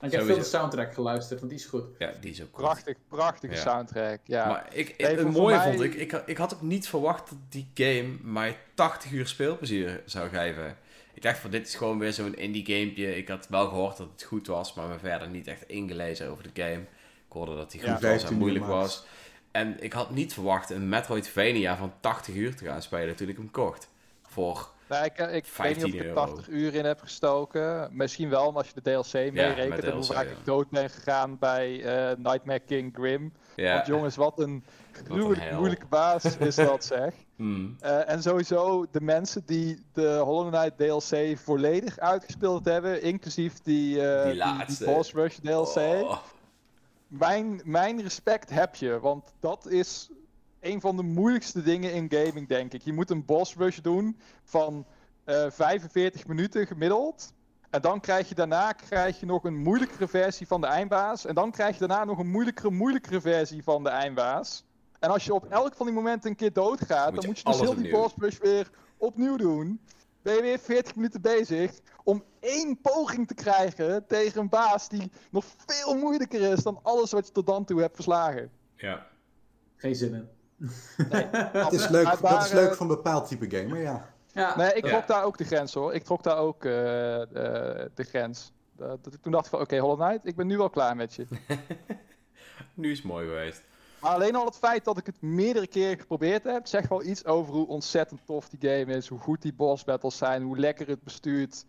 Ik 0.00 0.10
heb 0.12 0.22
veel 0.22 0.36
de 0.38 0.42
soundtrack 0.44 0.94
geluisterd, 0.94 1.38
want 1.40 1.50
die 1.52 1.60
is 1.60 1.66
goed. 1.66 1.84
Ja, 1.98 2.12
die 2.20 2.30
is 2.30 2.42
ook 2.42 2.48
goed. 2.52 2.64
Prachtig, 2.64 2.96
prachtige 3.08 3.54
Ja. 3.54 3.60
soundtrack. 3.60 4.20
Ja. 4.24 4.48
Maar 4.48 4.66
ik, 4.72 4.94
Nee, 4.98 5.16
het 5.16 5.30
mooie 5.32 5.56
mij- 5.56 5.64
vond 5.70 5.80
ik, 5.82 5.94
ik, 5.94 6.10
had- 6.10 6.22
ik 6.26 6.36
had 6.36 6.54
ook 6.54 6.62
niet 6.62 6.88
verwacht 6.88 7.28
dat 7.28 7.38
die 7.48 7.68
game 7.74 8.08
mij 8.22 8.56
80 8.74 9.10
uur 9.10 9.26
speelplezier 9.26 10.02
zou 10.04 10.28
geven. 10.28 10.76
Ik 11.14 11.22
dacht 11.22 11.38
van 11.38 11.50
dit 11.50 11.66
is 11.68 11.74
gewoon 11.74 11.98
weer 11.98 12.12
zo'n 12.12 12.36
indie 12.36 12.64
gamepje. 12.66 13.16
Ik 13.16 13.28
had 13.28 13.48
wel 13.48 13.68
gehoord 13.68 13.96
dat 13.96 14.08
het 14.12 14.22
goed 14.22 14.46
was, 14.46 14.74
maar 14.74 14.88
me 14.88 14.98
verder 14.98 15.28
niet 15.28 15.46
echt 15.46 15.62
ingelezen 15.68 16.28
over 16.30 16.42
de 16.52 16.62
game. 16.62 16.80
Ik 17.26 17.34
hoorde 17.34 17.56
dat 17.56 17.70
die 17.70 17.80
Ja, 17.80 17.86
goed 17.92 18.00
was 18.02 18.10
15 18.10 18.28
en 18.30 18.36
moeilijk 18.36 18.64
was. 18.66 19.04
En 19.50 19.82
ik 19.82 19.92
had 19.92 20.10
niet 20.10 20.32
verwacht 20.32 20.70
een 20.70 20.88
Metroidvania 20.88 21.76
van 21.76 21.92
80 22.00 22.34
uur 22.34 22.56
te 22.56 22.64
gaan 22.64 22.82
spelen 22.82 23.16
toen 23.16 23.28
ik 23.28 23.36
hem 23.36 23.50
kocht. 23.50 23.88
Voor, 24.22 24.68
Nou, 24.88 25.04
ik, 25.04 25.18
ik 25.18 25.18
weet 25.18 25.32
niet 25.32 25.44
of 25.44 25.50
15 25.50 25.94
ik 25.94 26.00
er 26.00 26.06
euro. 26.06 26.14
80 26.26 26.48
uur 26.48 26.74
in 26.74 26.84
heb 26.84 27.00
gestoken. 27.00 27.88
Misschien 27.92 28.28
wel, 28.28 28.46
maar 28.52 28.62
als 28.62 28.72
je 28.74 28.80
de 28.80 28.90
DLC 28.90 29.32
meerekent. 29.32 29.84
en 29.84 29.92
hoe 29.92 30.04
vaak 30.04 30.26
ik 30.26 30.44
dood 30.44 30.70
ben 30.70 30.90
gegaan 30.90 31.38
bij 31.38 31.82
eh, 31.84 32.16
Nightmare 32.16 32.60
King 32.60 32.94
Grim. 32.94 33.32
ja. 33.56 33.74
Want 33.74 33.86
jongens, 33.86 34.16
wat 34.16 34.38
een 34.40 34.64
gruwelijk 34.92 35.52
moeilijke 35.52 35.86
baas 35.86 36.36
is 36.36 36.54
dat 36.70 36.84
zeg. 36.84 37.14
Hmm. 37.36 37.76
Eh, 37.80 38.10
en 38.10 38.22
sowieso 38.22 38.86
de 38.90 39.00
mensen 39.00 39.42
die 39.46 39.82
de 39.92 40.16
Hollow 40.24 40.52
Knight 40.52 40.78
DLC 40.78 41.38
volledig 41.38 41.98
uitgespeeld 41.98 42.64
hebben, 42.64 43.02
inclusief 43.02 43.60
die, 43.62 44.06
eh, 44.08 44.22
Die 44.22 44.30
die, 44.30 44.38
laatste. 44.40 44.84
die 44.84 44.94
Boss 44.94 45.12
Rush 45.12 45.36
DLC. 45.36 45.76
Oh. 45.76 46.16
Mijn, 47.08 47.60
mijn 47.64 48.02
respect 48.02 48.50
heb 48.50 48.74
je, 48.74 49.00
want 49.00 49.34
dat 49.40 49.66
is 49.66 50.10
een 50.60 50.80
van 50.80 50.96
de 50.96 51.02
moeilijkste 51.02 51.62
dingen 51.62 51.92
in 51.92 52.06
gaming, 52.10 52.48
denk 52.48 52.72
ik. 52.72 52.82
Je 52.82 52.92
moet 52.92 53.10
een 53.10 53.24
boss 53.24 53.54
rush 53.56 53.78
doen 53.78 54.18
van 54.44 54.86
eh 55.24 55.50
45 55.50 56.26
minuten 56.26 56.66
gemiddeld. 56.66 57.32
En 57.70 57.80
dan 57.80 58.00
krijg 58.00 58.28
je 58.28 58.34
daarna 58.34 58.72
krijg 58.72 59.20
je 59.20 59.26
nog 59.26 59.44
een 59.44 59.56
moeilijkere 59.56 60.08
versie 60.08 60.46
van 60.46 60.60
de 60.60 60.66
eindbaas. 60.66 61.26
En 61.26 61.34
dan 61.34 61.50
krijg 61.50 61.78
je 61.78 61.86
daarna 61.86 62.04
nog 62.04 62.18
een 62.18 62.30
moeilijkere, 62.30 62.70
moeilijkere 62.70 63.20
versie 63.20 63.62
van 63.62 63.82
de 63.82 63.88
eindbaas. 63.88 64.64
En 64.98 65.10
als 65.10 65.24
je 65.24 65.34
op 65.34 65.44
elk 65.44 65.74
van 65.74 65.86
die 65.86 65.94
momenten 65.94 66.30
een 66.30 66.36
keer 66.36 66.52
doodgaat, 66.52 67.12
Moet 67.12 67.20
dan 67.20 67.26
moet 67.26 67.38
je 67.38 67.44
dus 67.44 67.60
heel 67.60 67.74
die 67.74 67.90
boss 67.90 68.14
rush 68.18 68.38
weer 68.38 68.70
opnieuw 68.96 69.36
doen. 69.36 69.80
Ben 70.22 70.34
je 70.34 70.42
weer 70.42 70.58
40 70.58 70.94
minuten 70.94 71.20
bezig 71.20 71.72
om 72.04 72.24
één 72.40 72.80
poging 72.80 73.26
te 73.26 73.34
krijgen 73.34 74.06
tegen 74.06 74.40
een 74.40 74.48
baas 74.48 74.88
die 74.88 75.10
nog 75.30 75.44
veel 75.66 75.96
moeilijker 75.96 76.40
is 76.52 76.62
dan 76.62 76.80
alles 76.82 77.12
wat 77.12 77.26
je 77.26 77.32
tot 77.32 77.46
dan 77.46 77.64
toe 77.64 77.80
hebt 77.80 77.94
verslagen. 77.94 78.50
Ja. 78.74 79.06
Geen 79.76 79.94
zin 79.94 80.14
in. 80.14 80.28
Dat 81.52 81.72
is 81.72 81.88
leuk, 81.88 82.04
Maar 82.04 82.32
dat 82.32 82.44
is 82.44 82.52
leuk 82.52 82.72
voor 82.74 82.80
een 82.90 82.94
bepaald 82.96 83.28
type 83.28 83.56
gamer, 83.56 83.80
ja. 83.80 84.08
Ja, 84.32 84.56
Nee, 84.56 84.72
ik 84.72 84.84
Ja. 84.84 84.90
trok 84.90 85.06
daar 85.06 85.24
ook 85.24 85.38
de 85.38 85.44
grens 85.44 85.74
hoor. 85.74 85.94
Ik 85.94 86.04
trok 86.04 86.22
daar 86.22 86.36
ook 86.38 86.64
eh, 86.64 86.70
de, 86.72 87.90
de 87.94 88.04
grens. 88.04 88.52
Dat- 88.76 89.04
dat 89.04 89.14
ik 89.14 89.22
toen 89.22 89.32
dacht 89.32 89.44
ik 89.44 89.50
van, 89.50 89.60
oké 89.60 89.78
Hollow 89.78 90.00
Knight, 90.08 90.26
ik 90.26 90.36
ben 90.36 90.46
nu 90.46 90.56
wel 90.56 90.70
klaar 90.70 90.96
met 90.96 91.14
je. 91.14 91.26
Nu 92.74 92.90
is 92.90 92.98
het 92.98 93.06
mooi 93.06 93.26
geweest. 93.26 93.62
Maar 94.00 94.10
alleen 94.10 94.34
al 94.36 94.44
het 94.44 94.56
feit 94.56 94.84
dat 94.84 94.98
ik 94.98 95.06
het 95.06 95.22
meerdere 95.22 95.66
keren 95.66 95.98
geprobeerd 95.98 96.44
heb, 96.44 96.66
zegt 96.66 96.88
wel 96.88 97.02
iets 97.04 97.24
over 97.24 97.54
hoe 97.54 97.66
ontzettend 97.66 98.20
tof 98.24 98.48
die 98.48 98.70
game 98.70 98.92
is. 98.96 99.08
Hoe 99.08 99.18
goed 99.18 99.42
die 99.42 99.52
boss 99.52 99.84
battles 99.84 100.16
zijn, 100.16 100.42
hoe 100.42 100.58
lekker 100.58 100.86
het 100.88 101.02
bestuurt, 101.02 101.64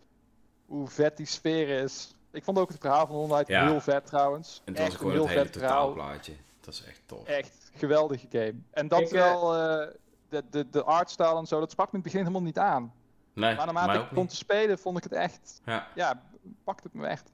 hoe 0.66 0.88
vet 0.88 1.16
die 1.16 1.26
sfeer 1.26 1.68
is. 1.68 2.14
Ik 2.30 2.44
vond 2.44 2.58
ook 2.58 2.68
het 2.68 2.80
verhaal 2.80 3.06
van 3.06 3.14
Hollow 3.16 3.32
Knight 3.32 3.48
Ja. 3.48 3.66
heel 3.66 3.80
vet 3.80 4.06
trouwens. 4.06 4.62
En 4.64 4.72
het 4.72 4.76
was 4.82 4.82
Echt 4.82 4.92
een 4.92 4.98
gewoon 4.98 5.12
heel 5.12 5.22
het 5.22 5.30
hele 5.32 5.44
vet 5.44 5.56
verhaal. 5.56 5.88
totaalplaatje. 5.88 6.32
Dat 6.60 6.74
is 6.74 6.84
echt 6.84 7.00
tof. 7.06 7.26
Echt 7.26 7.59
geweldige 7.74 8.26
game. 8.30 8.54
En 8.70 8.88
dat 8.88 9.00
Ik, 9.00 9.06
eh, 9.06 9.12
wel, 9.12 9.54
eh, 9.56 9.86
de, 10.28 10.42
de, 10.50 10.70
de 10.70 10.82
artstyle 10.84 11.36
en 11.38 11.46
zo, 11.46 11.60
dat 11.60 11.70
sprak 11.70 11.86
me 11.92 11.98
in 11.98 12.04
het 12.04 12.12
begin 12.12 12.26
helemaal 12.26 12.46
niet 12.46 12.58
aan. 12.58 12.92
Nee, 13.32 13.54
Maar 13.54 13.64
naarmate 13.66 13.98
ik 13.98 14.10
niet. 14.12 14.28
te 14.28 14.36
spelen, 14.36 14.78
vond 14.78 14.96
ik 14.96 15.02
het 15.02 15.12
echt, 15.12 15.60
Ja, 15.64 15.88
ja, 15.94 16.22
pakte 16.64 16.82
het 16.92 16.94
me 16.94 17.06
echt. 17.06 17.32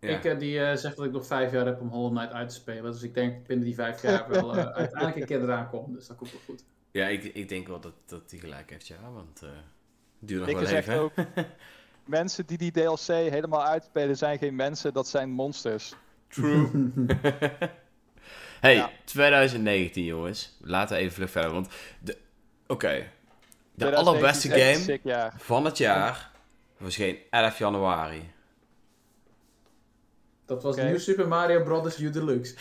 ja. 0.00 0.08
Ik 0.08 0.24
eh, 0.24 0.38
die 0.38 0.76
zegt 0.76 0.96
dat 0.96 1.04
ik 1.06 1.12
nog 1.12 1.26
vijf 1.26 1.52
jaar 1.52 1.66
heb 1.66 1.80
om 1.80 1.88
Hollow 1.88 2.16
Knight 2.16 2.32
uit 2.32 2.48
te 2.48 2.54
spelen. 2.54 2.92
Dus 2.92 3.02
ik 3.02 3.14
denk 3.14 3.46
binnen 3.46 3.66
die 3.66 3.74
vijf 3.74 4.02
jaar 4.02 4.28
wel 4.28 4.54
uiteindelijk 4.56 5.16
een 5.16 5.26
keer 5.26 5.42
eraan 5.42 5.68
kom. 5.68 5.92
Dus 5.92 6.06
dat 6.06 6.16
komt 6.16 6.30
wel 6.32 6.40
goed. 6.44 6.64
ja 6.90 7.06
ik, 7.06 7.24
ik 7.24 7.48
denk 7.48 7.66
wel 7.66 7.80
dat, 7.80 7.94
dat 8.06 8.30
hij 8.30 8.38
gelijk 8.38 8.70
heeft, 8.70 8.86
ja. 8.86 9.10
Want 9.12 9.42
eh 9.42 9.48
duurt 10.18 10.40
nog 10.40 10.48
Ik 10.50 10.56
wel 10.56 10.66
zeg 10.66 10.86
even. 10.86 11.00
ook, 11.00 11.12
mensen 12.04 12.46
die 12.46 12.58
die 12.58 12.70
DLC 12.72 13.06
helemaal 13.06 13.64
uitspelen 13.64 14.16
zijn 14.16 14.38
geen 14.38 14.54
mensen, 14.54 14.92
dat 14.92 15.08
zijn 15.08 15.30
monsters. 15.30 15.94
True. 16.28 16.90
Hey, 18.64 18.74
Ja. 18.74 18.90
2019 19.04 20.04
jongens. 20.04 20.56
Laten 20.60 20.96
we 20.96 21.02
even 21.02 21.14
vlug 21.14 21.30
verder. 21.30 21.52
Want 21.52 21.68
de... 22.00 22.18
Oké. 22.66 22.88
De 22.88 23.06
2019 23.74 23.94
allerbeste 23.94 24.48
game 24.48 24.74
sick 24.74 25.02
van 25.36 25.64
het 25.64 25.78
jaar 25.78 26.30
verscheen 26.80 27.18
11 27.30 27.58
januari. 27.58 28.32
Dat 30.46 30.62
was 30.62 30.74
Oké. 30.76 30.84
New 30.84 30.98
Super 30.98 31.28
Mario 31.28 31.62
Bros. 31.62 32.00
U 32.00 32.10
Deluxe. 32.10 32.54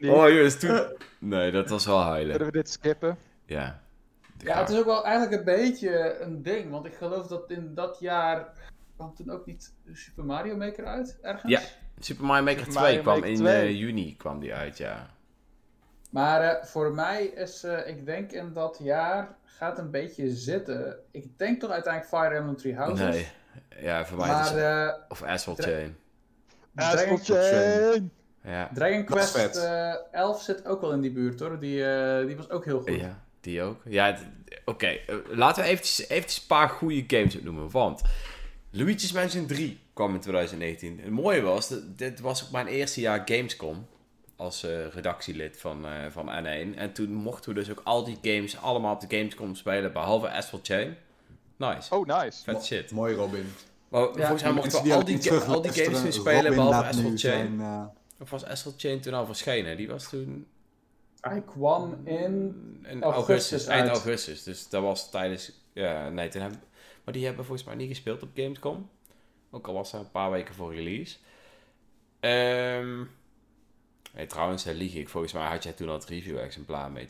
Oh 0.00 0.28
jongens, 0.28 0.58
toen... 0.58 0.96
Nee, 1.18 1.50
dat 1.50 1.68
was 1.68 1.86
wel 1.86 2.00
huilen. 2.00 2.30
Kunnen 2.36 2.52
we 2.52 2.58
dit 2.58 2.70
skippen? 2.70 3.18
Ja. 3.46 3.82
Ja, 4.38 4.58
het 4.60 4.68
is 4.68 4.78
ook 4.78 4.84
wel 4.84 5.04
eigenlijk 5.04 5.36
een 5.38 5.44
beetje 5.44 6.18
een 6.20 6.42
ding. 6.42 6.70
Want 6.70 6.86
ik 6.86 6.94
geloof 6.94 7.26
dat 7.26 7.50
in 7.50 7.74
dat 7.74 7.96
jaar 8.00 8.52
kwam 8.96 9.14
toen 9.14 9.30
ook 9.30 9.46
niet 9.46 9.72
Super 9.92 10.24
Mario 10.24 10.56
Maker 10.56 10.84
uit, 10.84 11.18
ergens. 11.22 11.52
Ja. 11.52 11.60
Super 11.98 12.24
Mario 12.24 12.44
Maker 12.44 12.62
2 12.62 12.72
Super 12.72 12.82
Mario 12.82 13.02
kwam 13.02 13.14
Maker 13.14 13.30
in 13.30 13.36
2. 13.36 13.54
eh, 13.62 13.78
juni 13.78 14.16
kwam 14.16 14.40
die 14.40 14.54
uit, 14.54 14.78
ja. 14.78 15.06
Maar 16.10 16.40
eh, 16.40 16.64
voor 16.64 16.92
mij 16.94 17.24
is, 17.24 17.64
eh, 17.64 17.88
ik 17.88 18.06
denk 18.06 18.32
in 18.32 18.52
dat 18.52 18.78
jaar 18.82 19.34
gaat 19.44 19.78
een 19.78 19.90
beetje 19.90 20.30
zitten. 20.30 20.96
Ik 21.10 21.38
denk 21.38 21.60
toch 21.60 21.70
uiteindelijk 21.70 22.14
Fire 22.14 22.34
Emblem 22.34 22.56
Three 22.56 22.74
Houses. 22.76 23.08
Nee. 23.14 23.28
Ja, 23.80 24.04
voor 24.06 24.16
mij 24.18 24.26
is 24.28 24.32
Maar 24.34 24.44
het... 24.44 24.90
eh, 24.90 24.94
Of 25.08 25.22
Asphalt 25.22 25.60
Chain. 25.62 25.96
Dragon, 26.74 27.18
Chain! 27.18 28.10
Ja. 28.44 28.70
Dragon 28.74 28.98
is 28.98 29.04
Quest 29.04 29.36
vet. 29.36 29.56
eh 29.56 29.94
11 30.12 30.42
zit 30.42 30.66
ook 30.66 30.80
wel 30.80 30.92
in 30.92 31.00
die 31.00 31.12
buurt 31.12 31.40
hoor. 31.40 31.58
Die, 31.60 31.84
eh, 31.92 32.26
die 32.26 32.36
was 32.36 32.50
ook 32.50 32.64
heel 32.64 32.80
goed. 32.80 32.94
Ja, 33.00 33.22
die 33.40 33.62
ook. 33.62 33.80
Ja, 33.84 34.16
oké. 34.64 34.98
laten 35.28 35.62
we 35.62 35.68
eventjes, 35.68 36.08
eventjes 36.08 36.40
een 36.40 36.46
paar 36.46 36.68
goede 36.68 37.04
games 37.06 37.36
opnoemen. 37.36 37.70
Want 37.70 38.02
Luigi's 38.76 39.12
Mansion 39.12 39.46
3 39.46 39.78
kwam 39.92 40.14
in 40.14 40.20
2019. 40.20 40.98
Het 41.02 41.10
mooie 41.10 41.40
was, 41.40 41.68
dat, 41.68 41.98
dit 41.98 42.20
was 42.20 42.44
ook 42.44 42.50
mijn 42.50 42.66
eerste 42.66 43.00
jaar 43.00 43.22
Gamescom. 43.24 43.86
Als 44.36 44.62
eh, 44.64 44.86
redactielid 44.86 45.56
van, 45.58 45.86
eh, 45.86 45.92
van 46.10 46.26
N1. 46.26 46.78
En 46.78 46.92
toen 46.92 47.12
mochten 47.12 47.48
we 47.54 47.58
dus 47.60 47.70
ook 47.70 47.80
al 47.84 48.04
die 48.04 48.18
games 48.22 48.56
allemaal 48.58 48.94
op 48.94 49.00
de 49.00 49.16
Gamescom 49.16 49.54
spelen. 49.54 49.92
Behalve 49.92 50.30
Asphalt 50.30 50.66
Chain. 50.66 50.96
Nice. 51.56 51.94
Oh, 51.94 52.06
nice. 52.06 52.42
Vet 52.42 52.64
shit. 52.64 52.90
Mooi 52.90 53.14
Robin. 53.14 53.52
Maar 53.88 54.08
volgens 54.14 54.42
mij 54.42 54.52
mochten 54.52 54.82
we 54.82 54.94
al 54.94 55.04
die, 55.04 55.22
ga- 55.22 55.52
al 55.52 55.62
die 55.62 55.72
games 55.72 56.02
nu 56.02 56.12
spelen. 56.12 56.42
Robin 56.42 56.54
Behalve 56.54 56.86
Asphalt 56.88 57.20
Chain. 57.20 57.56
zijn, 57.56 57.60
eh, 57.60 57.84
Of 58.20 58.30
was 58.30 58.44
Asphalt 58.44 58.80
Chain 58.80 59.00
toen 59.00 59.14
al 59.14 59.26
verschenen? 59.26 59.76
Die 59.76 59.88
was 59.88 60.08
toen... 60.08 60.46
Hij 61.20 61.42
kwam 61.46 62.00
in... 62.04 62.54
In 62.88 63.02
Augustus 63.02 63.02
augustus, 63.02 63.66
eind 63.66 63.88
augustus. 63.88 64.42
Dus 64.42 64.68
dat 64.68 64.82
was 64.82 65.10
tijdens. 65.10 65.52
Ja, 65.72 66.08
nee, 66.08 66.28
toen 66.28 66.40
hebben, 66.40 66.60
maar 67.04 67.14
die 67.14 67.24
hebben 67.26 67.44
volgens 67.44 67.66
mij 67.66 67.76
niet 67.76 67.88
gespeeld 67.88 68.22
op 68.22 68.28
Gamescom. 68.34 68.90
Ook 69.50 69.66
al 69.66 69.74
was 69.74 69.90
dat 69.90 70.00
een 70.00 70.10
paar 70.10 70.30
weken 70.30 70.54
voor 70.54 70.74
release. 70.74 71.16
Nee, 74.14 74.26
trouwens, 74.26 74.64
lieg 74.64 74.94
ik. 74.94 75.08
Volgens 75.08 75.32
mij 75.32 75.46
had 75.46 75.62
jij 75.62 75.72
toen 75.72 75.88
al 75.88 75.94
het 75.94 76.04
review-exemplaar 76.04 76.90
mee. 76.90 77.08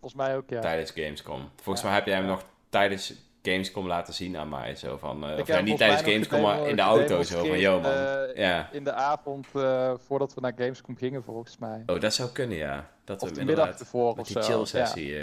Volgens 0.00 0.14
mij 0.22 0.36
ook, 0.36 0.50
ja. 0.50 0.60
Tijdens 0.60 0.90
Gamescom. 0.90 1.50
Volgens 1.54 1.80
Ja. 1.80 1.86
mij 1.86 1.96
heb 1.96 2.06
jij 2.06 2.16
hem 2.16 2.26
nog 2.26 2.44
tijdens 2.68 3.14
Gamescom 3.42 3.86
laten 3.86 4.14
zien 4.14 4.36
aan 4.36 4.48
mij. 4.48 4.74
Zo 4.74 4.96
van, 4.96 5.26
eh, 5.28 5.38
of 5.38 5.62
niet 5.62 5.76
tijdens 5.78 6.02
Gamescom, 6.02 6.40
maar 6.40 6.68
in 6.68 6.76
de 6.76 6.82
auto. 6.82 7.22
Zo 7.22 7.44
van, 7.44 7.58
yo 7.58 7.80
man. 7.80 7.90
eh, 7.92 8.36
ja. 8.36 8.68
In 8.72 8.84
de 8.84 8.92
avond 8.92 9.46
eh, 9.54 9.92
voordat 10.06 10.34
we 10.34 10.40
naar 10.40 10.52
Gamescom 10.56 10.96
gingen, 10.96 11.22
volgens 11.24 11.58
mij. 11.58 11.82
Oh, 11.86 12.00
dat 12.00 12.14
zou 12.14 12.30
kunnen, 12.30 12.56
ja. 12.56 12.90
Dat 13.04 13.22
Of 13.22 13.28
we 13.28 13.34
middag 13.36 13.54
inderdaad... 13.56 13.80
ervoor 13.80 14.16
Met 14.16 14.18
of 14.18 14.26
die 14.32 14.42
chill 14.42 14.64
sessie. 14.64 15.14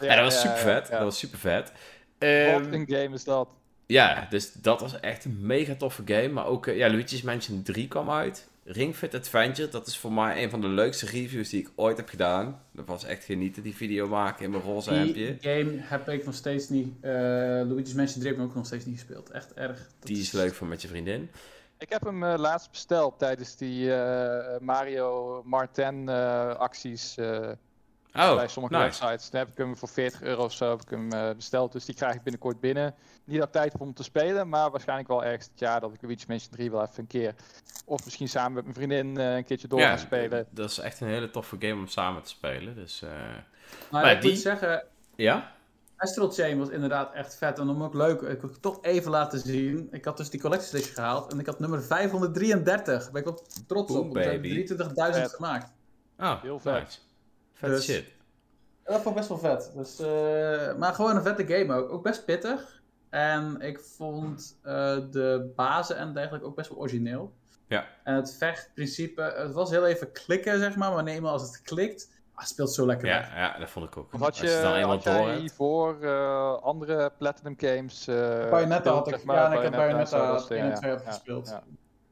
Ja, 0.00 0.14
dat 0.14 0.24
was 0.24 0.40
super 0.40 0.56
vet. 0.58 0.88
Dat 0.90 1.00
was 1.02 1.18
super 1.18 1.38
vet. 1.38 1.72
Wat 2.18 2.28
Ehm, 2.28 2.72
een 2.72 2.86
game 2.88 3.14
is 3.14 3.24
dat. 3.24 3.48
Ja, 3.86 4.26
dus 4.30 4.52
dat 4.52 4.80
was 4.80 5.00
echt 5.00 5.24
een 5.24 5.38
mega 5.40 5.74
toffe 5.74 6.02
game. 6.04 6.28
Maar 6.28 6.46
ook, 6.46 6.66
eh, 6.66 6.76
ja, 6.76 6.88
Luigi's 6.90 7.22
Mansion 7.22 7.62
3 7.62 7.88
kwam 7.88 8.10
uit. 8.10 8.48
Ring 8.64 8.94
Fit 8.96 9.14
Adventure, 9.14 9.68
dat 9.68 9.86
is 9.86 9.98
voor 9.98 10.12
mij 10.12 10.42
een 10.42 10.50
van 10.50 10.60
de 10.60 10.66
leukste 10.68 11.06
reviews 11.06 11.48
die 11.48 11.60
ik 11.60 11.70
ooit 11.74 11.96
heb 11.96 12.08
gedaan. 12.08 12.60
Dat 12.72 12.86
was 12.86 13.04
echt 13.04 13.24
genieten, 13.24 13.62
die 13.62 13.76
video 13.76 14.08
maken 14.08 14.44
in 14.44 14.50
mijn 14.50 14.62
roze 14.62 14.90
Die 14.90 14.98
hemdje. 14.98 15.36
game 15.40 15.72
heb 15.80 16.08
ik 16.08 16.24
nog 16.24 16.34
steeds 16.34 16.68
niet... 16.68 16.88
eh 17.00 17.10
Luigi's 17.10 17.94
Mansion 17.94 18.20
3 18.20 18.26
heb 18.32 18.42
ik 18.42 18.48
ook 18.48 18.54
nog 18.54 18.66
steeds 18.66 18.84
niet 18.84 18.94
gespeeld. 18.98 19.30
Echt 19.30 19.54
erg. 19.54 19.78
Dat 19.78 20.06
Die 20.08 20.20
is 20.20 20.32
leuk 20.32 20.54
voor 20.54 20.66
met 20.66 20.82
je 20.82 20.88
vriendin. 20.88 21.30
Ik 21.78 21.90
heb 21.90 22.04
hem 22.04 22.22
eh, 22.24 22.34
laatst 22.38 22.70
besteld 22.70 23.18
tijdens 23.18 23.56
die 23.56 23.94
eh, 23.94 24.58
Mario 24.60 25.42
Martin 25.44 26.08
eh, 26.08 26.48
acties 26.54 27.16
eh, 27.16 27.48
Oh, 28.18 28.34
bij 28.34 28.48
sommige 28.48 28.74
nice. 28.76 28.84
websites. 29.06 29.28
Heb 29.40 29.48
ik 29.48 29.56
hem 29.56 29.76
voor 29.76 29.88
40 29.88 30.22
euro 30.22 30.44
of 30.44 30.52
zo 30.52 30.70
heb 30.70 30.82
ik 30.82 30.90
hem, 30.90 31.12
eh, 31.12 31.30
besteld. 31.34 31.72
Dus 31.72 31.84
die 31.84 31.94
krijg 31.94 32.14
ik 32.14 32.22
binnenkort 32.22 32.60
binnen. 32.60 32.94
Niet 33.24 33.38
dat 33.38 33.46
ik 33.46 33.52
tijd 33.52 33.74
om 33.78 33.94
te 33.94 34.02
spelen, 34.02 34.48
maar 34.48 34.70
waarschijnlijk 34.70 35.08
wel 35.08 35.24
ergens 35.24 35.48
het 35.50 35.58
jaar 35.58 35.80
dat 35.80 35.92
ik 35.92 36.02
Luigi's 36.02 36.26
Mansion 36.26 36.50
3 36.52 36.70
wel 36.70 36.82
even 36.82 36.94
een 36.96 37.06
keer. 37.06 37.34
Of 37.84 38.04
misschien 38.04 38.28
samen 38.28 38.52
met 38.52 38.62
mijn 38.62 38.74
vriendin 38.76 39.16
eh, 39.18 39.36
een 39.36 39.44
keertje 39.44 39.68
door 39.68 39.78
Ja, 39.80 39.88
gaan 39.88 39.98
spelen. 39.98 40.46
dat 40.50 40.70
is 40.70 40.78
echt 40.78 41.00
een 41.00 41.08
hele 41.08 41.30
toffe 41.30 41.56
game 41.58 41.74
om 41.74 41.86
samen 41.86 42.22
te 42.22 42.28
spelen. 42.28 42.74
Dus, 42.74 43.02
eh, 43.02 43.08
Maar 43.90 44.02
Maar 44.02 44.12
ik 44.12 44.20
die- 44.20 44.30
moet 44.30 44.40
zeggen, 44.40 44.84
ja? 45.16 45.52
Astral 45.96 46.30
Chain 46.30 46.58
was 46.58 46.68
inderdaad 46.68 47.12
echt 47.14 47.36
vet. 47.36 47.58
En 47.58 47.66
dan 47.66 47.82
ook 47.82 47.94
leuk, 47.94 48.20
ik 48.20 48.40
wil 48.40 48.50
het 48.50 48.62
toch 48.62 48.78
even 48.82 49.10
laten 49.10 49.38
zien. 49.38 49.88
Ik 49.90 50.04
had 50.04 50.16
dus 50.16 50.30
die 50.30 50.44
Edition 50.44 50.82
gehaald 50.82 51.32
en 51.32 51.38
ik 51.38 51.46
had 51.46 51.58
nummer 51.58 51.82
533. 51.82 53.02
Daar 53.02 53.12
ben 53.12 53.20
ik 53.20 53.28
wel 53.28 53.42
trots 53.66 53.92
op, 53.94 54.16
ik 54.16 54.22
heb 54.24 54.32
baby. 54.42 54.48
23.000 54.64 55.26
Vet. 55.28 55.34
gemaakt. 55.34 55.72
Ah, 56.16 56.42
Heel 56.42 56.58
vet. 56.58 56.82
nice. 56.82 56.98
Vet 57.58 57.70
Dus- 57.70 57.84
shit. 57.84 58.04
Dat 58.84 59.02
vond 59.02 59.06
ik 59.06 59.14
best 59.14 59.28
wel 59.28 59.38
vet. 59.38 59.72
Dus, 59.74 59.98
eh, 59.98 60.76
maar 60.76 60.94
gewoon 60.94 61.16
een 61.16 61.22
vette 61.22 61.46
game 61.46 61.74
ook. 61.74 61.92
Ook 61.92 62.02
best 62.02 62.24
pittig. 62.24 62.82
En 63.10 63.60
ik 63.60 63.80
vond 63.80 64.58
eh, 64.62 64.96
de 65.10 65.52
bazen 65.56 65.96
en 65.96 66.12
dergelijke 66.14 66.46
ook 66.46 66.56
best 66.56 66.68
wel 66.68 66.78
origineel. 66.78 67.32
Ja. 67.66 67.86
En 68.04 68.14
het 68.14 68.36
vechtprincipe, 68.38 69.22
het 69.22 69.52
was 69.52 69.70
heel 69.70 69.86
even 69.86 70.12
klikken, 70.12 70.58
zeg 70.58 70.76
maar. 70.76 70.92
Maar 70.92 71.06
eenmaal 71.06 71.32
als 71.32 71.42
het 71.42 71.62
klikt, 71.62 72.10
ah, 72.32 72.40
het 72.40 72.48
speelt 72.48 72.72
zo 72.74 72.86
lekker 72.86 73.08
weg. 73.08 73.28
Ja, 73.28 73.38
ja, 73.38 73.58
dat 73.58 73.70
vond 73.70 73.86
ik 73.86 73.96
ook. 73.96 74.14
Of 74.14 74.20
had 74.20 74.36
je 74.36 74.60
dan 74.62 74.82
had 74.82 75.02
door 75.02 75.14
jij 75.14 75.38
hiervoor 75.38 76.02
eh, 76.02 76.62
andere 76.62 77.12
Platinum 77.18 77.54
Games? 77.56 78.06
eh 78.06 78.50
Bayonetta 78.50 78.92
had 78.92 79.08
ik, 79.08 79.14
zeg 79.14 79.24
maar, 79.24 79.36
ja, 79.36 79.46
en 79.46 79.52
ik 79.52 79.62
heb 79.62 79.72
Bayonetta 79.72 80.00
en 80.00 80.06
zo, 80.06 80.16
Bayonetta 80.16 80.32
dat 80.32 80.40
soort 80.40 80.50
1 80.50 80.60
en 80.60 80.64
dingen, 80.64 80.80
2 80.80 80.90
ja. 80.90 80.96
heb 80.96 81.06
gespeeld. 81.06 81.60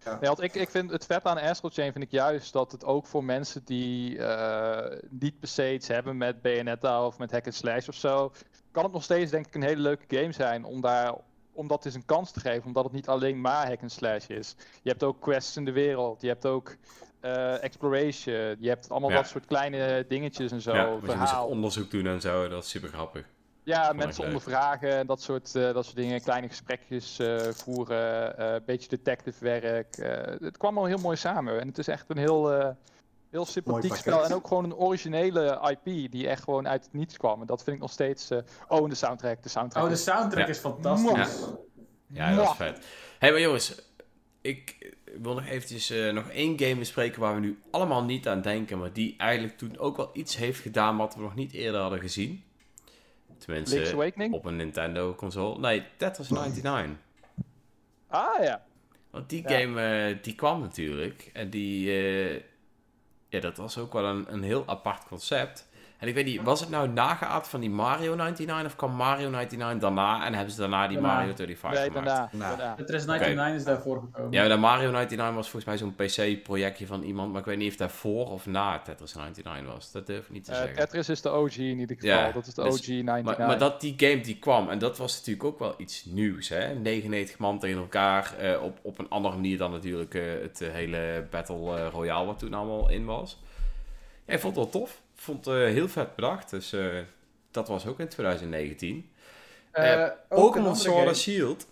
Ja. 0.07 0.13
Ja. 0.13 0.19
Nee, 0.21 0.29
want 0.29 0.43
ik, 0.43 0.55
ik 0.55 0.69
vind 0.71 0.91
het 0.91 1.07
vet 1.07 1.25
aan 1.25 1.39
Astral 1.39 1.71
Chain 1.71 1.93
vind 1.93 2.05
ik 2.05 2.11
juist 2.11 2.53
dat 2.53 2.73
het 2.73 2.85
ook 2.85 3.07
voor 3.07 3.25
mensen 3.25 3.65
die 3.65 4.19
eh, 4.19 4.99
niet 5.11 5.39
per 5.41 5.49
se 5.49 5.73
iets 5.75 5.89
hebben 5.89 6.17
met 6.17 6.43
Bayonetta 6.43 7.07
of 7.07 7.19
met 7.19 7.31
hack 7.31 7.45
and 7.45 7.55
slash 7.55 7.89
of 7.89 7.95
zo, 7.95 8.33
kan 8.71 8.85
het 8.85 8.93
nog 8.93 9.03
steeds 9.03 9.31
denk 9.31 9.47
ik 9.47 9.55
een 9.55 9.63
hele 9.63 9.81
leuke 9.81 10.17
game 10.17 10.33
zijn 10.33 10.65
om 10.65 10.81
daar 10.81 11.15
om 11.53 11.69
dat 11.69 11.85
eens 11.85 11.95
een 11.95 12.05
kans 12.05 12.31
te 12.31 12.41
geven, 12.41 12.65
omdat 12.67 12.85
het 12.85 12.93
niet 12.93 13.09
alleen 13.09 13.41
maar 13.41 13.67
hack 13.67 13.81
and 13.83 13.93
slash 13.93 14.27
is. 14.27 14.57
Je 14.83 14.91
hebt 14.91 15.03
ook 15.03 15.21
quests 15.21 15.57
in 15.57 15.65
de 15.65 15.73
wereld, 15.73 16.21
je 16.21 16.29
hebt 16.29 16.47
ook 16.47 16.77
eh, 17.21 17.63
exploration, 17.63 18.57
je 18.59 18.69
hebt 18.69 18.91
allemaal 18.91 19.11
Ja. 19.11 19.17
dat 19.17 19.27
soort 19.29 19.47
kleine 19.47 20.05
dingetjes 20.09 20.53
en 20.53 20.61
zo, 20.61 20.75
ja, 20.75 20.99
want 21.01 21.31
je 21.31 21.41
onderzoek 21.43 21.91
doen 21.91 22.07
en 22.07 22.21
zo, 22.21 22.49
dat 22.49 22.65
is 22.65 22.71
super 22.71 22.89
grappig. 22.89 23.25
Ja, 23.67 23.93
mensen 23.93 24.25
ondervragen 24.25 24.91
en 24.91 25.07
dat 25.07 25.23
soort, 25.23 25.55
eh, 25.55 25.73
dat 25.75 25.85
soort 25.85 25.97
dingen. 25.97 26.21
Kleine 26.23 26.49
gesprekjes 26.49 27.19
eh, 27.19 27.39
voeren, 27.39 28.39
eh, 28.39 28.53
een 28.55 28.63
beetje 28.67 28.89
detective 28.89 29.45
werk. 29.45 29.97
eh, 29.97 30.35
het 30.41 30.57
kwam 30.57 30.79
al 30.79 30.85
heel 30.85 30.99
mooi 30.99 31.17
samen. 31.17 31.61
En 31.61 31.69
het 31.69 31.79
is 31.79 31.89
echt 31.89 32.05
een 32.09 32.17
heel, 32.19 32.53
eh, 32.53 32.69
heel 33.31 33.45
sympathiek 33.47 33.95
spel. 33.95 34.25
En 34.25 34.35
ook 34.35 34.47
gewoon 34.47 34.65
een 34.65 34.75
originele 34.75 35.71
IP 35.85 36.11
die 36.11 36.29
echt 36.29 36.43
gewoon 36.43 36.69
uit 36.69 36.85
het 36.85 36.93
niets 36.93 37.17
kwam. 37.17 37.41
En 37.41 37.47
dat 37.47 37.63
vind 37.63 37.77
ik 37.77 37.83
nog 37.83 37.91
steeds... 37.93 38.31
eh, 38.31 38.39
oh, 38.69 38.83
en 38.83 38.89
de 38.89 38.95
soundtrack. 38.95 39.43
De 39.43 39.49
soundtrack 39.49 39.83
Oh, 39.83 39.89
de 39.89 39.95
is- 39.95 40.03
soundtrack 40.03 40.45
Ja. 40.45 40.51
is 40.51 40.59
fantastisch. 40.59 41.39
Ja, 42.07 42.35
dat 42.35 42.45
is 42.51 42.57
vet. 42.57 42.77
Hé, 42.77 42.85
hey, 43.19 43.31
maar 43.31 43.41
jongens, 43.41 43.83
ik 44.41 44.93
wil 45.21 45.35
nog 45.35 45.47
eventjes 45.47 45.91
eh, 45.91 46.13
nog 46.13 46.29
één 46.31 46.59
game 46.61 46.77
bespreken 46.77 47.21
waar 47.21 47.35
we 47.35 47.41
nu 47.41 47.59
allemaal 47.71 48.05
niet 48.05 48.29
aan 48.29 48.41
denken, 48.43 48.79
maar 48.79 48.93
die 48.93 49.15
eigenlijk 49.19 49.59
toen 49.59 49.79
ook 49.79 49.97
wel 49.97 50.11
iets 50.13 50.37
heeft 50.37 50.61
gedaan 50.61 50.97
wat 50.97 51.15
we 51.15 51.21
nog 51.21 51.35
niet 51.35 51.53
eerder 51.53 51.81
hadden 51.81 52.01
gezien. 52.01 52.45
Link's 53.47 53.71
Tenminste, 53.71 53.95
Awakening? 53.95 54.35
op 54.35 54.45
een 54.45 54.57
Nintendo 54.57 55.15
console. 55.15 55.59
Nee, 55.59 55.83
Tetris 55.97 56.29
99. 56.31 56.97
Ah 58.09 58.43
ja. 58.45 58.65
Want 59.11 59.29
die 59.29 59.43
Ja. 59.49 59.59
game, 59.59 59.83
eh, 60.11 60.17
die 60.23 60.35
kwam 60.35 60.61
natuurlijk. 60.61 61.31
En 61.33 61.51
die, 61.51 61.91
eh, 61.91 62.43
ja, 63.29 63.41
dat 63.41 63.57
was 63.57 63.79
ook 63.79 63.93
wel 63.93 64.05
een, 64.05 64.33
een 64.33 64.43
heel 64.43 64.63
apart 64.67 65.05
concept. 65.09 65.69
En 65.99 66.09
ik 66.09 66.15
weet 66.15 66.25
niet, 66.25 66.43
was 66.43 66.61
het 66.61 66.69
nou 66.69 66.89
nageaat 66.89 67.49
van 67.49 67.61
die 67.61 67.71
Mario 67.71 68.15
99 68.15 68.67
of 68.67 68.77
kwam 68.77 68.93
Mario 68.93 69.31
99 69.31 69.81
daarna 69.81 70.25
en 70.27 70.35
hebben 70.35 70.53
ze 70.55 70.61
daarna 70.61 70.87
die 70.89 70.97
Daarna. 71.01 71.15
Mario 71.15 71.35
35 71.35 71.71
Nee, 71.81 71.89
gemaakt? 71.91 72.07
daarna. 72.07 72.29
Nou. 72.47 72.57
daarna. 72.57 72.75
Tetris 72.75 73.05
99 73.05 73.55
is 73.59 73.65
daarvoor 73.65 74.01
gekomen. 74.01 74.33
Ja, 74.33 74.49
de 74.49 74.57
Mario 74.57 74.91
99 74.91 75.35
was 75.35 75.51
volgens 75.51 75.65
mij 75.65 75.77
zo'n 75.77 75.95
PC-projectje 75.95 76.87
van 76.87 77.03
iemand, 77.03 77.31
maar 77.31 77.41
ik 77.41 77.47
weet 77.47 77.57
niet 77.59 77.71
of 77.71 77.77
dat 77.77 77.93
voor 77.93 78.31
of 78.31 78.47
na 78.47 78.79
Tetris 78.79 79.15
99 79.15 79.73
was. 79.75 79.93
Dat 79.93 80.07
durf 80.07 80.25
ik 80.25 80.31
niet 80.31 80.45
te 80.45 80.51
Eh, 80.51 80.57
zeggen. 80.57 80.77
Tetris 80.77 81.09
is 81.09 81.23
de 81.23 81.31
OG 81.33 81.57
in 81.57 81.79
ieder 81.79 81.97
geval. 81.97 82.19
Ja, 82.19 82.33
dat 82.33 82.47
is 82.47 82.55
de 82.55 82.63
dus- 82.63 82.73
OG 82.81 82.87
99. 82.87 83.39
Maar, 83.39 83.47
maar 83.47 83.59
dat 83.59 83.81
die 83.81 83.95
game 83.97 84.21
die 84.21 84.39
kwam, 84.39 84.69
en 84.71 84.79
dat 84.79 84.99
was 84.99 85.17
natuurlijk 85.17 85.45
ook 85.45 85.59
wel 85.59 85.75
iets 85.77 86.05
nieuws, 86.05 86.49
hè? 86.49 86.75
99 86.75 87.39
man 87.39 87.59
tegen 87.59 87.79
elkaar, 87.79 88.35
eh, 88.39 88.63
op, 88.63 88.79
op 88.83 88.99
een 88.99 89.09
andere 89.09 89.35
manier 89.35 89.59
dan 89.59 89.71
natuurlijk 89.71 90.15
eh, 90.15 90.23
het 90.43 90.59
hele 90.59 91.27
Battle 91.31 91.89
Royale 91.89 92.27
wat 92.27 92.39
toen 92.39 92.55
allemaal 92.55 92.91
in 92.91 93.05
was. 93.05 93.41
Ja, 94.27 94.33
ik 94.35 94.41
vond 94.41 94.57
het 94.57 94.65
wel 94.73 94.81
tof. 94.83 95.05
Ik 95.17 95.23
vond 95.23 95.45
het 95.45 95.55
eh, 95.55 95.61
heel 95.63 95.89
vet 95.89 96.15
bedacht, 96.15 96.51
dus 96.51 96.73
eh, 96.73 96.99
dat 97.51 97.69
was 97.69 97.87
ook 97.87 98.01
in 98.01 98.09
2019. 98.09 99.11
Eh, 99.71 100.09
Pokémon 100.29 100.77
Sword 100.77 101.07
and 101.07 101.17
Shield. 101.17 101.67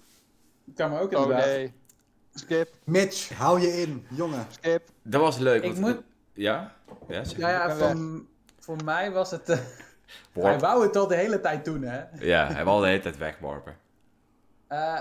Kan 0.75 0.91
me 0.91 0.99
ook 1.01 1.13
Oh 1.13 1.23
inderdaad. 1.23 1.47
nee. 1.47 1.73
Skip, 2.35 2.69
Mitch, 2.85 3.29
hou 3.33 3.61
je 3.61 3.67
in, 3.83 4.07
jongen. 4.11 4.47
skip. 4.51 4.89
Dat 5.03 5.21
was 5.21 5.39
leuk. 5.39 5.63
Ik 5.63 5.77
moet... 5.77 6.03
Ja? 6.33 6.75
Ja, 7.09 7.23
Ja, 7.37 7.51
ja, 7.51 7.77
ben 7.79 8.29
voor, 8.59 8.85
mij 8.85 9.11
was 9.11 9.31
het... 9.31 9.49
eh, 9.49 9.59
Warp. 10.33 10.47
hij 10.49 10.59
wou 10.59 10.83
het 10.87 10.97
al 10.97 11.07
de 11.07 11.15
hele 11.17 11.41
tijd 11.41 11.65
doen, 11.65 11.83
hè. 11.83 12.03
Ja, 12.21 12.53
hij 12.53 12.65
wil 12.65 12.79
de 12.81 12.87
hele 12.87 13.01
tijd 13.03 13.17
wegworpen. 13.19 13.77
Eh, 14.67 15.01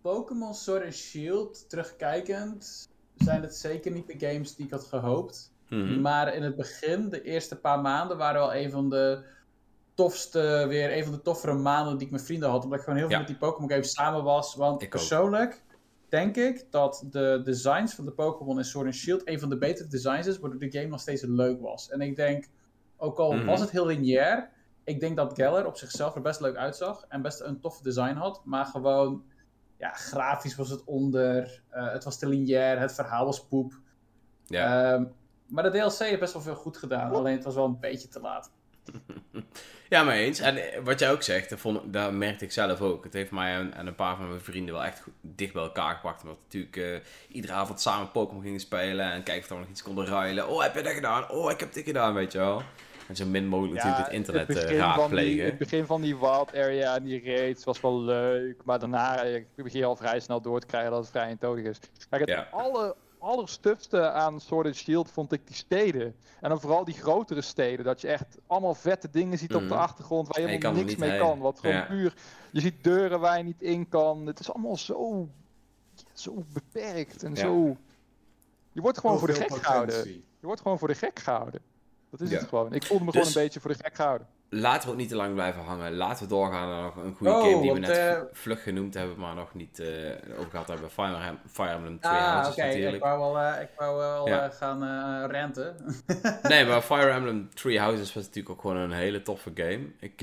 Pokémon 0.00 0.54
Sword 0.54 0.84
and 0.84 0.94
Shield, 0.94 1.68
terugkijkend, 1.68 2.88
zijn 3.16 3.42
het 3.42 3.54
zeker 3.56 3.90
niet 3.90 4.06
de 4.06 4.26
games 4.26 4.56
die 4.56 4.64
ik 4.66 4.72
had 4.72 4.84
gehoopt. 4.84 5.49
Mhm. 5.70 6.00
Maar 6.00 6.34
in 6.34 6.42
het 6.42 6.56
begin, 6.56 7.08
de 7.08 7.22
eerste 7.22 7.60
paar 7.60 7.80
maanden, 7.80 8.16
waren 8.16 8.40
wel 8.40 8.54
een 8.54 8.70
van 8.70 8.90
de 8.90 9.24
tofste, 9.94 10.64
weer 10.68 10.96
een 10.96 11.04
van 11.04 11.12
de 11.12 11.22
toffere 11.22 11.54
maanden 11.54 11.96
die 11.96 12.06
ik 12.06 12.12
met 12.12 12.22
vrienden 12.22 12.48
had. 12.50 12.64
Omdat 12.64 12.78
ik 12.78 12.84
gewoon 12.84 12.98
heel 12.98 13.08
veel 13.08 13.16
Ja. 13.18 13.22
met 13.22 13.32
die 13.32 13.40
Pokémon 13.48 13.70
games 13.70 13.92
samen 13.92 14.22
was. 14.24 14.54
Want 14.54 14.82
Ik 14.82 14.86
ook. 14.86 14.90
persoonlijk 14.92 15.62
denk 16.08 16.36
ik 16.36 16.66
dat 16.70 17.04
de 17.10 17.40
designs 17.44 17.94
van 17.94 18.04
de 18.04 18.12
Pokémon 18.12 18.58
in 18.58 18.64
Sword 18.64 18.86
and 18.86 18.94
Shield 18.94 19.28
een 19.28 19.40
van 19.40 19.48
de 19.48 19.58
betere 19.58 19.88
designs 19.88 20.26
is, 20.26 20.38
waardoor 20.38 20.60
de 20.60 20.70
game 20.72 20.86
nog 20.86 21.00
steeds 21.00 21.22
leuk 21.22 21.60
was. 21.60 21.90
En 21.90 22.00
ik 22.00 22.16
denk, 22.16 22.48
ook 22.96 23.18
al 23.18 23.32
Mhm. 23.32 23.46
was 23.46 23.60
het 23.60 23.70
heel 23.70 23.86
lineair, 23.86 24.50
ik 24.84 25.00
denk 25.00 25.16
dat 25.16 25.34
Geller 25.34 25.66
op 25.66 25.76
zichzelf 25.76 26.14
er 26.14 26.20
best 26.22 26.40
leuk 26.40 26.56
uitzag 26.56 27.04
en 27.08 27.22
best 27.22 27.40
een 27.40 27.60
tof 27.60 27.80
design 27.80 28.14
had. 28.14 28.40
Maar 28.44 28.64
gewoon, 28.66 29.24
ja, 29.78 29.88
grafisch 29.92 30.56
was 30.56 30.70
het 30.70 30.84
onder, 30.84 31.62
eh, 31.68 31.92
het 31.92 32.04
was 32.04 32.18
te 32.18 32.28
lineair, 32.28 32.78
het 32.80 32.92
verhaal 32.92 33.24
was 33.24 33.46
poep. 33.46 33.78
Ja. 34.46 34.92
Ehm, 34.94 35.04
maar 35.50 35.62
de 35.62 35.70
DLC 35.70 35.98
heeft 35.98 36.20
best 36.20 36.32
wel 36.32 36.42
veel 36.42 36.54
goed 36.54 36.76
gedaan, 36.76 37.12
alleen 37.12 37.34
het 37.34 37.44
was 37.44 37.54
wel 37.54 37.64
een 37.64 37.80
beetje 37.80 38.08
te 38.08 38.20
laat. 38.20 38.50
Ja, 39.88 40.02
maar 40.02 40.14
eens. 40.14 40.38
En 40.38 40.56
eh, 40.56 40.80
wat 40.82 40.98
jij 40.98 41.10
ook 41.10 41.22
zegt, 41.22 41.50
dat, 41.50 41.58
vond, 41.58 41.92
dat 41.92 42.12
merkte 42.12 42.44
ik 42.44 42.52
zelf 42.52 42.80
ook. 42.80 43.04
Het 43.04 43.12
heeft 43.12 43.30
mij 43.30 43.54
en, 43.54 43.74
en 43.74 43.86
een 43.86 43.94
paar 43.94 44.16
van 44.16 44.28
mijn 44.28 44.40
vrienden 44.40 44.74
wel 44.74 44.84
echt 44.84 45.00
goed, 45.00 45.12
dicht 45.20 45.52
bij 45.52 45.62
elkaar 45.62 45.94
gebracht. 45.94 46.22
Omdat 46.22 46.36
we 46.36 46.42
natuurlijk 46.44 46.76
eh, 46.76 47.34
iedere 47.34 47.52
avond 47.52 47.80
samen 47.80 48.10
Pokémon 48.10 48.42
gingen 48.42 48.60
spelen. 48.60 49.12
En 49.12 49.22
kijken 49.22 49.42
of 49.42 49.48
we 49.48 49.54
nog 49.54 49.68
iets 49.68 49.82
konden 49.82 50.06
ruilen. 50.06 50.48
Oh, 50.48 50.62
heb 50.62 50.74
je 50.74 50.82
dat 50.82 50.92
gedaan? 50.92 51.30
Oh, 51.30 51.50
ik 51.50 51.60
heb 51.60 51.72
dit 51.72 51.84
gedaan, 51.84 52.14
weet 52.14 52.32
je 52.32 52.38
wel. 52.38 52.62
En 53.08 53.16
zo 53.16 53.26
min 53.26 53.46
mogelijk 53.46 53.74
natuurlijk 53.74 54.04
het 54.04 54.14
internet 54.14 54.48
eh, 54.48 54.54
begin 54.54 54.68
van 54.68 54.76
die, 54.76 54.96
raadplegen. 54.96 55.44
het 55.44 55.58
begin 55.58 55.86
van 55.86 56.00
die 56.00 56.18
wild 56.18 56.54
area 56.54 56.96
en 56.96 57.04
die 57.04 57.24
raids 57.24 57.64
was 57.64 57.80
wel 57.80 58.00
leuk. 58.00 58.64
Maar 58.64 58.78
daarna 58.78 59.22
eh, 59.22 59.34
ik 59.34 59.46
begin 59.56 59.78
je 59.80 59.86
al 59.86 59.96
vrij 59.96 60.20
snel 60.20 60.40
door 60.40 60.60
te 60.60 60.66
krijgen 60.66 60.90
dat 60.90 61.00
het 61.00 61.10
vrij 61.10 61.28
eentonig 61.28 61.64
is. 61.64 61.78
Kijk, 62.10 62.20
het 62.20 62.30
Ja. 62.30 62.48
alle, 62.50 62.96
allerstufste 63.20 64.10
aan 64.10 64.40
Sword 64.40 64.66
and 64.66 64.74
Shield 64.76 65.10
vond 65.10 65.32
ik 65.32 65.46
die 65.46 65.56
steden. 65.56 66.16
En 66.40 66.48
dan 66.48 66.60
vooral 66.60 66.84
die 66.84 66.94
grotere 66.94 67.40
steden. 67.42 67.84
Dat 67.84 68.00
je 68.00 68.08
echt 68.08 68.36
allemaal 68.46 68.74
vette 68.74 69.10
dingen 69.10 69.38
ziet 69.38 69.54
op 69.54 69.60
de 69.60 69.66
Mhm. 69.66 69.74
achtergrond 69.78 70.26
waar 70.28 70.40
je 70.40 70.46
helemaal 70.46 70.70
kan 70.70 70.78
er 70.80 70.84
niks 70.86 70.90
niet 70.90 71.00
mee 71.08 71.10
heen. 71.10 71.28
kan. 71.28 71.38
Wat 71.38 71.58
gewoon 71.60 71.74
Ja. 71.76 71.82
puur... 71.86 72.14
Je 72.52 72.60
ziet 72.60 72.84
deuren 72.84 73.20
waar 73.20 73.38
je 73.38 73.44
niet 73.44 73.62
in 73.62 73.88
kan. 73.88 74.26
Het 74.26 74.40
is 74.40 74.52
allemaal 74.52 74.76
zo... 74.76 75.28
Zo 76.12 76.44
beperkt 76.52 77.22
en 77.22 77.30
Ja. 77.34 77.40
zo... 77.40 77.76
Je 78.72 78.80
wordt 78.80 78.98
gewoon 78.98 79.18
voor 79.18 79.28
de 79.28 79.34
gek 79.34 79.54
gehouden. 79.56 80.06
Je 80.08 80.46
wordt 80.46 80.60
gewoon 80.60 80.78
voor 80.78 80.88
de 80.88 80.94
gek 80.94 81.18
gehouden. 81.18 81.60
Dat 82.10 82.20
is 82.20 82.30
Ja. 82.30 82.38
het 82.38 82.48
gewoon. 82.48 82.72
Ik 82.72 82.84
voelde 82.84 83.04
me 83.04 83.10
Dus- 83.10 83.20
gewoon 83.20 83.36
een 83.36 83.42
beetje 83.42 83.60
voor 83.60 83.70
de 83.70 83.82
gek 83.82 83.94
gehouden. 83.94 84.26
Laten 84.52 84.86
we 84.86 84.92
ook 84.94 85.00
niet 85.00 85.08
te 85.08 85.16
lang 85.16 85.34
blijven 85.34 85.62
hangen. 85.62 85.94
Laten 85.96 86.22
we 86.22 86.28
doorgaan 86.28 86.68
naar 86.68 86.82
nog 86.82 86.96
een 86.96 87.14
goede 87.14 87.32
Oh, 87.32 87.42
game 87.42 87.60
die 87.60 87.72
we 87.72 87.78
net 87.78 87.96
eh, 87.96 88.20
vlug 88.32 88.62
genoemd 88.62 88.94
hebben. 88.94 89.18
Maar 89.18 89.34
nog 89.34 89.54
niet 89.54 89.78
eh, 89.78 89.88
over 90.38 90.50
gehad 90.50 90.68
hebben. 90.68 90.90
Fire, 90.90 91.34
Fire 91.50 91.68
Emblem 91.70 92.00
2 92.00 92.12
Ah, 92.12 92.18
Houses 92.32 92.52
oké, 92.52 92.62
ik 92.62 92.72
natuurlijk. 92.74 93.02
wou 93.02 93.18
wel, 93.18 93.38
eh, 93.38 93.62
ik 93.62 93.68
wou 93.76 93.96
wel 93.98 94.28
Ja. 94.28 94.44
eh, 94.44 94.52
gaan 94.56 94.82
eh 94.82 95.30
renten. 95.30 95.76
Nee, 96.42 96.64
maar 96.66 96.80
Fire 96.82 97.10
Emblem 97.10 97.48
Three 97.54 97.80
Houses 97.80 98.12
was 98.14 98.24
natuurlijk 98.24 98.50
ook 98.54 98.60
gewoon 98.60 98.76
een 98.76 98.92
hele 98.92 99.22
toffe 99.22 99.50
game. 99.54 99.86
Ik 100.00 100.16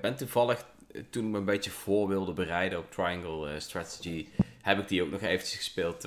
ben 0.00 0.16
toevallig, 0.16 0.64
toen 1.10 1.24
ik 1.24 1.30
me 1.30 1.38
een 1.38 1.44
beetje 1.44 1.70
voor 1.70 2.08
wilde 2.08 2.32
bereiden 2.32 2.78
op 2.78 2.90
Triangle 2.90 3.60
Strategy, 3.60 4.28
heb 4.62 4.78
ik 4.78 4.88
die 4.88 5.02
ook 5.02 5.10
nog 5.10 5.20
eventjes 5.20 5.56
gespeeld. 5.58 6.04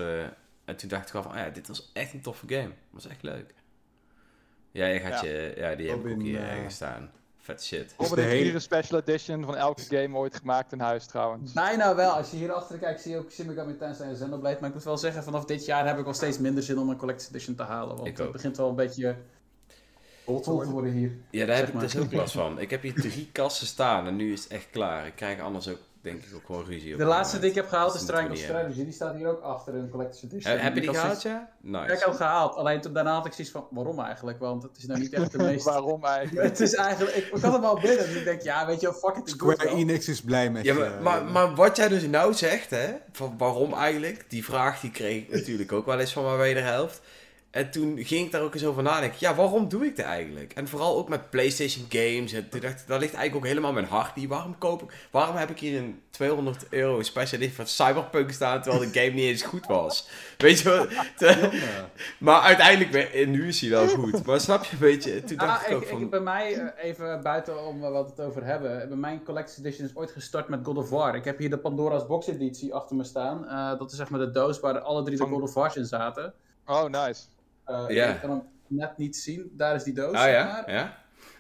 en 0.66 0.76
toen 0.76 0.90
dacht 0.90 1.08
ik 1.08 1.14
wel 1.14 1.22
van, 1.24 1.32
ah 1.32 1.38
ja, 1.38 1.50
dit 1.50 1.68
was 1.68 1.90
echt 1.94 2.14
een 2.14 2.22
toffe 2.22 2.46
game. 2.48 2.72
was 2.90 3.08
echt 3.08 3.24
leuk. 3.24 3.54
Ja, 4.72 4.86
je 4.86 5.00
gaat 5.00 5.22
Ja. 5.22 5.28
je, 5.30 5.54
ja, 5.58 5.76
die 5.76 5.90
heb 5.90 6.06
ik 6.06 6.12
ook 6.14 6.22
hier 6.22 6.44
ergens 6.50 6.76
staan. 6.76 7.12
Vet 7.44 7.64
shit. 7.64 7.94
Robin 7.98 8.16
de 8.16 8.22
heeft 8.22 8.34
hele- 8.44 8.54
een 8.54 8.62
special 8.62 9.00
edition 9.00 9.46
van 9.46 9.56
elke 9.56 9.82
game 9.82 10.18
ooit 10.18 10.36
gemaakt 10.36 10.72
in 10.72 10.80
huis 10.80 11.06
trouwens. 11.06 11.54
Bijna 11.54 11.96
wel. 11.96 12.12
Als 12.12 12.32
je 12.32 12.38
hier 12.38 12.52
achter 12.52 12.78
kijkt, 12.78 13.02
zie 13.02 13.12
je 13.12 13.18
ook 13.18 13.32
Shin 13.32 13.46
Megami 13.46 13.78
Tensei 13.78 14.10
en 14.10 14.16
Xenoblade. 14.16 14.58
Maar 14.60 14.70
ik 14.70 14.76
moet 14.76 14.84
wel 14.84 14.98
zeggen, 14.98 15.24
vanaf 15.24 15.46
dit 15.46 15.66
jaar 15.66 15.88
heb 15.88 15.98
ik 15.98 16.04
wel 16.04 16.14
steeds 16.14 16.38
minder 16.40 16.64
zin 16.64 16.78
om 16.80 16.90
een 16.90 16.98
Collector's 16.98 17.30
Edition 17.30 17.56
te 17.56 17.64
halen. 17.64 17.96
Want 17.96 18.08
Ik 18.08 18.18
het 18.18 18.28
ook. 18.28 18.34
begint 18.34 18.58
wel 18.58 18.70
een 18.70 18.76
beetje 18.76 19.16
Old 20.26 20.44
te 20.44 20.52
worden 20.70 20.92
hier. 20.92 21.12
Ja, 21.30 21.46
daar 21.46 21.56
heb 21.56 21.68
ik 21.68 21.80
dus 21.80 21.98
ook 21.98 22.14
last 22.14 22.34
van. 22.34 22.60
Ik 22.60 22.70
heb 22.70 22.82
hier 22.82 22.94
drie 22.94 23.30
kassen 23.42 23.68
staan 23.68 24.08
en 24.08 24.16
nu 24.16 24.34
is 24.34 24.44
het 24.44 24.52
echt 24.52 24.68
klaar. 24.72 25.06
Ik 25.06 25.16
krijg 25.16 25.40
anders 25.40 25.68
ook 25.68 25.80
denk 26.04 26.24
ik 26.24 26.36
ook 26.36 26.46
gewoon 26.46 26.66
ruzie. 26.66 26.94
op 26.94 27.00
De 27.00 27.06
laatste 27.06 27.40
die 27.40 27.50
ik 27.50 27.56
heb 27.56 27.68
gehaald 27.68 27.96
is 27.96 28.06
Triangle. 28.06 28.36
Strategy. 28.36 28.84
Die 28.84 28.94
staat 28.94 29.16
hier 29.16 29.28
ook 29.28 29.42
achter 29.42 29.76
in 29.76 29.90
Collector's 29.90 30.24
Edition. 30.24 30.58
Heb, 30.58 30.62
je 30.76 30.82
Ik 30.82 30.88
die 30.88 31.00
gehaald, 31.00 31.22
ja? 31.22 31.50
Nice. 31.62 31.84
Ik 31.84 31.90
heb 31.90 32.08
hem 32.08 32.14
gehaald. 32.14 32.56
Alleen 32.56 32.82
toen, 32.82 32.94
daarna 32.94 33.14
had 33.14 33.26
ik 33.26 33.34
zoiets 33.34 33.54
van, 33.54 33.68
waarom 33.72 34.00
eigenlijk? 34.00 34.40
Want 34.40 34.64
het 34.64 34.78
is 34.78 34.86
nou 34.86 35.00
niet 35.00 35.14
echt 35.14 35.32
de 35.32 35.38
meest... 35.50 35.66
Waarom 35.66 36.06
eigenlijk? 36.06 36.48
Het 36.48 36.60
is 36.60 36.74
eigenlijk... 36.74 37.16
Ik, 37.16 37.26
ik 37.26 37.42
had 37.42 37.54
hem 37.54 37.64
al 37.64 37.80
binnen. 37.80 38.06
Dus 38.06 38.16
ik 38.16 38.24
denk, 38.24 38.42
ja, 38.42 38.66
weet 38.66 38.82
je 38.82 38.88
wel, 38.88 38.96
fuck 38.96 39.16
it. 39.16 39.30
Square. 39.30 39.68
Enix 39.68 40.08
is 40.08 40.22
blij 40.22 40.50
met 40.52 40.64
Ja, 40.64 40.74
je. 40.74 40.80
maar, 40.80 41.02
maar, 41.02 41.24
maar 41.26 41.56
wat 41.56 41.78
jij 41.78 41.88
dus 41.88 42.08
nou 42.08 42.34
zegt, 42.34 42.70
hè, 42.70 42.94
van 43.12 43.36
waarom 43.38 43.74
eigenlijk, 43.74 44.26
die 44.28 44.44
vraag 44.46 44.80
die 44.80 44.92
kreeg 44.92 45.24
ik 45.24 45.32
natuurlijk 45.32 45.72
ook 45.72 45.86
wel 45.86 46.00
eens 46.00 46.14
van 46.14 46.24
mijn 46.24 46.38
wederhelft. 46.38 47.02
En 47.54 47.72
toen 47.72 47.98
ging 48.04 48.26
ik 48.26 48.32
daar 48.32 48.42
ook 48.42 48.54
eens 48.54 48.66
over 48.66 48.84
nadenken. 48.84 49.18
Ja, 49.20 49.36
waarom 49.36 49.70
doe 49.70 49.86
ik 49.86 49.96
dat 49.96 50.06
eigenlijk? 50.06 50.54
En 50.54 50.68
vooral 50.68 50.98
ook 50.98 51.10
met 51.10 51.30
PlayStation 51.30 51.86
games. 51.90 52.34
En 52.34 52.50
toen 52.50 52.60
dacht 52.60 52.80
ik, 52.82 52.88
daar 52.88 53.00
ligt 53.00 53.14
eigenlijk 53.14 53.36
ook 53.46 53.52
helemaal 53.52 53.74
mijn 53.74 53.86
hart 53.86 54.16
niet. 54.16 54.30
Waarom 54.30 54.58
koop 54.58 54.82
ik, 54.84 55.08
waarom 55.12 55.36
heb 55.36 55.50
ik 55.50 55.60
hier 55.60 55.80
een 55.80 56.02
200 56.10 56.66
euro 56.70 57.02
special 57.02 57.40
edition 57.42 57.66
van 57.66 57.68
Cyberpunk 57.68 58.32
staan, 58.32 58.62
terwijl 58.62 58.92
de 58.92 59.00
game 59.00 59.12
niet 59.14 59.24
eens 59.24 59.42
goed 59.42 59.66
was? 59.66 60.10
Weet 60.38 60.60
je? 60.60 60.70
Jongen. 61.20 61.52
Maar 62.18 62.42
uiteindelijk, 62.42 62.92
ben- 62.92 63.32
nu 63.32 63.48
is 63.48 63.62
hij 63.62 63.70
wel 63.70 63.88
goed. 63.88 64.26
Maar 64.26 64.40
snap 64.40 64.64
je 64.64 64.72
een 64.74 64.80
beetje? 64.80 65.24
Toen 65.24 65.38
dacht 65.38 65.64
Ah, 65.66 65.70
ik 65.70 65.76
ook 65.76 65.82
ik, 65.82 65.88
van... 65.88 66.02
ik, 66.02 66.10
bij 66.10 66.20
mij, 66.20 66.54
eh, 66.54 66.90
even 66.90 67.22
buiten 67.22 67.66
om 67.68 67.84
eh, 67.84 67.92
wat 67.92 68.10
het 68.10 68.20
over 68.26 68.44
hebben. 68.46 68.88
Bij 68.88 68.98
mijn 68.98 69.24
Collector's 69.24 69.58
Edition 69.60 69.86
is 69.88 69.96
ooit 69.96 70.12
gestart 70.12 70.48
met 70.48 70.60
God 70.64 70.78
of 70.78 70.90
War. 70.90 71.16
Ik 71.16 71.26
heb 71.26 71.38
hier 71.38 71.50
de 71.50 71.58
Pandora's 71.58 72.06
Box 72.08 72.28
editie 72.28 72.74
achter 72.74 72.96
me 72.96 73.04
staan. 73.04 73.48
Eh, 73.48 73.80
dat 73.80 73.92
is 73.92 73.98
zeg 73.98 74.10
maar 74.10 74.20
de 74.20 74.32
doos 74.32 74.60
waar 74.60 74.80
alle 74.80 75.04
drie 75.04 75.18
de 75.18 75.24
God 75.24 75.42
of 75.42 75.54
Wars 75.54 75.76
in 75.76 75.86
zaten. 75.86 76.34
Oh, 76.66 76.84
nice. 76.84 77.22
Eh, 77.66 77.86
Ja. 77.88 78.14
Ik 78.14 78.20
kan 78.20 78.30
hem 78.30 78.42
net 78.68 78.98
niet 78.98 79.16
zien. 79.18 79.52
Daar 79.58 79.76
is 79.76 79.84
die 79.84 79.94
doos. 79.94 80.16
Ah 80.16 80.30
ja? 80.30 80.46
maar. 80.46 80.72
Ja? 80.72 80.98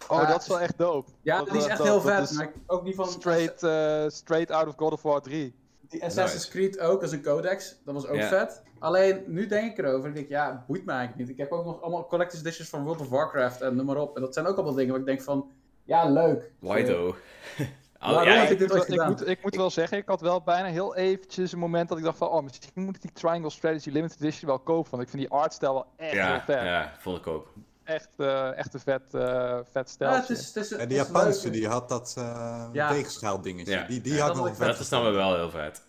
Oh, 0.07 0.27
dat 0.29 0.41
is 0.41 0.47
wel 0.47 0.59
echt 0.59 0.77
dope. 0.77 1.11
Ja, 1.21 1.37
Dat- 1.37 1.47
die 1.49 1.57
is 1.57 1.65
echt 1.65 1.77
dat- 1.77 1.87
heel 1.87 2.01
dat 2.01 2.27
vet. 2.29 2.37
Maar 2.37 2.51
ook 2.67 2.85
die 2.85 2.95
van 2.95 3.07
Straight, 3.07 3.63
eh, 3.63 4.03
straight 4.07 4.51
out 4.51 4.67
of 4.67 4.73
God 4.75 4.91
of 4.93 5.01
War 5.01 5.21
3. 5.21 5.55
die 5.89 6.03
Assassin's 6.03 6.49
Creed 6.49 6.79
ook 6.79 7.01
als 7.01 7.11
een 7.11 7.21
codex. 7.21 7.75
Dat 7.85 7.93
was 7.93 8.07
ook 8.07 8.21
vet. 8.23 8.61
Alleen, 8.79 9.23
nu 9.27 9.47
denk 9.47 9.71
ik 9.71 9.85
erover. 9.85 10.09
Ik 10.09 10.15
denk, 10.15 10.29
ja, 10.29 10.63
boeit 10.67 10.85
me 10.85 10.91
eigenlijk 10.91 11.19
niet. 11.21 11.29
Ik 11.29 11.37
heb 11.37 11.51
ook 11.51 11.65
nog 11.65 11.81
allemaal 11.81 12.07
collector's 12.07 12.41
editions 12.41 12.69
van 12.69 12.83
World 12.83 12.99
of 13.01 13.09
Warcraft 13.09 13.61
en 13.61 13.75
noem 13.75 13.85
maar 13.85 13.97
op. 13.97 14.15
En 14.15 14.21
dat 14.21 14.33
zijn 14.33 14.45
ook 14.45 14.55
allemaal 14.55 14.73
dingen 14.73 14.91
waar 14.91 14.99
ik 14.99 15.05
denk 15.05 15.21
van, 15.21 15.51
ja, 15.83 16.09
leuk. 16.09 16.51
Why 16.59 16.83
though? 16.83 17.15
Oh, 18.05 18.23
ja, 18.23 18.41
ik- 18.47 18.57
dit 18.59 19.05
moet, 19.07 19.27
ik 19.27 19.43
moet 19.43 19.55
wel 19.55 19.69
zeggen, 19.69 19.97
ik 19.97 20.07
had 20.07 20.21
wel 20.21 20.41
bijna 20.41 20.67
heel 20.67 20.95
eventjes 20.95 21.51
een 21.51 21.59
moment 21.59 21.89
dat 21.89 21.97
ik 21.97 22.03
dacht 22.03 22.17
van, 22.17 22.27
oh, 22.29 22.43
misschien 22.43 22.83
moet 22.83 22.95
ik 22.95 23.01
die 23.01 23.11
Triangle 23.13 23.49
Strategy 23.49 23.89
Limited 23.89 24.21
Edition 24.21 24.47
wel 24.49 24.59
kopen. 24.59 24.91
Want 24.91 25.03
ik 25.03 25.09
vind 25.09 25.21
die 25.21 25.31
artstijl 25.31 25.73
wel 25.73 25.85
echt 25.97 26.11
heel 26.11 26.21
ja, 26.21 26.41
vet. 26.41 26.61
ja, 26.63 26.93
vond 26.99 27.17
ik 27.17 27.27
ook. 27.27 27.53
Echt, 27.83 28.09
eh, 28.17 28.57
echt 28.57 28.73
een 28.73 28.79
vet, 28.79 29.01
eh 29.13 29.55
vet 29.55 29.73
Ja, 29.73 29.83
steltje. 29.85 30.19
het 30.19 30.29
is, 30.29 30.45
het 30.53 30.55
is, 30.55 30.71
En 30.71 30.87
die 30.87 30.97
Japanse, 30.97 31.49
die 31.49 31.67
had 31.67 31.89
dat 31.89 32.13
eh 32.17 32.65
Ja. 32.71 32.93
dingetje. 33.41 33.71
Ja. 33.73 33.83
Die, 33.87 34.01
die 34.01 34.13
Ja, 34.13 34.25
had 34.25 34.35
dat 34.35 34.45
nog 34.45 34.55
vet 34.55 34.67
Dat 34.67 34.79
is 34.79 34.89
dan 34.89 35.03
weer 35.03 35.13
wel 35.13 35.35
heel 35.35 35.49
vet. 35.49 35.81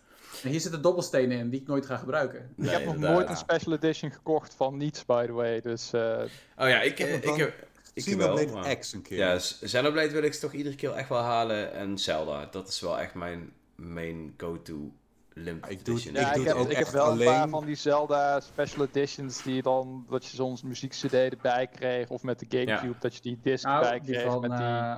En 0.43 0.51
hier 0.51 0.61
zitten 0.61 0.83
dobbelstenen 0.83 1.39
in 1.39 1.51
die 1.51 1.61
ik 1.61 1.67
nooit 1.67 1.87
ga 1.87 1.97
gebruiken. 1.97 2.51
ik 2.57 2.71
heb 2.71 2.85
nog 2.85 2.97
nooit 2.97 3.29
een 3.29 3.37
special 3.37 3.73
edition 3.75 4.11
gekocht 4.11 4.55
van 4.55 4.77
niets, 4.77 5.05
by 5.07 5.27
the 5.27 5.33
way. 5.33 5.61
Dus 5.61 5.93
eh, 5.93 6.01
Oh 6.59 6.69
ja, 6.69 6.81
ik, 6.81 6.99
heb 6.99 7.09
ik, 7.25 7.35
heb... 7.37 7.55
Ik 7.95 8.03
Xenoblade 8.05 8.47
wel, 8.53 8.55
maar- 8.63 8.77
X 8.77 8.93
een 8.93 9.03
keer. 9.03 9.19
Ja, 9.19 9.37
Xenoblade 9.61 10.11
wil 10.11 10.23
ik 10.23 10.33
toch 10.35 10.53
iedere 10.53 10.75
keer 10.75 10.93
echt 10.93 11.09
wel 11.09 11.23
halen. 11.23 11.73
En 11.73 11.99
Zelda, 11.99 12.47
dat 12.51 12.69
is 12.69 12.81
wel 12.81 12.99
echt 12.99 13.15
mijn 13.15 13.53
main 13.75 14.35
go-to 14.37 14.93
limited 15.33 15.71
Ik 15.71 15.85
doe 15.85 15.95
edition. 15.95 16.15
ja, 16.15 16.21
doe 16.21 16.31
ik 16.31 16.37
het 16.39 16.47
heb, 16.47 16.57
ook 16.57 16.71
ik 16.71 16.77
heb 16.77 16.85
echt 16.85 16.93
wel 16.95 17.11
een 17.13 17.19
paar 17.19 17.27
alleen. 17.37 17.49
van 17.49 17.65
die 17.65 17.75
Zelda 17.75 18.41
special 18.41 18.87
editions 18.93 19.43
die 19.43 19.63
dan, 19.63 20.07
dat 20.09 20.25
je 20.25 20.37
soms 20.37 20.63
muziek-cd 20.63 21.13
erbij 21.15 21.67
kreeg. 21.67 22.09
Of 22.09 22.23
met 22.23 22.39
de 22.39 22.47
Gamecube, 22.49 22.99
dat 22.99 23.15
je 23.15 23.21
die 23.23 23.39
disc 23.43 23.65
Nou, 23.65 23.81
bij 23.83 24.01
die 24.01 24.13
kreeg 24.13 24.23
van... 24.33 24.41
met 24.41 24.51
die... 24.51 24.67
eh, 24.67 24.97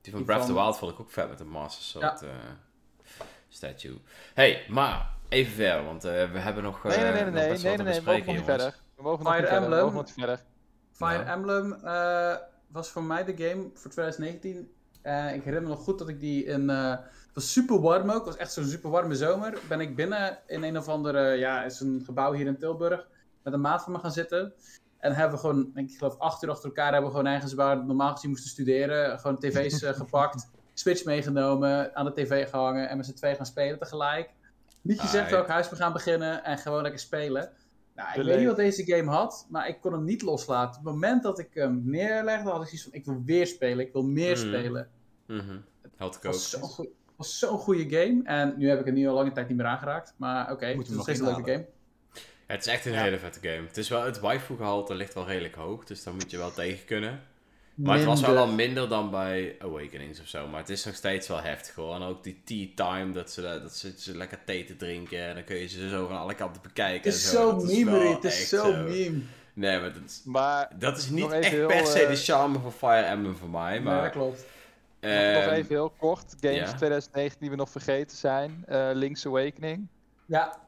Die 0.00 0.10
van 0.12 0.20
die 0.20 0.24
Breath 0.24 0.40
of 0.40 0.46
the 0.46 0.52
Wild 0.54 0.78
vond 0.78 0.92
ik 0.92 1.00
ook 1.00 1.10
vet 1.10 1.28
met 1.28 1.38
de 1.38 1.44
Master 1.44 1.82
Sword 1.84 2.20
Ja. 2.20 2.26
eh, 2.26 2.34
statue. 3.48 3.98
hey, 4.34 4.64
maar 4.68 5.10
even 5.28 5.52
verder, 5.52 5.84
want 5.84 6.04
eh, 6.04 6.30
we 6.32 6.38
hebben 6.38 6.62
nog, 6.62 6.82
Nee, 6.82 6.96
nee, 6.98 7.12
nee, 7.12 7.12
nee, 7.12 7.32
nee, 7.32 7.32
nee, 7.32 7.48
nee, 7.58 7.76
we 7.76 7.76
mogen 7.76 7.84
bespreken, 7.84 8.26
nog 8.26 8.36
niet 8.36 8.46
jongens. 8.46 8.62
verder. 8.62 8.80
We 8.96 9.02
mogen 9.02 9.24
niet 10.04 10.12
verder. 10.14 10.44
Fire. 10.98 11.22
Emblem 11.22 11.72
eh, 11.72 12.36
was 12.68 12.88
voor 12.88 13.02
mij 13.02 13.24
de 13.24 13.36
game 13.36 13.70
voor 13.74 13.90
2019. 13.90 14.72
Eh, 15.02 15.34
ik 15.34 15.42
herinner 15.42 15.62
me 15.62 15.68
nog 15.68 15.84
goed 15.84 15.98
dat 15.98 16.08
ik 16.08 16.20
die 16.20 16.44
in... 16.44 16.70
eh, 16.70 16.90
het 16.90 17.34
was 17.34 17.52
super 17.52 17.80
warm 17.80 18.10
ook. 18.10 18.16
Het 18.16 18.24
was 18.24 18.36
echt 18.36 18.52
zo'n 18.52 18.64
super 18.64 18.90
warme 18.90 19.14
zomer. 19.16 19.58
Ben 19.68 19.80
ik 19.80 19.96
binnen 19.96 20.38
in 20.46 20.62
een 20.62 20.78
of 20.78 20.88
andere... 20.88 21.20
Ja, 21.20 21.64
is 21.64 21.80
een 21.80 22.02
gebouw 22.04 22.32
hier 22.32 22.46
in 22.46 22.58
Tilburg. 22.58 23.08
Met 23.42 23.52
een 23.52 23.60
maat 23.60 23.82
van 23.82 23.92
me 23.92 23.98
gaan 23.98 24.12
zitten. 24.12 24.52
En 24.98 25.12
hebben 25.12 25.34
we 25.34 25.40
gewoon, 25.40 25.70
ik 25.74 25.96
geloof 25.98 26.18
acht 26.18 26.42
uur 26.42 26.50
achter 26.50 26.68
elkaar... 26.68 26.92
hebben 26.92 27.10
we 27.10 27.16
gewoon 27.16 27.32
ergens 27.32 27.54
waar 27.54 27.78
we 27.78 27.84
normaal 27.84 28.12
gezien 28.12 28.30
moesten 28.30 28.50
studeren... 28.50 29.18
gewoon 29.18 29.38
tv's 29.38 29.82
gepakt. 30.02 30.50
Switch 30.74 31.04
meegenomen. 31.04 31.96
Aan 31.96 32.04
de 32.04 32.12
tv 32.12 32.48
gehangen. 32.50 32.88
En 32.88 32.96
met 32.96 33.06
z'n 33.06 33.14
twee 33.14 33.34
gaan 33.34 33.46
spelen 33.46 33.78
tegelijk. 33.78 34.30
Niet 34.80 35.00
gezegd 35.00 35.24
Ah, 35.24 35.30
welk 35.30 35.48
huis 35.48 35.70
we 35.70 35.76
gaan 35.76 35.92
beginnen. 35.92 36.44
En 36.44 36.58
gewoon 36.58 36.82
lekker 36.82 37.00
spelen. 37.00 37.50
Nou, 37.98 38.08
ik 38.10 38.16
De 38.16 38.24
weet 38.24 38.38
niet 38.38 38.46
wat 38.46 38.56
deze 38.56 38.84
game 38.84 39.10
had, 39.10 39.46
maar 39.50 39.68
ik 39.68 39.80
kon 39.80 39.92
hem 39.92 40.04
niet 40.04 40.22
loslaten. 40.22 40.78
Op 40.80 40.84
het 40.84 40.94
moment 40.94 41.22
dat 41.22 41.38
ik 41.38 41.48
hem 41.52 41.82
neerlegde, 41.84 42.50
had 42.50 42.62
ik 42.62 42.66
zoiets 42.68 42.82
van: 42.84 42.92
ik 42.92 43.04
wil 43.04 43.22
weer 43.24 43.46
spelen, 43.46 43.86
ik 43.86 43.92
wil 43.92 44.02
meer 44.02 44.36
Mhm. 44.36 44.46
spelen. 44.46 44.88
Mhm. 45.26 45.56
Had 45.96 46.14
ik 46.14 46.22
Het 46.22 46.26
ook. 46.26 46.32
was 46.32 46.50
zo'n 46.50 46.62
goe- 46.62 46.84
het 46.84 47.16
was 47.16 47.38
zo'n 47.38 47.58
goede 47.58 47.88
game. 47.96 48.20
En 48.24 48.54
nu 48.56 48.68
heb 48.68 48.80
ik 48.80 48.86
er 48.86 48.92
nu 48.92 49.08
al 49.08 49.14
lange 49.14 49.32
tijd 49.32 49.48
niet 49.48 49.56
meer 49.56 49.66
aangeraakt. 49.66 50.14
Maar 50.16 50.52
oké, 50.52 50.66
het 50.66 50.80
is 50.88 50.88
nog 50.88 51.02
steeds 51.02 51.18
een 51.18 51.24
leuke 51.24 51.50
game. 51.50 51.66
Ja, 52.46 52.54
het 52.54 52.66
is 52.66 52.72
echt 52.72 52.86
een 52.86 52.92
Ja. 52.92 53.02
hele 53.02 53.18
vette 53.18 53.48
game. 53.48 53.66
Het 53.66 53.76
is 53.76 53.88
wel, 53.88 54.02
het 54.04 54.20
waifu 54.20 54.56
gehalte 54.56 54.94
ligt 54.94 55.14
wel 55.14 55.26
redelijk 55.26 55.54
hoog, 55.54 55.84
dus 55.84 56.02
daar 56.04 56.14
moet 56.14 56.30
je 56.30 56.36
wel 56.36 56.52
tegen 56.52 56.84
kunnen. 56.84 57.20
Maar 57.78 57.96
het 57.96 58.06
was 58.06 58.20
wel 58.20 58.36
al 58.36 58.46
minder 58.46 58.88
dan 58.88 59.10
bij 59.10 59.56
Awakenings 59.58 60.20
of 60.20 60.26
zo. 60.26 60.48
Maar 60.48 60.60
het 60.60 60.68
is 60.68 60.84
nog 60.84 60.94
steeds 60.94 61.28
wel 61.28 61.42
heftig 61.42 61.74
hoor. 61.74 61.94
En 61.94 62.02
ook 62.02 62.22
die 62.24 62.42
tea 62.44 62.66
time, 62.74 63.12
dat 63.12 63.30
ze, 63.30 63.42
dat 63.42 63.76
ze, 63.76 63.92
ze 63.98 64.16
lekker 64.16 64.38
thee 64.44 64.64
te 64.64 64.76
drinken. 64.76 65.20
En 65.28 65.34
dan 65.34 65.44
kun 65.44 65.56
je 65.56 65.66
ze 65.66 65.88
zo 65.88 66.06
van 66.06 66.18
alle 66.18 66.34
kanten 66.34 66.62
bekijken. 66.62 67.10
Het 67.10 67.20
is 67.20 67.24
en 67.24 67.30
zo. 67.30 67.66
wel 67.84 68.12
het 68.12 68.24
is 68.24 68.48
zo 68.48 68.72
meme. 68.72 69.20
Nee, 69.52 69.80
maar 69.80 69.92
dat 69.92 70.02
is, 70.06 70.22
Maar 70.24 70.70
dat 70.78 70.98
is 70.98 71.08
niet 71.08 71.20
Nog 71.22 71.32
echt 71.32 71.66
per 71.66 71.86
se 71.86 72.00
eh, 72.02 72.08
de 72.08 72.16
charme 72.16 72.58
van 72.58 72.72
Fire 72.72 73.06
Emblem 73.06 73.36
voor 73.36 73.48
mij. 73.48 73.70
Nee, 73.70 73.80
Maar, 73.80 74.02
dat 74.02 74.10
klopt. 74.10 74.44
nog 75.00 75.10
ehm, 75.10 75.50
even 75.50 75.68
heel 75.68 75.92
kort, 75.98 76.34
games 76.40 76.56
ja. 76.70 76.76
2019 76.76 77.40
die 77.40 77.50
we 77.50 77.56
nog 77.56 77.70
vergeten 77.70 78.16
zijn. 78.16 78.64
Eh, 78.66 78.88
Link's 78.92 79.26
Awakening. 79.26 79.86
Ja, 80.26 80.58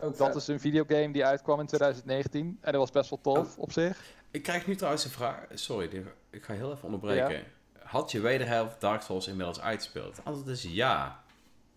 ook 0.00 0.16
Dat 0.16 0.26
vet. 0.26 0.36
is 0.36 0.46
een 0.46 0.60
videogame 0.60 1.12
die 1.12 1.24
uitkwam 1.24 1.60
in 1.60 1.66
2019. 1.66 2.58
En 2.60 2.72
dat 2.72 2.80
was 2.80 2.90
best 2.90 3.10
wel 3.10 3.20
tof 3.22 3.58
op 3.58 3.72
zich. 3.72 4.18
Ik 4.30 4.42
krijg 4.42 4.66
nu 4.66 4.76
trouwens 4.76 5.04
een 5.04 5.10
vraag. 5.10 5.44
Sorry, 5.54 6.04
ik 6.30 6.44
ga 6.44 6.52
heel 6.52 6.72
even 6.72 6.84
onderbreken. 6.84 7.44
Had 7.82 8.10
je 8.10 8.20
wederhelft 8.20 8.80
Dark 8.80 9.02
Souls 9.02 9.28
inmiddels 9.28 9.60
uitgespeeld? 9.60 10.16
Het 10.16 10.24
antwoord 10.24 10.48
is 10.48 10.62
ja. 10.62 11.22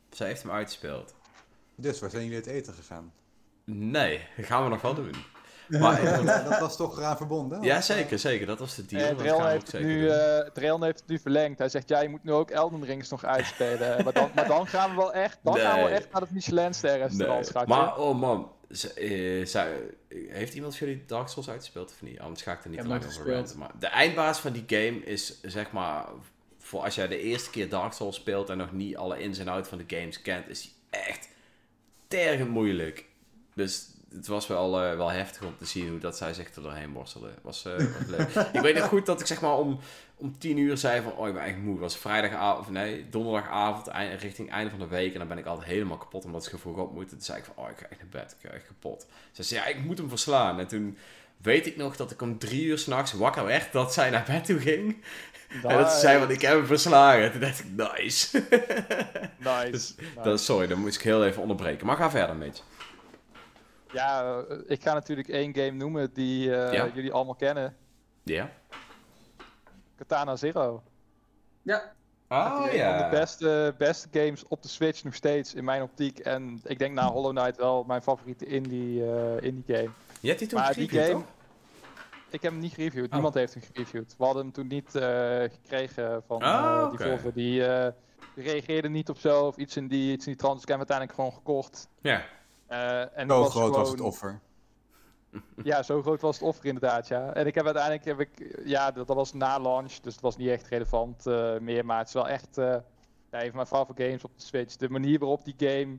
Zij 0.09 0.27
heeft 0.27 0.41
hem 0.41 0.51
uitgespeeld. 0.51 1.13
Dus 1.75 1.99
waar 1.99 2.09
zijn 2.09 2.23
jullie 2.23 2.37
het 2.37 2.47
eten 2.47 2.73
gegaan? 2.73 3.13
Nee, 3.63 4.27
dat 4.37 4.45
gaan 4.45 4.63
we 4.63 4.69
nog 4.69 4.81
wel 4.81 4.93
doen. 4.93 5.11
Maar, 5.67 6.23
Ja, 6.23 6.43
dat 6.43 6.59
was 6.59 6.75
toch 6.75 6.97
eraan 6.97 7.17
verbonden? 7.17 7.61
ja, 7.61 7.81
zeker, 7.81 8.19
zeker. 8.19 8.45
Dat 8.45 8.59
was 8.59 8.75
de 8.75 8.85
deal. 8.85 9.09
En 9.09 9.15
Drell 9.15 9.31
ook 9.31 9.41
heeft, 9.43 9.71
het 9.71 9.81
nu, 9.81 10.09
eh 10.09 10.49
Drell 10.53 10.77
heeft 10.79 10.99
het 10.99 11.07
nu 11.07 11.19
verlengd. 11.19 11.59
Hij 11.59 11.69
zegt, 11.69 11.89
ja, 11.89 12.01
je 12.01 12.09
moet 12.09 12.23
nu 12.23 12.31
ook 12.31 12.49
Elden 12.51 12.85
Rings 12.85 13.09
nog 13.09 13.25
uitspelen. 13.25 13.97
maar, 14.03 14.13
dan, 14.13 14.31
maar 14.35 14.47
dan 14.47 14.67
gaan 14.67 14.89
we 14.89 14.95
wel 14.95 15.13
echt, 15.13 15.39
dan 15.41 15.57
gaan 15.57 15.83
we 15.83 15.89
echt 15.89 16.11
naar 16.11 16.21
het 16.21 16.31
Michelin-ster 16.31 16.97
restaurant, 16.97 17.39
Nee, 17.39 17.49
schatje. 17.49 17.75
Maar, 17.75 17.97
oh 17.97 18.19
man. 18.19 18.51
Eh, 18.95 19.65
heeft 20.27 20.53
iemand 20.53 20.77
van 20.77 20.87
jullie 20.87 21.03
Dark 21.05 21.27
Souls 21.27 21.49
uitgespeeld 21.49 21.91
of 21.91 22.01
niet? 22.01 22.19
Anders 22.19 22.41
ga 22.41 22.53
ik 22.53 22.63
er 22.63 22.69
niet 22.69 22.79
te 22.79 22.87
lang 22.87 23.05
over 23.05 23.33
ranten. 23.33 23.57
Maar 23.57 23.71
de 23.79 23.87
eindbaas 23.87 24.39
van 24.39 24.53
die 24.53 24.63
game 24.67 25.05
is, 25.05 25.41
zeg 25.41 25.71
maar... 25.71 26.05
Voor 26.57 26.81
als 26.81 26.95
jij 26.95 27.07
de 27.07 27.19
eerste 27.19 27.49
keer 27.49 27.69
Dark 27.69 27.93
Souls 27.93 28.15
speelt 28.15 28.49
en 28.49 28.57
nog 28.57 28.71
niet 28.71 28.97
alle 28.97 29.19
ins 29.19 29.37
en 29.37 29.47
outs 29.47 29.69
van 29.69 29.77
de 29.77 29.95
games 29.97 30.21
kent, 30.21 30.47
is 30.47 30.61
die 30.61 30.71
echt 30.89 31.29
tergend 32.07 32.49
moeilijk. 32.49 33.05
Dus 33.53 33.92
het 34.15 34.27
was 34.27 34.47
wel, 34.47 34.81
eh, 34.81 34.95
wel 34.95 35.11
heftig 35.11 35.41
om 35.41 35.57
te 35.57 35.65
zien 35.65 35.89
hoe 35.89 35.99
dat 35.99 36.17
zij 36.17 36.33
zich 36.33 36.55
er 36.55 36.61
doorheen 36.61 36.93
worstelde. 36.93 37.29
Was, 37.41 37.65
eh, 37.65 37.73
was 37.75 38.07
leuk. 38.07 38.29
ik 38.53 38.61
weet 38.61 38.75
nog 38.75 38.87
goed 38.87 39.05
dat 39.05 39.19
ik 39.19 39.25
zeg 39.25 39.41
maar 39.41 39.57
om, 39.57 39.79
om 40.15 40.37
tien 40.37 40.57
uur 40.57 40.77
zei 40.77 41.01
van, 41.01 41.11
oh 41.11 41.27
ik 41.27 41.33
ben 41.33 41.43
echt 41.43 41.57
moe. 41.57 41.71
Het 41.71 41.81
was 41.81 41.97
vrijdagavond, 41.97 42.69
nee, 42.69 43.09
donderdagavond, 43.09 43.87
eind, 43.87 44.21
richting 44.21 44.51
einde 44.51 44.69
van 44.69 44.79
de 44.79 44.87
week. 44.87 45.13
En 45.13 45.19
dan 45.19 45.27
ben 45.27 45.37
ik 45.37 45.45
altijd 45.45 45.67
helemaal 45.67 45.97
kapot 45.97 46.25
omdat 46.25 46.43
ze 46.43 46.57
vroeg 46.57 46.77
op 46.77 46.93
moeten. 46.93 47.17
Toen 47.17 47.25
zei 47.25 47.37
ik 47.37 47.45
van, 47.45 47.63
oh 47.63 47.69
ik 47.69 47.77
ga 47.77 47.85
echt 47.89 47.99
naar 47.99 48.21
bed, 48.21 48.35
ik 48.39 48.49
ga 48.49 48.55
echt 48.55 48.67
kapot. 48.67 49.05
Ze 49.31 49.43
zei, 49.43 49.61
ja 49.61 49.67
ik 49.67 49.83
moet 49.83 49.97
hem 49.97 50.09
verslaan. 50.09 50.59
En 50.59 50.67
toen 50.67 50.97
weet 51.37 51.65
ik 51.65 51.77
nog 51.77 51.95
dat 51.95 52.11
ik 52.11 52.21
om 52.21 52.39
drie 52.39 52.63
uur 52.63 52.77
s'nachts 52.77 53.13
wakker 53.13 53.45
werd 53.45 53.71
dat 53.71 53.93
zij 53.93 54.09
naar 54.09 54.25
bed 54.27 54.45
toe 54.45 54.59
ging. 54.59 55.03
En 55.63 55.77
dat 55.77 55.91
ze 55.91 55.99
zei, 55.99 56.19
want 56.19 56.31
ik 56.31 56.41
heb 56.41 56.53
hem 56.53 56.65
verslagen. 56.65 57.31
Toen 57.31 57.41
dacht 57.41 57.59
ik, 57.59 57.65
nice. 57.75 58.43
Nice. 59.37 59.71
Dus 59.71 59.95
nice. 59.97 60.21
Dat, 60.23 60.41
sorry, 60.41 60.67
dan 60.67 60.79
moest 60.79 60.95
ik 60.95 61.01
heel 61.01 61.25
even 61.25 61.41
onderbreken. 61.41 61.85
Maar 61.85 61.97
ga 61.97 62.09
verder, 62.09 62.29
een 62.29 62.39
beetje. 62.39 62.63
Ja, 63.93 64.43
ik 64.67 64.81
ga 64.81 64.93
natuurlijk 64.93 65.27
één 65.27 65.55
game 65.55 65.71
noemen 65.71 66.13
die 66.13 66.55
eh, 66.55 66.73
Ja. 66.73 66.89
jullie 66.93 67.11
allemaal 67.13 67.35
kennen. 67.35 67.75
Ja? 68.23 68.49
Katana 69.95 70.35
Zero. 70.35 70.83
Ja, 71.61 71.93
Oh 72.29 72.65
Een 72.71 72.79
van 72.79 72.97
de 72.97 73.07
beste, 73.17 73.75
beste 73.77 74.07
games 74.11 74.47
op 74.47 74.61
de 74.61 74.67
Switch 74.67 75.03
nog 75.03 75.13
steeds 75.15 75.53
in 75.53 75.63
mijn 75.63 75.81
optiek. 75.81 76.19
En 76.19 76.61
ik 76.63 76.79
denk 76.79 76.93
na 76.93 77.07
Hollow 77.11 77.37
Knight 77.37 77.57
wel 77.57 77.83
mijn 77.83 78.01
favoriete 78.01 78.45
indie, 78.45 79.11
eh, 79.11 79.41
indie 79.41 79.75
game. 79.75 79.89
Je 80.19 80.27
hebt 80.27 80.39
die 80.39 80.47
toen 80.47 80.59
Maar 80.59 80.73
die 80.73 80.89
game- 80.89 81.11
toch? 81.11 81.23
Ik 82.29 82.41
heb 82.41 82.51
hem 82.51 82.59
niet 82.61 82.73
gereviewd. 82.73 83.05
Oh. 83.07 83.11
Niemand 83.13 83.33
heeft 83.33 83.53
hem 83.53 83.63
gereviewd. 83.73 84.15
We 84.17 84.23
hadden 84.25 84.43
hem 84.43 84.51
toen 84.51 84.67
niet 84.67 84.95
eh, 84.95 85.39
gekregen 85.39 86.23
van 86.27 86.41
Ah, 86.41 86.89
die 86.89 86.99
Volvo. 87.07 87.31
Die, 87.31 87.65
eh, 87.65 87.91
reageerde 88.35 88.89
niet 88.89 89.09
op 89.09 89.17
zo 89.17 89.45
of 89.45 89.57
iets 89.57 89.77
in 89.77 89.87
die, 89.87 90.11
iets 90.11 90.25
in 90.25 90.31
die 90.31 90.41
trant. 90.41 90.53
Dus 90.53 90.63
ik 90.63 90.69
heb 90.69 90.77
hem 90.79 90.87
uiteindelijk 90.87 91.17
gewoon 91.17 91.33
gekocht. 91.33 91.87
Ja, 92.01 92.23
en 92.73 93.29
het 93.29 93.31
Zo 93.31 93.39
was 93.39 93.51
groot 93.51 93.75
was 93.75 93.89
het 93.89 94.01
offer. 94.01 94.39
Ja, 95.63 95.83
zo 95.83 96.01
groot 96.01 96.21
was 96.21 96.35
het 96.35 96.47
offer 96.47 96.65
inderdaad, 96.65 97.07
ja. 97.07 97.33
En 97.33 97.47
ik 97.47 97.55
heb 97.55 97.65
uiteindelijk, 97.65 98.05
heb 98.05 98.19
ik, 98.19 98.59
ja, 98.65 98.91
dat, 98.91 99.07
dat 99.07 99.15
was 99.15 99.33
na 99.33 99.59
launch, 99.59 99.91
dus 99.91 100.13
het 100.13 100.21
was 100.21 100.37
niet 100.37 100.49
echt 100.49 100.67
relevant 100.67 101.27
eh, 101.27 101.57
meer. 101.57 101.85
Maar 101.85 101.97
het 101.97 102.07
is 102.07 102.13
wel 102.13 102.27
echt, 102.27 102.57
eh 102.57 102.75
ja, 103.33 103.39
een 103.39 103.47
van 103.47 103.55
mijn 103.55 103.67
favoriete 103.67 104.03
games 104.03 104.23
op 104.23 104.31
de 104.35 104.41
Switch. 104.41 104.75
De 104.75 104.89
manier 104.89 105.19
waarop 105.19 105.45
die 105.45 105.55
game, 105.57 105.97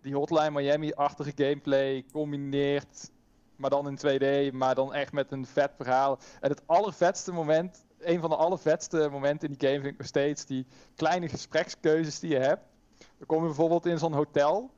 die 0.00 0.14
Hotline 0.14 0.50
Miami-achtige 0.50 1.32
gameplay 1.34 2.04
combineert, 2.12 3.10
maar 3.56 3.70
dan 3.70 3.88
in 3.88 3.98
2D, 3.98 4.54
maar 4.54 4.74
dan 4.74 4.94
echt 4.94 5.12
met 5.12 5.32
een 5.32 5.46
vet 5.46 5.70
verhaal. 5.76 6.18
En 6.40 6.50
het 6.50 6.62
allervetste 6.66 7.32
moment, 7.32 7.84
een 7.98 8.20
van 8.20 8.30
de 8.30 8.36
allervetste 8.36 9.08
momenten 9.10 9.48
in 9.48 9.56
die 9.58 9.68
game 9.68 9.80
vind 9.80 9.92
ik 9.92 9.98
nog 9.98 10.06
steeds, 10.06 10.44
die 10.44 10.66
kleine 10.96 11.28
gesprekskeuzes 11.28 12.20
die 12.20 12.30
je 12.30 12.38
hebt. 12.38 12.62
Dan 12.98 13.26
kom 13.26 13.40
je 13.40 13.46
bijvoorbeeld 13.46 13.86
in 13.86 13.98
zo'n 13.98 14.12
hotel. 14.12 14.70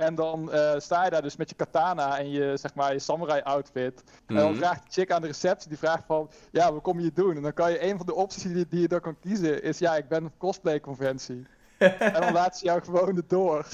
En 0.00 0.14
dan 0.14 0.52
eh, 0.52 0.72
sta 0.78 1.04
je 1.04 1.10
daar 1.10 1.22
dus 1.22 1.36
met 1.36 1.48
je 1.48 1.54
katana 1.54 2.18
en 2.18 2.30
je, 2.30 2.56
zeg 2.56 2.74
maar, 2.74 2.92
je 2.92 2.98
samurai 2.98 3.40
outfit. 3.42 4.02
En 4.26 4.34
dan 4.34 4.50
Mhm. 4.50 4.58
vraagt 4.58 4.82
de 4.84 4.90
chick 4.90 5.10
aan 5.10 5.20
de 5.20 5.26
receptie, 5.26 5.68
die 5.68 5.78
vraagt 5.78 6.04
van, 6.06 6.30
ja, 6.52 6.72
wat 6.72 6.82
kom 6.82 7.00
je 7.00 7.12
doen? 7.14 7.36
En 7.36 7.42
dan 7.42 7.52
kan 7.52 7.70
je, 7.70 7.84
een 7.84 7.96
van 7.96 8.06
de 8.06 8.14
opties 8.14 8.42
die, 8.42 8.66
die 8.68 8.80
je 8.80 8.88
dan 8.88 9.00
kan 9.00 9.16
kiezen 9.20 9.62
is, 9.62 9.78
ja, 9.78 9.96
ik 9.96 10.08
ben 10.08 10.24
op 10.24 10.32
cosplay 10.38 10.80
conventie. 10.80 11.46
en 11.78 12.12
dan 12.20 12.32
laat 12.32 12.58
ze 12.58 12.64
jou 12.64 12.82
gewoon 12.84 13.16
erdoor. 13.16 13.66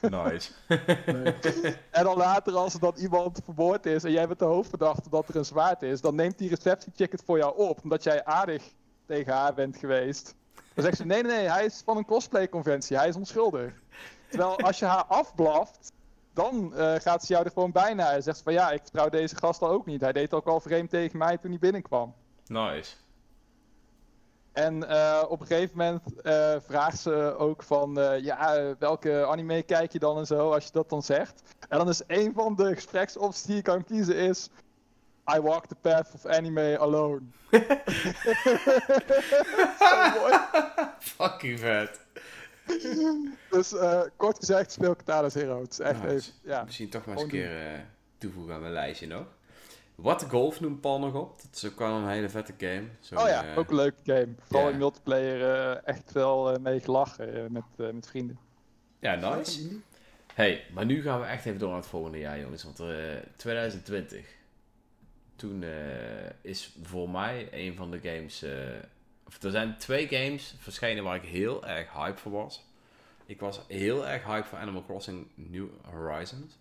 nice. 0.00 0.52
En 1.90 2.04
dan 2.04 2.16
later, 2.16 2.54
als 2.56 2.74
er 2.74 2.80
dan 2.80 2.94
iemand 2.96 3.40
vermoord 3.44 3.86
is 3.86 4.04
en 4.04 4.10
jij 4.12 4.26
bent 4.26 4.38
de 4.38 4.44
hoofdverdachte 4.44 5.10
dat 5.10 5.28
er 5.28 5.36
een 5.36 5.44
zwaard 5.44 5.82
is, 5.82 6.00
dan 6.00 6.14
neemt 6.14 6.38
die 6.38 6.48
receptiechick 6.48 7.12
het 7.12 7.22
voor 7.26 7.38
jou 7.38 7.56
op, 7.58 7.78
omdat 7.82 8.02
jij 8.02 8.24
aardig 8.24 8.62
tegen 9.06 9.32
haar 9.32 9.54
bent 9.54 9.76
geweest. 9.76 10.34
Dan 10.74 10.84
zegt 10.84 10.96
ze, 10.96 11.04
nee, 11.06 11.22
nee, 11.22 11.36
nee, 11.36 11.48
hij 11.50 11.64
is 11.64 11.82
van 11.84 11.96
een 11.96 12.04
cosplay 12.04 12.48
conventie, 12.48 12.96
hij 12.96 13.08
is 13.08 13.16
onschuldig. 13.16 13.72
Terwijl 14.28 14.58
als 14.58 14.78
je 14.78 14.84
haar 14.84 15.04
afblaft, 15.04 15.92
dan 16.32 16.74
eh, 16.74 16.94
gaat 16.94 17.24
ze 17.24 17.32
jou 17.32 17.44
er 17.44 17.50
gewoon 17.50 17.72
bijna. 17.72 18.12
En 18.12 18.22
zegt 18.22 18.36
ze 18.36 18.42
van, 18.42 18.52
ja, 18.52 18.70
ik 18.70 18.82
vertrouw 18.82 19.08
deze 19.08 19.36
gast 19.36 19.62
al 19.62 19.70
ook 19.70 19.86
niet. 19.86 20.00
Hij 20.00 20.12
deed 20.12 20.34
ook 20.34 20.46
al 20.46 20.60
vreemd 20.60 20.90
tegen 20.90 21.18
mij 21.18 21.38
toen 21.38 21.50
hij 21.50 21.58
binnenkwam. 21.58 22.14
Nice. 22.46 22.94
En 24.52 24.88
eh, 24.88 25.22
op 25.28 25.40
een 25.40 25.46
gegeven 25.46 25.76
moment 25.76 26.20
eh, 26.20 26.56
vraagt 26.66 26.98
ze 26.98 27.34
ook 27.38 27.62
van, 27.62 27.98
ja, 28.20 28.74
welke 28.78 29.26
anime 29.26 29.62
kijk 29.62 29.92
je 29.92 29.98
dan 29.98 30.18
en 30.18 30.26
zo, 30.26 30.52
als 30.52 30.64
je 30.64 30.72
dat 30.72 30.88
dan 30.88 31.02
zegt. 31.02 31.42
En 31.68 31.78
dan 31.78 31.88
is 31.88 32.02
een 32.06 32.32
van 32.34 32.54
de 32.54 32.74
gespreksopties 32.74 33.42
die 33.42 33.56
je 33.56 33.62
kan 33.62 33.84
kiezen 33.84 34.16
is, 34.16 34.50
I 35.34 35.40
walk 35.40 35.66
the 35.66 35.74
path 35.74 36.14
of 36.14 36.26
anime 36.26 36.78
alone. 36.78 37.20
Mooi. 37.50 37.66
Fucking 41.16 41.58
vet. 41.60 42.05
Dus 43.50 43.72
eh, 43.72 44.02
kort 44.16 44.38
gezegd 44.38 44.72
speel 44.72 44.90
ik 44.90 44.96
Katana 44.96 45.28
Zero. 45.28 45.60
Het 45.60 45.72
is 45.72 45.78
echt 45.78 46.04
even, 46.04 46.32
ja. 46.42 46.64
Misschien 46.64 46.88
toch 46.88 47.04
maar 47.04 47.14
eens 47.14 47.22
een 47.22 47.30
keer 47.30 47.66
eh, 47.66 47.80
toevoegen 48.18 48.54
aan 48.54 48.60
mijn 48.60 48.72
lijstje 48.72 49.06
nog. 49.06 49.26
What 49.94 50.22
Golf 50.28 50.60
noemt 50.60 50.80
Paul 50.80 50.98
nog 50.98 51.14
op. 51.14 51.42
Dat 51.42 51.54
is 51.54 51.66
ook 51.66 51.78
wel 51.78 51.94
een 51.94 52.08
hele 52.08 52.28
vette 52.28 52.54
game. 52.58 52.84
Zo'n, 53.00 53.18
Oh 53.18 53.26
ja, 53.28 53.50
eh, 53.50 53.58
ook 53.58 53.70
een 53.70 53.76
leuke 53.76 54.00
game. 54.04 54.34
Vooral 54.48 54.68
in 54.68 54.78
multiplayer 54.78 55.76
echt 55.84 56.12
wel 56.12 56.58
mee 56.60 56.80
gelachen 56.80 57.52
met, 57.52 57.92
met 57.92 58.06
vrienden. 58.06 58.38
Ja, 58.98 59.14
nice. 59.14 59.68
Hey, 60.34 60.64
maar 60.72 60.84
nu 60.86 61.02
gaan 61.02 61.20
we 61.20 61.26
echt 61.26 61.46
even 61.46 61.58
door 61.58 61.68
naar 61.68 61.78
het 61.78 61.86
volgende 61.86 62.18
jaar, 62.18 62.40
jongens. 62.40 62.64
Want 62.64 62.80
eh 62.80 62.86
2020. 63.36 64.34
Toen 65.36 65.64
is 66.40 66.76
voor 66.82 67.10
mij 67.10 67.48
een 67.50 67.74
van 67.74 67.90
de 67.90 67.98
games. 68.02 68.44
Eh, 69.28 69.44
er 69.44 69.50
zijn 69.50 69.76
twee 69.78 70.08
games 70.08 70.54
verschenen 70.58 71.04
waar 71.04 71.16
ik 71.16 71.28
heel 71.28 71.66
erg 71.66 71.92
hype 71.92 72.18
voor 72.18 72.32
was. 72.32 72.64
Ik 73.26 73.40
was 73.40 73.60
heel 73.68 74.06
erg 74.06 74.24
hype 74.24 74.46
voor 74.48 74.58
Animal 74.58 74.84
Crossing 74.84 75.26
New 75.34 75.68
Horizons. 75.82 76.58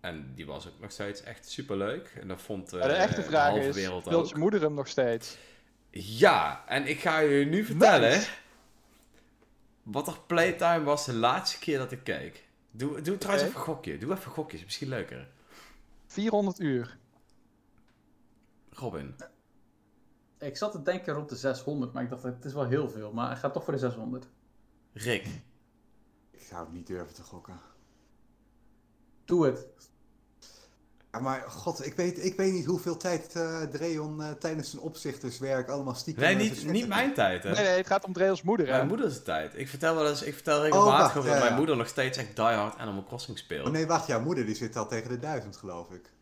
En 0.00 0.32
die 0.34 0.46
was 0.46 0.66
ook 0.66 0.80
nog 0.80 0.90
steeds 0.90 1.22
echt 1.22 1.50
super 1.50 1.76
leuk. 1.76 2.16
En 2.20 2.28
dat 2.28 2.42
vond 2.42 2.72
eh, 2.72 2.78
Maar 2.78 2.88
de 2.88 2.94
echte 2.94 3.22
vraag 3.22 3.48
halve 3.48 3.68
is, 3.68 3.74
wereld 3.74 4.04
speelt 4.04 4.28
je 4.28 4.36
moeder 4.36 4.60
hem 4.60 4.74
nog 4.74 4.88
steeds? 4.88 5.36
Ja, 5.90 6.64
en 6.66 6.86
ik 6.86 7.00
ga 7.00 7.18
je 7.18 7.44
nu 7.44 7.64
vertellen 7.64 8.10
Nice. 8.10 8.30
wat 9.82 10.06
er 10.06 10.20
playtime 10.26 10.82
was 10.82 11.04
de 11.04 11.14
laatste 11.14 11.58
keer 11.58 11.78
dat 11.78 11.92
ik 11.92 12.04
keek. 12.04 12.44
Doe, 12.70 13.00
doe 13.00 13.18
trouwens 13.18 13.48
even 13.48 13.60
een 13.60 13.66
gokje. 13.66 13.98
Doe 13.98 14.12
even 14.12 14.24
een 14.24 14.30
gokje, 14.32 14.56
is 14.56 14.64
misschien 14.64 14.88
leuker. 14.88 15.28
400 16.06 16.60
uur. 16.60 16.96
Robin. 18.70 19.14
Ik 20.42 20.56
zat 20.56 20.72
te 20.72 20.82
denken 20.82 21.14
rond 21.14 21.28
de 21.28 21.36
600, 21.36 21.92
maar 21.92 22.02
ik 22.02 22.10
dacht, 22.10 22.22
het 22.22 22.44
is 22.44 22.52
wel 22.52 22.68
heel 22.68 22.90
veel. 22.90 23.12
Maar 23.12 23.32
ik 23.32 23.38
ga 23.38 23.50
toch 23.50 23.64
voor 23.64 23.72
de 23.72 23.78
600. 23.78 24.26
Rick. 24.92 25.26
Ik 26.30 26.42
zou 26.42 26.64
het 26.64 26.72
niet 26.72 26.86
durven 26.86 27.14
te 27.14 27.22
gokken. 27.22 27.60
Doe 29.24 29.46
het. 29.46 29.66
Ja, 31.12 31.18
maar 31.20 31.44
god, 31.48 31.86
ik 31.86 31.94
weet, 31.94 32.24
ik 32.24 32.36
weet 32.36 32.52
niet 32.52 32.66
hoeveel 32.66 32.96
tijd 32.96 33.36
eh 33.36 33.62
Dreon 33.62 34.22
eh, 34.22 34.30
tijdens 34.30 34.70
zijn 34.70 34.82
opzichterswerk 34.82 35.68
allemaal 35.68 35.94
stiekem... 35.94 36.22
Nee, 36.22 36.34
eh, 36.34 36.40
niet, 36.40 36.70
niet 36.70 36.88
mijn 36.88 37.14
tijd, 37.14 37.42
hè. 37.42 37.50
Nee, 37.50 37.64
nee, 37.64 37.76
het 37.76 37.86
gaat 37.86 38.04
om 38.04 38.12
Dreels 38.12 38.42
moeder. 38.42 38.66
Hè? 38.66 38.72
Mijn 38.72 38.86
moeder's 38.86 39.22
tijd. 39.22 39.58
Ik 39.58 39.68
vertel 39.68 39.94
wel 39.94 40.08
eens, 40.08 40.22
ik 40.22 40.34
vertel 40.34 40.62
regelmatig 40.62 40.98
wacht, 40.98 41.16
over 41.16 41.28
ja, 41.28 41.30
dat 41.30 41.38
mijn 41.38 41.52
ja. 41.52 41.58
moeder 41.58 41.76
nog 41.76 41.88
steeds 41.88 42.18
echt 42.18 42.36
Die 42.36 42.44
Hard 42.44 42.78
Animal 42.78 43.04
Crossing 43.04 43.38
speelt. 43.38 43.66
Oh 43.66 43.72
nee, 43.72 43.86
wacht, 43.86 44.06
jouw 44.06 44.20
moeder 44.20 44.46
die 44.46 44.54
zit 44.54 44.76
al 44.76 44.88
tegen 44.88 45.08
de 45.08 45.18
duizend, 45.18 45.56
geloof 45.56 45.90
ik. 45.90 46.12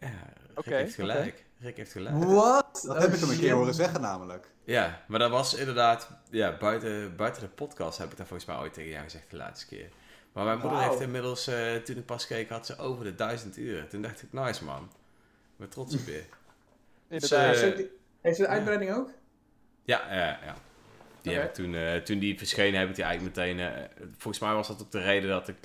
Ja, 0.00 0.08
Rick 0.54 0.64
heeft 0.64 0.94
gelijk. 0.94 1.44
Rick 1.64 1.76
heeft 1.76 1.92
gelijk. 1.92 2.14
Wat? 2.24 2.82
Dat 2.86 3.02
heb 3.02 3.12
ik 3.12 3.20
hem 3.20 3.30
een 3.30 3.38
keer 3.38 3.52
horen 3.54 3.74
zeggen 3.74 4.00
namelijk. 4.00 4.46
Ja, 4.64 5.04
maar 5.08 5.18
dat 5.18 5.30
was 5.30 5.54
inderdaad, 5.54 6.08
ja, 6.30 6.56
buiten, 6.56 7.16
buiten 7.16 7.42
de 7.42 7.48
podcast 7.48 7.98
heb 7.98 8.10
ik 8.10 8.16
dat 8.16 8.26
volgens 8.26 8.48
mij 8.48 8.58
ooit 8.58 8.72
tegen 8.74 8.90
jou 8.90 9.02
gezegd 9.04 9.30
de 9.30 9.36
laatste 9.36 9.66
keer. 9.66 9.88
Maar 10.32 10.44
mijn 10.44 10.58
moeder 10.58 10.82
heeft 10.88 11.00
inmiddels, 11.00 11.46
eh, 11.46 11.74
toen 11.74 11.96
ik 11.96 12.06
pas 12.06 12.26
keek, 12.26 12.48
had 12.48 12.66
ze 12.66 12.78
over 12.78 13.04
de 13.04 13.14
duizend 13.14 13.56
uur. 13.56 13.88
Toen 13.88 14.02
dacht 14.02 14.22
ik, 14.22 14.32
nice 14.32 14.64
man. 14.64 14.82
Ik 14.82 15.56
ben 15.56 15.68
trots 15.68 15.94
op 15.94 16.06
je. 16.06 16.24
Inderdaad. 17.08 17.54
Eh, 17.54 17.60
Heeft 17.62 17.76
ze- 17.78 17.90
Heeft 18.20 18.36
ze 18.36 18.42
de 18.42 18.48
uitbreiding 18.48 18.92
ook? 18.94 19.10
Ja, 19.84 20.02
ja, 20.14 20.38
ja. 20.44 20.54
Die 21.22 21.32
Oké. 21.32 21.40
heb 21.40 21.48
ik 21.48 21.54
toen, 21.54 21.74
eh, 21.74 21.96
toen 21.96 22.18
die 22.18 22.38
verschenen, 22.38 22.80
heb 22.80 22.88
ik 22.88 22.94
die 22.94 23.04
eigenlijk 23.04 23.36
meteen... 23.36 23.58
eh, 23.60 23.82
volgens 24.18 24.38
mij 24.38 24.52
was 24.54 24.68
dat 24.68 24.82
ook 24.82 24.90
de 24.90 25.00
reden 25.00 25.28
dat 25.28 25.48
ik, 25.48 25.56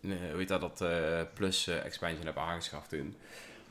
hoe 0.00 0.38
heet 0.38 0.48
dat, 0.48 0.60
dat 0.60 0.80
eh, 0.80 1.20
Plus 1.34 1.66
expansion 1.66 2.26
heb 2.26 2.38
aangeschaft 2.38 2.88
toen. 2.88 3.16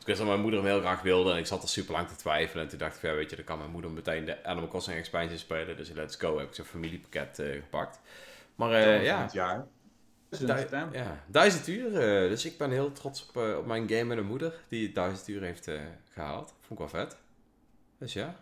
Dus 0.10 0.20
ik 0.20 0.26
wist 0.26 0.28
dat 0.28 0.28
mijn 0.28 0.39
moeder 0.41 0.60
hem 0.60 0.70
heel 0.70 0.80
graag 0.80 1.01
wilde 1.01 1.32
en 1.32 1.38
ik 1.38 1.45
zat 1.45 1.64
er 1.64 1.70
super 1.70 1.93
lang 1.93 2.07
te 2.07 2.16
twijfelen. 2.16 2.64
En 2.64 2.70
toen 2.70 2.80
dacht 2.80 2.95
ik, 2.95 3.01
ja, 3.01 3.14
weet 3.14 3.30
je, 3.30 3.36
dan 3.36 3.45
kan 3.45 3.57
mijn 3.57 3.70
moeder 3.72 3.91
meteen 3.91 4.26
de 4.26 4.43
Animal 4.43 4.70
Crossing 4.70 4.97
expansion 4.97 5.38
spelen. 5.38 5.78
Dus 5.78 5.89
let's 5.89 6.16
go, 6.16 6.38
heb 6.38 6.47
ik 6.47 6.55
zo'n 6.55 6.66
familiepakket 6.66 7.39
eh, 7.39 7.51
gepakt. 7.53 7.99
Maar 8.55 8.72
eh, 8.72 9.03
ja, 9.03 9.22
het 9.22 9.32
jaar. 9.34 9.66
Du- 10.30 10.47
een 10.47 10.68
stem. 10.68 10.93
ja, 10.93 11.24
duizend 11.28 11.68
uur. 11.68 11.86
eh, 11.99 12.30
dus 12.30 12.45
ik 12.45 12.57
ben 12.57 12.72
heel 12.72 12.91
trots 12.91 13.28
op, 13.30 13.38
eh, 13.43 13.57
op 13.57 13.66
mijn 13.66 13.89
game 13.89 14.03
met 14.03 14.18
een 14.18 14.26
moeder 14.26 14.53
die 14.68 14.91
duizend 14.91 15.28
uur 15.28 15.41
heeft 15.41 15.68
eh, 15.68 15.80
gehaald. 16.14 16.53
Vond 16.62 16.80
ik 16.80 16.91
wel 16.91 17.01
vet. 17.05 17.18
Dus 17.97 18.14
ja. 18.14 18.36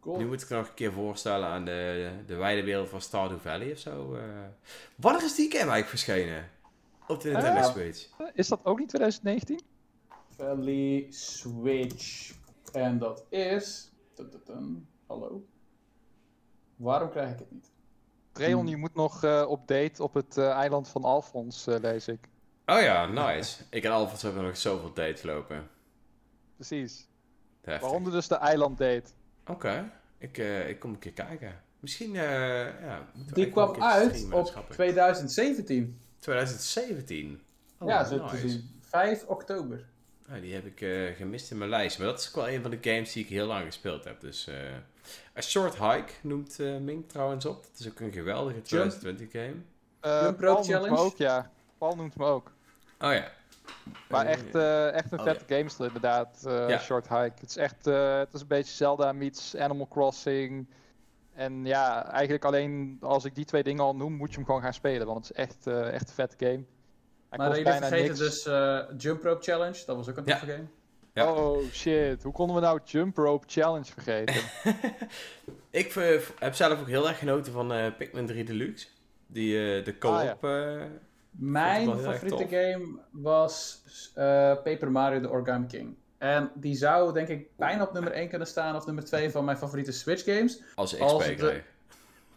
Cool. 0.00 0.16
Nu 0.18 0.26
moet 0.26 0.42
ik 0.42 0.48
nog 0.48 0.68
een 0.68 0.74
keer 0.74 0.92
voorstellen 0.92 1.48
aan 1.48 1.64
de, 1.64 2.10
de 2.26 2.34
wijde 2.36 2.62
wereld 2.64 2.88
van 2.88 3.00
Stardew 3.00 3.38
Valley 3.40 3.72
of 3.72 3.78
zo. 3.78 4.14
eh. 4.14 4.22
Wanneer 4.96 5.22
is 5.24 5.34
die 5.34 5.44
game 5.50 5.70
eigenlijk 5.70 5.88
verschenen? 5.88 6.50
Op 7.06 7.20
de 7.20 7.30
Nintendo 7.30 7.60
Eh, 7.60 7.70
Switch. 7.70 8.06
Is 8.34 8.48
dat 8.48 8.60
ook 8.64 8.78
niet 8.78 8.88
2019? 8.88 9.60
Valley 10.36 11.06
Switch. 11.10 12.34
En 12.72 12.98
dat 12.98 13.24
is... 13.28 13.92
Hallo? 15.06 15.44
Waarom 16.76 17.10
krijg 17.10 17.32
ik 17.32 17.38
het 17.38 17.50
niet? 17.50 17.70
Dreon, 18.32 18.60
Hmm. 18.60 18.68
je 18.68 18.76
moet 18.76 18.94
nog 18.94 19.24
eh, 19.24 19.44
op 19.48 19.68
date 19.68 20.02
op 20.02 20.14
het 20.14 20.36
eh, 20.36 20.50
eiland 20.50 20.88
van 20.88 21.04
Alfons, 21.04 21.66
eh, 21.66 21.80
lees 21.80 22.08
ik. 22.08 22.28
Oh 22.66 22.80
ja, 22.80 23.06
nice. 23.06 23.62
ik 23.70 23.84
en 23.84 23.90
Alfons 23.90 24.22
hebben 24.22 24.42
nog 24.42 24.56
zoveel 24.56 24.92
dates 24.92 25.22
lopen. 25.22 25.68
Precies. 26.54 27.08
Heftig. 27.60 27.82
Waaronder 27.82 28.12
dus 28.12 28.28
de 28.28 28.34
eiland 28.34 28.78
date. 28.78 29.10
Oké, 29.46 29.92
ik, 30.18 30.38
eh, 30.38 30.68
ik 30.68 30.78
kom 30.80 30.90
een 30.90 30.98
keer 30.98 31.12
kijken. 31.12 31.62
Misschien, 31.80 32.16
eh 32.16 32.80
ja... 32.80 33.08
moeten 33.14 33.34
we 33.34 33.40
Die 33.40 33.50
kwam 33.50 33.68
een 33.68 33.74
keer 33.74 33.82
uit 33.82 34.14
streamen, 34.14 34.38
op 34.38 34.46
schappen. 34.46 34.74
2017. 34.74 36.00
2017. 36.18 37.42
Oh, 37.78 37.88
ja, 37.88 38.04
zo 38.04 38.16
nice. 38.22 38.36
te 38.36 38.48
zien. 38.48 38.70
5 38.80 39.24
oktober. 39.26 39.88
Nou, 40.28 40.40
die 40.40 40.54
heb 40.54 40.66
ik 40.66 40.80
eh, 40.80 41.16
gemist 41.16 41.50
in 41.50 41.58
mijn 41.58 41.70
lijst. 41.70 41.98
Maar 41.98 42.06
dat 42.06 42.20
is 42.20 42.28
ook 42.28 42.34
wel 42.34 42.48
een 42.48 42.62
van 42.62 42.70
de 42.70 42.78
games 42.80 43.12
die 43.12 43.22
ik 43.24 43.28
heel 43.30 43.46
lang 43.46 43.64
gespeeld 43.64 44.04
heb. 44.04 44.20
Dus 44.20 44.46
eh 44.46 45.36
A 45.36 45.40
Short 45.40 45.74
Hike 45.78 46.12
noemt 46.22 46.60
eh 46.60 46.76
Ming 46.76 47.08
trouwens 47.08 47.46
op. 47.46 47.62
Dat 47.62 47.78
is 47.80 47.88
ook 47.88 48.00
een 48.00 48.12
geweldige 48.12 48.62
2020 48.62 49.30
game. 49.32 49.54
Jump 50.22 50.38
Paul 50.38 50.54
Rope 50.54 50.54
noemt 50.54 50.66
me 50.66 50.72
Challenge? 50.74 50.98
ook, 50.98 51.16
ja. 51.16 51.50
Paul 51.78 51.96
noemt 51.96 52.16
me 52.16 52.24
ook. 52.24 52.52
Oh 53.00 53.12
ja. 53.12 53.30
Maar 54.08 54.26
echt, 54.26 54.54
eh, 54.54 54.92
echt 54.92 55.12
een 55.12 55.18
oh, 55.18 55.24
vette 55.24 55.54
game 55.54 55.86
inderdaad. 55.86 56.42
eh, 56.46 56.68
Ja. 56.68 56.78
Short 56.78 57.08
Hike. 57.08 57.32
Het 57.40 57.48
is 57.50 57.56
echt, 57.56 57.86
eh, 57.86 58.18
het 58.18 58.34
is 58.34 58.40
een 58.40 58.46
beetje 58.46 58.74
Zelda 58.74 59.12
meets 59.12 59.56
Animal 59.56 59.88
Crossing. 59.88 60.66
En 61.34 61.64
ja, 61.64 62.10
eigenlijk 62.12 62.44
alleen 62.44 62.96
als 63.00 63.24
ik 63.24 63.34
die 63.34 63.44
twee 63.44 63.62
dingen 63.62 63.84
al 63.84 63.96
noem, 63.96 64.12
moet 64.12 64.30
je 64.30 64.36
hem 64.36 64.44
gewoon 64.44 64.62
gaan 64.62 64.72
spelen. 64.74 65.06
Want 65.06 65.28
het 65.28 65.36
is 65.36 65.44
echt, 65.44 65.66
eh, 65.66 65.92
echt 65.92 66.08
een 66.08 66.14
vette 66.14 66.46
game. 66.46 66.64
Hij 67.36 67.46
maar 67.46 67.48
jullie 67.56 67.64
bijna 67.72 67.86
vergeten 67.86 68.06
niks. 68.18 68.18
dus 68.18 68.46
eh, 68.46 68.78
Jump 68.98 69.22
Rope 69.22 69.42
Challenge. 69.42 69.82
Dat 69.86 69.96
was 69.96 70.08
ook 70.08 70.16
een 70.16 70.22
Ja. 70.26 70.32
toffe 70.38 70.52
game. 70.54 70.64
Ja. 71.12 71.32
Oh 71.32 71.70
shit, 71.72 72.22
hoe 72.22 72.32
konden 72.32 72.56
we 72.56 72.62
nou 72.62 72.80
Jump 72.84 73.16
Rope 73.16 73.44
Challenge 73.48 73.84
vergeten? 73.92 74.34
Ik 75.70 75.94
eh, 75.96 76.20
heb 76.38 76.54
zelf 76.54 76.80
ook 76.80 76.88
heel 76.88 77.08
erg 77.08 77.18
genoten 77.18 77.52
van 77.52 77.72
eh, 77.72 77.86
Pikmin 77.98 78.26
3 78.26 78.44
Deluxe. 78.44 78.86
Die, 79.26 79.76
eh, 79.78 79.84
de 79.84 79.98
co-op. 79.98 80.44
eh, 80.44 80.82
Mijn 81.30 81.98
favoriete 81.98 82.46
game 82.56 82.98
was 83.10 83.82
eh, 84.14 84.24
Paper 84.64 84.90
Mario 84.90 85.20
The 85.20 85.30
Origami 85.30 85.66
King. 85.66 85.94
En 86.18 86.50
die 86.54 86.76
zou 86.76 87.12
denk 87.12 87.28
ik 87.28 87.46
bijna 87.56 87.82
op 87.82 87.92
nummer 87.92 88.12
1 88.12 88.28
kunnen 88.28 88.46
staan 88.46 88.76
of 88.76 88.86
nummer 88.86 89.04
2 89.04 89.30
van 89.30 89.44
mijn 89.44 89.56
favoriete 89.56 89.92
Switch 89.92 90.24
games. 90.24 90.62
als 90.74 90.92
XP 90.92 91.02
Als 91.02 91.26
de- 91.26 91.34
krijg. 91.34 91.62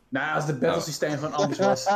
Nou, 0.10 0.36
als 0.36 0.48
het 0.48 0.60
battlesysteem 0.60 1.12
gewoon 1.12 1.34
anders 1.34 1.60
was. 1.60 1.86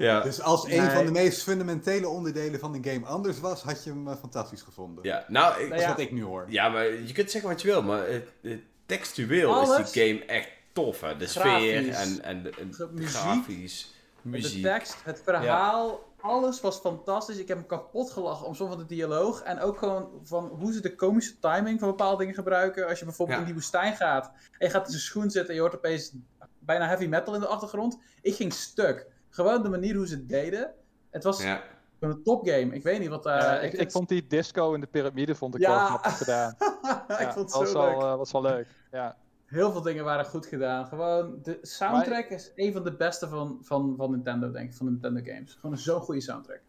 Ja. 0.00 0.20
Dus 0.20 0.40
als 0.42 0.64
een 0.64 0.70
Nee. 0.80 0.90
van 0.90 1.04
de 1.04 1.10
meest 1.12 1.42
fundamentele 1.42 2.08
onderdelen 2.08 2.60
van 2.60 2.72
de 2.72 2.90
game 2.90 3.06
anders 3.06 3.40
was, 3.40 3.62
had 3.62 3.84
je 3.84 3.90
hem 3.90 4.08
eh, 4.08 4.16
fantastisch 4.16 4.62
gevonden. 4.62 5.04
ja, 5.04 5.24
nou, 5.28 5.52
ik, 5.52 5.58
Dat 5.58 5.68
Nou 5.68 5.74
is 5.80 5.82
ja. 5.82 5.88
wat 5.88 5.98
ik 5.98 6.12
nu 6.12 6.22
hoor. 6.24 6.44
Ja, 6.48 6.68
maar 6.68 6.84
je 6.92 7.12
kunt 7.12 7.30
zeggen 7.30 7.50
wat 7.50 7.60
je 7.62 7.68
wil, 7.68 7.82
maar 7.82 8.06
het, 8.08 8.28
het 8.42 8.60
textueel 8.86 9.54
Alles. 9.54 9.78
is 9.78 9.90
die 9.92 10.08
game 10.08 10.24
echt 10.24 10.48
tof. 10.72 11.00
Hè? 11.00 11.16
De 11.16 11.26
sfeer 11.26 11.88
en, 11.90 12.22
en, 12.22 12.42
de- 12.42 12.50
en 12.58 12.70
muziek. 12.92 13.08
grafisch, 13.16 13.94
De 14.22 14.28
muziek. 14.28 14.62
tekst, 14.62 14.96
het 15.04 15.20
verhaal, 15.24 16.08
alles 16.20 16.60
was 16.60 16.78
fantastisch. 16.78 17.36
Ik 17.38 17.48
heb 17.48 17.56
me 17.58 17.64
kapot 17.66 18.10
gelachen 18.10 18.46
om 18.46 18.54
sommige 18.54 18.78
van 18.78 18.88
de 18.88 18.94
dialoog. 18.94 19.42
En 19.42 19.60
ook 19.60 19.78
gewoon 19.78 20.08
van 20.24 20.44
hoe 20.58 20.72
ze 20.72 20.80
de 20.80 20.94
komische 20.94 21.38
timing 21.38 21.80
van 21.80 21.88
bepaalde 21.88 22.18
dingen 22.18 22.34
gebruiken. 22.34 22.88
Als 22.88 22.98
je 22.98 23.04
bijvoorbeeld 23.04 23.36
Ja. 23.38 23.44
in 23.44 23.50
die 23.50 23.60
woestijn 23.60 23.96
gaat 23.96 24.26
en 24.58 24.66
je 24.66 24.70
gaat 24.72 24.84
in 24.84 24.90
zijn 24.90 25.02
schoen 25.02 25.30
zitten 25.30 25.48
en 25.48 25.54
je 25.54 25.60
hoort 25.60 25.74
opeens 25.74 26.12
bijna 26.58 26.86
heavy 26.86 27.06
metal 27.06 27.34
in 27.34 27.40
de 27.40 27.46
achtergrond. 27.46 27.98
Ik 28.22 28.34
ging 28.34 28.52
stuk. 28.52 29.06
Gewoon 29.30 29.62
de 29.62 29.68
manier 29.68 29.94
hoe 29.96 30.06
ze 30.06 30.14
het 30.14 30.28
deden. 30.28 30.72
Het 31.10 31.24
was 31.24 31.42
Ja. 31.42 31.62
een 31.98 32.22
topgame. 32.22 32.74
Ik 32.74 32.82
weet 32.82 32.98
niet 33.00 33.08
wat... 33.08 33.26
eh, 33.26 33.36
Ja, 33.36 33.60
ik, 33.60 33.72
ik 33.72 33.90
vond 33.90 34.08
die 34.08 34.26
disco 34.26 34.74
in 34.74 34.80
de 34.80 34.86
piramide 34.86 35.34
vond 35.34 35.54
ik 35.54 35.60
Ja. 35.60 35.68
wel 35.76 35.78
grappig 35.86 36.16
gedaan. 36.16 36.50
ik 37.08 37.18
Ja, 37.18 37.32
vond 37.32 37.50
dat 37.50 37.60
het 37.60 37.68
zo 37.68 37.74
was 37.78 37.86
leuk. 37.88 37.98
wel, 37.98 38.10
eh, 38.12 38.16
was 38.16 38.32
wel 38.32 38.42
leuk. 38.42 38.66
Ja. 38.92 39.16
Heel 39.46 39.72
veel 39.72 39.82
dingen 39.82 40.04
waren 40.04 40.24
goed 40.24 40.46
gedaan. 40.46 40.86
Gewoon, 40.86 41.38
de 41.42 41.58
soundtrack 41.62 42.28
is 42.28 42.52
een 42.54 42.72
van 42.72 42.84
de 42.84 42.96
beste 42.96 43.28
van, 43.28 43.58
van, 43.62 43.94
van 43.96 44.10
Nintendo, 44.10 44.50
denk 44.50 44.70
ik. 44.70 44.76
Van 44.76 44.86
Nintendo 44.86 45.20
games. 45.24 45.54
Gewoon 45.60 45.78
zo'n 45.78 46.00
goede 46.00 46.20
soundtrack. 46.20 46.60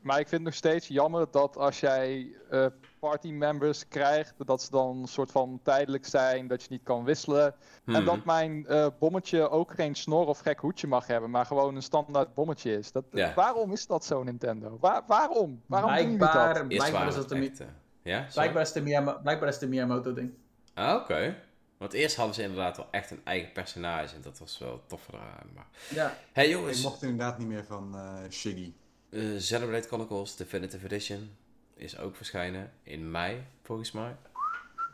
Maar 0.00 0.18
ik 0.20 0.28
vind 0.28 0.30
het 0.40 0.50
nog 0.50 0.54
steeds 0.54 0.88
jammer 0.88 1.26
dat 1.30 1.56
als 1.56 1.80
jij 1.80 2.36
eh 2.50 2.66
party 3.08 3.30
members 3.32 3.88
krijgt, 3.88 4.34
dat 4.46 4.62
ze 4.62 4.70
dan 4.70 4.96
een 5.00 5.08
soort 5.08 5.30
van 5.30 5.60
tijdelijk 5.62 6.06
zijn, 6.06 6.46
dat 6.46 6.62
je 6.62 6.66
niet 6.70 6.82
kan 6.82 7.04
wisselen. 7.04 7.44
En 7.84 7.92
Mhm. 7.92 8.04
dat 8.04 8.24
mijn 8.24 8.66
eh, 8.66 8.86
bommetje 8.98 9.48
ook 9.50 9.72
geen 9.74 9.94
snor 9.94 10.26
of 10.26 10.38
gek 10.38 10.58
hoedje 10.60 10.86
mag 10.86 11.06
hebben, 11.06 11.30
maar 11.30 11.46
gewoon 11.46 11.76
een 11.76 11.82
standaard 11.82 12.34
bommetje 12.34 12.78
is. 12.78 12.92
Dat, 12.92 13.04
Ja. 13.12 13.32
Waarom 13.34 13.72
is 13.72 13.86
dat 13.86 14.04
zo, 14.04 14.22
Nintendo? 14.22 14.76
Waar, 14.80 15.02
waarom? 15.06 15.62
Waarom 15.66 15.90
doen 15.90 16.02
jullie 16.02 16.18
dat? 16.18 16.30
blijkbaar, 16.30 16.66
blijkbaar 16.66 16.92
waren 16.92 17.08
is 17.08 17.14
het 17.14 17.28
dat 17.28 17.38
de, 17.38 17.44
echt, 17.48 17.60
eh, 17.60 17.66
ja, 18.02 18.26
blijkbaar 18.34 18.62
is 18.62 18.72
de, 18.72 18.80
Miyamo- 18.82 19.18
blijkbaar 19.22 19.48
is 19.48 19.58
de 19.58 19.68
Miyamoto-ding. 19.68 20.32
Ah, 20.74 20.94
oké. 20.94 21.36
Want 21.78 21.92
eerst 21.92 22.16
hadden 22.16 22.34
ze 22.34 22.42
inderdaad 22.42 22.76
wel 22.76 22.88
echt 22.90 23.10
een 23.10 23.20
eigen 23.24 23.52
personage 23.52 24.14
en 24.14 24.20
dat 24.20 24.38
was 24.38 24.58
wel 24.58 24.82
tof 24.86 25.08
eraan. 25.08 25.50
Maar... 25.54 25.66
Ja, 25.88 26.16
Hey 26.32 26.44
Ik 26.44 26.50
jongens, 26.50 26.82
mocht 26.82 27.02
inderdaad 27.02 27.38
niet 27.38 27.48
meer 27.48 27.64
van 27.64 27.94
eh 27.96 28.30
Shiggy. 28.30 28.72
eh 29.10 29.36
Xenoblade 29.36 29.86
Chronicles 29.86 30.36
Definitive 30.36 30.84
Edition 30.84 31.30
is 31.76 31.98
ook 31.98 32.16
verschijnen 32.16 32.72
in 32.82 33.10
mei, 33.10 33.44
volgens 33.62 33.92
mij. 33.92 34.16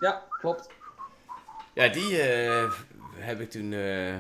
ja 0.01 0.23
klopt. 0.41 0.69
Ja, 1.75 1.89
die 1.89 2.21
eh, 2.21 2.73
heb 3.15 3.41
ik 3.41 3.51
toen 3.51 3.73
eh, 3.73 4.15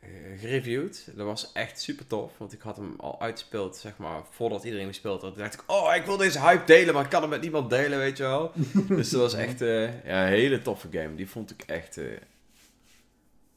eh, 0.00 0.40
gereviewd. 0.40 1.16
Dat 1.16 1.26
was 1.26 1.52
echt 1.52 1.80
super 1.80 2.06
tof, 2.06 2.38
want 2.38 2.52
ik 2.52 2.60
had 2.60 2.76
hem 2.76 2.94
al 2.96 3.20
uitgespeeld, 3.20 3.76
zeg 3.76 3.96
maar, 3.96 4.20
voordat 4.30 4.64
iedereen 4.64 4.84
hem 4.84 4.94
speelde. 4.94 5.30
Toen 5.30 5.38
dacht 5.38 5.54
ik, 5.54 5.62
oh, 5.66 5.94
ik 5.94 6.04
wil 6.04 6.16
deze 6.16 6.40
hype 6.40 6.64
delen, 6.64 6.94
maar 6.94 7.04
ik 7.04 7.10
kan 7.10 7.20
hem 7.20 7.30
met 7.30 7.40
niemand 7.40 7.70
delen, 7.70 7.98
weet 7.98 8.16
je 8.16 8.22
wel. 8.22 8.52
dus 8.88 9.10
dat 9.10 9.20
was 9.20 9.34
echt 9.34 9.60
eh, 9.60 10.04
ja, 10.04 10.22
een 10.22 10.28
hele 10.28 10.62
toffe 10.62 10.88
game. 10.90 11.14
Die 11.14 11.28
vond 11.28 11.50
ik 11.50 11.62
echt 11.66 11.96
eh, 11.98 12.04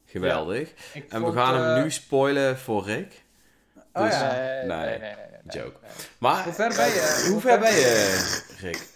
geweldig. 0.06 0.72
Ik 0.92 1.12
En 1.12 1.24
we 1.24 1.32
gaan 1.32 1.60
hem 1.60 1.82
nu 1.82 1.90
spoilen 1.90 2.58
voor 2.58 2.84
Rick. 2.84 3.22
Oh 3.92 4.04
dus- 4.04 4.14
ja. 4.14 4.32
Nee, 4.32 4.66
Nee, 4.66 4.66
nee, 4.66 4.98
nee, 4.98 4.98
nee, 4.98 5.14
nee, 5.30 5.33
joke. 5.48 5.76
nee. 5.82 5.90
Maar, 6.18 6.44
Hoe 6.44 6.52
ver 6.52 6.68
ben 6.68 6.86
je? 6.88 7.26
Hoe 7.30 7.40
ver 7.40 7.58
ben 7.58 7.72
je, 7.74 8.42
Rick? 8.60 8.92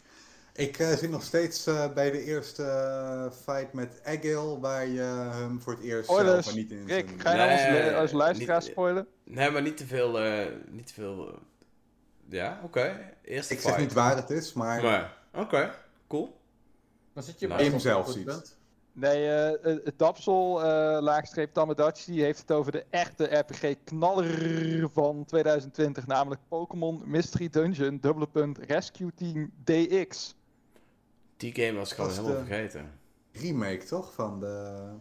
Ik 0.52 0.78
eh, 0.78 0.88
zit 0.96 1.10
nog 1.10 1.22
steeds 1.22 1.66
eh, 1.66 1.92
bij 1.92 2.10
de 2.10 2.24
eerste 2.24 2.62
eh, 2.62 3.32
fight 3.44 3.72
met 3.72 4.00
Egil, 4.04 4.60
waar 4.60 4.86
je 4.86 5.00
hem 5.32 5.60
voor 5.60 5.72
het 5.72 5.82
eerst 5.82 6.04
Spoilers. 6.04 6.32
zelf 6.32 6.44
maar 6.46 6.54
niet 6.54 6.70
in 6.70 6.86
Rick, 6.86 7.06
zijn- 7.08 7.20
ga 7.20 7.30
je 7.30 7.36
nou 7.36 7.48
Nee, 7.82 8.00
onze 8.00 8.16
luisteraars 8.16 8.64
niet- 8.64 8.72
spoilen? 8.72 9.06
Nee, 9.24 9.50
maar 9.50 9.62
niet 9.62 9.76
te 9.76 9.86
veel, 9.86 10.20
eh, 10.20 10.46
niet 10.68 10.86
te 10.86 10.92
veel... 10.94 11.28
eh, 11.28 11.34
ja, 12.28 12.60
oké. 12.64 13.00
Eerste 13.24 13.52
Ik 13.54 13.60
zeg 13.60 13.68
fight. 13.72 13.78
niet 13.78 13.92
waar 13.92 14.16
het 14.16 14.30
is, 14.30 14.52
maar 14.52 14.82
Maar, 14.82 15.16
oké, 15.34 15.74
cool. 16.06 16.40
Dan 17.14 17.22
zit 17.22 17.40
je 17.40 17.46
Nou, 17.46 17.58
best 17.58 17.70
hem 17.70 17.80
zelf 17.80 18.10
ziet. 18.10 18.56
Nee, 19.00 19.28
eh, 19.28 19.76
het 19.84 19.98
Dapsel, 19.98 20.62
eh 20.64 21.00
laagstreep 21.00 21.52
Tamagotchi, 21.52 22.12
die 22.12 22.22
heeft 22.22 22.40
het 22.40 22.52
over 22.52 22.72
de 22.72 22.84
echte 22.90 23.24
RPG-knaller 23.24 24.88
van 24.92 25.24
2020, 25.24 26.06
namelijk 26.06 26.40
Pokémon 26.48 27.02
Mystery 27.04 27.48
Dungeon, 27.48 27.98
dubbele 28.00 28.26
punt, 28.26 28.58
Rescue 28.58 29.10
Team 29.14 29.50
DX. 29.64 30.34
Die 31.36 31.54
game 31.54 31.78
was 31.78 31.92
ik 31.92 31.98
is 31.98 32.16
helemaal 32.16 32.38
de- 32.38 32.44
vergeten. 32.46 32.90
remake 33.32 33.84
toch 33.84 34.12
van 34.12 34.40
de... 34.40 34.46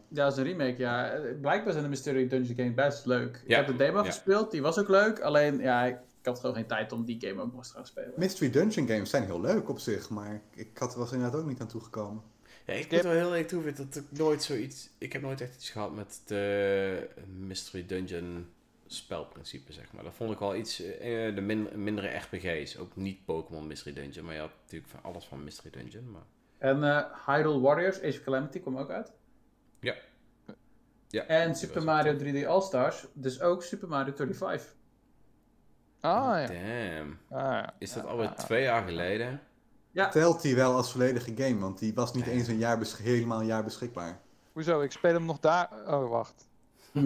Ja, 0.08 0.24
dat 0.24 0.32
is 0.32 0.38
een 0.38 0.44
remake, 0.44 0.78
ja. 0.78 1.20
Blijkbaar 1.42 1.72
zijn 1.72 1.84
de 1.84 1.90
Mystery 1.90 2.28
Dungeon 2.28 2.56
games 2.56 2.74
best 2.74 3.06
leuk. 3.06 3.42
Ik 3.46 3.56
heb 3.56 3.68
de 3.68 3.76
demo 3.76 3.98
ja. 4.00 4.06
gespeeld, 4.06 4.52
die 4.52 4.62
was 4.62 4.80
ook 4.80 4.90
leuk. 4.90 5.20
Alleen, 5.20 5.60
ja, 5.60 5.84
ik, 5.84 5.98
ik 6.20 6.26
had 6.26 6.40
gewoon 6.40 6.56
geen 6.56 6.68
tijd 6.68 6.92
om 6.92 7.06
die 7.06 7.18
game 7.20 7.42
ook 7.42 7.48
nog 7.48 7.58
eens 7.58 7.68
te 7.68 7.74
gaan 7.76 7.86
spelen. 7.86 8.14
Mystery 8.16 8.50
Dungeon 8.52 8.88
games 8.88 9.10
zijn 9.10 9.24
heel 9.24 9.42
leuk 9.42 9.70
op 9.70 9.80
zich, 9.80 10.10
maar 10.10 10.42
ik 10.56 10.78
had 10.78 10.94
er 10.94 11.00
was 11.00 11.12
inderdaad 11.12 11.40
ook 11.40 11.48
niet 11.48 11.62
aan 11.62 11.68
toegekomen. 11.68 12.24
Ja, 12.68 12.74
ik 12.74 12.84
Skip. 12.84 12.92
moet 12.92 13.02
wel 13.02 13.12
heel 13.22 13.36
erg 13.36 13.46
toegeven 13.48 13.76
dat 13.86 13.96
ik 13.96 14.04
nooit 14.10 14.44
zoiets... 14.44 14.90
Ik 14.98 15.14
heb 15.14 15.22
nooit 15.22 15.42
echt 15.42 15.56
iets 15.56 15.70
gehad 15.70 15.96
met 15.96 16.22
de 16.26 17.10
Mystery 17.38 17.86
Dungeon 17.86 18.48
spelprincipe, 18.88 19.74
zeg 19.74 19.92
maar. 19.94 20.04
Dat 20.04 20.14
vond 20.14 20.32
ik 20.32 20.40
wel 20.40 20.56
iets... 20.56 20.82
eh, 20.82 21.36
de 21.36 21.42
min- 21.42 21.84
mindere 21.84 22.16
RPG's. 22.18 22.78
Ook 22.78 22.96
niet 22.96 23.26
Pokémon 23.26 23.68
Mystery 23.68 23.94
Dungeon, 23.96 24.26
maar 24.26 24.34
je 24.34 24.40
had 24.40 24.52
natuurlijk 24.62 24.92
van 24.92 25.04
alles 25.04 25.26
van 25.26 25.44
Mystery 25.44 25.70
Dungeon, 25.70 26.12
maar... 26.12 26.22
En 26.58 26.84
eh 26.84 27.26
Hyrule 27.26 27.60
Warriors, 27.60 27.98
Age 27.98 28.08
of 28.18 28.24
Calamity, 28.24 28.60
kwam 28.60 28.78
ook 28.78 28.90
uit. 28.90 29.12
Ja. 29.80 29.96
Ja, 31.08 31.24
En 31.26 31.56
Super 31.56 31.84
Mario 31.84 32.12
ook 32.14 32.20
tof. 32.20 32.28
3D 32.34 32.46
All-Stars, 32.48 33.06
dus 33.14 33.42
ook 33.42 33.64
Super 33.64 33.88
Mario 33.88 34.14
35. 34.16 34.76
Ah 36.00 36.40
ja. 36.42 36.48
Damn. 36.48 37.20
Ah, 37.30 37.40
ja. 37.42 37.76
Is 37.80 37.94
dat 37.94 38.04
Ja, 38.04 38.10
alweer 38.10 38.26
ja, 38.26 38.34
ja. 38.38 38.44
twee 38.44 38.62
jaar 38.64 38.84
geleden? 38.84 39.42
Ja. 39.98 40.10
Telt 40.10 40.42
die 40.42 40.56
wel 40.56 40.74
als 40.76 40.92
volledige 40.92 41.32
game, 41.38 41.58
want 41.60 41.80
die 41.80 41.94
was 41.94 42.14
niet 42.14 42.28
eens 42.28 42.48
een 42.48 42.58
jaar 42.58 42.78
helemaal 43.04 43.40
een 43.40 43.46
jaar 43.46 43.64
beschikbaar. 43.64 44.20
Hoezo? 44.54 44.82
Ik 44.82 44.92
speel 44.92 45.14
hem 45.14 45.26
nog 45.26 45.40
daar. 45.40 45.70
Oh, 45.88 46.10
wacht. 46.10 46.48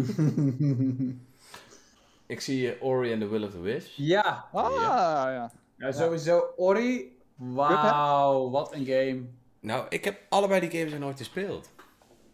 Ik 2.25 2.41
zie 2.41 2.81
Ori 2.81 3.11
and 3.11 3.21
the 3.21 3.27
Will 3.27 3.43
of 3.43 3.51
the 3.51 3.59
Wisps. 3.59 3.93
ja, 3.95 4.45
Ah 4.51 4.71
ja. 4.75 5.51
ja, 5.77 5.91
sowieso 5.91 6.53
Ori. 6.55 7.17
Wauw, 7.35 8.49
wat 8.49 8.73
een 8.73 8.85
game. 8.85 9.21
Nou, 9.59 9.85
ik 9.89 10.03
heb 10.05 10.19
allebei 10.29 10.59
die 10.59 10.71
games 10.79 10.91
nog 10.91 10.99
nooit 11.01 11.17
gespeeld. 11.17 11.69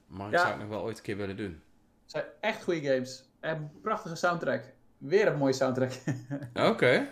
Maar 0.08 0.28
ik 0.28 0.34
Ja. 0.34 0.40
zou 0.40 0.52
het 0.52 0.60
nog 0.60 0.70
wel 0.70 0.82
ooit 0.82 0.98
een 0.98 1.04
keer 1.04 1.18
willen 1.18 1.38
doen. 1.38 1.62
Het 2.02 2.12
zijn 2.12 2.26
echt 2.40 2.64
goede 2.64 2.82
games. 2.82 3.30
En 3.40 3.56
een 3.56 3.82
prachtige 3.82 4.16
soundtrack. 4.16 4.64
Weer 4.98 5.28
een 5.28 5.38
mooie 5.38 5.54
soundtrack. 5.54 5.92
Oké. 6.72 6.92
Ja, 6.92 7.08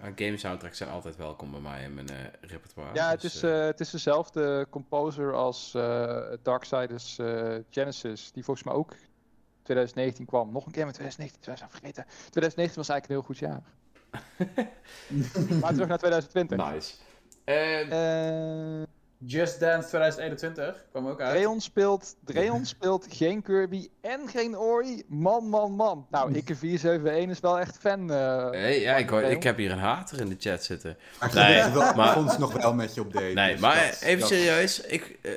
game 0.00 0.36
soundtracks 0.36 0.78
zijn 0.78 0.90
altijd 0.90 1.16
welkom 1.16 1.50
bij 1.50 1.60
mij 1.60 1.82
in 1.82 1.94
mijn 1.94 2.08
eh, 2.08 2.16
repertoire. 2.40 2.94
Ja, 2.94 3.10
het 3.10 3.20
dus, 3.20 3.34
is, 3.34 3.42
eh, 3.42 3.60
eh, 3.60 3.66
het 3.66 3.80
is 3.80 3.90
dezelfde 3.90 4.66
composer 4.70 5.34
als 5.34 5.74
eh 5.74 6.22
Darksiders 6.42 7.18
Genesis, 7.70 8.32
die 8.32 8.44
volgens 8.44 8.66
mij 8.66 8.74
ook 8.74 8.94
2019 9.62 10.26
kwam. 10.26 10.52
Nog 10.52 10.66
een 10.66 10.72
keer 10.72 10.86
met 10.86 10.94
2019, 10.94 11.46
wij 11.46 11.56
zijn 11.56 11.70
vergeten. 11.70 12.04
2019 12.30 12.76
was 12.76 12.88
eigenlijk 12.88 13.08
een 13.08 13.16
heel 13.16 13.26
goed 13.26 13.38
jaar. 13.38 13.62
maar 15.60 15.72
terug 15.72 15.88
naar 15.88 15.98
2020. 15.98 16.56
Nice. 16.56 16.94
Just 19.26 19.60
Dance 19.60 19.88
2021 19.88 20.84
kwam 20.90 21.06
ook 21.08 21.20
uit. 21.20 21.34
Dreon 21.36 21.60
speelt, 21.60 22.16
Dreon 22.24 22.66
speelt 22.74 23.06
geen 23.10 23.42
Kirby 23.42 23.88
en 24.00 24.28
geen 24.28 24.58
Ori. 24.58 25.02
Man, 25.08 25.44
man, 25.48 25.72
man. 25.72 26.06
Nou, 26.10 26.32
ikke 26.34 26.56
471 26.56 27.30
is 27.30 27.40
wel 27.40 27.58
echt 27.58 27.78
fan. 27.78 28.10
eh, 28.12 28.50
hey, 28.50 28.80
ja, 28.80 28.96
ik, 28.96 29.08
hoor- 29.08 29.22
ik 29.22 29.42
heb 29.42 29.56
hier 29.56 29.70
een 29.70 29.78
hater 29.78 30.20
in 30.20 30.28
de 30.28 30.36
chat 30.38 30.64
zitten. 30.64 30.96
Maar 31.20 31.34
Nee, 31.34 31.70
wel, 31.72 31.94
maar- 31.94 32.38
nog 32.38 32.52
wel 32.52 32.74
met 32.74 32.94
je 32.94 33.00
op 33.00 33.12
date. 33.12 33.24
Nee, 33.24 33.52
dus 33.52 33.60
maar 33.60 33.86
dat- 33.90 34.00
even 34.02 34.20
dat- 34.20 34.28
serieus. 34.28 34.80
Ik, 34.80 35.18
eh, 35.22 35.32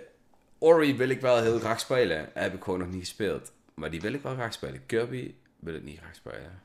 Ori 0.57 0.97
wil 0.97 1.09
ik 1.09 1.21
wel 1.21 1.41
heel 1.41 1.59
graag 1.59 1.79
spelen. 1.79 2.29
Heb 2.33 2.53
ik 2.53 2.63
gewoon 2.63 2.79
nog 2.79 2.89
niet 2.89 2.99
gespeeld. 2.99 3.51
Maar 3.73 3.89
die 3.89 4.01
wil 4.01 4.13
ik 4.13 4.21
wel 4.21 4.33
graag 4.33 4.53
spelen. 4.53 4.85
Kirby 4.85 5.33
wil 5.59 5.73
ik 5.75 5.83
niet 5.83 5.97
graag 5.99 6.15
spelen. 6.15 6.61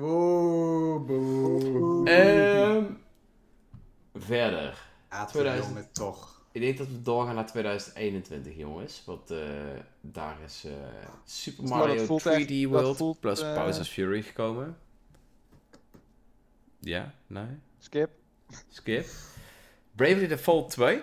Oeh, 0.00 1.06
boe. 1.06 2.08
Ehm, 2.10 2.84
verder. 4.14 4.90
Ja, 5.12 5.24
2000. 5.24 5.74
met 5.74 5.94
toch. 5.94 6.40
Ik 6.52 6.60
denk 6.60 6.78
dat 6.78 6.86
we 6.86 7.02
doorgaan 7.02 7.34
naar 7.34 7.46
2021, 7.46 8.56
jongens. 8.56 9.02
Want 9.06 9.30
eh, 9.30 9.38
daar 10.00 10.36
is 10.44 10.64
eh, 10.64 10.72
Super 11.24 11.64
Mario 11.64 12.04
voelt 12.04 12.22
3D 12.22 12.24
echt- 12.26 12.48
dat 12.48 12.70
World 12.70 12.96
voelt, 12.96 13.20
plus 13.20 13.40
eh, 13.40 13.54
Bowser's 13.54 13.88
Fury 13.88 14.22
gekomen. 14.22 14.76
Ja? 16.80 17.14
Nee? 17.26 17.46
Skip. 17.78 18.10
Skip? 18.68 19.06
Bravely 19.96 20.26
Default 20.26 20.70
2? 20.70 21.02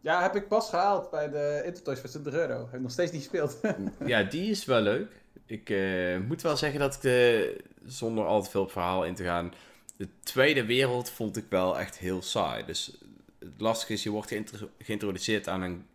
Ja, 0.00 0.22
heb 0.22 0.34
ik 0.36 0.48
pas 0.48 0.68
gehaald 0.68 1.10
bij 1.10 1.30
de 1.30 1.62
Intertoys 1.64 2.00
voor 2.00 2.08
20 2.08 2.32
euro. 2.34 2.64
Heb 2.64 2.74
ik 2.74 2.80
nog 2.80 2.90
steeds 2.90 3.12
niet 3.12 3.20
gespeeld. 3.22 3.60
Ja, 4.06 4.22
die 4.22 4.50
is 4.50 4.64
wel 4.64 4.80
leuk. 4.80 5.22
Ik 5.46 5.70
eh, 5.70 6.18
moet 6.18 6.42
wel 6.42 6.56
zeggen 6.56 6.80
dat 6.80 6.94
ik 6.94 7.00
de, 7.00 7.56
zonder 7.84 8.24
al 8.26 8.42
te 8.42 8.50
veel 8.50 8.62
op 8.62 8.70
verhaal 8.72 9.04
in 9.04 9.14
te 9.14 9.24
gaan, 9.24 9.52
de 9.96 10.08
tweede 10.22 10.64
wereld 10.64 11.10
vond 11.10 11.36
ik 11.36 11.44
wel 11.48 11.78
echt 11.78 11.98
heel 11.98 12.22
saai. 12.22 12.64
Dus 12.64 12.96
het 13.38 13.52
lastige 13.60 13.92
is, 13.92 14.02
je 14.02 14.10
wordt 14.10 14.28
geïntro- 14.28 14.68
geïntroduceerd 14.78 15.48
aan 15.48 15.62
een 15.62 15.86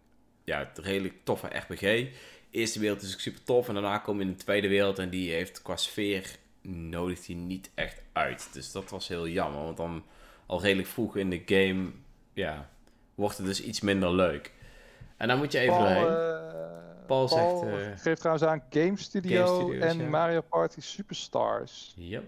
ja, 0.44 0.72
redelijk 0.76 1.14
toffe 1.24 1.48
RPG. 1.48 2.08
Eerste 2.52 2.80
wereld 2.80 3.02
is 3.02 3.14
ook 3.14 3.20
super 3.20 3.44
tof 3.44 3.68
en 3.68 3.74
daarna 3.74 3.98
kom 3.98 4.16
je 4.16 4.22
in 4.24 4.30
de 4.32 4.36
tweede 4.44 4.68
wereld 4.68 5.00
en 5.00 5.10
die 5.10 5.32
heeft 5.32 5.62
qua 5.62 5.76
sfeer 5.76 6.36
nodigt 6.62 7.26
die 7.26 7.36
niet 7.36 7.70
echt 7.74 8.02
uit. 8.14 8.50
Dus 8.54 8.72
dat 8.72 8.90
was 8.90 9.08
heel 9.08 9.28
jammer, 9.28 9.64
want 9.64 9.78
dan 9.78 10.04
al 10.46 10.62
redelijk 10.62 10.88
vroeg 10.88 11.16
in 11.18 11.30
de 11.30 11.42
game, 11.46 11.90
ja, 12.34 12.70
wordt 13.16 13.38
het 13.38 13.46
dus 13.46 13.62
iets 13.64 13.82
minder 13.82 14.14
leuk. 14.16 14.52
En 15.18 15.28
dan 15.28 15.38
moet 15.38 15.52
je 15.52 15.60
even 15.60 15.74
Paul, 15.76 15.84
doorheen. 15.88 16.06
eh, 16.06 17.08
Paul 17.08 17.28
Paul 17.28 17.28
zegt, 17.28 17.80
eh, 17.82 18.02
geeft 18.02 18.20
trouwens 18.20 18.46
aan 18.48 18.64
Game 18.70 18.98
Studio 18.98 19.46
Game 19.46 19.62
Studios, 19.64 19.84
en 19.92 19.98
ja. 19.98 20.10
Mario 20.10 20.42
Party 20.42 20.82
Superstars. 20.82 21.94
Yep. 21.96 22.24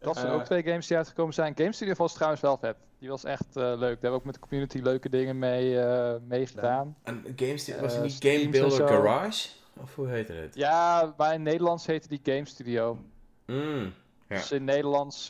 Dat 0.00 0.16
zijn 0.16 0.26
Eh, 0.28 0.34
ook 0.34 0.44
twee 0.44 0.62
games 0.62 0.86
die 0.86 0.96
uitgekomen 0.96 1.34
zijn. 1.34 1.52
Game 1.56 1.72
Studio 1.72 1.94
was 1.94 2.12
trouwens 2.14 2.40
wel 2.42 2.56
vet. 2.56 2.76
Die 2.98 3.08
was 3.08 3.24
echt 3.24 3.56
eh, 3.56 3.62
leuk. 3.62 3.78
Daar 3.78 3.88
hebben 3.88 4.10
we 4.10 4.16
ook 4.16 4.24
met 4.24 4.34
de 4.34 4.40
community 4.40 4.78
leuke 4.78 5.08
dingen 5.08 5.38
mee, 5.38 5.80
eh 5.80 6.14
mee 6.28 6.46
gedaan. 6.46 6.96
En 7.02 7.24
Games, 7.36 7.76
was 7.80 7.92
het 7.94 8.02
niet 8.02 8.16
Game 8.24 8.48
Builder. 8.48 8.88
Garage? 8.88 9.48
Of 9.82 9.94
hoe 9.94 10.08
heette 10.08 10.32
het? 10.32 10.54
Ja, 10.54 11.14
bij 11.16 11.34
in 11.34 11.42
Nederlands 11.42 11.86
heette 11.86 12.08
die 12.08 12.20
Game 12.22 12.44
Studio. 12.46 12.98
Mm, 13.46 13.92
Ja. 14.28 14.36
Dus 14.36 14.52
in 14.52 14.64
Nederlands, 14.64 15.26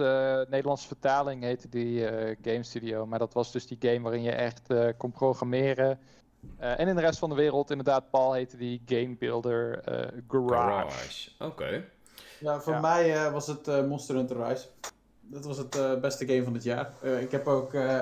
Nederlandse 0.48 0.86
vertaling 0.86 1.42
heette 1.42 1.68
die 1.68 2.06
eh, 2.08 2.36
Game 2.42 2.62
Studio. 2.62 3.06
Maar 3.06 3.18
dat 3.18 3.32
was 3.34 3.52
dus 3.52 3.66
die 3.66 3.78
game 3.80 4.00
waarin 4.00 4.22
je 4.22 4.30
echt 4.30 4.70
eh, 4.70 4.88
kon 4.96 5.10
programmeren. 5.12 5.98
Eh, 6.58 6.80
en 6.80 6.88
in 6.88 6.94
de 6.94 7.00
rest 7.00 7.18
van 7.18 7.28
de 7.28 7.34
wereld, 7.34 7.70
inderdaad, 7.70 8.10
Paul 8.10 8.32
heette 8.32 8.56
die 8.56 8.82
Game 8.86 9.16
Builder 9.18 9.78
eh, 9.78 10.08
Garage. 10.28 10.54
Garage. 10.54 11.30
Oké. 11.38 11.84
Ja, 12.40 12.60
voor 12.60 12.72
Ja. 12.72 12.80
mij 12.80 13.14
eh, 13.14 13.32
was 13.32 13.46
het 13.46 13.68
eh, 13.68 13.86
Monster 13.86 14.14
Hunter 14.14 14.46
Rise. 14.48 14.66
Dat 15.20 15.44
was 15.44 15.58
het 15.58 15.76
eh, 15.76 16.00
beste 16.00 16.26
game 16.26 16.44
van 16.44 16.54
het 16.54 16.62
jaar. 16.62 16.92
Eh, 17.02 17.20
ik 17.20 17.30
heb 17.30 17.46
ook, 17.46 17.74
eh 17.74 18.00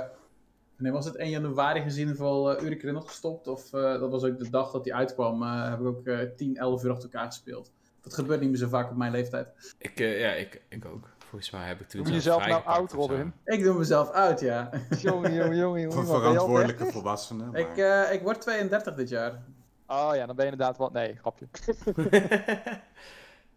nee, 0.77 0.93
was 0.93 1.05
het 1.05 1.17
1 1.17 1.31
januari 1.31 1.81
gezien, 1.83 2.07
hoeveel 2.07 2.53
uh, 2.53 2.61
uren 2.63 2.73
ik 2.73 2.83
erin 2.83 2.95
had 2.95 3.09
gestopt. 3.09 3.47
Of 3.49 3.73
eh, 3.73 4.01
dat 4.01 4.11
was 4.11 4.25
ook 4.25 4.39
de 4.39 4.51
dag 4.51 4.71
dat 4.71 4.85
die 4.85 4.95
uitkwam, 4.95 5.43
heb 5.43 5.81
ik 5.81 5.87
ook 5.87 6.07
eh 6.07 6.19
10, 6.37 6.57
11 6.57 6.85
uur 6.85 6.91
achter 6.91 7.11
elkaar 7.13 7.27
gespeeld. 7.27 7.71
Dat 8.01 8.15
gebeurt 8.15 8.41
niet 8.41 8.49
meer 8.49 8.59
zo 8.59 8.69
vaak 8.69 8.91
op 8.91 8.97
mijn 8.97 9.13
leeftijd. 9.13 9.75
Ik, 9.79 10.01
eh, 10.01 10.21
ja, 10.21 10.31
ik, 10.33 10.63
ik 10.69 10.85
ook. 10.85 11.09
Volgens 11.19 11.51
mij 11.51 11.67
heb 11.67 11.81
ik 11.81 11.89
toen 11.89 12.05
zelf 12.05 12.15
jezelf 12.17 12.47
nou 12.47 12.65
oud. 12.65 12.93
Robin? 12.93 13.33
Ik 13.45 13.63
doe 13.63 13.79
mezelf 13.79 14.11
uit, 14.11 14.41
ja. 14.41 14.71
jongen, 15.01 15.35
jongen, 15.35 15.57
jongen. 15.57 15.93
Voor 15.93 16.07
verantwoordelijke 16.07 16.83
30? 16.83 16.93
volwassenen. 16.93 17.51
Maar... 17.51 17.61
ik, 17.61 17.77
eh, 17.77 18.13
ik 18.13 18.23
word 18.23 18.41
32 18.41 18.95
dit 18.95 19.09
jaar. 19.09 19.43
Oh 19.87 20.11
ja, 20.15 20.27
dan 20.27 20.37
ben 20.37 20.45
je 20.47 20.51
inderdaad 20.51 20.77
wat... 20.77 20.93
Nee, 20.93 21.17
grapje. 21.17 21.47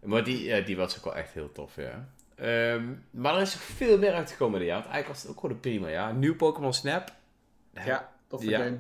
maar 0.03 0.23
die, 0.23 0.43
ja, 0.43 0.59
die 0.61 0.77
was 0.77 0.97
ook 0.97 1.03
wel 1.03 1.15
echt 1.15 1.33
heel 1.33 1.51
tof, 1.51 1.75
ja. 1.75 2.07
Ehm, 2.35 2.83
maar 3.11 3.35
er 3.35 3.41
is 3.41 3.53
nog 3.53 3.63
veel 3.63 3.97
meer 3.97 4.13
uitgekomen 4.13 4.59
dit 4.59 4.67
jaar. 4.67 4.79
Want 4.79 4.91
eigenlijk 4.91 5.13
was 5.13 5.21
het 5.21 5.31
ook 5.31 5.39
gewoon 5.39 5.55
een 5.55 5.61
prima 5.61 5.89
jaar. 5.89 6.13
Nieuw 6.13 6.35
Pokémon 6.35 6.73
Snap. 6.73 7.11
Ja, 7.73 8.11
toffe 8.27 8.49
Ja. 8.49 8.57
game. 8.63 8.79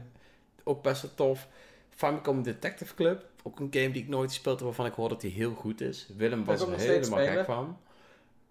Ook 0.63 0.83
best 0.83 1.01
wel 1.01 1.11
tof. 1.15 1.47
Famicom 1.89 2.43
Detective 2.43 2.95
Club. 2.95 3.25
Ook 3.43 3.59
een 3.59 3.67
game 3.71 3.91
die 3.91 4.01
ik 4.03 4.07
nooit 4.07 4.29
gespeeld 4.29 4.55
heb, 4.55 4.65
waarvan 4.65 4.85
ik 4.85 4.93
hoor 4.93 5.09
dat 5.09 5.21
die 5.21 5.31
heel 5.31 5.53
goed 5.53 5.81
is. 5.81 6.09
Willem 6.17 6.45
was 6.45 6.61
er 6.61 6.77
helemaal 6.77 7.19
gek 7.25 7.45
van. 7.45 7.77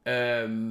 Ehm 0.02 0.70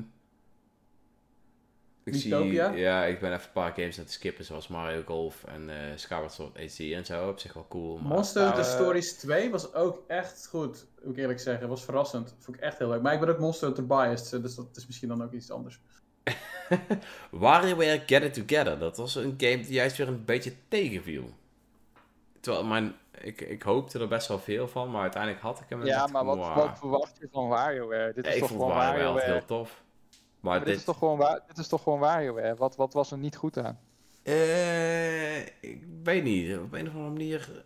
ik 2.14 2.22
zie, 2.22 2.36
Miitopia? 2.36 2.72
ja, 2.72 3.06
ik 3.06 3.19
ben 3.19 3.31
even 3.34 3.45
een 3.45 3.52
paar 3.52 3.73
games 3.73 3.98
aan 3.98 4.03
het 4.03 4.14
skippen, 4.14 4.45
zoals 4.45 4.68
Mario 4.68 5.02
Golf 5.06 5.44
en 5.44 5.69
eh 5.69 5.76
Skyward 5.95 6.31
Sword 6.31 6.57
HD 6.57 6.80
en 6.80 7.06
zo. 7.06 7.30
Op 7.30 7.40
zich 7.40 7.53
wel 7.53 7.65
cool. 7.69 7.98
Maar... 7.98 8.14
Monster 8.15 8.44
Hunter 8.44 8.64
Eh, 8.64 8.69
Stories 8.69 9.14
2 9.14 9.49
was 9.52 9.73
ook 9.73 10.03
echt 10.07 10.48
goed, 10.48 10.86
moet 11.03 11.14
ik 11.14 11.19
eerlijk 11.19 11.40
zeggen. 11.40 11.68
Was 11.69 11.84
verrassend. 11.84 12.36
Vond 12.40 12.57
ik 12.57 12.64
echt 12.64 12.77
heel 12.77 12.90
leuk. 12.90 13.02
Maar 13.02 13.14
ik 13.14 13.19
ben 13.19 13.30
ook 13.30 13.40
Monster 13.40 13.68
Hunter 13.68 13.86
biased, 13.88 14.41
dus 14.41 14.56
dat 14.56 14.68
is 14.76 14.86
misschien 14.88 15.10
dan 15.10 15.23
ook 15.23 15.31
iets 15.34 15.52
anders. 15.52 15.81
WarioWare 17.31 18.03
Get 18.06 18.23
It 18.23 18.34
Together. 18.34 18.80
Dat 18.80 18.98
was 18.98 19.15
een 19.15 19.34
game 19.38 19.60
die 19.60 19.72
juist 19.73 19.98
weer 19.98 20.07
een 20.07 20.26
beetje 20.26 20.53
tegenviel. 20.68 21.30
Terwijl 22.40 22.65
mijn, 22.65 22.95
ik, 23.22 23.41
ik 23.41 23.61
hoopte 23.61 23.99
er 23.99 24.07
best 24.07 24.27
wel 24.27 24.40
veel 24.40 24.68
van, 24.68 24.91
maar 24.91 25.02
uiteindelijk 25.02 25.41
had 25.41 25.60
ik 25.60 25.65
hem. 25.69 25.86
Ja, 25.86 26.07
maar 26.07 26.26
wat, 26.26 26.38
wat 26.38 26.77
verwacht 26.80 27.18
je 27.19 27.27
van 27.31 27.48
WarioWare? 27.48 28.14
Dit 28.14 28.26
Ja, 28.26 28.30
is 28.31 28.36
ik 28.38 28.41
toch 28.41 28.49
vond 28.49 28.61
WarioWare 28.61 29.06
altijd 29.06 29.26
WarioWare? 29.26 29.31
heel 29.31 29.45
tof. 29.45 29.84
Maar, 30.40 30.52
Maar 30.52 30.60
dit, 30.60 30.68
dit, 30.68 30.78
is 30.78 30.84
toch 30.84 30.98
gewoon 30.98 31.18
wa- 31.18 31.44
dit 31.48 31.57
is 31.57 31.68
toch 31.68 31.84
gewoon 31.84 31.99
WarioWare? 31.99 32.56
Wat, 32.56 32.76
wat 32.76 32.94
was 32.94 33.11
er 33.11 33.18
niet 33.18 33.36
goed 33.36 33.57
aan? 33.57 33.80
Eh, 34.24 35.40
ik 35.40 35.86
weet 36.03 36.24
niet. 36.24 36.57
Op 36.57 36.74
een 36.74 36.88
of 36.88 36.94
andere 36.94 37.10
manier 37.11 37.64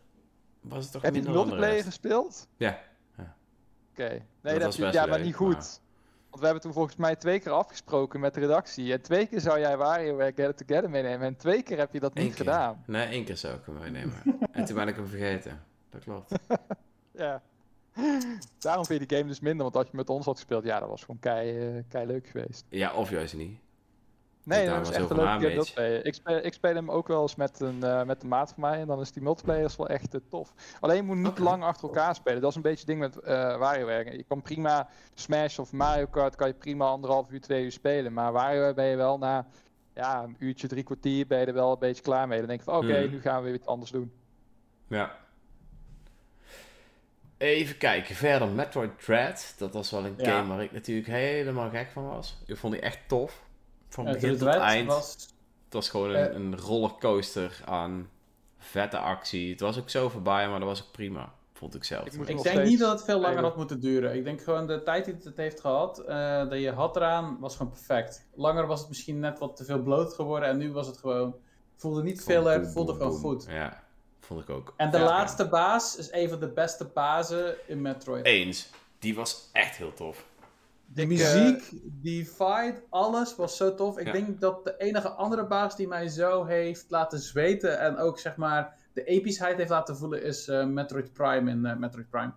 was 0.62 0.84
het 0.84 0.92
toch 0.94 1.02
Heb 1.02 1.16
je 1.16 1.22
multiplayer 1.22 1.84
gespeeld? 1.84 2.48
Ja. 2.58 2.80
Ja. 3.18 3.36
Oké. 3.92 4.08
Nee, 4.10 4.20
Dat 4.42 4.54
dat 4.54 4.62
was 4.64 4.64
heb 4.64 4.74
je, 4.74 4.82
best 4.92 4.94
ja, 4.94 5.06
maar 5.06 5.20
niet 5.22 5.36
goed. 5.36 5.54
maar- 5.54 5.82
Want 6.30 6.40
we 6.40 6.46
hebben 6.46 6.62
toen 6.62 6.74
volgens 6.74 6.96
mij 6.96 7.16
twee 7.16 7.40
keer 7.40 7.52
afgesproken 7.52 8.20
met 8.20 8.34
de 8.34 8.40
redactie. 8.40 8.92
En 8.94 9.02
twee 9.02 9.26
keer 9.28 9.40
zou 9.42 9.60
jij 9.60 9.78
WarioWare 9.78 10.34
Get 10.36 10.50
It 10.62 10.68
Together 10.68 10.90
meenemen. 10.90 11.28
En 11.28 11.36
twee 11.36 11.64
keer 11.64 11.78
heb 11.78 11.94
je 11.94 12.00
dat 12.00 12.12
Eén 12.18 12.24
niet 12.24 12.36
keer. 12.36 12.46
gedaan. 12.46 12.84
Nee, 12.88 13.06
één 13.08 13.24
keer 13.26 13.38
zou 13.38 13.54
ik 13.56 13.66
hem 13.66 13.78
meenemen. 13.78 14.14
en 14.52 14.66
toen 14.66 14.76
ben 14.76 14.88
ik 14.88 14.96
hem 14.96 15.08
vergeten. 15.08 15.64
Dat 15.90 16.04
klopt. 16.04 16.32
Ja. 17.12 17.42
Daarom 18.60 18.86
vind 18.86 19.00
je 19.02 19.08
die 19.08 19.18
game 19.18 19.30
dus 19.30 19.40
minder. 19.40 19.64
Want 19.64 19.76
als 19.76 19.86
je 19.86 19.96
met 19.98 20.10
ons 20.10 20.26
had 20.26 20.36
gespeeld, 20.36 20.64
ja, 20.64 20.80
dat 20.80 20.90
was 20.90 21.02
gewoon 21.02 21.20
kei, 21.20 21.60
eh, 21.78 21.84
kei 21.90 22.06
leuk 22.06 22.28
geweest. 22.28 22.66
Ja, 22.70 22.94
of 22.94 23.10
juist 23.10 23.36
niet. 23.36 23.60
Nee, 24.46 24.66
dat 24.66 24.74
is 24.82 24.88
was 24.88 24.98
echt 24.98 25.10
een 25.10 25.16
leuke 25.16 25.64
game. 25.74 26.02
Ik 26.04 26.14
speel, 26.14 26.38
ik 26.38 26.54
speel 26.54 26.74
hem 26.74 26.92
ook 26.92 27.08
wel 27.08 27.22
eens 27.22 27.36
met 27.36 27.60
een, 27.60 27.84
eh, 27.84 28.04
met 28.04 28.24
een 28.24 28.30
maat 28.30 28.52
van 28.54 28.62
mij. 28.62 28.80
En 28.80 28.88
dan 28.88 29.00
is 29.00 29.12
die 29.12 29.24
multiplayer 29.24 29.74
wel 29.78 29.88
echt 29.88 30.14
eh, 30.14 30.22
tof. 30.30 30.54
Alleen 30.80 30.96
je 30.96 31.04
moet 31.04 31.16
niet 31.18 31.40
lang 31.40 31.64
achter 31.64 31.88
elkaar 31.88 32.16
spelen. 32.16 32.42
Dat 32.42 32.50
is 32.50 32.56
een 32.56 32.62
beetje 32.62 32.78
het 32.78 32.88
ding 32.88 33.00
met 33.00 33.18
eh 33.20 33.58
WarioWare. 33.58 34.18
Je 34.18 34.24
kan 34.24 34.42
prima 34.42 34.88
Smash 35.14 35.60
of 35.60 35.72
Mario 35.72 36.06
Kart 36.06 36.36
kan 36.36 36.48
je 36.48 36.54
prima 36.54 36.86
anderhalf 36.86 37.32
uur, 37.32 37.42
twee 37.42 37.64
uur 37.64 37.72
spelen. 37.72 38.14
Maar 38.14 38.32
WarioWare 38.32 38.74
ben 38.74 38.86
je 38.86 38.96
wel 38.96 39.18
na 39.18 39.46
ja, 39.94 40.24
een 40.24 40.36
uurtje, 40.40 40.68
drie 40.68 40.84
kwartier 40.84 41.28
ben 41.28 41.40
je 41.40 41.46
er 41.46 41.54
wel 41.54 41.72
een 41.72 41.80
beetje 41.80 42.02
klaar 42.04 42.28
mee. 42.28 42.38
Dan 42.40 42.48
denk 42.48 42.60
je 42.60 42.66
van 42.66 42.76
oké, 42.78 43.00
Mhm. 43.02 43.10
nu 43.10 43.22
gaan 43.22 43.38
we 43.38 43.46
weer 43.46 43.54
iets 43.56 43.66
anders 43.68 43.92
doen. 43.92 44.12
Ja. 44.88 45.16
Even 47.44 47.78
kijken, 47.78 48.16
verder 48.16 48.48
Metroid 48.48 49.04
Dread. 49.04 49.54
Dat 49.58 49.74
was 49.74 49.92
wel 49.92 50.06
een 50.06 50.14
Ja. 50.18 50.38
game 50.38 50.50
waar 50.50 50.64
ik 50.64 50.72
natuurlijk 50.72 51.08
helemaal 51.08 51.70
gek 51.70 51.90
van 51.92 52.08
was. 52.08 52.38
Ik 52.46 52.58
vond 52.58 52.74
die 52.74 52.82
echt 52.82 53.00
tof. 53.08 53.44
Van 53.90 54.06
begin 54.06 54.30
tot 54.30 54.40
Dread 54.40 54.62
eind. 54.62 54.88
was... 54.88 55.28
Het 55.66 55.74
was 55.74 55.90
gewoon 55.90 56.10
een, 56.10 56.30
Eh. 56.30 56.36
een 56.36 56.58
rollercoaster 56.60 57.62
aan 57.66 58.10
vette 58.58 58.98
actie. 58.98 59.52
Het 59.52 59.60
was 59.60 59.80
ook 59.80 59.90
zo 59.90 60.10
voorbij, 60.10 60.50
maar 60.50 60.60
dat 60.60 60.68
was 60.68 60.82
ook 60.84 60.92
prima. 60.92 61.34
Vond 61.54 61.76
ik 61.76 61.84
zelf. 61.84 62.06
Ik 62.06 62.26
denk 62.26 62.40
steeds 62.40 62.70
niet 62.70 62.80
dat 62.80 62.92
het 62.92 63.04
veel 63.04 63.20
langer 63.20 63.44
had 63.44 63.58
moeten 63.58 63.80
duren. 63.80 64.16
Ik 64.16 64.24
denk 64.24 64.42
gewoon 64.42 64.68
de 64.68 64.84
tijd 64.84 65.06
die 65.06 65.16
het 65.24 65.38
heeft 65.38 65.60
gehad, 65.60 66.00
eh, 66.00 66.50
dat 66.50 66.60
je 66.60 66.72
had 66.72 66.96
eraan, 66.96 67.38
was 67.40 67.56
gewoon 67.56 67.72
perfect. 67.72 68.28
Langer 68.36 68.68
was 68.68 68.80
het 68.80 68.90
misschien 68.90 69.20
net 69.20 69.40
wat 69.40 69.56
te 69.56 69.64
veel 69.66 69.80
bloot 69.82 70.14
geworden 70.14 70.50
en 70.50 70.58
nu 70.58 70.72
was 70.72 70.88
het 70.88 70.98
gewoon... 70.98 71.36
Voelde 71.76 72.04
niet 72.04 72.26
boem, 72.28 72.66
voelde 72.66 72.94
gewoon 72.94 73.12
goed. 73.12 73.46
Ja, 73.50 73.83
vond 74.34 74.50
ik 74.50 74.56
ook. 74.56 74.74
En 74.78 74.92
de 74.92 74.98
Ja. 74.98 75.04
laatste 75.04 75.48
baas 75.50 75.96
is 75.98 76.12
een 76.12 76.30
van 76.30 76.40
de 76.40 76.48
beste 76.48 76.86
bazen 76.86 77.56
in 77.68 77.82
Metroid. 77.82 78.26
Eens. 78.26 78.70
Die 79.00 79.16
was 79.16 79.50
echt 79.52 79.76
heel 79.76 79.94
tof. 79.94 80.26
De 80.86 81.02
Ik, 81.02 81.08
muziek, 81.08 81.70
die 81.84 82.26
fight, 82.26 82.82
alles 82.90 83.36
was 83.36 83.58
zo 83.58 83.76
tof. 83.76 83.98
Ik 83.98 84.06
Ja. 84.06 84.12
denk 84.12 84.40
dat 84.40 84.64
de 84.64 84.78
enige 84.78 85.10
andere 85.10 85.46
baas 85.46 85.76
die 85.76 85.88
mij 85.88 86.08
zo 86.08 86.46
heeft 86.46 86.86
laten 86.90 87.20
zweten 87.20 87.80
en 87.80 87.98
ook 87.98 88.20
zeg 88.20 88.36
maar 88.36 88.76
de 88.94 89.04
epischheid 89.04 89.58
heeft 89.58 89.70
laten 89.70 89.98
voelen 89.98 90.24
is 90.24 90.48
eh, 90.48 90.66
Metroid 90.66 91.14
Prime 91.14 91.52
in 91.52 91.66
eh, 91.66 91.76
Metroid 91.76 92.10
Prime. 92.10 92.34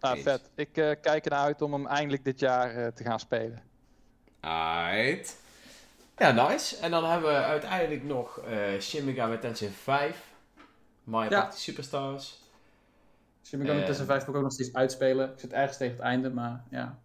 Nou, 0.00 0.14
Eens. 0.14 0.24
vet. 0.24 0.50
Ik 0.54 0.76
eh, 0.76 0.90
kijk 1.00 1.24
ernaar 1.24 1.44
uit 1.44 1.62
om 1.62 1.72
hem 1.72 1.86
eindelijk 1.86 2.24
dit 2.24 2.40
jaar 2.40 2.92
te 2.92 3.04
gaan 3.04 3.20
spelen. 3.20 3.62
Aight. 4.40 5.36
Ja, 6.20 6.48
nice. 6.48 6.76
En 6.76 6.90
dan 6.90 7.04
hebben 7.04 7.30
we 7.30 7.36
uiteindelijk 7.36 8.04
nog 8.04 8.38
eh 8.38 8.80
Shin 8.80 9.04
Megami 9.04 9.38
Tensei 9.38 9.70
5. 9.70 10.24
Mario 11.04 11.30
Ja. 11.30 11.40
Party 11.40 11.56
Superstars. 11.58 12.42
Shin 13.44 13.58
Megami 13.58 13.78
Eh. 13.80 13.84
Tensei 13.84 14.06
5 14.06 14.18
moet 14.20 14.28
ik 14.28 14.36
ook 14.36 14.42
nog 14.42 14.52
steeds 14.52 14.72
uitspelen. 14.74 15.32
Ik 15.32 15.38
zit 15.38 15.52
ergens 15.52 15.76
tegen 15.76 15.94
het 15.96 16.02
einde, 16.04 16.30
maar 16.30 16.64
ja. 16.70 16.98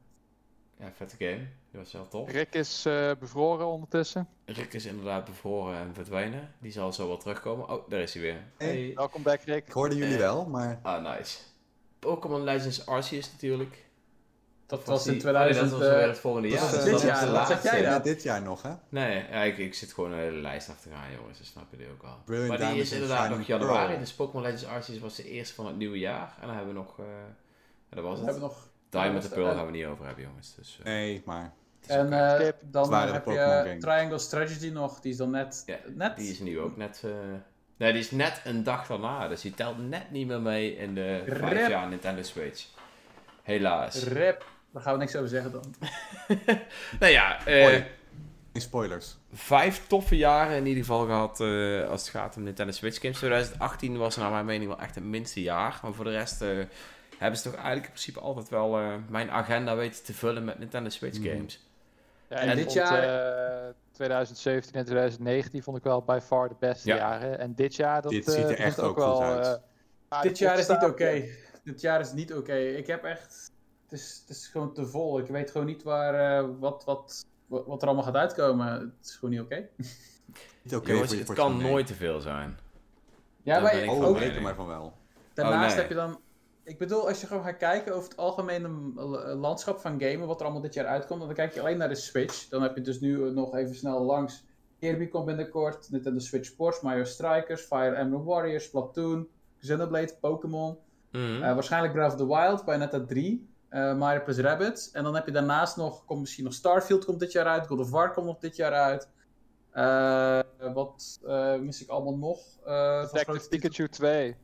Ja, 0.80 0.92
vette 0.96 1.16
game. 1.18 1.48
Die 1.72 1.80
was 1.84 1.92
wel 1.92 2.08
tof. 2.08 2.32
Rick 2.32 2.54
is 2.54 2.86
eh, 2.86 3.12
bevroren 3.20 3.66
ondertussen. 3.68 4.28
Rick 4.46 4.74
is 4.74 4.86
inderdaad 4.86 5.26
bevroren 5.26 5.78
en 5.80 5.94
verdwenen. 5.94 6.54
Die 6.60 6.72
zal 6.72 6.94
zo 6.94 7.08
wel 7.08 7.18
terugkomen. 7.18 7.70
Oh, 7.70 7.90
daar 7.90 8.00
is 8.02 8.14
hij 8.14 8.22
weer. 8.22 8.42
Hey. 8.58 8.92
Welkom 8.96 9.24
back, 9.24 9.42
Rick. 9.42 9.68
Ik 9.68 9.74
hoorde 9.74 9.96
jullie 9.96 10.14
Eh. 10.14 10.20
wel, 10.20 10.46
maar 10.46 10.80
Ah, 10.82 11.16
nice. 11.18 11.38
Pokémon 12.00 12.44
Legends 12.44 12.86
Arceus 12.86 13.32
natuurlijk. 13.32 13.86
Dat 14.68 14.86
was 14.86 15.06
in 15.06 15.12
die- 15.12 15.22
2000. 15.22 15.66
Oh, 15.66 15.80
nee, 15.80 15.80
dat 15.80 15.80
was 15.80 15.90
weer 15.90 16.02
eh, 16.04 16.08
het 16.10 16.20
volgende 16.20 16.50
dat 16.50 16.60
jaar. 16.60 16.72
Dus 16.72 16.84
dit 16.84 16.92
dat 16.92 17.02
jaar, 17.02 17.16
is 17.22 17.26
de 17.26 17.32
wat 17.32 17.48
zeg 17.48 17.64
jij 17.64 17.82
ja, 17.82 17.90
dan? 17.90 18.02
dit 18.02 18.24
jaar 18.24 18.42
nog, 18.42 18.62
hè? 18.62 18.72
Nee, 18.90 19.26
ja, 19.32 19.42
ik, 19.44 19.58
ik 19.58 19.74
zit 19.74 19.94
gewoon 19.94 20.12
een 20.12 20.20
hele 20.20 20.38
lijst 20.42 20.70
achter 20.70 20.90
te 20.92 20.96
gaan, 20.98 21.12
jongens. 21.18 21.38
Dat 21.38 21.48
snap 21.48 21.66
je 21.72 21.78
die 21.78 21.88
ook 21.92 22.04
al. 22.04 22.18
Brilliant 22.26 22.50
maar 22.50 22.58
die 22.58 22.66
Diamond 22.68 22.86
is 22.88 22.92
inderdaad 22.94 23.30
nog 23.30 23.48
januari. 23.48 23.86
Pearl. 23.88 24.00
Dus 24.00 24.14
Pokémon 24.14 24.42
Legends 24.44 24.66
Arceus 24.66 25.00
was 25.00 25.16
de 25.16 25.30
eerste 25.30 25.54
van 25.56 25.66
het 25.68 25.76
nieuwe 25.78 26.00
jaar. 26.00 26.36
En 26.42 26.48
dan 26.48 26.56
hebben 26.56 26.74
we 26.74 26.80
nog... 26.80 27.00
eh 27.00 27.06
ja, 27.90 27.96
dat 27.96 28.04
was 28.04 28.14
we 28.14 28.18
het. 28.18 28.26
hebben 28.26 28.42
nog. 28.50 28.68
Diamond 28.90 29.24
de- 29.24 29.30
Pearl 29.30 29.56
gaan 29.56 29.66
we 29.66 29.72
niet 29.72 29.86
over 29.86 30.06
hebben, 30.06 30.24
jongens. 30.24 30.56
Dus, 30.56 30.78
eh, 30.80 30.86
Nee, 30.86 31.22
maar 31.26 31.54
En 31.88 32.14
eh, 32.14 32.52
dan 32.62 32.94
heb 32.94 33.26
je. 33.26 33.76
Triangle 33.80 34.18
Strategy 34.18 34.70
nog, 34.70 35.00
die 35.00 35.12
is 35.12 35.18
dan 35.18 35.30
net... 35.30 35.64
Ja, 35.66 35.76
net 35.88 36.18
Die 36.18 36.32
is 36.32 36.40
nu 36.40 36.60
ook 36.60 36.78
net... 36.78 37.02
eh, 37.06 37.12
Nee, 37.78 37.92
die 37.92 38.02
is 38.02 38.12
net 38.12 38.42
een 38.44 38.64
dag 38.64 38.88
daarna. 38.88 39.28
Dus 39.28 39.42
die 39.42 39.54
telt 39.54 39.78
net 39.90 40.12
niet 40.12 40.28
meer 40.28 40.42
mee 40.42 40.76
in 40.78 40.96
de 40.96 41.24
vijf 41.28 41.52
Rip. 41.52 41.68
jaar 41.70 41.88
Nintendo 41.88 42.22
Switch. 42.22 42.66
Helaas. 43.44 44.04
Rip. 44.04 44.46
Daar 44.76 44.84
gaan 44.84 44.93
we 44.93 44.99
niks 44.99 45.15
over 45.15 45.30
zeggen 45.30 45.52
dan. 45.52 45.76
nou 46.99 47.11
ja, 47.11 47.45
eh, 47.45 47.81
spoilers. 48.53 49.18
vijf 49.34 49.88
toffe 49.88 50.18
jaren 50.18 50.57
in 50.57 50.65
ieder 50.65 50.84
geval 50.84 51.06
gehad 51.06 51.39
eh, 51.39 51.89
als 51.89 52.02
het 52.02 52.10
gaat 52.10 52.35
om 52.38 52.43
Nintendo 52.43 52.72
Switch 52.72 53.02
games. 53.02 53.18
2018 53.18 53.97
was 53.97 54.15
naar 54.15 54.31
mijn 54.31 54.45
mening 54.45 54.69
wel 54.69 54.80
echt 54.80 54.95
het 54.95 55.03
minste 55.03 55.41
jaar. 55.41 55.80
Maar 55.81 55.93
voor 55.93 56.06
de 56.06 56.11
rest 56.11 56.41
eh, 56.41 56.49
hebben 57.18 57.38
ze 57.39 57.43
toch 57.43 57.53
eigenlijk 57.53 57.85
in 57.85 57.91
principe 57.91 58.19
altijd 58.19 58.49
wel 58.49 58.77
eh, 58.80 58.93
mijn 59.10 59.31
agenda 59.31 59.76
weten 59.76 60.03
te 60.03 60.14
vullen 60.14 60.43
met 60.45 60.60
Nintendo 60.60 60.89
Switch 60.89 61.19
Mhm. 61.19 61.30
games. 61.30 61.68
Ja, 62.30 62.35
En 62.35 62.49
en 62.49 62.56
dit 62.56 62.73
jaar- 62.73 63.06
jaar... 63.06 63.73
2017 63.91 64.73
en 64.73 64.85
2019 64.85 65.64
vond 65.64 65.77
ik 65.77 65.84
wel 65.84 66.02
by 66.02 66.19
far 66.23 66.49
de 66.49 66.56
beste 66.60 66.88
Ja. 66.89 66.95
jaren. 66.95 67.39
En 67.39 67.56
dit 67.56 67.76
jaar, 67.76 68.02
dat 68.02 68.11
Dit 68.11 68.26
ziet 68.26 68.43
er 68.43 68.60
echt 68.60 68.80
ook 68.80 68.99
goed 69.02 69.19
uit. 69.22 69.45
eh, 69.45 69.53
aardig 70.10 70.30
Dit 70.31 70.39
jaar 70.39 70.57
is 70.60 70.68
niet 70.68 70.84
oké. 70.84 71.23
Dit 71.64 71.81
jaar 71.81 71.99
is 71.99 72.11
niet 72.14 72.34
oké. 72.34 72.56
Ik 72.56 72.88
heb 72.88 73.03
echt... 73.03 73.53
Het 73.95 74.03
is, 74.03 74.23
het 74.27 74.38
is 74.38 74.47
gewoon 74.47 74.73
te 74.73 74.85
vol. 74.85 75.19
Ik 75.19 75.27
weet 75.27 75.51
gewoon 75.51 75.67
niet 75.67 75.84
waar, 75.84 76.39
eh, 76.39 76.49
wat, 76.59 76.84
wat, 76.85 77.26
wat, 77.47 77.65
wat 77.65 77.81
er 77.81 77.88
allemaal 77.88 78.05
gaat 78.05 78.15
uitkomen. 78.15 78.67
Het 78.73 79.05
is 79.05 79.15
gewoon 79.15 79.30
niet 79.30 79.43
oké. 79.43 79.55
Niet 80.63 80.76
oké 80.76 80.93
je 80.93 81.17
het 81.17 81.34
kan 81.34 81.61
nooit 81.61 81.88
te 81.88 81.93
veel 81.93 82.19
zijn. 82.19 82.57
Ja, 83.43 83.59
maar 83.59 83.76
ik 83.76 83.91
Oh, 83.91 84.17
reken 84.17 84.41
maar 84.41 84.55
van 84.55 84.67
wel. 84.67 84.93
daarnaast 85.34 85.61
Oh, 85.61 85.69
nee. 85.69 85.77
heb 85.80 85.89
je 85.89 85.95
dan... 85.95 86.19
Ik 86.63 86.77
bedoel, 86.77 87.07
als 87.07 87.22
je 87.22 87.27
gewoon 87.27 87.43
gaat 87.43 87.57
kijken 87.57 87.95
over 87.95 88.09
het 88.09 88.17
algemene 88.17 88.69
landschap 89.35 89.80
van 89.80 90.01
gamen, 90.01 90.27
wat 90.27 90.39
er 90.39 90.45
allemaal 90.45 90.61
dit 90.63 90.73
jaar 90.73 90.85
uitkomt, 90.85 91.22
dan 91.22 91.34
kijk 91.34 91.53
je 91.53 91.59
alleen 91.59 91.77
naar 91.77 91.89
de 91.89 91.95
Switch. 91.95 92.47
Dan 92.47 92.61
heb 92.61 92.76
je 92.76 92.81
dus 92.81 92.99
nu 92.99 93.31
nog 93.31 93.55
even 93.55 93.76
snel 93.76 94.01
langs. 94.01 94.45
Kirby 94.80 95.07
komt 95.07 95.26
binnenkort, 95.26 95.91
Nintendo 95.91 96.19
Switch 96.19 96.45
Sports, 96.45 96.81
Mario 96.81 97.03
Strikers, 97.03 97.61
Fire 97.61 97.95
Emblem 97.95 98.23
Warriors, 98.23 98.63
Splatoon, 98.63 99.27
Xenoblade, 99.59 100.17
Pokémon. 100.22 100.77
Mhm. 101.11 101.43
Eh, 101.43 101.53
waarschijnlijk 101.53 101.93
Breath 101.93 102.11
of 102.11 102.17
the 102.17 102.27
Wild, 102.27 102.65
Bayonetta 102.65 103.05
3, 103.05 103.49
eh 103.70 103.98
Mario 103.98 104.24
plus 104.24 104.38
Rabbids. 104.38 104.92
En 104.92 105.04
dan 105.04 105.16
heb 105.16 105.26
je 105.26 105.32
daarnaast 105.32 105.78
nog, 105.78 106.06
komt 106.06 106.20
misschien 106.20 106.44
nog 106.44 106.54
Starfield 106.54 107.06
komt 107.06 107.20
dit 107.20 107.32
jaar 107.32 107.46
uit, 107.46 107.68
God 107.68 107.80
of 107.80 107.90
War 107.90 108.14
komt 108.14 108.26
nog 108.26 108.38
dit 108.40 108.56
jaar 108.56 108.74
uit. 108.74 109.10
Eh, 109.72 110.40
wat 110.74 111.20
eh, 111.26 111.56
mis 111.56 111.82
ik 111.82 111.90
allemaal 111.90 112.18
nog? 112.18 112.40
Eh, 112.66 113.02
Detective? 113.12 113.50
Pikachu 113.50 113.90
2. 113.90 114.38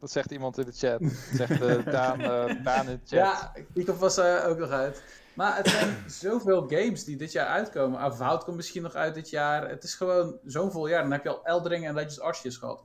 Dat 0.00 0.10
zegt 0.10 0.30
iemand 0.30 0.58
in 0.58 0.64
de 0.64 0.72
chat. 0.72 1.00
Dat 1.00 1.10
zegt 1.32 1.60
eh, 1.62 1.84
Daan, 1.92 2.20
eh, 2.20 2.64
Daan 2.64 2.88
in 2.88 3.00
de 3.04 3.16
chat. 3.16 3.18
Ja, 3.18 3.52
die 3.74 3.84
was 3.84 4.16
eh, 4.18 4.46
ook 4.46 4.58
nog 4.58 4.70
uit. 4.70 5.02
Maar 5.34 5.56
het 5.56 5.68
zijn 5.68 5.96
zoveel 6.24 6.68
games 6.68 7.04
die 7.04 7.16
dit 7.16 7.32
jaar 7.32 7.46
uitkomen. 7.46 8.00
Avowed 8.00 8.44
komt 8.44 8.56
misschien 8.56 8.82
nog 8.82 8.94
uit 8.94 9.14
dit 9.14 9.30
jaar. 9.30 9.68
Het 9.68 9.84
is 9.84 9.94
gewoon 9.94 10.38
zo'n 10.44 10.70
vol 10.72 10.86
jaar. 10.86 11.02
Dan 11.02 11.12
heb 11.12 11.22
je 11.22 11.28
al 11.28 11.44
Eldering 11.44 11.86
en 11.86 11.94
Legends 11.94 12.20
Arceus 12.20 12.56
gehad. 12.56 12.84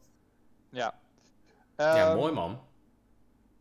Ja. 0.69 0.93
ja, 1.77 2.07
Ehm, 2.09 2.17
mooi 2.17 2.33
man. 2.33 2.59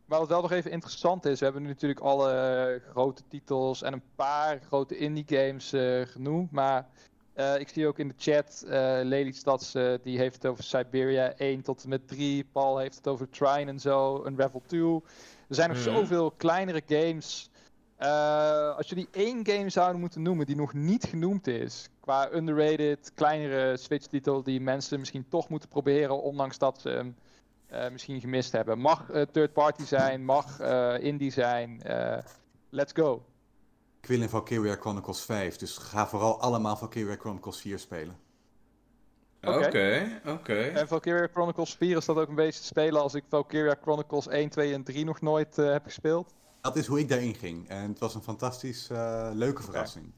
Maar 0.05 0.19
wat 0.19 0.29
wel 0.29 0.41
nog 0.43 0.53
even 0.53 0.71
interessant 0.71 1.25
is, 1.25 1.39
we 1.39 1.45
hebben 1.45 1.63
nu 1.63 1.69
natuurlijk 1.69 2.01
alle 2.01 2.31
eh, 2.33 2.91
grote 2.91 3.23
titels 3.29 3.83
en 3.83 3.93
een 3.93 4.03
paar 4.15 4.61
grote 4.67 4.97
indie 4.97 5.25
games 5.27 5.73
eh, 5.73 6.01
genoemd. 6.07 6.51
Maar 6.51 6.89
eh, 7.33 7.59
ik 7.61 7.69
zie 7.69 7.87
ook 7.87 7.99
in 7.99 8.09
de 8.09 8.15
chat, 8.19 8.65
Lelystads 9.07 9.75
eh, 9.75 9.93
die 10.03 10.19
heeft 10.19 10.35
het 10.35 10.47
over 10.47 10.65
Siberia 10.65 11.33
1 11.37 11.63
tot 11.63 11.83
en 11.83 11.89
met 11.89 12.09
3. 12.09 12.45
Paul 12.53 12.79
heeft 12.79 12.97
het 12.97 13.09
over 13.09 13.29
Trine 13.31 13.71
en 13.71 13.81
zo, 13.81 14.25
Unravel 14.27 14.63
2. 14.67 14.81
Er 15.49 15.55
zijn 15.55 15.69
nog 15.69 15.79
Mhm. 15.79 15.89
zoveel 15.95 16.31
kleinere 16.31 16.83
games. 16.87 17.51
Als 18.77 18.89
jullie 18.89 19.09
één 19.11 19.47
game 19.47 19.71
zouden 19.71 20.01
moeten 20.01 20.23
noemen 20.23 20.47
die 20.47 20.57
nog 20.57 20.73
niet 20.73 21.05
genoemd 21.05 21.47
is, 21.47 21.89
qua 22.01 22.33
underrated, 22.33 23.13
kleinere 23.15 23.77
Switch-titel 23.77 24.43
die 24.43 24.61
mensen 24.61 24.99
misschien 24.99 25.29
toch 25.29 25.49
moeten 25.49 25.69
proberen, 25.69 26.23
ondanks 26.23 26.59
dat 26.59 26.81
ze 26.81 26.89
hem 26.89 27.17
misschien 27.93 28.21
gemist 28.21 28.53
hebben. 28.53 28.79
Mag 28.79 29.11
eh, 29.11 29.23
third 29.23 29.53
party 29.53 29.85
zijn, 29.85 30.25
mag 30.25 30.61
eh, 30.61 30.95
indie 31.01 31.31
zijn. 31.31 31.83
eh, 31.83 32.19
let's 32.71 32.93
go. 32.93 33.25
Ik 34.01 34.09
wil 34.11 34.21
in 34.21 34.29
Valkyria 34.29 34.75
Chronicles 34.77 35.21
5, 35.25 35.57
dus 35.57 35.77
ga 35.79 36.07
vooral 36.07 36.41
allemaal 36.41 36.77
Valkyria 36.77 37.17
Chronicles 37.17 37.61
4 37.61 37.79
spelen. 37.79 38.17
Oké. 39.43 39.67
Oké, 39.67 40.21
oké. 40.27 40.55
En 40.63 40.89
Valkyria 40.89 41.29
Chronicles 41.33 41.75
4 41.75 41.97
is 41.97 42.05
dat 42.05 42.17
ook 42.17 42.29
een 42.29 42.35
beetje 42.35 42.61
te 42.61 42.67
spelen 42.67 43.01
als 43.03 43.15
ik 43.15 43.25
Valkyria 43.29 43.77
Chronicles 43.83 44.29
1, 44.29 44.49
2 44.49 44.73
en 44.75 44.83
3 44.83 45.05
nog 45.05 45.21
nooit 45.21 45.59
eh, 45.59 45.73
heb 45.73 45.85
gespeeld. 45.85 46.35
Dat 46.61 46.77
is 46.77 46.87
hoe 46.87 46.99
ik 46.99 47.09
daarin 47.09 47.35
ging. 47.35 47.69
En 47.69 47.89
het 47.89 47.99
was 47.99 48.15
een 48.15 48.23
fantastisch 48.23 48.91
eh, 48.91 49.31
leuke 49.33 49.63
verrassing. 49.63 50.13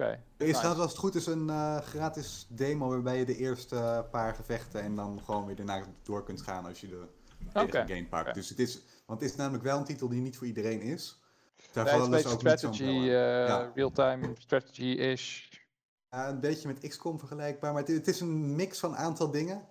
Er 0.00 0.18
is 0.36 0.52
Nice. 0.62 0.66
als 0.66 0.90
het 0.90 0.96
goed 1.00 1.14
is, 1.14 1.26
een 1.26 1.50
eh, 1.50 1.76
gratis 1.80 2.46
demo 2.48 2.88
waarbij 2.88 3.18
je 3.18 3.24
de 3.24 3.36
eerste 3.36 3.76
eh, 3.76 4.00
paar 4.10 4.34
gevechten 4.34 4.82
en 4.82 4.94
dan 4.94 5.20
gewoon 5.24 5.46
weer 5.46 5.56
daarna 5.56 5.82
door 6.02 6.24
kunt 6.24 6.42
gaan 6.42 6.66
als 6.66 6.80
je 6.80 6.88
de 6.88 7.06
game 7.86 8.06
pakt. 8.08 8.34
Dus 8.34 8.48
het 8.48 8.58
is, 8.58 8.80
want 9.06 9.20
het 9.20 9.30
is 9.30 9.36
namelijk 9.36 9.64
wel 9.64 9.78
een 9.78 9.84
titel 9.84 10.08
die 10.08 10.20
niet 10.20 10.36
voor 10.36 10.46
iedereen 10.46 10.80
is. 10.80 11.20
Daar 11.72 11.84
Nee, 11.84 11.94
het 12.00 12.12
is 12.14 12.22
dus 12.22 12.32
ook 12.32 12.38
strategy, 12.40 12.82
eh, 12.84 13.06
Ja. 13.46 13.70
real-time 13.74 14.32
strategy-ish. 14.38 15.48
Een 16.10 16.40
beetje 16.40 16.68
met 16.68 16.88
XCOM 16.88 17.18
vergelijkbaar, 17.18 17.72
maar 17.72 17.82
het, 17.82 17.90
het 17.90 18.08
is 18.08 18.20
een 18.20 18.56
mix 18.56 18.78
van 18.78 18.90
een 18.90 18.96
aantal 18.96 19.30
dingen. 19.30 19.64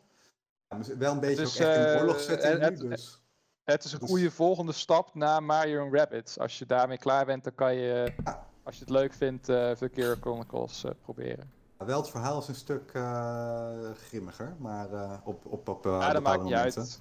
Ja, 0.68 0.78
maar 0.78 0.98
wel 0.98 1.12
een 1.14 1.20
beetje 1.20 1.42
is, 1.44 1.62
ook 1.62 1.68
echt 1.68 1.78
eh, 1.86 1.92
een 1.94 2.00
oorlogssetting 2.00 2.54
nu, 2.58 2.64
het- 2.64 2.80
dus... 2.80 3.20
Het 3.64 3.84
is 3.84 3.92
een 3.94 4.00
Dus- 4.00 4.10
goede 4.10 4.32
volgende 4.32 4.72
stap 4.72 5.16
na 5.16 5.40
Mario 5.40 5.86
en 5.86 5.94
Rabbids. 5.98 6.40
Als 6.40 6.60
je 6.60 6.66
daarmee 6.66 6.98
klaar 6.98 7.26
bent, 7.26 7.44
dan 7.44 7.56
kan 7.56 7.76
je, 7.76 8.14
Ja. 8.24 8.48
Als 8.64 8.76
je 8.76 8.82
het 8.82 8.90
leuk 8.90 9.14
vindt, 9.14 9.50
eh 9.50 9.72
Valkyria 9.76 10.16
Chronicles 10.22 10.84
eh, 10.84 10.92
proberen. 11.02 11.52
Wel, 11.78 11.98
het 12.02 12.10
verhaal 12.10 12.40
is 12.40 12.48
een 12.48 12.56
stuk 12.56 12.92
eh, 12.94 13.70
grimmiger, 14.08 14.56
maar 14.60 14.94
eh, 14.94 15.18
op, 15.24 15.46
op, 15.46 15.68
op 15.70 15.86
eh, 15.86 15.92
Ja, 15.92 16.14
dat 16.14 16.24
maakt 16.24 16.44
niet 16.44 16.54
uit. 16.54 16.76
momenten. 16.76 17.00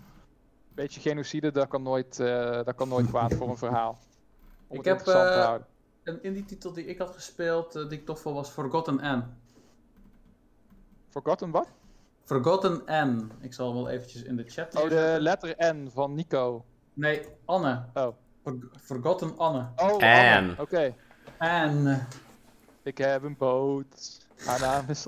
Beetje 0.75 1.01
genocide, 1.01 1.51
dat 1.51 1.69
kan 1.69 1.83
nooit, 1.83 2.21
eh, 2.21 2.65
dat 2.65 2.75
kan 2.75 2.89
nooit 2.89 3.07
kwaad 3.07 3.35
voor 3.35 3.49
een 3.49 3.57
verhaal. 3.57 3.99
Om 4.67 4.79
Ik 4.79 4.85
heb, 4.85 5.01
eh. 5.07 5.55
Een 6.05 6.23
indie 6.23 6.45
titel 6.45 6.73
die 6.73 6.85
ik 6.85 6.99
had 6.99 7.11
gespeeld, 7.15 7.73
die 7.73 7.99
ik 7.99 8.05
tof 8.07 8.21
vond, 8.21 8.35
was 8.37 8.51
Forgotten 8.51 8.95
N. 9.17 9.25
Forgotten 11.09 11.51
wat? 11.51 11.69
Forgotten 12.25 12.83
N. 12.87 13.31
Ik 13.41 13.55
zal 13.55 13.75
wel 13.75 13.89
eventjes 13.89 14.23
in 14.23 14.37
de 14.37 14.45
chat 14.47 14.77
Oh, 14.83 14.89
de 14.89 15.17
letter 15.21 15.55
N 15.75 15.89
van 15.93 16.15
Nico. 16.15 16.65
Nee, 16.95 17.27
Anne. 17.45 17.85
Oh. 17.95 18.09
For- 18.43 18.59
Forgotten 18.79 19.39
Anne. 19.39 19.67
Oh, 19.77 19.89
Anne. 19.93 20.37
Anne. 20.37 20.55
Oké. 20.59 20.95
En 21.41 22.07
Ik 22.83 22.99
heb 22.99 23.23
een 23.23 23.37
boot. 23.37 24.27
Haar 24.45 24.61
naam 24.61 24.85
is. 24.89 25.07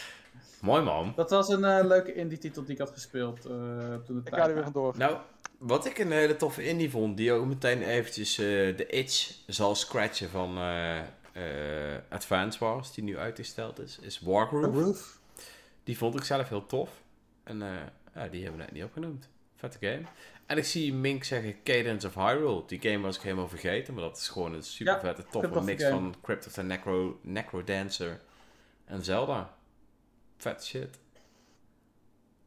Mooi 0.60 0.82
man. 0.82 1.12
dat 1.16 1.30
was 1.30 1.48
een 1.48 1.64
eh, 1.64 1.86
leuke 1.86 2.14
indie 2.14 2.38
titel 2.38 2.62
die 2.62 2.72
ik 2.72 2.78
had 2.78 2.90
gespeeld 2.90 3.44
eh, 3.44 3.52
toen 4.06 4.16
het 4.16 4.26
Ik 4.26 4.34
ga 4.34 4.48
er 4.48 4.54
weer 4.54 4.62
vandoor. 4.62 4.94
Nou, 4.96 5.16
wat 5.58 5.86
ik 5.86 5.98
een 5.98 6.12
hele 6.12 6.36
toffe 6.36 6.64
indie 6.64 6.90
vond, 6.90 7.16
die 7.16 7.32
ook 7.32 7.46
meteen 7.46 7.82
eventjes 7.82 8.38
eh, 8.38 8.46
de 8.76 8.86
itch 8.86 9.36
zal 9.46 9.74
scratchen 9.74 10.30
van 10.30 10.56
eh 10.56 10.98
eh, 11.32 11.96
Advance 12.08 12.58
Wars, 12.58 12.92
die 12.92 13.04
nu 13.04 13.18
uitgesteld 13.18 13.78
is, 13.78 13.98
is 13.98 14.20
Wargroove. 14.20 15.04
Die 15.84 15.98
vond 15.98 16.14
ik 16.14 16.24
zelf 16.24 16.48
heel 16.48 16.66
tof. 16.66 17.02
En 17.42 17.62
eh, 17.62 17.68
ja, 18.14 18.28
die 18.28 18.42
hebben 18.42 18.58
we 18.58 18.64
net 18.64 18.72
niet 18.72 18.84
opgenoemd. 18.84 19.28
Vette 19.56 19.78
game. 19.80 20.02
En 20.50 20.56
ik 20.56 20.64
zie 20.64 20.94
Mink 20.94 21.24
zeggen 21.24 21.62
Cadence 21.62 22.06
of 22.06 22.14
Hyrule. 22.14 22.62
Die 22.66 22.80
game 22.80 22.98
was 23.00 23.16
ik 23.16 23.22
helemaal 23.22 23.48
vergeten, 23.48 23.94
maar 23.94 24.02
dat 24.02 24.16
is 24.16 24.28
gewoon 24.28 24.54
een 24.54 24.62
super 24.62 25.00
vette, 25.00 25.24
toffe 25.30 25.60
mix 25.60 25.82
game. 25.82 25.94
van 25.94 26.14
Crypt 26.22 26.46
of 26.46 26.52
the 26.52 26.62
Necro, 26.62 27.18
Necro 27.22 27.64
Dancer 27.64 28.20
en 28.84 29.04
Zelda. 29.04 29.54
Vet 30.36 30.64
shit. 30.64 30.98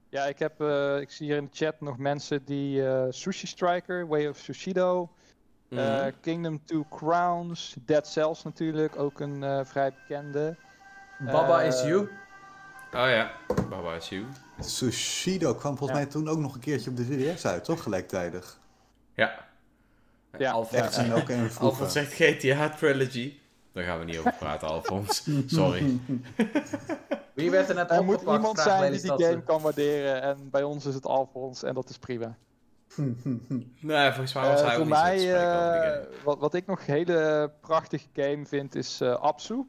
Ja, 0.10 0.26
ik, 0.26 0.40
heb, 0.40 0.62
eh, 0.62 1.00
ik 1.00 1.12
zie 1.12 1.26
hier 1.28 1.38
in 1.38 1.44
de 1.46 1.50
chat 1.54 1.82
nog 1.82 1.98
mensen 1.98 2.46
die 2.46 2.88
eh, 2.88 3.06
Sushi 3.10 3.48
Striker, 3.48 4.08
Way 4.08 4.28
of 4.28 4.38
Sushido, 4.38 5.10
eh, 5.70 5.78
Mhm. 5.78 6.12
Kingdom 6.22 6.66
Two 6.66 6.86
Crowns, 6.90 7.76
Dead 7.86 8.08
Cells 8.08 8.44
natuurlijk, 8.44 9.00
ook 9.00 9.20
een 9.20 9.44
eh, 9.44 9.66
vrij 9.66 9.94
bekende. 9.94 10.56
Baba 11.20 11.62
is 11.62 11.82
You. 11.82 12.00
Oh 12.02 12.10
ja, 13.10 13.32
Baba 13.70 13.96
is 13.96 14.10
You. 14.10 14.26
Sushido 14.60 15.54
kwam 15.56 15.78
volgens 15.78 16.00
Ja. 16.00 16.04
mij 16.06 16.14
toen 16.14 16.28
ook 16.30 16.38
nog 16.38 16.54
een 16.54 16.60
keertje 16.60 16.90
op 16.90 16.98
de 16.98 17.04
3DS 17.36 17.46
uit, 17.46 17.64
toch? 17.64 17.84
Gelijktijdig. 17.84 18.60
Ja. 19.14 19.46
Ja, 20.38 20.52
Alfons, 20.52 20.82
Echt 20.82 20.94
zien 20.94 21.14
ook 21.14 21.30
zegt 21.90 22.14
GTA 22.14 22.70
Trilogy. 22.70 23.38
Daar 23.72 23.84
gaan 23.84 24.00
we 24.00 24.06
niet 24.06 24.18
over 24.18 24.34
praten, 24.40 24.68
Alfons. 24.68 25.28
Sorry. 25.48 26.00
Wie 27.34 27.52
werd 27.52 27.70
er 27.70 27.76
net 27.76 27.92
Er 27.92 28.04
moet 28.04 28.22
iemand 28.22 28.60
zijn 28.60 28.92
die 28.92 29.02
die 29.02 29.12
game 29.26 29.44
kan 29.44 29.62
waarderen 29.62 30.22
en 30.22 30.50
bij 30.50 30.64
ons 30.64 30.86
is 30.86 30.94
het 30.94 31.06
Alfons 31.06 31.64
en 31.64 31.74
dat 31.74 31.90
is 31.90 31.98
prima. 31.98 32.36
Nee, 33.80 34.12
volgens 34.12 34.34
mij 34.34 34.44
was 34.48 34.62
Eh, 34.62 34.66
hij 34.68 34.76
voor 34.76 34.84
ook 34.84 34.90
niet 34.90 34.98
zo 34.98 35.04
te 35.04 35.10
mij, 35.10 35.18
die 35.18 35.30
game. 35.30 36.08
eh, 36.10 36.24
wat, 36.24 36.40
wat 36.40 36.54
ik 36.54 36.66
nog 36.66 36.80
een 36.80 36.94
hele 36.94 37.52
prachtige 37.62 38.08
game 38.14 38.46
vind, 38.46 38.76
is 38.76 39.02
eh 39.02 39.16
Apsu. 39.16 39.66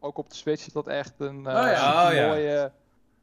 Ook 0.00 0.18
op 0.18 0.28
de 0.30 0.34
Switch 0.36 0.66
is 0.66 0.72
dat 0.72 0.86
echt 0.86 1.12
een 1.18 1.46
eh, 1.46 1.54
Oh 1.64 1.70
ja. 1.70 2.08
Oh 2.08 2.14
ja. 2.14 2.26
mooie 2.26 2.72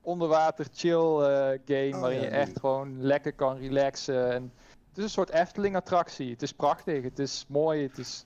onderwater 0.05 0.65
chill 0.73 1.19
eh, 1.19 1.59
game, 1.65 1.91
Oh 1.93 1.99
waarin 1.99 2.19
ja, 2.19 2.25
je 2.25 2.29
echt 2.29 2.59
gewoon 2.59 3.01
lekker 3.01 3.33
kan 3.33 3.57
relaxen. 3.57 4.31
En 4.33 4.53
het 4.89 4.97
is 4.97 5.03
een 5.03 5.09
soort 5.09 5.29
Efteling 5.29 5.75
attractie. 5.75 6.31
Het 6.31 6.41
is 6.41 6.53
prachtig, 6.53 7.03
het 7.03 7.19
is 7.19 7.45
mooi, 7.47 7.83
het 7.83 7.97
is 7.97 8.25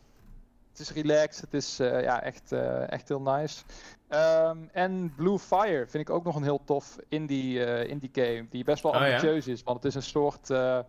het 0.72 0.80
is 0.80 0.91
relaxed. 0.91 1.41
Het 1.41 1.53
is 1.53 1.80
eh, 1.80 2.01
ja, 2.01 2.22
echt, 2.23 2.51
eh, 2.51 2.91
echt 2.91 3.07
heel 3.07 3.22
nice. 3.22 3.64
Ehm, 4.07 4.57
en 4.72 5.14
Blue 5.15 5.39
Fire 5.39 5.88
vind 5.88 6.10
ik 6.10 6.15
ook 6.15 6.23
nog 6.23 6.35
een 6.35 6.43
heel 6.43 6.61
tof 6.65 6.97
indie, 7.07 7.64
eh, 7.65 7.89
indie 7.89 8.10
game. 8.14 8.47
Die 8.49 8.64
best 8.64 8.84
wel 8.84 8.91
Oh, 8.91 8.99
ja? 8.99 9.06
ambitieus 9.06 9.47
is. 9.47 9.64
Want 9.64 9.77
het 9.84 9.85
is 9.85 9.95
een 9.95 10.10
soort 10.10 10.49
eh, 10.49 10.80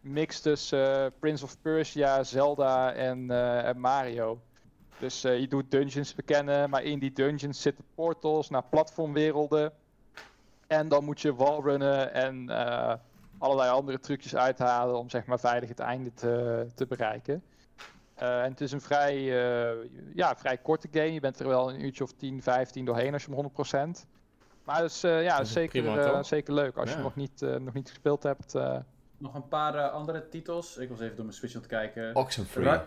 mix 0.00 0.40
tussen 0.40 1.12
Prince 1.18 1.44
of 1.44 1.60
Persia, 1.62 2.24
Zelda 2.24 2.92
en, 2.92 3.30
eh, 3.30 3.66
en 3.68 3.80
Mario. 3.80 4.40
Dus 4.98 5.24
eh, 5.24 5.38
je 5.38 5.48
doet 5.48 5.70
dungeons 5.70 6.14
bekennen, 6.14 6.70
maar 6.70 6.82
in 6.82 6.98
die 6.98 7.12
dungeons 7.12 7.62
zitten 7.62 7.84
portals 7.94 8.50
naar 8.50 8.64
platformwerelden. 8.64 9.72
En 10.68 10.88
dan 10.88 11.04
moet 11.04 11.20
je 11.20 11.34
wallrunnen 11.34 12.12
en 12.12 12.48
eh, 12.50 12.94
allerlei 13.38 13.70
andere 13.70 13.98
trucjes 13.98 14.36
uithalen 14.36 14.98
om 14.98 15.10
zeg 15.10 15.26
maar 15.26 15.38
veilig 15.40 15.68
het 15.68 15.78
einde 15.78 16.14
te, 16.14 16.66
te 16.74 16.86
bereiken. 16.86 17.42
Eh, 18.14 18.42
en 18.42 18.50
het 18.50 18.60
is 18.60 18.72
een 18.72 18.80
vrij, 18.80 19.14
eh, 19.16 19.88
ja, 20.14 20.36
vrij 20.36 20.56
korte 20.58 20.88
game. 20.90 21.12
Je 21.12 21.20
bent 21.20 21.40
er 21.40 21.48
wel 21.48 21.70
een 21.70 21.84
uurtje 21.84 22.04
of 22.04 22.12
10, 22.12 22.42
15 22.42 22.84
doorheen 22.84 23.12
als 23.12 23.24
je 23.24 23.28
hem 23.30 23.38
100%. 23.98 24.06
Maar 24.64 24.82
het 24.82 24.90
is 24.90 25.04
eh, 25.04 25.22
ja, 25.22 25.36
Dat 25.36 25.46
is 25.46 25.52
zeker, 25.52 25.82
prima, 25.82 26.02
eh, 26.02 26.22
zeker 26.22 26.54
leuk 26.54 26.76
als 26.76 26.90
je 26.90 26.96
Ja. 26.96 27.02
nog 27.02 27.14
niet, 27.16 27.42
eh, 27.42 27.54
nog 27.56 27.74
niet 27.74 27.88
gespeeld 27.88 28.22
hebt. 28.22 28.54
eh. 28.54 28.78
Nog 29.18 29.34
een 29.34 29.48
paar 29.48 29.88
andere 29.90 30.28
titels. 30.28 30.76
Ik 30.76 30.88
was 30.88 31.00
even 31.00 31.16
door 31.16 31.24
mijn 31.24 31.36
Switch 31.36 31.54
aan 31.54 31.60
het 31.60 31.70
kijken. 31.70 32.14
Oxenfree. 32.16 32.64
Ra- 32.64 32.86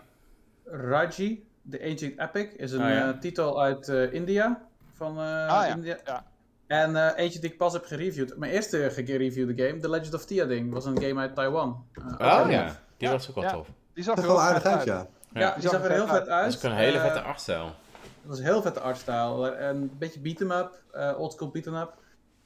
Raji, 0.64 1.46
The 1.70 1.82
Ancient 1.90 2.18
Epic, 2.18 2.54
is 2.56 2.72
een 2.72 2.88
ja. 2.88 3.12
eh, 3.12 3.18
titel 3.18 3.62
uit 3.62 3.88
eh, 3.88 4.12
India. 4.12 4.66
Van 4.92 5.18
eh, 5.18 5.24
Ah, 5.48 5.66
ja. 5.66 5.74
India. 5.74 5.98
Ja. 6.04 6.24
En 6.66 6.96
eh, 6.96 7.24
eentje 7.24 7.40
die 7.40 7.50
ik 7.50 7.58
pas 7.58 7.72
heb 7.72 7.84
gereviewd. 7.84 8.36
Mijn 8.36 8.52
eerste 8.52 8.90
gereviewde 8.90 9.64
game, 9.66 9.80
The 9.80 9.90
Legend 9.90 10.14
of 10.14 10.24
Theoding, 10.24 10.72
was 10.72 10.84
een 10.84 11.02
game 11.02 11.20
uit 11.20 11.34
Taiwan. 11.34 11.86
Eh, 11.94 12.04
Oh 12.44 12.50
ja, 12.50 12.64
die 12.96 13.08
Ja, 13.08 13.10
was 13.12 13.28
ook 13.28 13.34
wel 13.34 13.44
ja. 13.44 13.50
tof. 13.52 13.68
Die 13.94 14.04
zag 14.04 14.14
Dat 14.14 14.24
er 14.24 14.30
wel 14.30 14.40
heel 14.40 14.48
aardig 14.48 14.62
vet 14.62 14.72
uit, 14.72 14.84
ja. 14.84 15.06
Ja, 15.32 15.52
die 15.52 15.62
zag 15.62 15.72
zag 15.72 15.84
er 15.84 15.90
heel 15.92 16.06
vet 16.06 16.28
uit. 16.28 16.44
Dat 16.44 16.52
is 16.52 16.56
ook 16.56 16.62
een 16.72 16.76
hele 16.78 16.98
Eh, 16.98 17.04
vette 17.04 17.20
artstijl. 17.20 17.64
Het 17.66 18.30
was 18.30 18.38
een 18.38 18.44
heel 18.44 18.62
vette 18.62 18.80
artstyle. 18.80 19.56
Een 19.56 19.90
beetje 19.98 20.20
beat-em-up, 20.20 20.82
eh 20.92 21.14
oldschool 21.18 21.50
beat-em-up. 21.50 21.92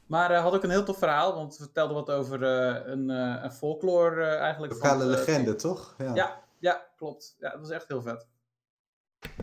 Maar 0.06 0.30
eh, 0.30 0.42
had 0.42 0.54
ook 0.54 0.62
een 0.62 0.70
heel 0.70 0.84
tof 0.84 0.98
verhaal, 0.98 1.34
want 1.34 1.52
het 1.52 1.62
vertelde 1.62 1.94
wat 1.94 2.10
over 2.10 2.42
eh, 2.42 2.92
een, 2.92 3.10
eh, 3.10 3.42
een 3.42 3.52
folklore 3.52 4.24
eigenlijk. 4.24 4.72
Lokale 4.72 5.04
legende, 5.04 5.54
toch? 5.54 5.94
Ja. 5.98 6.14
Ja, 6.14 6.40
ja, 6.58 6.86
klopt. 6.96 7.36
Ja, 7.38 7.50
dat 7.50 7.60
was 7.60 7.70
echt 7.70 7.88
heel 7.88 8.02
vet. 8.02 8.26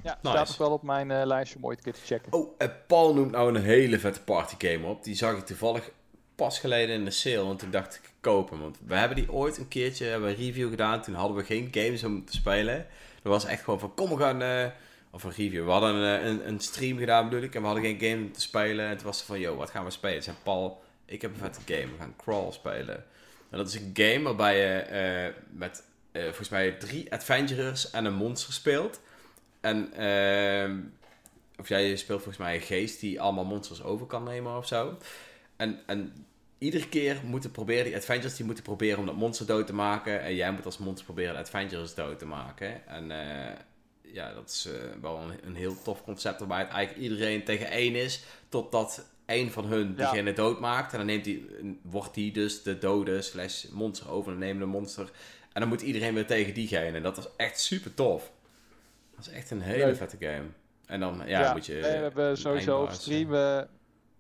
Ja, 0.04 0.20
Nice. 0.22 0.36
staat 0.36 0.50
ook 0.52 0.58
wel 0.58 0.72
op 0.72 0.84
mijn 0.84 1.12
eh, 1.12 1.26
lijstje 1.26 1.58
om 1.58 1.66
ooit 1.66 1.78
een 1.78 1.84
keer 1.84 1.94
te 1.94 2.06
checken. 2.06 2.34
Oh, 2.34 2.54
en 2.58 2.76
Paul 2.88 3.14
noemt 3.14 3.32
nou 3.32 3.56
een 3.56 3.62
hele 3.62 4.00
vette 4.00 4.22
partygame 4.22 4.86
op. 4.88 5.04
Die 5.04 5.16
zag 5.16 5.38
ik 5.38 5.46
toevallig 5.46 5.90
pas 6.36 6.60
geleden 6.60 6.96
in 6.96 7.06
de 7.06 7.12
sale. 7.12 7.44
Want 7.44 7.60
toen 7.60 7.72
dacht 7.72 7.96
ik 7.96 8.12
kopen. 8.22 8.60
Want 8.60 8.78
we 8.88 8.96
hebben 8.96 9.18
die 9.18 9.32
ooit 9.32 9.58
een 9.58 9.68
keertje 9.68 10.06
hebben 10.06 10.30
we 10.30 10.36
een 10.36 10.46
review 10.46 10.70
gedaan. 10.70 11.02
Toen 11.02 11.14
hadden 11.16 11.38
we 11.38 11.44
geen 11.44 11.68
games 11.72 12.04
om 12.04 12.26
te 12.26 12.34
spelen. 12.34 12.86
Dat 13.22 13.32
was 13.32 13.46
echt 13.46 13.64
gewoon 13.64 13.80
van 13.80 13.94
kom 13.94 14.10
we 14.10 14.18
gaan... 14.18 14.42
eh, 14.42 14.66
of 15.12 15.24
een 15.24 15.32
review. 15.32 15.66
We 15.66 15.72
hadden 15.72 15.96
een, 15.96 16.20
eh, 16.20 16.26
een, 16.28 16.48
een 16.48 16.60
stream 16.60 16.98
gedaan 16.98 17.30
bedoel 17.30 17.44
ik. 17.44 17.56
En 17.56 17.62
we 17.62 17.68
hadden 17.68 17.84
geen 17.86 18.00
game 18.00 18.24
om 18.24 18.32
te 18.34 18.42
spelen. 18.42 18.88
En 18.88 18.98
toen 18.98 19.06
was 19.06 19.18
het 19.18 19.26
van 19.26 19.40
yo, 19.40 19.56
wat 19.56 19.70
gaan 19.70 19.84
we 19.86 19.92
spelen? 19.92 20.14
Toen 20.16 20.24
zei 20.24 20.36
Paul, 20.44 20.82
ik 21.06 21.22
heb 21.22 21.32
een 21.32 21.38
vette 21.40 21.60
game. 21.74 21.92
We 21.92 21.98
gaan 22.00 22.16
Crawl 22.18 22.52
spelen. 22.52 22.96
En 23.50 23.58
dat 23.58 23.68
is 23.68 23.76
een 23.76 23.92
game 23.94 24.22
waarbij 24.24 24.58
je 24.58 24.80
eh, 24.80 25.34
met 25.50 25.84
eh, 26.12 26.24
volgens 26.24 26.50
mij 26.50 26.72
drie 26.72 27.12
adventurers 27.12 27.90
en 27.92 28.06
een 28.06 28.14
monster 28.14 28.54
speelt. 28.54 29.00
En 29.64 29.94
ehm, 29.94 30.80
of 31.60 31.68
jij 31.70 31.96
speelt 31.96 32.22
volgens 32.22 32.44
mij 32.44 32.56
een 32.56 32.62
geest 32.62 33.00
die 33.00 33.22
allemaal 33.22 33.46
monsters 33.46 33.84
over 33.84 34.06
kan 34.06 34.24
nemen 34.24 34.58
of 34.58 34.68
zo. 34.68 34.98
En, 35.56 35.80
en 35.86 36.26
iedere 36.58 36.90
keer 36.90 37.20
moeten 37.26 37.52
proberen, 37.52 37.84
die 37.84 37.96
adventures 37.96 38.36
die 38.36 38.46
moeten 38.46 38.64
proberen 38.64 39.00
om 39.00 39.06
dat 39.06 39.16
monster 39.16 39.46
dood 39.46 39.68
te 39.68 39.74
maken. 39.74 40.22
En 40.22 40.36
jij 40.36 40.52
moet 40.52 40.66
als 40.66 40.78
monster 40.78 41.06
proberen 41.06 41.34
de 41.34 41.40
adventures 41.40 41.94
dood 41.96 42.20
te 42.20 42.26
maken. 42.26 42.88
En 42.88 43.12
eh, 43.12 43.56
ja, 44.02 44.34
dat 44.34 44.50
is 44.50 44.66
eh, 44.66 45.02
wel 45.02 45.18
een, 45.18 45.40
een 45.44 45.56
heel 45.56 45.82
tof 45.82 46.04
concept 46.04 46.40
waarbij 46.40 46.60
het 46.60 46.70
eigenlijk 46.70 47.10
iedereen 47.10 47.44
tegen 47.44 47.70
één 47.70 47.96
is. 47.96 48.24
Totdat 48.50 49.10
één 49.26 49.52
van 49.52 49.66
hun 49.66 49.88
Ja. 49.88 49.96
diegene 49.96 50.34
doodmaakt. 50.34 50.92
En 50.92 50.98
dan 50.98 51.08
neemt 51.08 51.24
die, 51.24 51.48
wordt 51.82 52.14
die 52.14 52.32
dus 52.32 52.64
de 52.64 52.78
dode 52.78 53.22
slash 53.22 53.66
monster 53.72 54.10
overnemende 54.12 54.66
monster. 54.66 55.12
En 55.54 55.60
dan 55.62 55.70
moet 55.70 55.82
iedereen 55.82 56.14
weer 56.14 56.26
tegen 56.28 56.54
diegene. 56.54 56.98
En 56.98 57.04
dat 57.04 57.18
is 57.18 57.28
echt 57.38 57.60
super 57.60 57.94
tof. 57.94 58.32
Dat 59.16 59.26
is 59.28 59.32
echt 59.34 59.52
een 59.52 59.62
hele 59.62 59.86
Leuk. 59.86 59.96
vette 59.96 60.18
game. 60.20 60.44
En 60.86 61.00
dan 61.00 61.22
ja, 61.26 61.54
moet 61.54 61.66
je... 61.66 61.74
nee, 61.74 61.82
we 61.82 61.88
hebben 61.88 62.38
sowieso 62.38 62.74
op 62.82 62.88
eindbaas, 62.88 63.02
stream. 63.02 63.34
eh, 63.34 63.62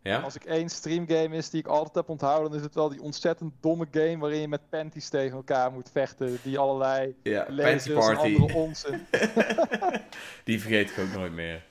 Ja? 0.02 0.20
Als 0.20 0.36
ik 0.36 0.44
één 0.44 0.70
streamgame 0.70 1.36
is 1.36 1.50
die 1.50 1.60
ik 1.60 1.68
altijd 1.68 1.96
heb 1.96 2.10
onthouden, 2.10 2.50
dan 2.50 2.60
is 2.60 2.66
het 2.66 2.76
wel 2.76 2.90
die 2.90 3.02
ontzettend 3.02 3.54
domme 3.62 3.88
game 3.92 4.18
waarin 4.18 4.40
je 4.42 4.48
met 4.48 4.70
panties 4.70 5.10
tegen 5.10 5.36
elkaar 5.38 5.72
moet 5.72 5.90
vechten. 5.92 6.38
Die 6.44 6.58
allerlei 6.58 7.16
Ja, 7.24 7.46
lasers 7.50 8.08
en 8.08 8.18
andere 8.18 8.54
onzin. 8.54 9.06
Die 10.44 10.62
vergeet 10.62 10.90
ik 10.90 10.98
ook 11.00 11.14
nooit 11.14 11.32
meer. 11.32 11.64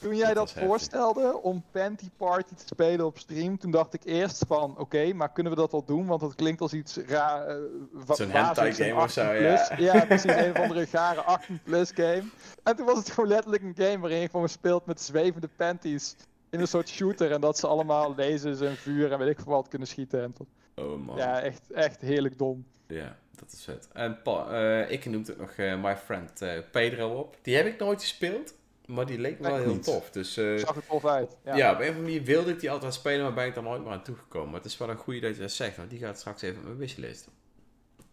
Toen 0.00 0.16
jij 0.16 0.26
Dat 0.26 0.34
dat, 0.34 0.44
was 0.44 0.52
heftig. 0.52 0.68
voorstelde 0.68 1.42
om 1.42 1.64
Panty 1.70 2.08
Party 2.16 2.54
te 2.54 2.64
spelen 2.66 3.06
op 3.06 3.18
stream, 3.18 3.58
toen 3.58 3.70
dacht 3.70 3.94
ik 3.94 4.04
eerst 4.04 4.44
van, 4.48 4.78
oké, 4.78 5.12
maar 5.12 5.32
kunnen 5.32 5.52
we 5.52 5.58
dat 5.58 5.72
wel 5.72 5.84
doen? 5.84 6.06
Want 6.06 6.20
dat 6.20 6.34
klinkt 6.34 6.60
als 6.60 6.72
iets 6.72 6.96
raar. 6.96 7.46
eh, 7.46 7.56
wa- 7.92 8.14
Zo'n 8.14 8.30
hentai 8.30 8.68
en 8.68 8.74
game 8.74 9.02
of 9.02 9.10
zo, 9.10 9.20
18 9.22 9.42
ja. 9.42 9.66
plus. 9.66 9.78
Ja, 9.92 10.04
precies, 10.04 10.32
een 10.34 10.50
of 10.50 10.58
andere 10.60 10.86
gare 10.86 11.20
18 11.20 11.60
plus 11.64 11.90
game. 11.94 12.22
En 12.62 12.76
toen 12.76 12.86
was 12.86 12.98
het 12.98 13.10
gewoon 13.10 13.28
letterlijk 13.28 13.62
een 13.62 13.74
game 13.86 13.98
waarin 13.98 14.18
je 14.20 14.28
gewoon 14.28 14.48
speelt 14.48 14.86
met 14.86 15.00
zwevende 15.00 15.48
panties. 15.56 16.16
In 16.50 16.60
een 16.60 16.68
soort 16.68 16.88
shooter 16.88 17.32
en 17.32 17.40
dat 17.40 17.58
ze 17.58 17.66
allemaal 17.66 18.14
lasers 18.16 18.60
en 18.60 18.76
vuur 18.76 19.12
en 19.12 19.18
weet 19.18 19.28
ik 19.28 19.40
veel 19.40 19.52
wat 19.52 19.68
kunnen 19.68 19.88
schieten. 19.88 20.22
En 20.22 20.32
tot- 20.32 20.46
Oh 20.74 21.06
man. 21.06 21.16
ja, 21.16 21.40
echt, 21.40 21.70
echt 21.72 22.00
heerlijk 22.00 22.38
dom. 22.38 22.64
Ja, 22.86 23.16
dat 23.34 23.52
is 23.52 23.64
vet. 23.64 23.88
En 23.92 24.18
eh, 24.24 24.90
ik 24.90 25.04
noemde 25.06 25.32
ook 25.32 25.38
nog 25.38 25.50
eh, 25.50 25.82
My 25.82 25.96
Friend 25.96 26.42
eh, 26.42 26.50
Pedro 26.70 27.18
op. 27.18 27.36
Die 27.42 27.56
heb 27.56 27.66
ik 27.66 27.78
nooit 27.78 28.00
gespeeld, 28.00 28.54
maar 28.86 29.06
die 29.06 29.18
leek 29.18 29.40
me 29.40 29.48
wel 29.48 29.56
heel 29.56 29.72
niet. 29.72 29.82
tof. 29.82 30.10
Dus 30.10 30.36
eh, 30.36 30.56
Zag 30.56 30.76
er 30.76 30.86
tof 30.86 31.06
uit. 31.06 31.36
Ja. 31.44 31.56
ja. 31.56 31.72
op 31.72 31.78
een 31.78 31.82
of 31.82 31.88
andere 31.88 32.02
manier 32.02 32.24
wilde 32.24 32.50
ik 32.50 32.60
die 32.60 32.70
altijd 32.70 32.94
spelen, 32.94 33.22
maar 33.22 33.34
ben 33.34 33.46
ik 33.46 33.56
er 33.56 33.62
nooit 33.62 33.82
meer 33.82 33.92
aan 33.92 34.02
toegekomen. 34.02 34.50
Maar 34.50 34.60
het 34.60 34.70
is 34.70 34.78
wel 34.78 34.90
een 34.90 34.96
goede 34.96 35.20
dat 35.20 35.34
je 35.34 35.40
dat 35.40 35.52
zegt, 35.52 35.76
want 35.76 35.90
die 35.90 35.98
gaat 35.98 36.18
straks 36.18 36.42
even 36.42 36.58
op 36.58 36.64
mijn 36.64 36.76
wishlist. 36.76 37.28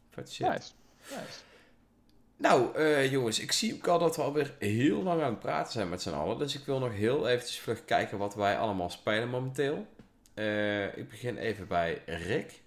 Vet 0.09 0.31
shit. 0.31 0.47
Nice. 0.47 0.71
nice. 1.09 1.39
Nou, 2.37 2.75
eh, 2.75 3.11
jongens, 3.11 3.39
ik 3.39 3.51
zie 3.51 3.73
ook 3.73 3.87
al 3.87 3.99
dat 3.99 4.15
we 4.15 4.21
alweer 4.21 4.55
heel 4.59 5.03
lang 5.03 5.21
aan 5.21 5.29
het 5.29 5.39
praten 5.39 5.71
zijn 5.71 5.89
met 5.89 6.01
z'n 6.01 6.09
allen. 6.09 6.37
Dus 6.37 6.55
ik 6.55 6.65
wil 6.65 6.79
nog 6.79 6.91
heel 6.91 7.27
eventjes 7.27 7.59
vlug 7.59 7.85
kijken 7.85 8.17
wat 8.17 8.35
wij 8.35 8.57
allemaal 8.57 8.89
spelen 8.89 9.29
momenteel. 9.29 9.87
Eh, 10.33 10.97
ik 10.97 11.09
begin 11.09 11.37
even 11.37 11.67
bij 11.67 12.01
Rick. 12.05 12.61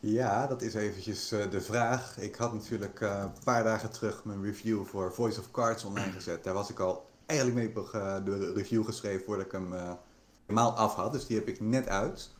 Ja, 0.00 0.46
dat 0.46 0.62
is 0.62 0.74
eventjes 0.74 1.32
eh, 1.32 1.50
de 1.50 1.60
vraag. 1.60 2.18
Ik 2.18 2.34
had 2.34 2.52
natuurlijk 2.52 3.00
eh, 3.00 3.20
een 3.22 3.44
paar 3.44 3.64
dagen 3.64 3.90
terug 3.90 4.24
mijn 4.24 4.44
review 4.44 4.84
voor 4.84 5.14
Voice 5.14 5.40
of 5.40 5.50
Cards 5.50 5.84
online 5.84 6.12
gezet. 6.12 6.44
Daar 6.44 6.54
was 6.54 6.70
ik 6.70 6.78
al 6.78 7.09
eigenlijk 7.30 7.56
mee 7.56 7.84
op 7.84 7.94
eh, 7.94 8.24
de 8.24 8.52
review 8.52 8.84
geschreven 8.84 9.24
voordat 9.24 9.46
ik 9.46 9.52
hem 9.52 9.72
eh, 9.72 9.92
helemaal 10.46 10.76
af 10.76 10.94
had. 10.94 11.12
Dus 11.12 11.26
die 11.26 11.36
heb 11.38 11.48
ik 11.48 11.60
net 11.60 11.88
uit. 11.88 12.30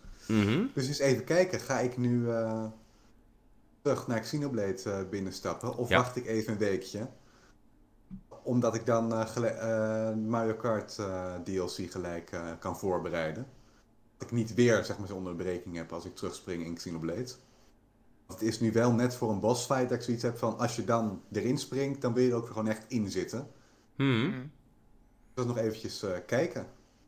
Dus 0.74 0.86
eens 0.88 0.98
even 0.98 1.24
kijken, 1.24 1.60
ga 1.60 1.78
ik 1.78 1.96
nu 1.96 2.30
eh, 2.30 2.64
terug 3.82 4.06
naar 4.06 4.20
Xenoblade 4.20 4.82
eh, 4.84 5.08
binnenstappen? 5.10 5.76
Of 5.76 5.88
Ja. 5.88 5.96
wacht 5.96 6.16
ik 6.16 6.26
even 6.26 6.52
een 6.52 6.58
weekje? 6.58 7.08
Omdat 8.42 8.74
ik 8.74 8.86
dan 8.86 9.06
Mario 10.28 10.54
Kart 10.54 10.98
eh, 10.98 11.34
DLC 11.44 11.90
gelijk 11.90 12.30
eh, 12.30 12.46
kan 12.58 12.78
voorbereiden. 12.78 13.46
Dat 14.16 14.28
ik 14.30 14.34
niet 14.34 14.54
weer 14.54 14.84
zeg 14.84 14.98
maar, 14.98 15.08
zo'n 15.08 15.16
onderbreking 15.16 15.76
heb 15.76 15.92
als 15.92 16.04
ik 16.04 16.16
terugspring 16.16 16.64
in 16.64 16.74
Xenoblade. 16.74 17.28
Want 18.26 18.40
het 18.40 18.48
is 18.48 18.60
nu 18.60 18.72
wel 18.72 18.92
net 18.92 19.14
voor 19.14 19.30
een 19.30 19.40
boss 19.40 19.66
fight 19.66 19.88
dat 19.88 19.98
ik 19.98 20.04
zoiets 20.04 20.22
heb 20.22 20.38
van 20.38 20.58
als 20.58 20.76
je 20.76 20.84
dan 20.84 21.22
erin 21.32 21.58
springt, 21.58 22.00
dan 22.00 22.12
wil 22.14 22.22
je 22.24 22.30
er 22.30 22.36
ook 22.36 22.46
gewoon 22.46 22.68
echt 22.68 22.84
in 22.88 23.10
zitten. 23.10 23.48
Hmm. 23.96 24.50
Dus 25.46 25.54
nog 25.54 25.64
eventjes 25.64 26.02
eh, 26.02 26.10
kijken. 26.26 26.66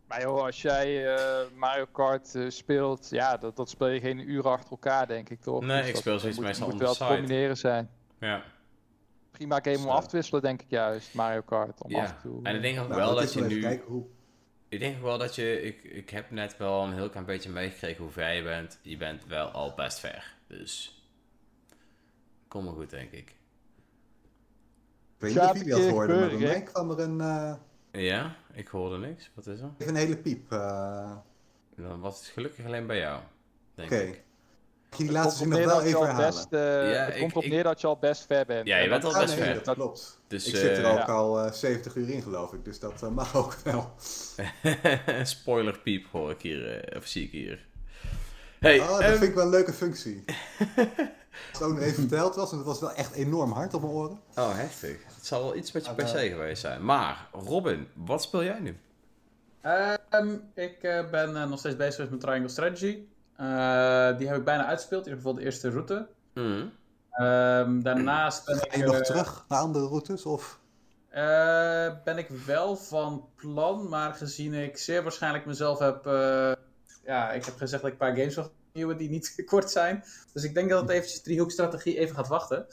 Maar 0.08 0.20
joh, 0.20 0.42
als 0.42 0.62
jij 0.62 1.14
eh, 1.14 1.46
Mario 1.54 1.86
Kart 1.92 2.34
eh, 2.34 2.48
speelt, 2.48 3.08
ja, 3.10 3.36
dat, 3.36 3.56
dat 3.56 3.68
speel 3.70 3.88
je 3.88 4.00
geen 4.00 4.30
uren 4.30 4.50
achter 4.50 4.70
elkaar, 4.70 5.06
denk 5.06 5.28
ik 5.30 5.40
toch? 5.40 5.60
Nee, 5.64 5.80
Dus 5.80 5.88
ik 5.90 5.96
speel 5.96 6.18
zoiets 6.18 6.38
moet, 6.38 6.46
meestal 6.46 6.66
moet 6.66 6.74
on 6.74 6.80
wel 6.80 6.94
te 6.94 7.04
combineren 7.06 7.56
zijn. 7.56 7.90
Ja. 8.18 8.42
Prima 9.30 9.58
game 9.62 9.76
om 9.76 9.82
Zo. 9.82 9.88
af 9.88 10.06
te 10.06 10.16
wisselen, 10.16 10.42
denk 10.42 10.62
ik 10.62 10.70
juist, 10.70 11.14
Mario 11.14 11.40
Kart. 11.40 11.82
Om 11.82 11.90
ja. 11.90 12.02
af 12.02 12.10
en 12.10 12.16
toe. 12.22 12.40
En 12.42 12.54
ik 12.54 12.62
denk 12.62 12.80
ook 12.80 12.88
Nou, 12.88 13.00
wel 13.00 13.14
dat 13.14 13.32
je 13.32 13.40
nu... 13.40 13.60
kijken 13.60 13.86
hoe, 13.86 14.06
Ik 14.68 14.80
denk 14.80 14.96
ook 14.96 15.02
wel 15.02 15.18
dat 15.18 15.34
je... 15.34 15.62
Ik, 15.62 15.84
ik 15.84 16.10
heb 16.10 16.30
net 16.30 16.56
wel 16.56 16.82
een 16.82 16.92
heel 16.92 17.08
klein 17.10 17.26
beetje 17.26 17.50
meegekregen 17.50 18.02
hoe 18.02 18.12
ver 18.12 18.32
je 18.32 18.42
bent. 18.42 18.78
Je 18.82 18.96
bent 18.96 19.26
wel 19.26 19.48
al 19.48 19.74
best 19.74 19.98
ver. 19.98 20.34
Dus... 20.46 21.02
Kom 22.48 22.64
maar 22.64 22.74
goed, 22.74 22.90
denk 22.90 23.10
ik. 23.12 23.34
Ik 25.16 25.34
weet 25.34 25.34
niet 25.34 25.42
of 25.42 25.56
jullie 25.56 25.62
een 25.62 25.78
dat 25.78 25.80
keer 25.80 25.90
hoorden, 25.90 26.16
maar 26.16 26.28
bij 26.28 26.34
gebeuren, 26.34 26.58
mij 26.58 26.72
kwam 26.72 26.90
er 26.90 27.00
een, 27.00 27.20
eh, 27.20 27.54
Ja? 27.92 28.36
Ik 28.52 28.68
hoorde 28.68 28.98
niks. 28.98 29.30
Wat 29.34 29.46
is 29.46 29.60
er? 29.60 29.70
even 29.78 29.94
een 29.94 30.00
hele 30.00 30.16
piep. 30.16 30.52
eh, 30.52 31.10
Dan 31.76 32.00
was 32.00 32.18
het 32.18 32.26
gelukkig 32.26 32.66
alleen 32.66 32.86
bij 32.86 32.98
jou. 32.98 33.20
Denk 33.74 33.90
Oké. 33.92 34.00
ik. 34.00 34.22
Die 34.96 35.06
Het 35.06 35.14
laatste 35.14 35.38
zin 35.38 35.48
nog 35.48 35.58
neer 35.58 35.66
wel 35.66 35.74
dat 35.76 35.84
je 35.84 35.88
even 35.88 36.00
al 36.00 36.06
herhalen? 36.06 36.30
best, 36.34 36.52
eh, 36.52 36.92
Ja, 36.92 37.04
het 37.04 37.14
ik- 37.14 37.20
komt 37.20 37.30
erop 37.30 37.42
ik- 37.44 37.50
neer 37.50 37.62
dat 37.62 37.80
je 37.80 37.86
al 37.86 37.96
best 37.96 38.26
ver 38.26 38.46
bent. 38.46 38.66
Ja, 38.66 38.76
je 38.76 38.82
En 38.82 38.88
bent 38.88 39.04
al 39.04 39.14
Ah, 39.14 39.20
best 39.20 39.36
nee, 39.38 39.44
ver. 39.54 39.64
dat 39.64 39.74
klopt. 39.74 40.20
Dus, 40.26 40.46
ik 40.46 40.56
zit 40.56 40.76
er 40.78 40.84
eh, 40.84 40.92
ook 40.92 41.08
al 41.08 41.40
eh 41.44 41.52
70 41.52 41.94
uur 41.96 42.08
in, 42.10 42.22
geloof 42.22 42.52
ik, 42.52 42.64
dus 42.64 42.78
dat 42.78 43.02
eh, 43.02 43.08
mag 43.20 43.36
ook 43.36 43.54
wel. 43.64 43.92
Spoiler 45.22 45.78
piep 45.78 46.06
hoor 46.10 46.30
ik 46.30 46.40
hier, 46.42 46.78
eh, 46.80 46.96
of 46.98 47.06
zie 47.06 47.24
ik 47.24 47.30
hier. 47.30 47.66
Hey, 48.58 48.80
Oh, 48.80 48.88
dat 48.88 49.00
ehm, 49.00 49.10
vind 49.10 49.22
ik 49.22 49.34
wel 49.34 49.44
een 49.44 49.50
leuke 49.50 49.72
functie. 49.72 50.24
het 51.52 51.62
ook 51.62 51.70
nog 51.72 51.78
even 51.80 51.94
verteld 52.08 52.34
was, 52.34 52.50
en 52.52 52.56
het 52.56 52.66
was 52.66 52.80
wel 52.80 52.92
echt 52.92 53.12
enorm 53.12 53.52
hard 53.52 53.74
op 53.74 53.80
mijn 53.80 53.92
oren. 53.92 54.20
Oh, 54.34 54.54
heftig. 54.56 54.96
Het 55.22 55.30
zal 55.30 55.42
wel 55.42 55.56
iets 55.56 55.72
met 55.72 55.86
je 55.86 55.92
Maar, 55.96 56.04
PC 56.04 56.14
eh, 56.14 56.30
geweest 56.30 56.60
zijn. 56.60 56.84
Maar, 56.84 57.28
Robin, 57.32 57.88
wat 57.94 58.22
speel 58.22 58.44
jij 58.44 58.60
nu? 58.60 58.76
Ehm, 59.60 60.36
ik 60.54 60.82
eh, 60.82 61.10
ben 61.10 61.36
eh, 61.36 61.48
nog 61.48 61.58
steeds 61.58 61.76
bezig 61.76 62.10
met 62.10 62.20
Triangle 62.20 62.48
Strategy. 62.48 62.98
Eh, 63.36 64.18
die 64.18 64.28
heb 64.28 64.36
ik 64.36 64.44
bijna 64.44 64.66
uitgespeeld, 64.66 65.06
in 65.06 65.08
ieder 65.08 65.22
geval 65.22 65.34
de 65.34 65.44
eerste 65.44 65.70
route. 65.70 66.06
Mhm. 66.34 66.66
Ehm, 67.10 67.80
daarnaast 67.80 68.46
ben 68.46 68.56
ik, 68.70 68.84
nog 68.84 69.00
terug 69.00 69.44
naar 69.48 69.58
andere 69.58 69.86
routes? 69.86 70.26
Of? 70.26 70.60
eh, 71.08 71.92
ben 72.04 72.18
ik 72.18 72.28
wel 72.28 72.76
van 72.76 73.28
plan, 73.36 73.88
maar 73.88 74.14
gezien 74.14 74.54
ik 74.54 74.78
zeer 74.78 75.02
waarschijnlijk 75.02 75.46
mezelf 75.46 75.78
heb... 75.78 76.06
eh, 76.06 76.52
ja, 77.04 77.30
ik 77.32 77.44
heb 77.44 77.56
gezegd 77.56 77.82
dat 77.82 77.92
ik 77.92 78.00
een 78.00 78.06
paar 78.06 78.16
games 78.16 78.34
wil 78.34 78.50
nieuwen 78.72 78.96
die 78.96 79.10
niet 79.10 79.42
kort 79.46 79.70
zijn. 79.70 80.04
Dus 80.32 80.44
ik 80.44 80.54
denk 80.54 80.70
dat 80.70 80.80
het 80.80 80.90
eventjes 80.90 81.22
driehoekstrategie 81.22 81.98
even 81.98 82.14
gaat 82.16 82.28
wachten. 82.28 82.66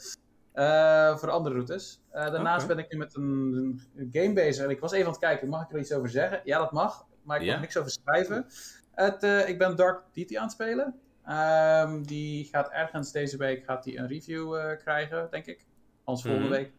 Eh, 0.52 1.16
voor 1.16 1.30
andere 1.30 1.54
routes. 1.54 2.00
Eh, 2.10 2.30
daarnaast 2.30 2.66
ben 2.66 2.78
ik 2.78 2.92
nu 2.92 2.98
met 2.98 3.14
een, 3.16 3.80
een 3.96 4.08
game 4.12 4.32
bezig. 4.32 4.64
En 4.64 4.70
ik 4.70 4.80
was 4.80 4.92
even 4.92 5.04
aan 5.06 5.12
het 5.12 5.20
kijken, 5.20 5.48
mag 5.48 5.62
ik 5.62 5.72
er 5.72 5.78
iets 5.78 5.92
over 5.92 6.08
zeggen? 6.08 6.40
Ja, 6.44 6.58
dat 6.58 6.72
mag. 6.72 7.06
Maar 7.22 7.36
ik 7.40 7.44
Ja. 7.46 7.52
mag 7.52 7.60
niks 7.60 7.76
over 7.76 7.90
schrijven. 7.90 8.46
Het, 8.94 9.22
eh, 9.22 9.48
ik 9.48 9.58
ben 9.58 9.76
Dark 9.76 10.02
Deity 10.12 10.36
aan 10.36 10.42
het 10.42 10.52
spelen. 10.52 10.94
Ehm, 11.24 12.02
die 12.02 12.44
gaat 12.44 12.70
ergens 12.70 13.12
deze 13.12 13.36
week 13.36 13.64
gaat 13.64 13.84
die 13.84 13.98
een 13.98 14.06
review 14.06 14.76
krijgen, 14.78 15.28
denk 15.30 15.46
ik. 15.46 15.66
Anders 16.04 16.26
volgende 16.26 16.48
Mhm. 16.48 16.58
week. 16.58 16.72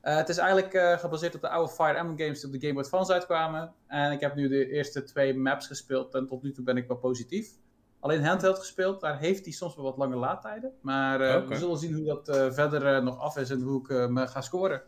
Het 0.00 0.28
is 0.28 0.38
eigenlijk 0.38 1.00
gebaseerd 1.00 1.34
op 1.34 1.40
de 1.40 1.48
oude 1.48 1.72
Fire 1.72 1.94
Emblem 1.98 2.18
games 2.18 2.40
die 2.40 2.46
op 2.46 2.52
de 2.52 2.60
Game 2.60 2.72
Boy 2.72 2.82
Advance 2.82 3.12
uitkwamen. 3.12 3.72
En 3.86 4.12
ik 4.12 4.20
heb 4.20 4.34
nu 4.34 4.48
de 4.48 4.68
eerste 4.70 5.02
twee 5.02 5.34
maps 5.34 5.66
gespeeld 5.66 6.14
en 6.14 6.26
tot 6.26 6.42
nu 6.42 6.52
toe 6.52 6.64
ben 6.64 6.76
ik 6.76 6.86
wel 6.88 6.96
positief. 6.96 7.50
Alleen 8.02 8.24
handheld 8.24 8.58
gespeeld, 8.58 9.00
daar 9.00 9.18
heeft 9.18 9.44
hij 9.44 9.52
soms 9.52 9.74
wel 9.74 9.84
wat 9.84 9.96
lange 9.96 10.16
laadtijden. 10.16 10.72
Maar 10.80 11.20
eh, 11.20 11.48
we 11.48 11.56
zullen 11.56 11.78
zien 11.78 11.94
hoe 11.94 12.04
dat 12.04 12.28
eh, 12.28 12.50
verder 12.50 12.94
eh, 12.94 13.02
nog 13.02 13.18
af 13.18 13.36
is 13.36 13.50
en 13.50 13.60
hoe 13.60 13.80
ik 13.80 14.10
me 14.10 14.26
ga 14.26 14.40
scoren. 14.40 14.82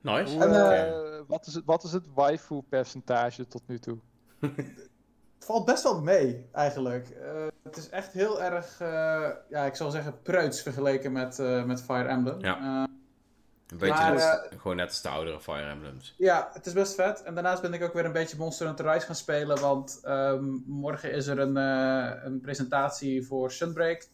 Nice. 0.00 0.38
En, 0.38 0.50
eh, 0.50 1.20
wat, 1.26 1.46
is 1.46 1.54
het, 1.54 1.64
wat 1.64 1.84
is 1.84 1.92
het 1.92 2.06
waifu-percentage 2.14 3.46
tot 3.46 3.62
nu 3.66 3.78
toe? 3.78 3.98
Het 5.40 5.48
valt 5.48 5.64
best 5.64 5.82
wel 5.82 6.02
mee, 6.02 6.48
eigenlijk. 6.52 7.08
Eh, 7.08 7.46
het 7.62 7.76
is 7.76 7.88
echt 7.88 8.12
heel 8.12 8.42
erg, 8.42 8.80
eh, 8.80 9.30
ja, 9.48 9.64
ik 9.64 9.74
zal 9.74 9.90
zeggen, 9.90 10.22
preuts 10.22 10.62
vergeleken 10.62 11.12
met, 11.12 11.38
eh, 11.38 11.64
met 11.64 11.82
Fire 11.82 12.08
Emblem. 12.08 12.40
Ja. 12.40 12.88
Eh, 13.70 13.72
Een 13.72 13.78
beetje 13.78 14.02
maar, 14.02 14.14
net- 14.14 14.60
gewoon 14.60 14.76
net 14.76 14.88
als 14.88 15.02
de 15.02 15.08
oudere 15.08 15.40
Fire 15.40 15.70
Emblems. 15.70 16.14
Ja, 16.18 16.50
het 16.52 16.66
is 16.66 16.72
best 16.72 16.94
vet. 16.94 17.22
En 17.22 17.34
daarnaast 17.34 17.62
ben 17.62 17.72
ik 17.72 17.82
ook 17.82 17.92
weer 17.92 18.04
een 18.04 18.12
beetje 18.12 18.36
Monster 18.36 18.66
Hunter 18.66 18.92
Rise 18.92 19.06
gaan 19.06 19.14
spelen. 19.14 19.60
Want 19.60 20.00
ehm, 20.02 20.44
morgen 20.66 21.12
is 21.12 21.26
er 21.26 21.38
een, 21.38 21.56
eh, 21.56 22.24
een 22.24 22.40
presentatie 22.40 23.26
voor 23.26 23.52
Sunbreak. 23.52 24.08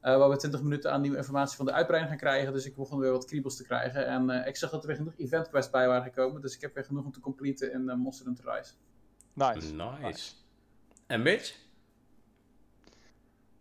eh, 0.00 0.16
waar 0.18 0.28
we 0.30 0.36
20 0.36 0.62
minuten 0.62 0.92
aan 0.92 1.00
nieuwe 1.00 1.16
informatie 1.16 1.56
van 1.56 1.66
de 1.66 1.72
uitbreiding 1.72 2.12
gaan 2.12 2.20
krijgen. 2.28 2.52
Dus 2.52 2.64
ik 2.66 2.76
begon 2.76 2.98
weer 2.98 3.10
wat 3.10 3.24
kriebels 3.24 3.56
te 3.56 3.64
krijgen. 3.64 4.06
En 4.06 4.30
eh, 4.30 4.46
ik 4.46 4.56
zag 4.56 4.70
dat 4.70 4.80
er 4.82 4.86
weer 4.88 4.96
genoeg 4.96 5.14
event 5.16 5.48
quests 5.48 5.70
bij 5.70 5.86
waren 5.88 6.02
gekomen. 6.02 6.40
Dus 6.42 6.54
ik 6.54 6.60
heb 6.60 6.74
weer 6.74 6.84
genoeg 6.84 7.04
om 7.04 7.12
te 7.12 7.20
completen 7.20 7.72
in 7.72 7.88
eh, 7.88 7.96
Monster 7.96 8.26
Hunter 8.26 8.44
Rise. 8.56 8.72
Nice. 9.32 9.74
Nice. 10.02 10.32
En 11.06 11.22
Mitch? 11.22 11.56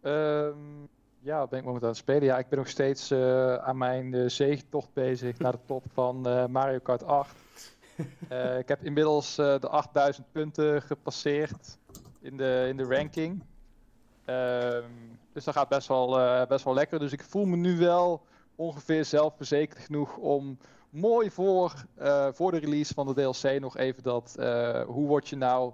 Ehm, 0.02 0.84
ja, 1.26 1.40
wat 1.40 1.50
ben 1.50 1.60
ik 1.60 1.66
momenteel 1.66 1.88
aan 1.88 1.94
het 1.94 2.04
spelen? 2.04 2.24
Ja, 2.24 2.38
ik 2.38 2.50
ben 2.50 2.58
nog 2.58 2.68
steeds 2.68 3.12
eh, 3.12 3.56
aan 3.56 3.78
mijn 3.78 4.14
uh, 4.14 4.30
zeegtocht 4.30 4.94
bezig 4.94 5.38
naar 5.38 5.52
de 5.52 5.60
top 5.66 5.84
van 5.94 6.28
eh, 6.28 6.46
Mario 6.46 6.80
Kart 6.80 7.04
8. 7.04 7.34
Eh, 8.28 8.58
ik 8.58 8.68
heb 8.68 8.84
inmiddels 8.84 9.36
de 9.36 9.68
8000 9.70 10.32
punten 10.32 10.82
gepasseerd 10.82 11.78
in 12.20 12.38
de, 12.38 12.66
in 12.68 12.78
de 12.78 12.84
ranking. 12.84 13.44
Ehm, 14.26 14.90
dus 15.34 15.44
dat 15.44 15.54
gaat 15.54 15.70
best 15.70 15.88
wel, 15.88 16.48
best 16.48 16.64
wel 16.64 16.74
lekker. 16.74 17.00
Dus 17.00 17.12
ik 17.12 17.24
voel 17.24 17.46
me 17.46 17.56
nu 17.56 17.78
wel 17.78 18.22
ongeveer 18.56 19.06
zelfverzekerd 19.06 19.80
genoeg 19.80 20.18
om 20.18 20.58
mooi 20.90 21.32
voor, 21.32 21.86
voor 22.32 22.52
de 22.52 22.58
release 22.58 22.94
van 22.94 23.08
de 23.08 23.14
DLC 23.14 23.60
nog 23.60 23.78
even 23.78 24.04
dat 24.04 24.36
hoe 24.88 25.08
word 25.08 25.28
je 25.28 25.36
nou 25.36 25.74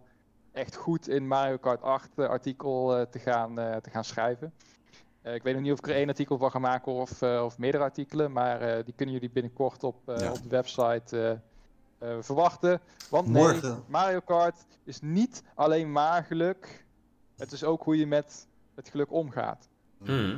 echt 0.51 0.75
goed 0.75 1.07
in 1.07 1.27
Mario 1.27 1.57
Kart 1.57 1.81
8 1.81 2.09
eh, 2.15 2.25
artikel 2.25 3.05
te, 3.09 3.19
gaan, 3.19 3.55
te 3.55 3.89
gaan 3.89 4.03
schrijven. 4.03 4.53
Eh, 5.21 5.33
ik 5.35 5.43
weet 5.43 5.53
nog 5.53 5.63
niet 5.63 5.71
of 5.71 5.77
ik 5.77 5.87
er 5.87 5.95
één 5.95 6.07
artikel 6.07 6.37
van 6.37 6.51
ga 6.51 6.59
maken 6.59 6.91
of, 6.91 7.21
eh, 7.21 7.41
of 7.45 7.57
meerdere 7.57 7.83
artikelen, 7.83 8.31
maar 8.31 8.61
eh, 8.61 8.83
die 8.85 8.93
kunnen 8.93 9.13
jullie 9.15 9.29
binnenkort 9.29 9.83
op, 9.83 10.09
eh, 10.09 10.19
Ja. 10.19 10.31
op 10.31 10.43
de 10.43 10.49
website 10.49 11.39
eh, 11.99 12.11
eh, 12.11 12.17
verwachten. 12.21 12.79
Want 13.09 13.27
nee, 13.27 13.43
Morgen. 13.43 13.83
Mario 13.87 14.19
Kart 14.19 14.65
is 14.83 15.01
niet 15.01 15.43
alleen 15.55 15.91
maar 15.91 16.23
geluk, 16.23 16.85
het 17.37 17.51
is 17.51 17.63
ook 17.63 17.83
hoe 17.83 17.97
je 17.97 18.07
met 18.07 18.47
het 18.75 18.89
geluk 18.89 19.11
omgaat. 19.11 19.67
Mhm. 19.97 20.37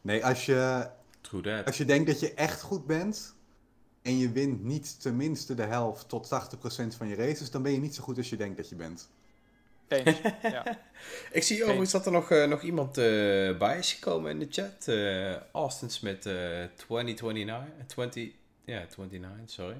Nee, 0.00 0.24
als 0.24 0.46
je, 0.46 0.90
True 1.20 1.42
that. 1.42 1.66
als 1.66 1.78
je 1.78 1.84
denkt 1.84 2.06
dat 2.06 2.20
je 2.20 2.34
echt 2.34 2.60
goed 2.62 2.86
bent 2.86 3.34
en 4.02 4.18
je 4.18 4.30
wint 4.32 4.62
niet 4.64 5.00
tenminste 5.00 5.54
de 5.54 5.62
helft 5.62 6.08
tot 6.08 6.28
80% 6.28 6.94
van 6.96 7.08
je 7.08 7.14
races, 7.14 7.50
dan 7.50 7.62
ben 7.62 7.72
je 7.72 7.78
niet 7.80 7.94
zo 7.94 8.02
goed 8.02 8.16
als 8.16 8.30
je 8.30 8.36
denkt 8.36 8.56
dat 8.56 8.68
je 8.68 8.76
bent. 8.76 9.08
Eens. 9.90 10.20
ja. 10.42 10.78
Ik 11.32 11.42
zie 11.42 11.62
overigens 11.62 11.90
dat 11.90 12.06
er 12.06 12.12
nog, 12.12 12.30
eh, 12.30 12.48
nog 12.48 12.62
iemand 12.62 12.98
eh, 12.98 13.04
bij 13.58 13.78
is 13.78 13.92
gekomen 13.92 14.30
in 14.30 14.38
de 14.38 14.46
chat. 14.50 14.88
Eh, 14.88 15.52
Austin 15.52 15.90
Smith 15.90 16.26
eh 16.26 16.34
2029. 16.76 17.54
eh, 17.78 17.84
20, 17.86 18.30
ja, 18.64 18.78
29, 18.96 19.50
sorry. 19.50 19.76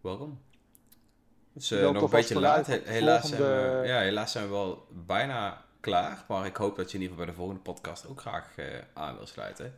Welkom. 0.00 0.40
Het 1.52 1.62
is 1.62 1.68
wil 1.70 1.92
nog 1.92 2.02
een 2.02 2.10
beetje 2.10 2.40
laat. 2.40 2.66
He- 2.66 2.80
helaas, 2.84 3.28
zijn 3.28 3.40
we, 3.42 3.82
ja, 3.86 3.98
helaas 4.00 4.32
zijn 4.32 4.44
we 4.44 4.50
wel 4.50 4.86
bijna 5.06 5.64
klaar. 5.80 6.24
Maar 6.28 6.46
ik 6.46 6.56
hoop 6.56 6.76
dat 6.76 6.90
je 6.90 6.96
in 6.96 7.02
ieder 7.02 7.16
geval 7.16 7.24
bij 7.26 7.34
de 7.34 7.40
volgende 7.40 7.60
podcast 7.62 8.08
ook 8.08 8.20
graag 8.20 8.52
eh, 8.56 8.64
aan 8.94 9.16
wil 9.16 9.26
sluiten. 9.26 9.74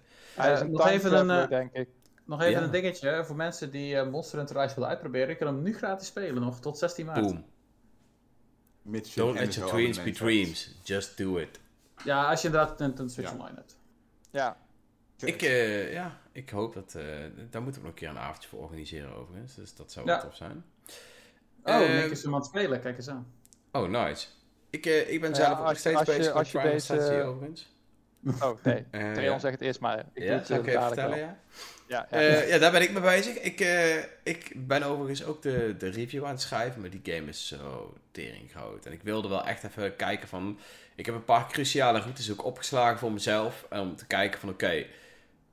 Nog 0.69 0.89
even 0.89 1.17
een, 1.19 1.31
eh, 1.43 1.49
denk 1.49 1.73
ik. 1.73 1.89
Nog 2.25 2.41
even 2.41 2.53
Ja. 2.53 2.63
een 2.63 2.71
dingetje 2.71 3.25
voor 3.25 3.37
mensen 3.37 3.71
die 3.71 3.97
eh, 3.97 4.09
Monster 4.11 4.39
Hunter 4.39 4.61
Rise 4.61 4.75
willen 4.75 4.89
uitproberen. 4.91 5.29
Ik 5.29 5.39
kan 5.39 5.47
hem 5.47 5.63
nu 5.63 5.75
gratis 5.77 6.07
spelen, 6.07 6.43
nog 6.43 6.61
tot 6.61 6.79
16 6.79 7.07
maart. 7.07 7.21
Boom. 7.21 7.45
Don't 8.83 9.39
let 9.39 9.55
your 9.55 9.69
MSO 9.69 9.69
dreams 9.69 10.03
be 10.03 10.11
dreams. 10.11 10.75
Just 10.83 11.17
do 11.17 11.37
it. 11.37 11.61
Ja, 12.05 12.31
als 12.31 12.41
je 12.41 12.47
inderdaad 12.47 12.81
een, 12.81 12.99
een 13.01 13.11
Switch 13.11 13.31
Ja. 13.31 13.37
Online 13.37 13.57
hebt. 13.57 13.77
Ja. 14.31 14.57
Ik, 15.19 15.43
eh, 15.43 15.93
ja, 15.93 16.19
ik 16.33 16.51
hoop 16.51 16.75
dat... 16.75 16.95
eh, 16.95 17.05
daar 17.51 17.63
moeten 17.63 17.81
we 17.81 17.87
nog 17.87 17.97
een 17.97 18.01
keer 18.01 18.09
een 18.09 18.19
avondje 18.19 18.49
voor 18.49 18.59
organiseren 18.61 19.15
overigens. 19.17 19.55
Dus 19.55 19.75
dat 19.75 19.93
zou 19.93 20.07
wel 20.07 20.15
Ja. 20.15 20.21
tof 20.21 20.37
zijn. 20.37 20.65
Oh, 21.65 21.79
Nick 21.79 22.11
is 22.11 22.23
hem 22.23 22.33
aan 22.35 22.39
het 22.41 22.49
spelen, 22.49 22.81
kijk 22.81 22.97
eens 22.97 23.09
aan. 23.09 23.33
Oh, 23.73 23.89
nice. 23.89 24.27
Ik, 24.71 24.87
eh, 24.87 25.13
ik 25.13 25.21
ben 25.21 25.35
zelf 25.35 25.59
nog 25.59 25.77
steeds 25.79 25.97
als 25.99 26.07
je- 26.07 26.13
bezig 26.17 26.27
met 26.27 26.35
als 26.35 26.51
je 26.53 26.59
Primal 26.59 26.79
deze- 26.79 27.23
overigens. 27.23 27.71
Oh, 28.41 28.65
nee. 28.65 28.85
Treon 29.15 29.23
ja. 29.23 29.39
zegt 29.39 29.55
het 29.55 29.61
eerst 29.63 29.81
maar. 29.81 29.99
Ik 29.99 30.07
doe 30.15 30.25
Ja, 30.25 30.33
het 30.33 30.49
ik 30.51 30.57
even 30.57 30.73
dadelijk 30.73 30.87
vertellen, 31.01 31.19
wel. 31.19 31.27
ja? 31.27 31.39
Ja, 31.93 32.07
ja. 32.11 32.19
Eh, 32.19 32.49
ja, 32.49 32.59
daar 32.59 32.73
ben 32.73 32.83
ik 32.83 32.93
mee 32.93 33.03
bezig. 33.03 33.41
Ik, 33.41 33.61
eh, 33.61 33.97
ik 34.23 34.53
ben 34.57 34.83
overigens 34.83 35.25
ook 35.25 35.43
de, 35.43 35.75
de 35.79 35.89
review 35.89 36.25
aan 36.25 36.31
het 36.31 36.41
schrijven, 36.41 36.81
maar 36.81 36.91
die 36.91 37.15
game 37.15 37.29
is 37.29 37.47
zo 37.47 37.95
tering 38.11 38.51
groot. 38.51 38.87
En 38.87 38.93
ik 38.93 39.03
wilde 39.03 39.29
wel 39.29 39.45
echt 39.47 39.65
even 39.65 39.97
kijken 39.97 40.29
van... 40.29 40.59
Ik 40.95 41.07
heb 41.07 41.15
een 41.15 41.25
paar 41.25 41.49
cruciale 41.49 41.99
routes 42.01 42.31
ook 42.33 42.45
opgeslagen 42.45 42.99
voor 42.99 43.13
mezelf. 43.13 43.67
Om 43.71 43.97
te 43.97 44.07
kijken 44.07 44.41
van, 44.41 44.49
oké... 44.49 44.85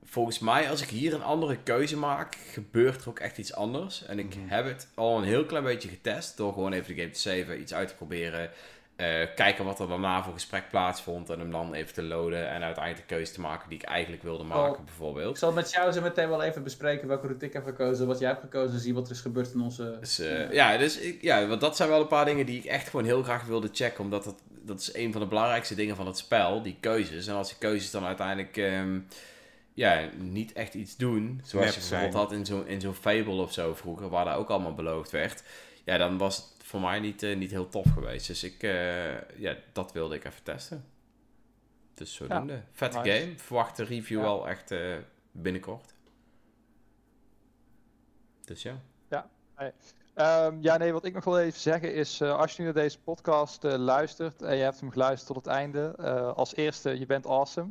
volgens 0.04 0.38
mij, 0.38 0.70
als 0.70 0.82
ik 0.82 0.88
hier 0.88 1.14
een 1.14 1.22
andere 1.22 1.56
keuze 1.62 1.96
maak, 1.96 2.36
gebeurt 2.50 3.02
er 3.02 3.08
ook 3.08 3.18
echt 3.18 3.38
iets 3.38 3.54
anders. 3.54 4.04
En 4.06 4.18
ik 4.18 4.36
Mhm. 4.36 4.48
heb 4.48 4.64
het 4.64 4.88
al 4.94 5.18
een 5.18 5.24
heel 5.24 5.44
klein 5.44 5.64
beetje 5.64 5.88
getest, 5.88 6.36
door 6.36 6.52
gewoon 6.52 6.72
even 6.72 6.94
de 6.94 7.00
game 7.00 7.12
te 7.12 7.20
saven, 7.20 7.60
iets 7.60 7.74
uit 7.74 7.88
te 7.88 7.94
proberen... 7.94 8.50
eh, 9.00 9.26
kijken 9.34 9.64
wat 9.64 9.80
er 9.80 9.88
daarna 9.88 10.22
voor 10.22 10.32
gesprek 10.32 10.64
plaatsvond 10.70 11.30
en 11.30 11.38
hem 11.38 11.50
dan 11.50 11.74
even 11.74 11.94
te 11.94 12.02
loaden 12.02 12.48
en 12.50 12.62
uiteindelijk 12.62 13.08
de 13.08 13.14
keuze 13.14 13.32
te 13.32 13.40
maken 13.40 13.68
die 13.68 13.78
ik 13.78 13.84
eigenlijk 13.84 14.22
wilde 14.22 14.44
maken, 14.44 14.78
Oh. 14.78 14.84
bijvoorbeeld. 14.84 15.30
Ik 15.30 15.36
zal 15.36 15.52
met 15.52 15.70
jou 15.70 15.92
zo 15.92 16.00
meteen 16.00 16.28
wel 16.28 16.42
even 16.42 16.62
bespreken 16.62 17.08
welke 17.08 17.26
route 17.26 17.46
ik 17.46 17.52
heb 17.52 17.64
gekozen, 17.64 18.06
wat 18.06 18.18
jij 18.18 18.28
hebt 18.28 18.40
gekozen, 18.40 18.80
zien 18.80 18.94
wat 18.94 19.06
er 19.06 19.12
is 19.12 19.20
gebeurd 19.20 19.52
in 19.54 19.60
onze... 19.60 19.96
Dus, 20.00 20.18
eh, 20.18 20.52
ja, 20.52 20.76
dus 20.76 20.98
ik, 20.98 21.22
ja, 21.22 21.46
want 21.46 21.60
dat 21.60 21.76
zijn 21.76 21.88
wel 21.88 22.00
een 22.00 22.06
paar 22.06 22.24
dingen 22.24 22.46
die 22.46 22.58
ik 22.58 22.64
echt 22.64 22.88
gewoon 22.88 23.06
heel 23.06 23.22
graag 23.22 23.44
wilde 23.44 23.68
checken. 23.72 24.04
Omdat 24.04 24.24
dat, 24.24 24.42
dat 24.48 24.80
is 24.80 24.94
een 24.94 25.12
van 25.12 25.20
de 25.20 25.26
belangrijkste 25.26 25.74
dingen 25.74 25.96
van 25.96 26.06
het 26.06 26.18
spel, 26.18 26.62
die 26.62 26.76
keuzes. 26.80 27.26
En 27.26 27.34
als 27.34 27.48
die 27.48 27.58
keuzes 27.58 27.90
dan 27.90 28.04
uiteindelijk 28.04 28.56
ehm, 28.56 28.98
ja, 29.74 30.08
niet 30.16 30.52
echt 30.52 30.74
iets 30.74 30.96
doen, 30.96 31.40
zoals 31.44 31.66
je 31.74 31.80
bijvoorbeeld 31.80 32.12
zijn. 32.12 32.22
had 32.22 32.32
in 32.32 32.46
zo'n 32.46 32.66
in 32.66 32.80
zo'n 32.80 32.94
Fable 32.94 33.32
of 33.42 33.52
zo 33.52 33.74
vroeger, 33.74 34.08
waar 34.08 34.24
daar 34.24 34.36
ook 34.36 34.48
allemaal 34.50 34.74
beloofd 34.74 35.10
werd. 35.10 35.42
Ja, 35.84 35.98
dan 35.98 36.18
was 36.18 36.36
het 36.36 36.46
voor 36.70 36.80
mij 36.80 37.00
niet, 37.00 37.22
eh, 37.22 37.36
niet 37.36 37.50
heel 37.50 37.68
tof 37.68 37.86
geweest. 37.92 38.26
Dus 38.26 38.44
ik, 38.44 38.62
eh, 38.62 39.38
ja, 39.38 39.56
dat 39.72 39.92
wilde 39.92 40.14
ik 40.14 40.24
even 40.24 40.42
testen. 40.42 40.84
Dus 41.94 42.14
zodoende. 42.14 42.62
Vette 42.70 42.98
nice. 42.98 43.10
game. 43.20 43.38
Verwacht 43.38 43.76
de 43.76 43.84
review 43.84 44.20
Ja. 44.20 44.26
al 44.26 44.48
echt 44.48 44.70
eh, 44.70 44.96
binnenkort. 45.32 45.94
Dus 48.44 48.62
ja. 48.62 48.80
Ehm, 50.14 50.56
ja, 50.60 50.76
nee, 50.76 50.92
wat 50.92 51.04
ik 51.04 51.14
nog 51.14 51.24
wil 51.24 51.38
even 51.38 51.60
zeggen 51.60 51.94
is, 51.94 52.20
eh, 52.20 52.38
als 52.38 52.52
je 52.52 52.58
nu 52.58 52.64
naar 52.64 52.82
deze 52.82 53.00
podcast 53.00 53.64
eh, 53.64 53.74
luistert 53.78 54.42
en 54.42 54.56
je 54.56 54.62
hebt 54.62 54.80
hem 54.80 54.90
geluisterd 54.90 55.26
tot 55.26 55.44
het 55.44 55.54
einde, 55.54 55.94
eh, 55.98 56.32
als 56.32 56.54
eerste, 56.54 56.98
je 56.98 57.06
bent 57.06 57.26
awesome. 57.26 57.70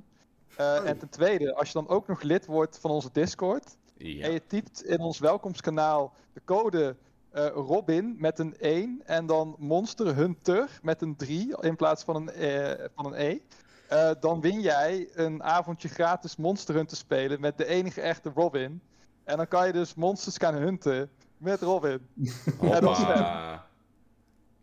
Eh, 0.56 0.66
Oh. 0.66 0.88
En 0.90 0.98
ten 0.98 1.10
tweede, 1.10 1.56
als 1.56 1.68
je 1.68 1.74
dan 1.74 1.88
ook 1.88 2.08
nog 2.08 2.22
lid 2.22 2.46
wordt 2.46 2.80
van 2.80 2.92
onze 2.92 3.10
Discord 3.12 3.78
ja. 3.98 4.26
en 4.26 4.32
je 4.32 4.46
typt 4.46 4.84
in 4.84 5.00
ons 5.00 5.20
welkomstkanaal 5.20 6.14
de 6.34 6.42
code 6.46 6.96
eh, 7.32 7.48
Robin 7.48 8.16
met 8.18 8.40
een 8.40 8.56
1 8.60 9.02
en 9.06 9.26
dan 9.26 9.56
Monster 9.60 10.16
Hunter 10.16 10.80
met 10.82 11.02
een 11.02 11.16
3 11.16 11.62
in 11.62 11.76
plaats 11.76 12.04
van 12.04 12.16
een, 12.16 12.30
eh, 12.30 12.86
van 12.96 13.06
een 13.06 13.14
E. 13.14 13.40
eh, 13.88 14.12
dan 14.20 14.42
win 14.42 14.62
jij 14.62 15.10
een 15.14 15.44
avondje 15.44 15.88
gratis 15.88 16.36
Monster 16.36 16.76
Hunter 16.76 16.98
spelen 16.98 17.42
met 17.42 17.58
de 17.58 17.66
enige 17.66 18.02
echte 18.02 18.32
Robin. 18.36 18.82
En 19.24 19.38
dan 19.38 19.48
kan 19.48 19.68
je 19.68 19.74
dus 19.74 19.94
monsters 19.94 20.38
gaan 20.38 20.56
hunten 20.56 21.10
met 21.38 21.62
Robin. 21.62 22.08
Ja, 22.62 22.80
dat 22.80 22.98
is 22.98 23.04
Hoppa. 23.04 23.66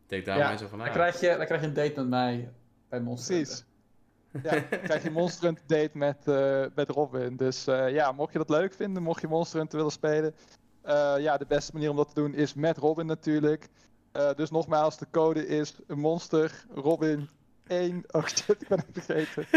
Denk 0.06 0.24
daar 0.24 0.38
maar 0.38 0.52
eens 0.52 0.62
over 0.62 0.76
dan 0.78 0.86
na. 0.86 0.92
krijg, 0.92 1.20
je, 1.20 1.36
dan 1.36 1.46
krijg 1.46 1.60
je 1.60 1.66
een 1.66 1.74
date 1.74 2.00
met 2.00 2.08
mij 2.08 2.52
bij 2.88 3.00
Monster 3.00 3.34
Precies. 3.34 3.50
Hunter. 3.50 3.74
Ja, 4.42 4.50
dan 4.70 4.80
krijg 4.80 5.02
je 5.02 5.10
Monster 5.10 5.44
Hunter 5.44 5.64
date 5.66 5.98
met, 5.98 6.28
eh, 6.28 6.64
met 6.74 6.88
Robin. 6.88 7.36
Dus 7.36 7.66
eh, 7.66 7.90
ja, 7.90 8.12
mocht 8.12 8.32
je 8.32 8.38
dat 8.38 8.48
leuk 8.48 8.74
vinden, 8.74 9.02
mocht 9.02 9.20
je 9.20 9.28
Monster 9.28 9.58
Hunter 9.58 9.76
willen 9.76 9.92
spelen. 9.92 10.34
Eh, 10.86 11.14
ja, 11.18 11.36
de 11.36 11.46
beste 11.48 11.72
manier 11.72 11.90
om 11.90 11.96
dat 11.96 12.08
te 12.08 12.20
doen 12.20 12.34
is 12.34 12.54
met 12.54 12.78
Robin 12.78 13.06
natuurlijk. 13.06 13.68
Eh, 14.12 14.30
dus 14.36 14.50
nogmaals, 14.50 14.98
de 14.98 15.06
code 15.10 15.46
is 15.46 15.74
monster 15.86 16.64
Robin 16.74 17.28
1. 17.66 18.04
Oh 18.10 18.26
shit, 18.36 18.62
ik 18.62 18.68
ben 18.68 18.84
het 18.92 19.04
vergeten. 19.04 19.46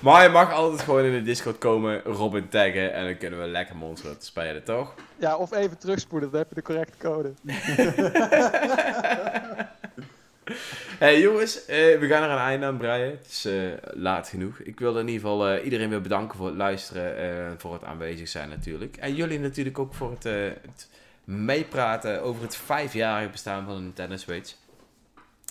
Maar 0.00 0.22
je 0.22 0.28
mag 0.28 0.52
altijd 0.52 0.82
gewoon 0.82 1.04
in 1.04 1.12
de 1.12 1.22
Discord 1.22 1.58
komen, 1.58 2.02
Robin 2.02 2.48
taggen 2.48 2.92
en 2.92 3.04
dan 3.04 3.16
kunnen 3.16 3.40
we 3.40 3.46
lekker 3.46 3.76
Monster 3.76 4.16
spelen, 4.18 4.64
toch? 4.64 4.94
Ja, 5.16 5.36
of 5.36 5.52
even 5.52 5.78
terugspoelen, 5.78 6.30
dan 6.30 6.38
heb 6.38 6.48
je 6.48 6.54
de 6.54 6.62
correcte 6.62 6.98
code. 6.98 7.32
Hey 11.04 11.20
jongens, 11.20 11.64
eh, 11.64 11.98
we 11.98 12.06
gaan 12.06 12.22
er 12.22 12.30
een 12.30 12.38
einde 12.38 12.66
aan 12.66 12.76
breien. 12.76 13.10
Het 13.10 13.26
is 13.26 13.44
eh, 13.44 13.72
laat 13.92 14.28
genoeg. 14.28 14.58
Ik 14.58 14.78
wil 14.78 14.98
in 14.98 15.08
ieder 15.08 15.20
geval 15.20 15.48
eh, 15.48 15.64
iedereen 15.64 15.88
weer 15.88 16.00
bedanken 16.00 16.38
voor 16.38 16.46
het 16.46 16.56
luisteren 16.56 17.16
en 17.16 17.60
voor 17.60 17.72
het 17.72 17.84
aanwezig 17.84 18.28
zijn 18.28 18.48
natuurlijk. 18.48 18.96
En 18.96 19.14
jullie 19.14 19.38
natuurlijk 19.38 19.78
ook 19.78 19.94
voor 19.94 20.10
het, 20.10 20.24
eh, 20.24 20.34
het 20.44 20.88
meepraten 21.24 22.22
over 22.22 22.42
het 22.42 22.56
vijfjarige 22.56 23.30
bestaan 23.30 23.64
van 23.64 23.74
de 23.74 23.80
Nintendo 23.80 24.16
Switch. 24.16 24.54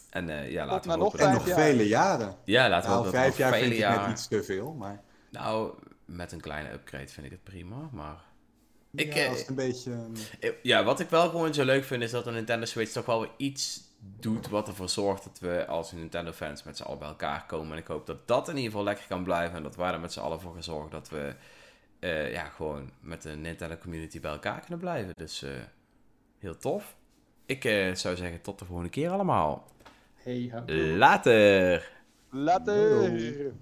En 0.09 0.29
eh, 0.29 0.51
ja, 0.51 0.65
laten 0.65 0.91
we 0.91 0.97
nog 0.97 1.05
hopen 1.05 1.19
En 1.19 1.25
dat... 1.25 1.33
nog 1.33 1.47
jaar. 1.47 1.57
vele 1.57 1.87
jaren. 1.87 2.35
Ja, 2.43 2.69
laten 2.69 2.89
we 2.89 2.95
Nou, 2.95 3.05
hopen 3.05 3.11
dat 3.11 3.21
vijf 3.21 3.37
jaar 3.37 3.53
vind 3.53 3.73
ik 3.73 3.79
net 3.79 4.09
iets 4.09 4.27
te 4.27 4.43
veel, 4.43 4.73
maar 4.73 5.01
Nou, 5.29 5.73
met 6.05 6.31
een 6.31 6.41
kleine 6.41 6.71
upgrade 6.71 7.07
vind 7.07 7.25
ik 7.25 7.31
het 7.31 7.43
prima, 7.43 7.89
maar... 7.91 8.17
Ik, 8.91 9.13
ja, 9.13 9.27
als 9.27 9.39
het 9.39 9.47
een 9.47 9.55
beetje... 9.55 9.91
Ja, 10.61 10.83
wat 10.83 10.99
ik 10.99 11.09
wel 11.09 11.29
gewoon 11.29 11.53
zo 11.53 11.63
leuk 11.63 11.83
vind 11.83 12.03
is 12.03 12.11
dat 12.11 12.23
de 12.23 12.31
Nintendo 12.31 12.65
Switch 12.65 12.91
toch 12.91 13.05
wel 13.05 13.19
weer 13.19 13.31
iets 13.37 13.91
doet 14.19 14.49
wat 14.49 14.67
ervoor 14.67 14.89
zorgt 14.89 15.23
dat 15.23 15.39
we 15.39 15.65
als 15.65 15.91
Nintendo-fans 15.91 16.63
met 16.63 16.77
z'n 16.77 16.83
allen 16.83 16.99
bij 16.99 17.07
elkaar 17.07 17.45
komen. 17.45 17.71
En 17.71 17.77
ik 17.77 17.87
hoop 17.87 18.05
dat 18.05 18.27
dat 18.27 18.47
in 18.47 18.55
ieder 18.55 18.69
geval 18.69 18.85
lekker 18.85 19.05
kan 19.07 19.23
blijven 19.23 19.57
en 19.57 19.63
dat 19.63 19.75
wij 19.75 19.91
er 19.91 19.99
met 19.99 20.13
z'n 20.13 20.19
allen 20.19 20.41
voor 20.41 20.53
gaan 20.53 20.63
zorgen 20.63 20.91
dat 20.91 21.09
we 21.09 21.35
eh, 21.99 22.31
ja, 22.31 22.43
gewoon 22.43 22.89
met 22.99 23.21
de 23.21 23.29
Nintendo-community 23.29 24.19
bij 24.19 24.31
elkaar 24.31 24.59
kunnen 24.59 24.79
blijven. 24.79 25.13
Dus 25.15 25.43
eh, 25.43 25.51
heel 26.39 26.57
tof. 26.57 26.95
Ik 27.45 27.65
eh, 27.65 27.93
zou 27.93 28.15
zeggen 28.15 28.41
tot 28.41 28.59
de 28.59 28.65
volgende 28.65 28.91
keer 28.91 29.09
allemaal. 29.09 29.67
Hey. 30.13 30.51
Later! 30.97 31.89
Later! 32.29 33.53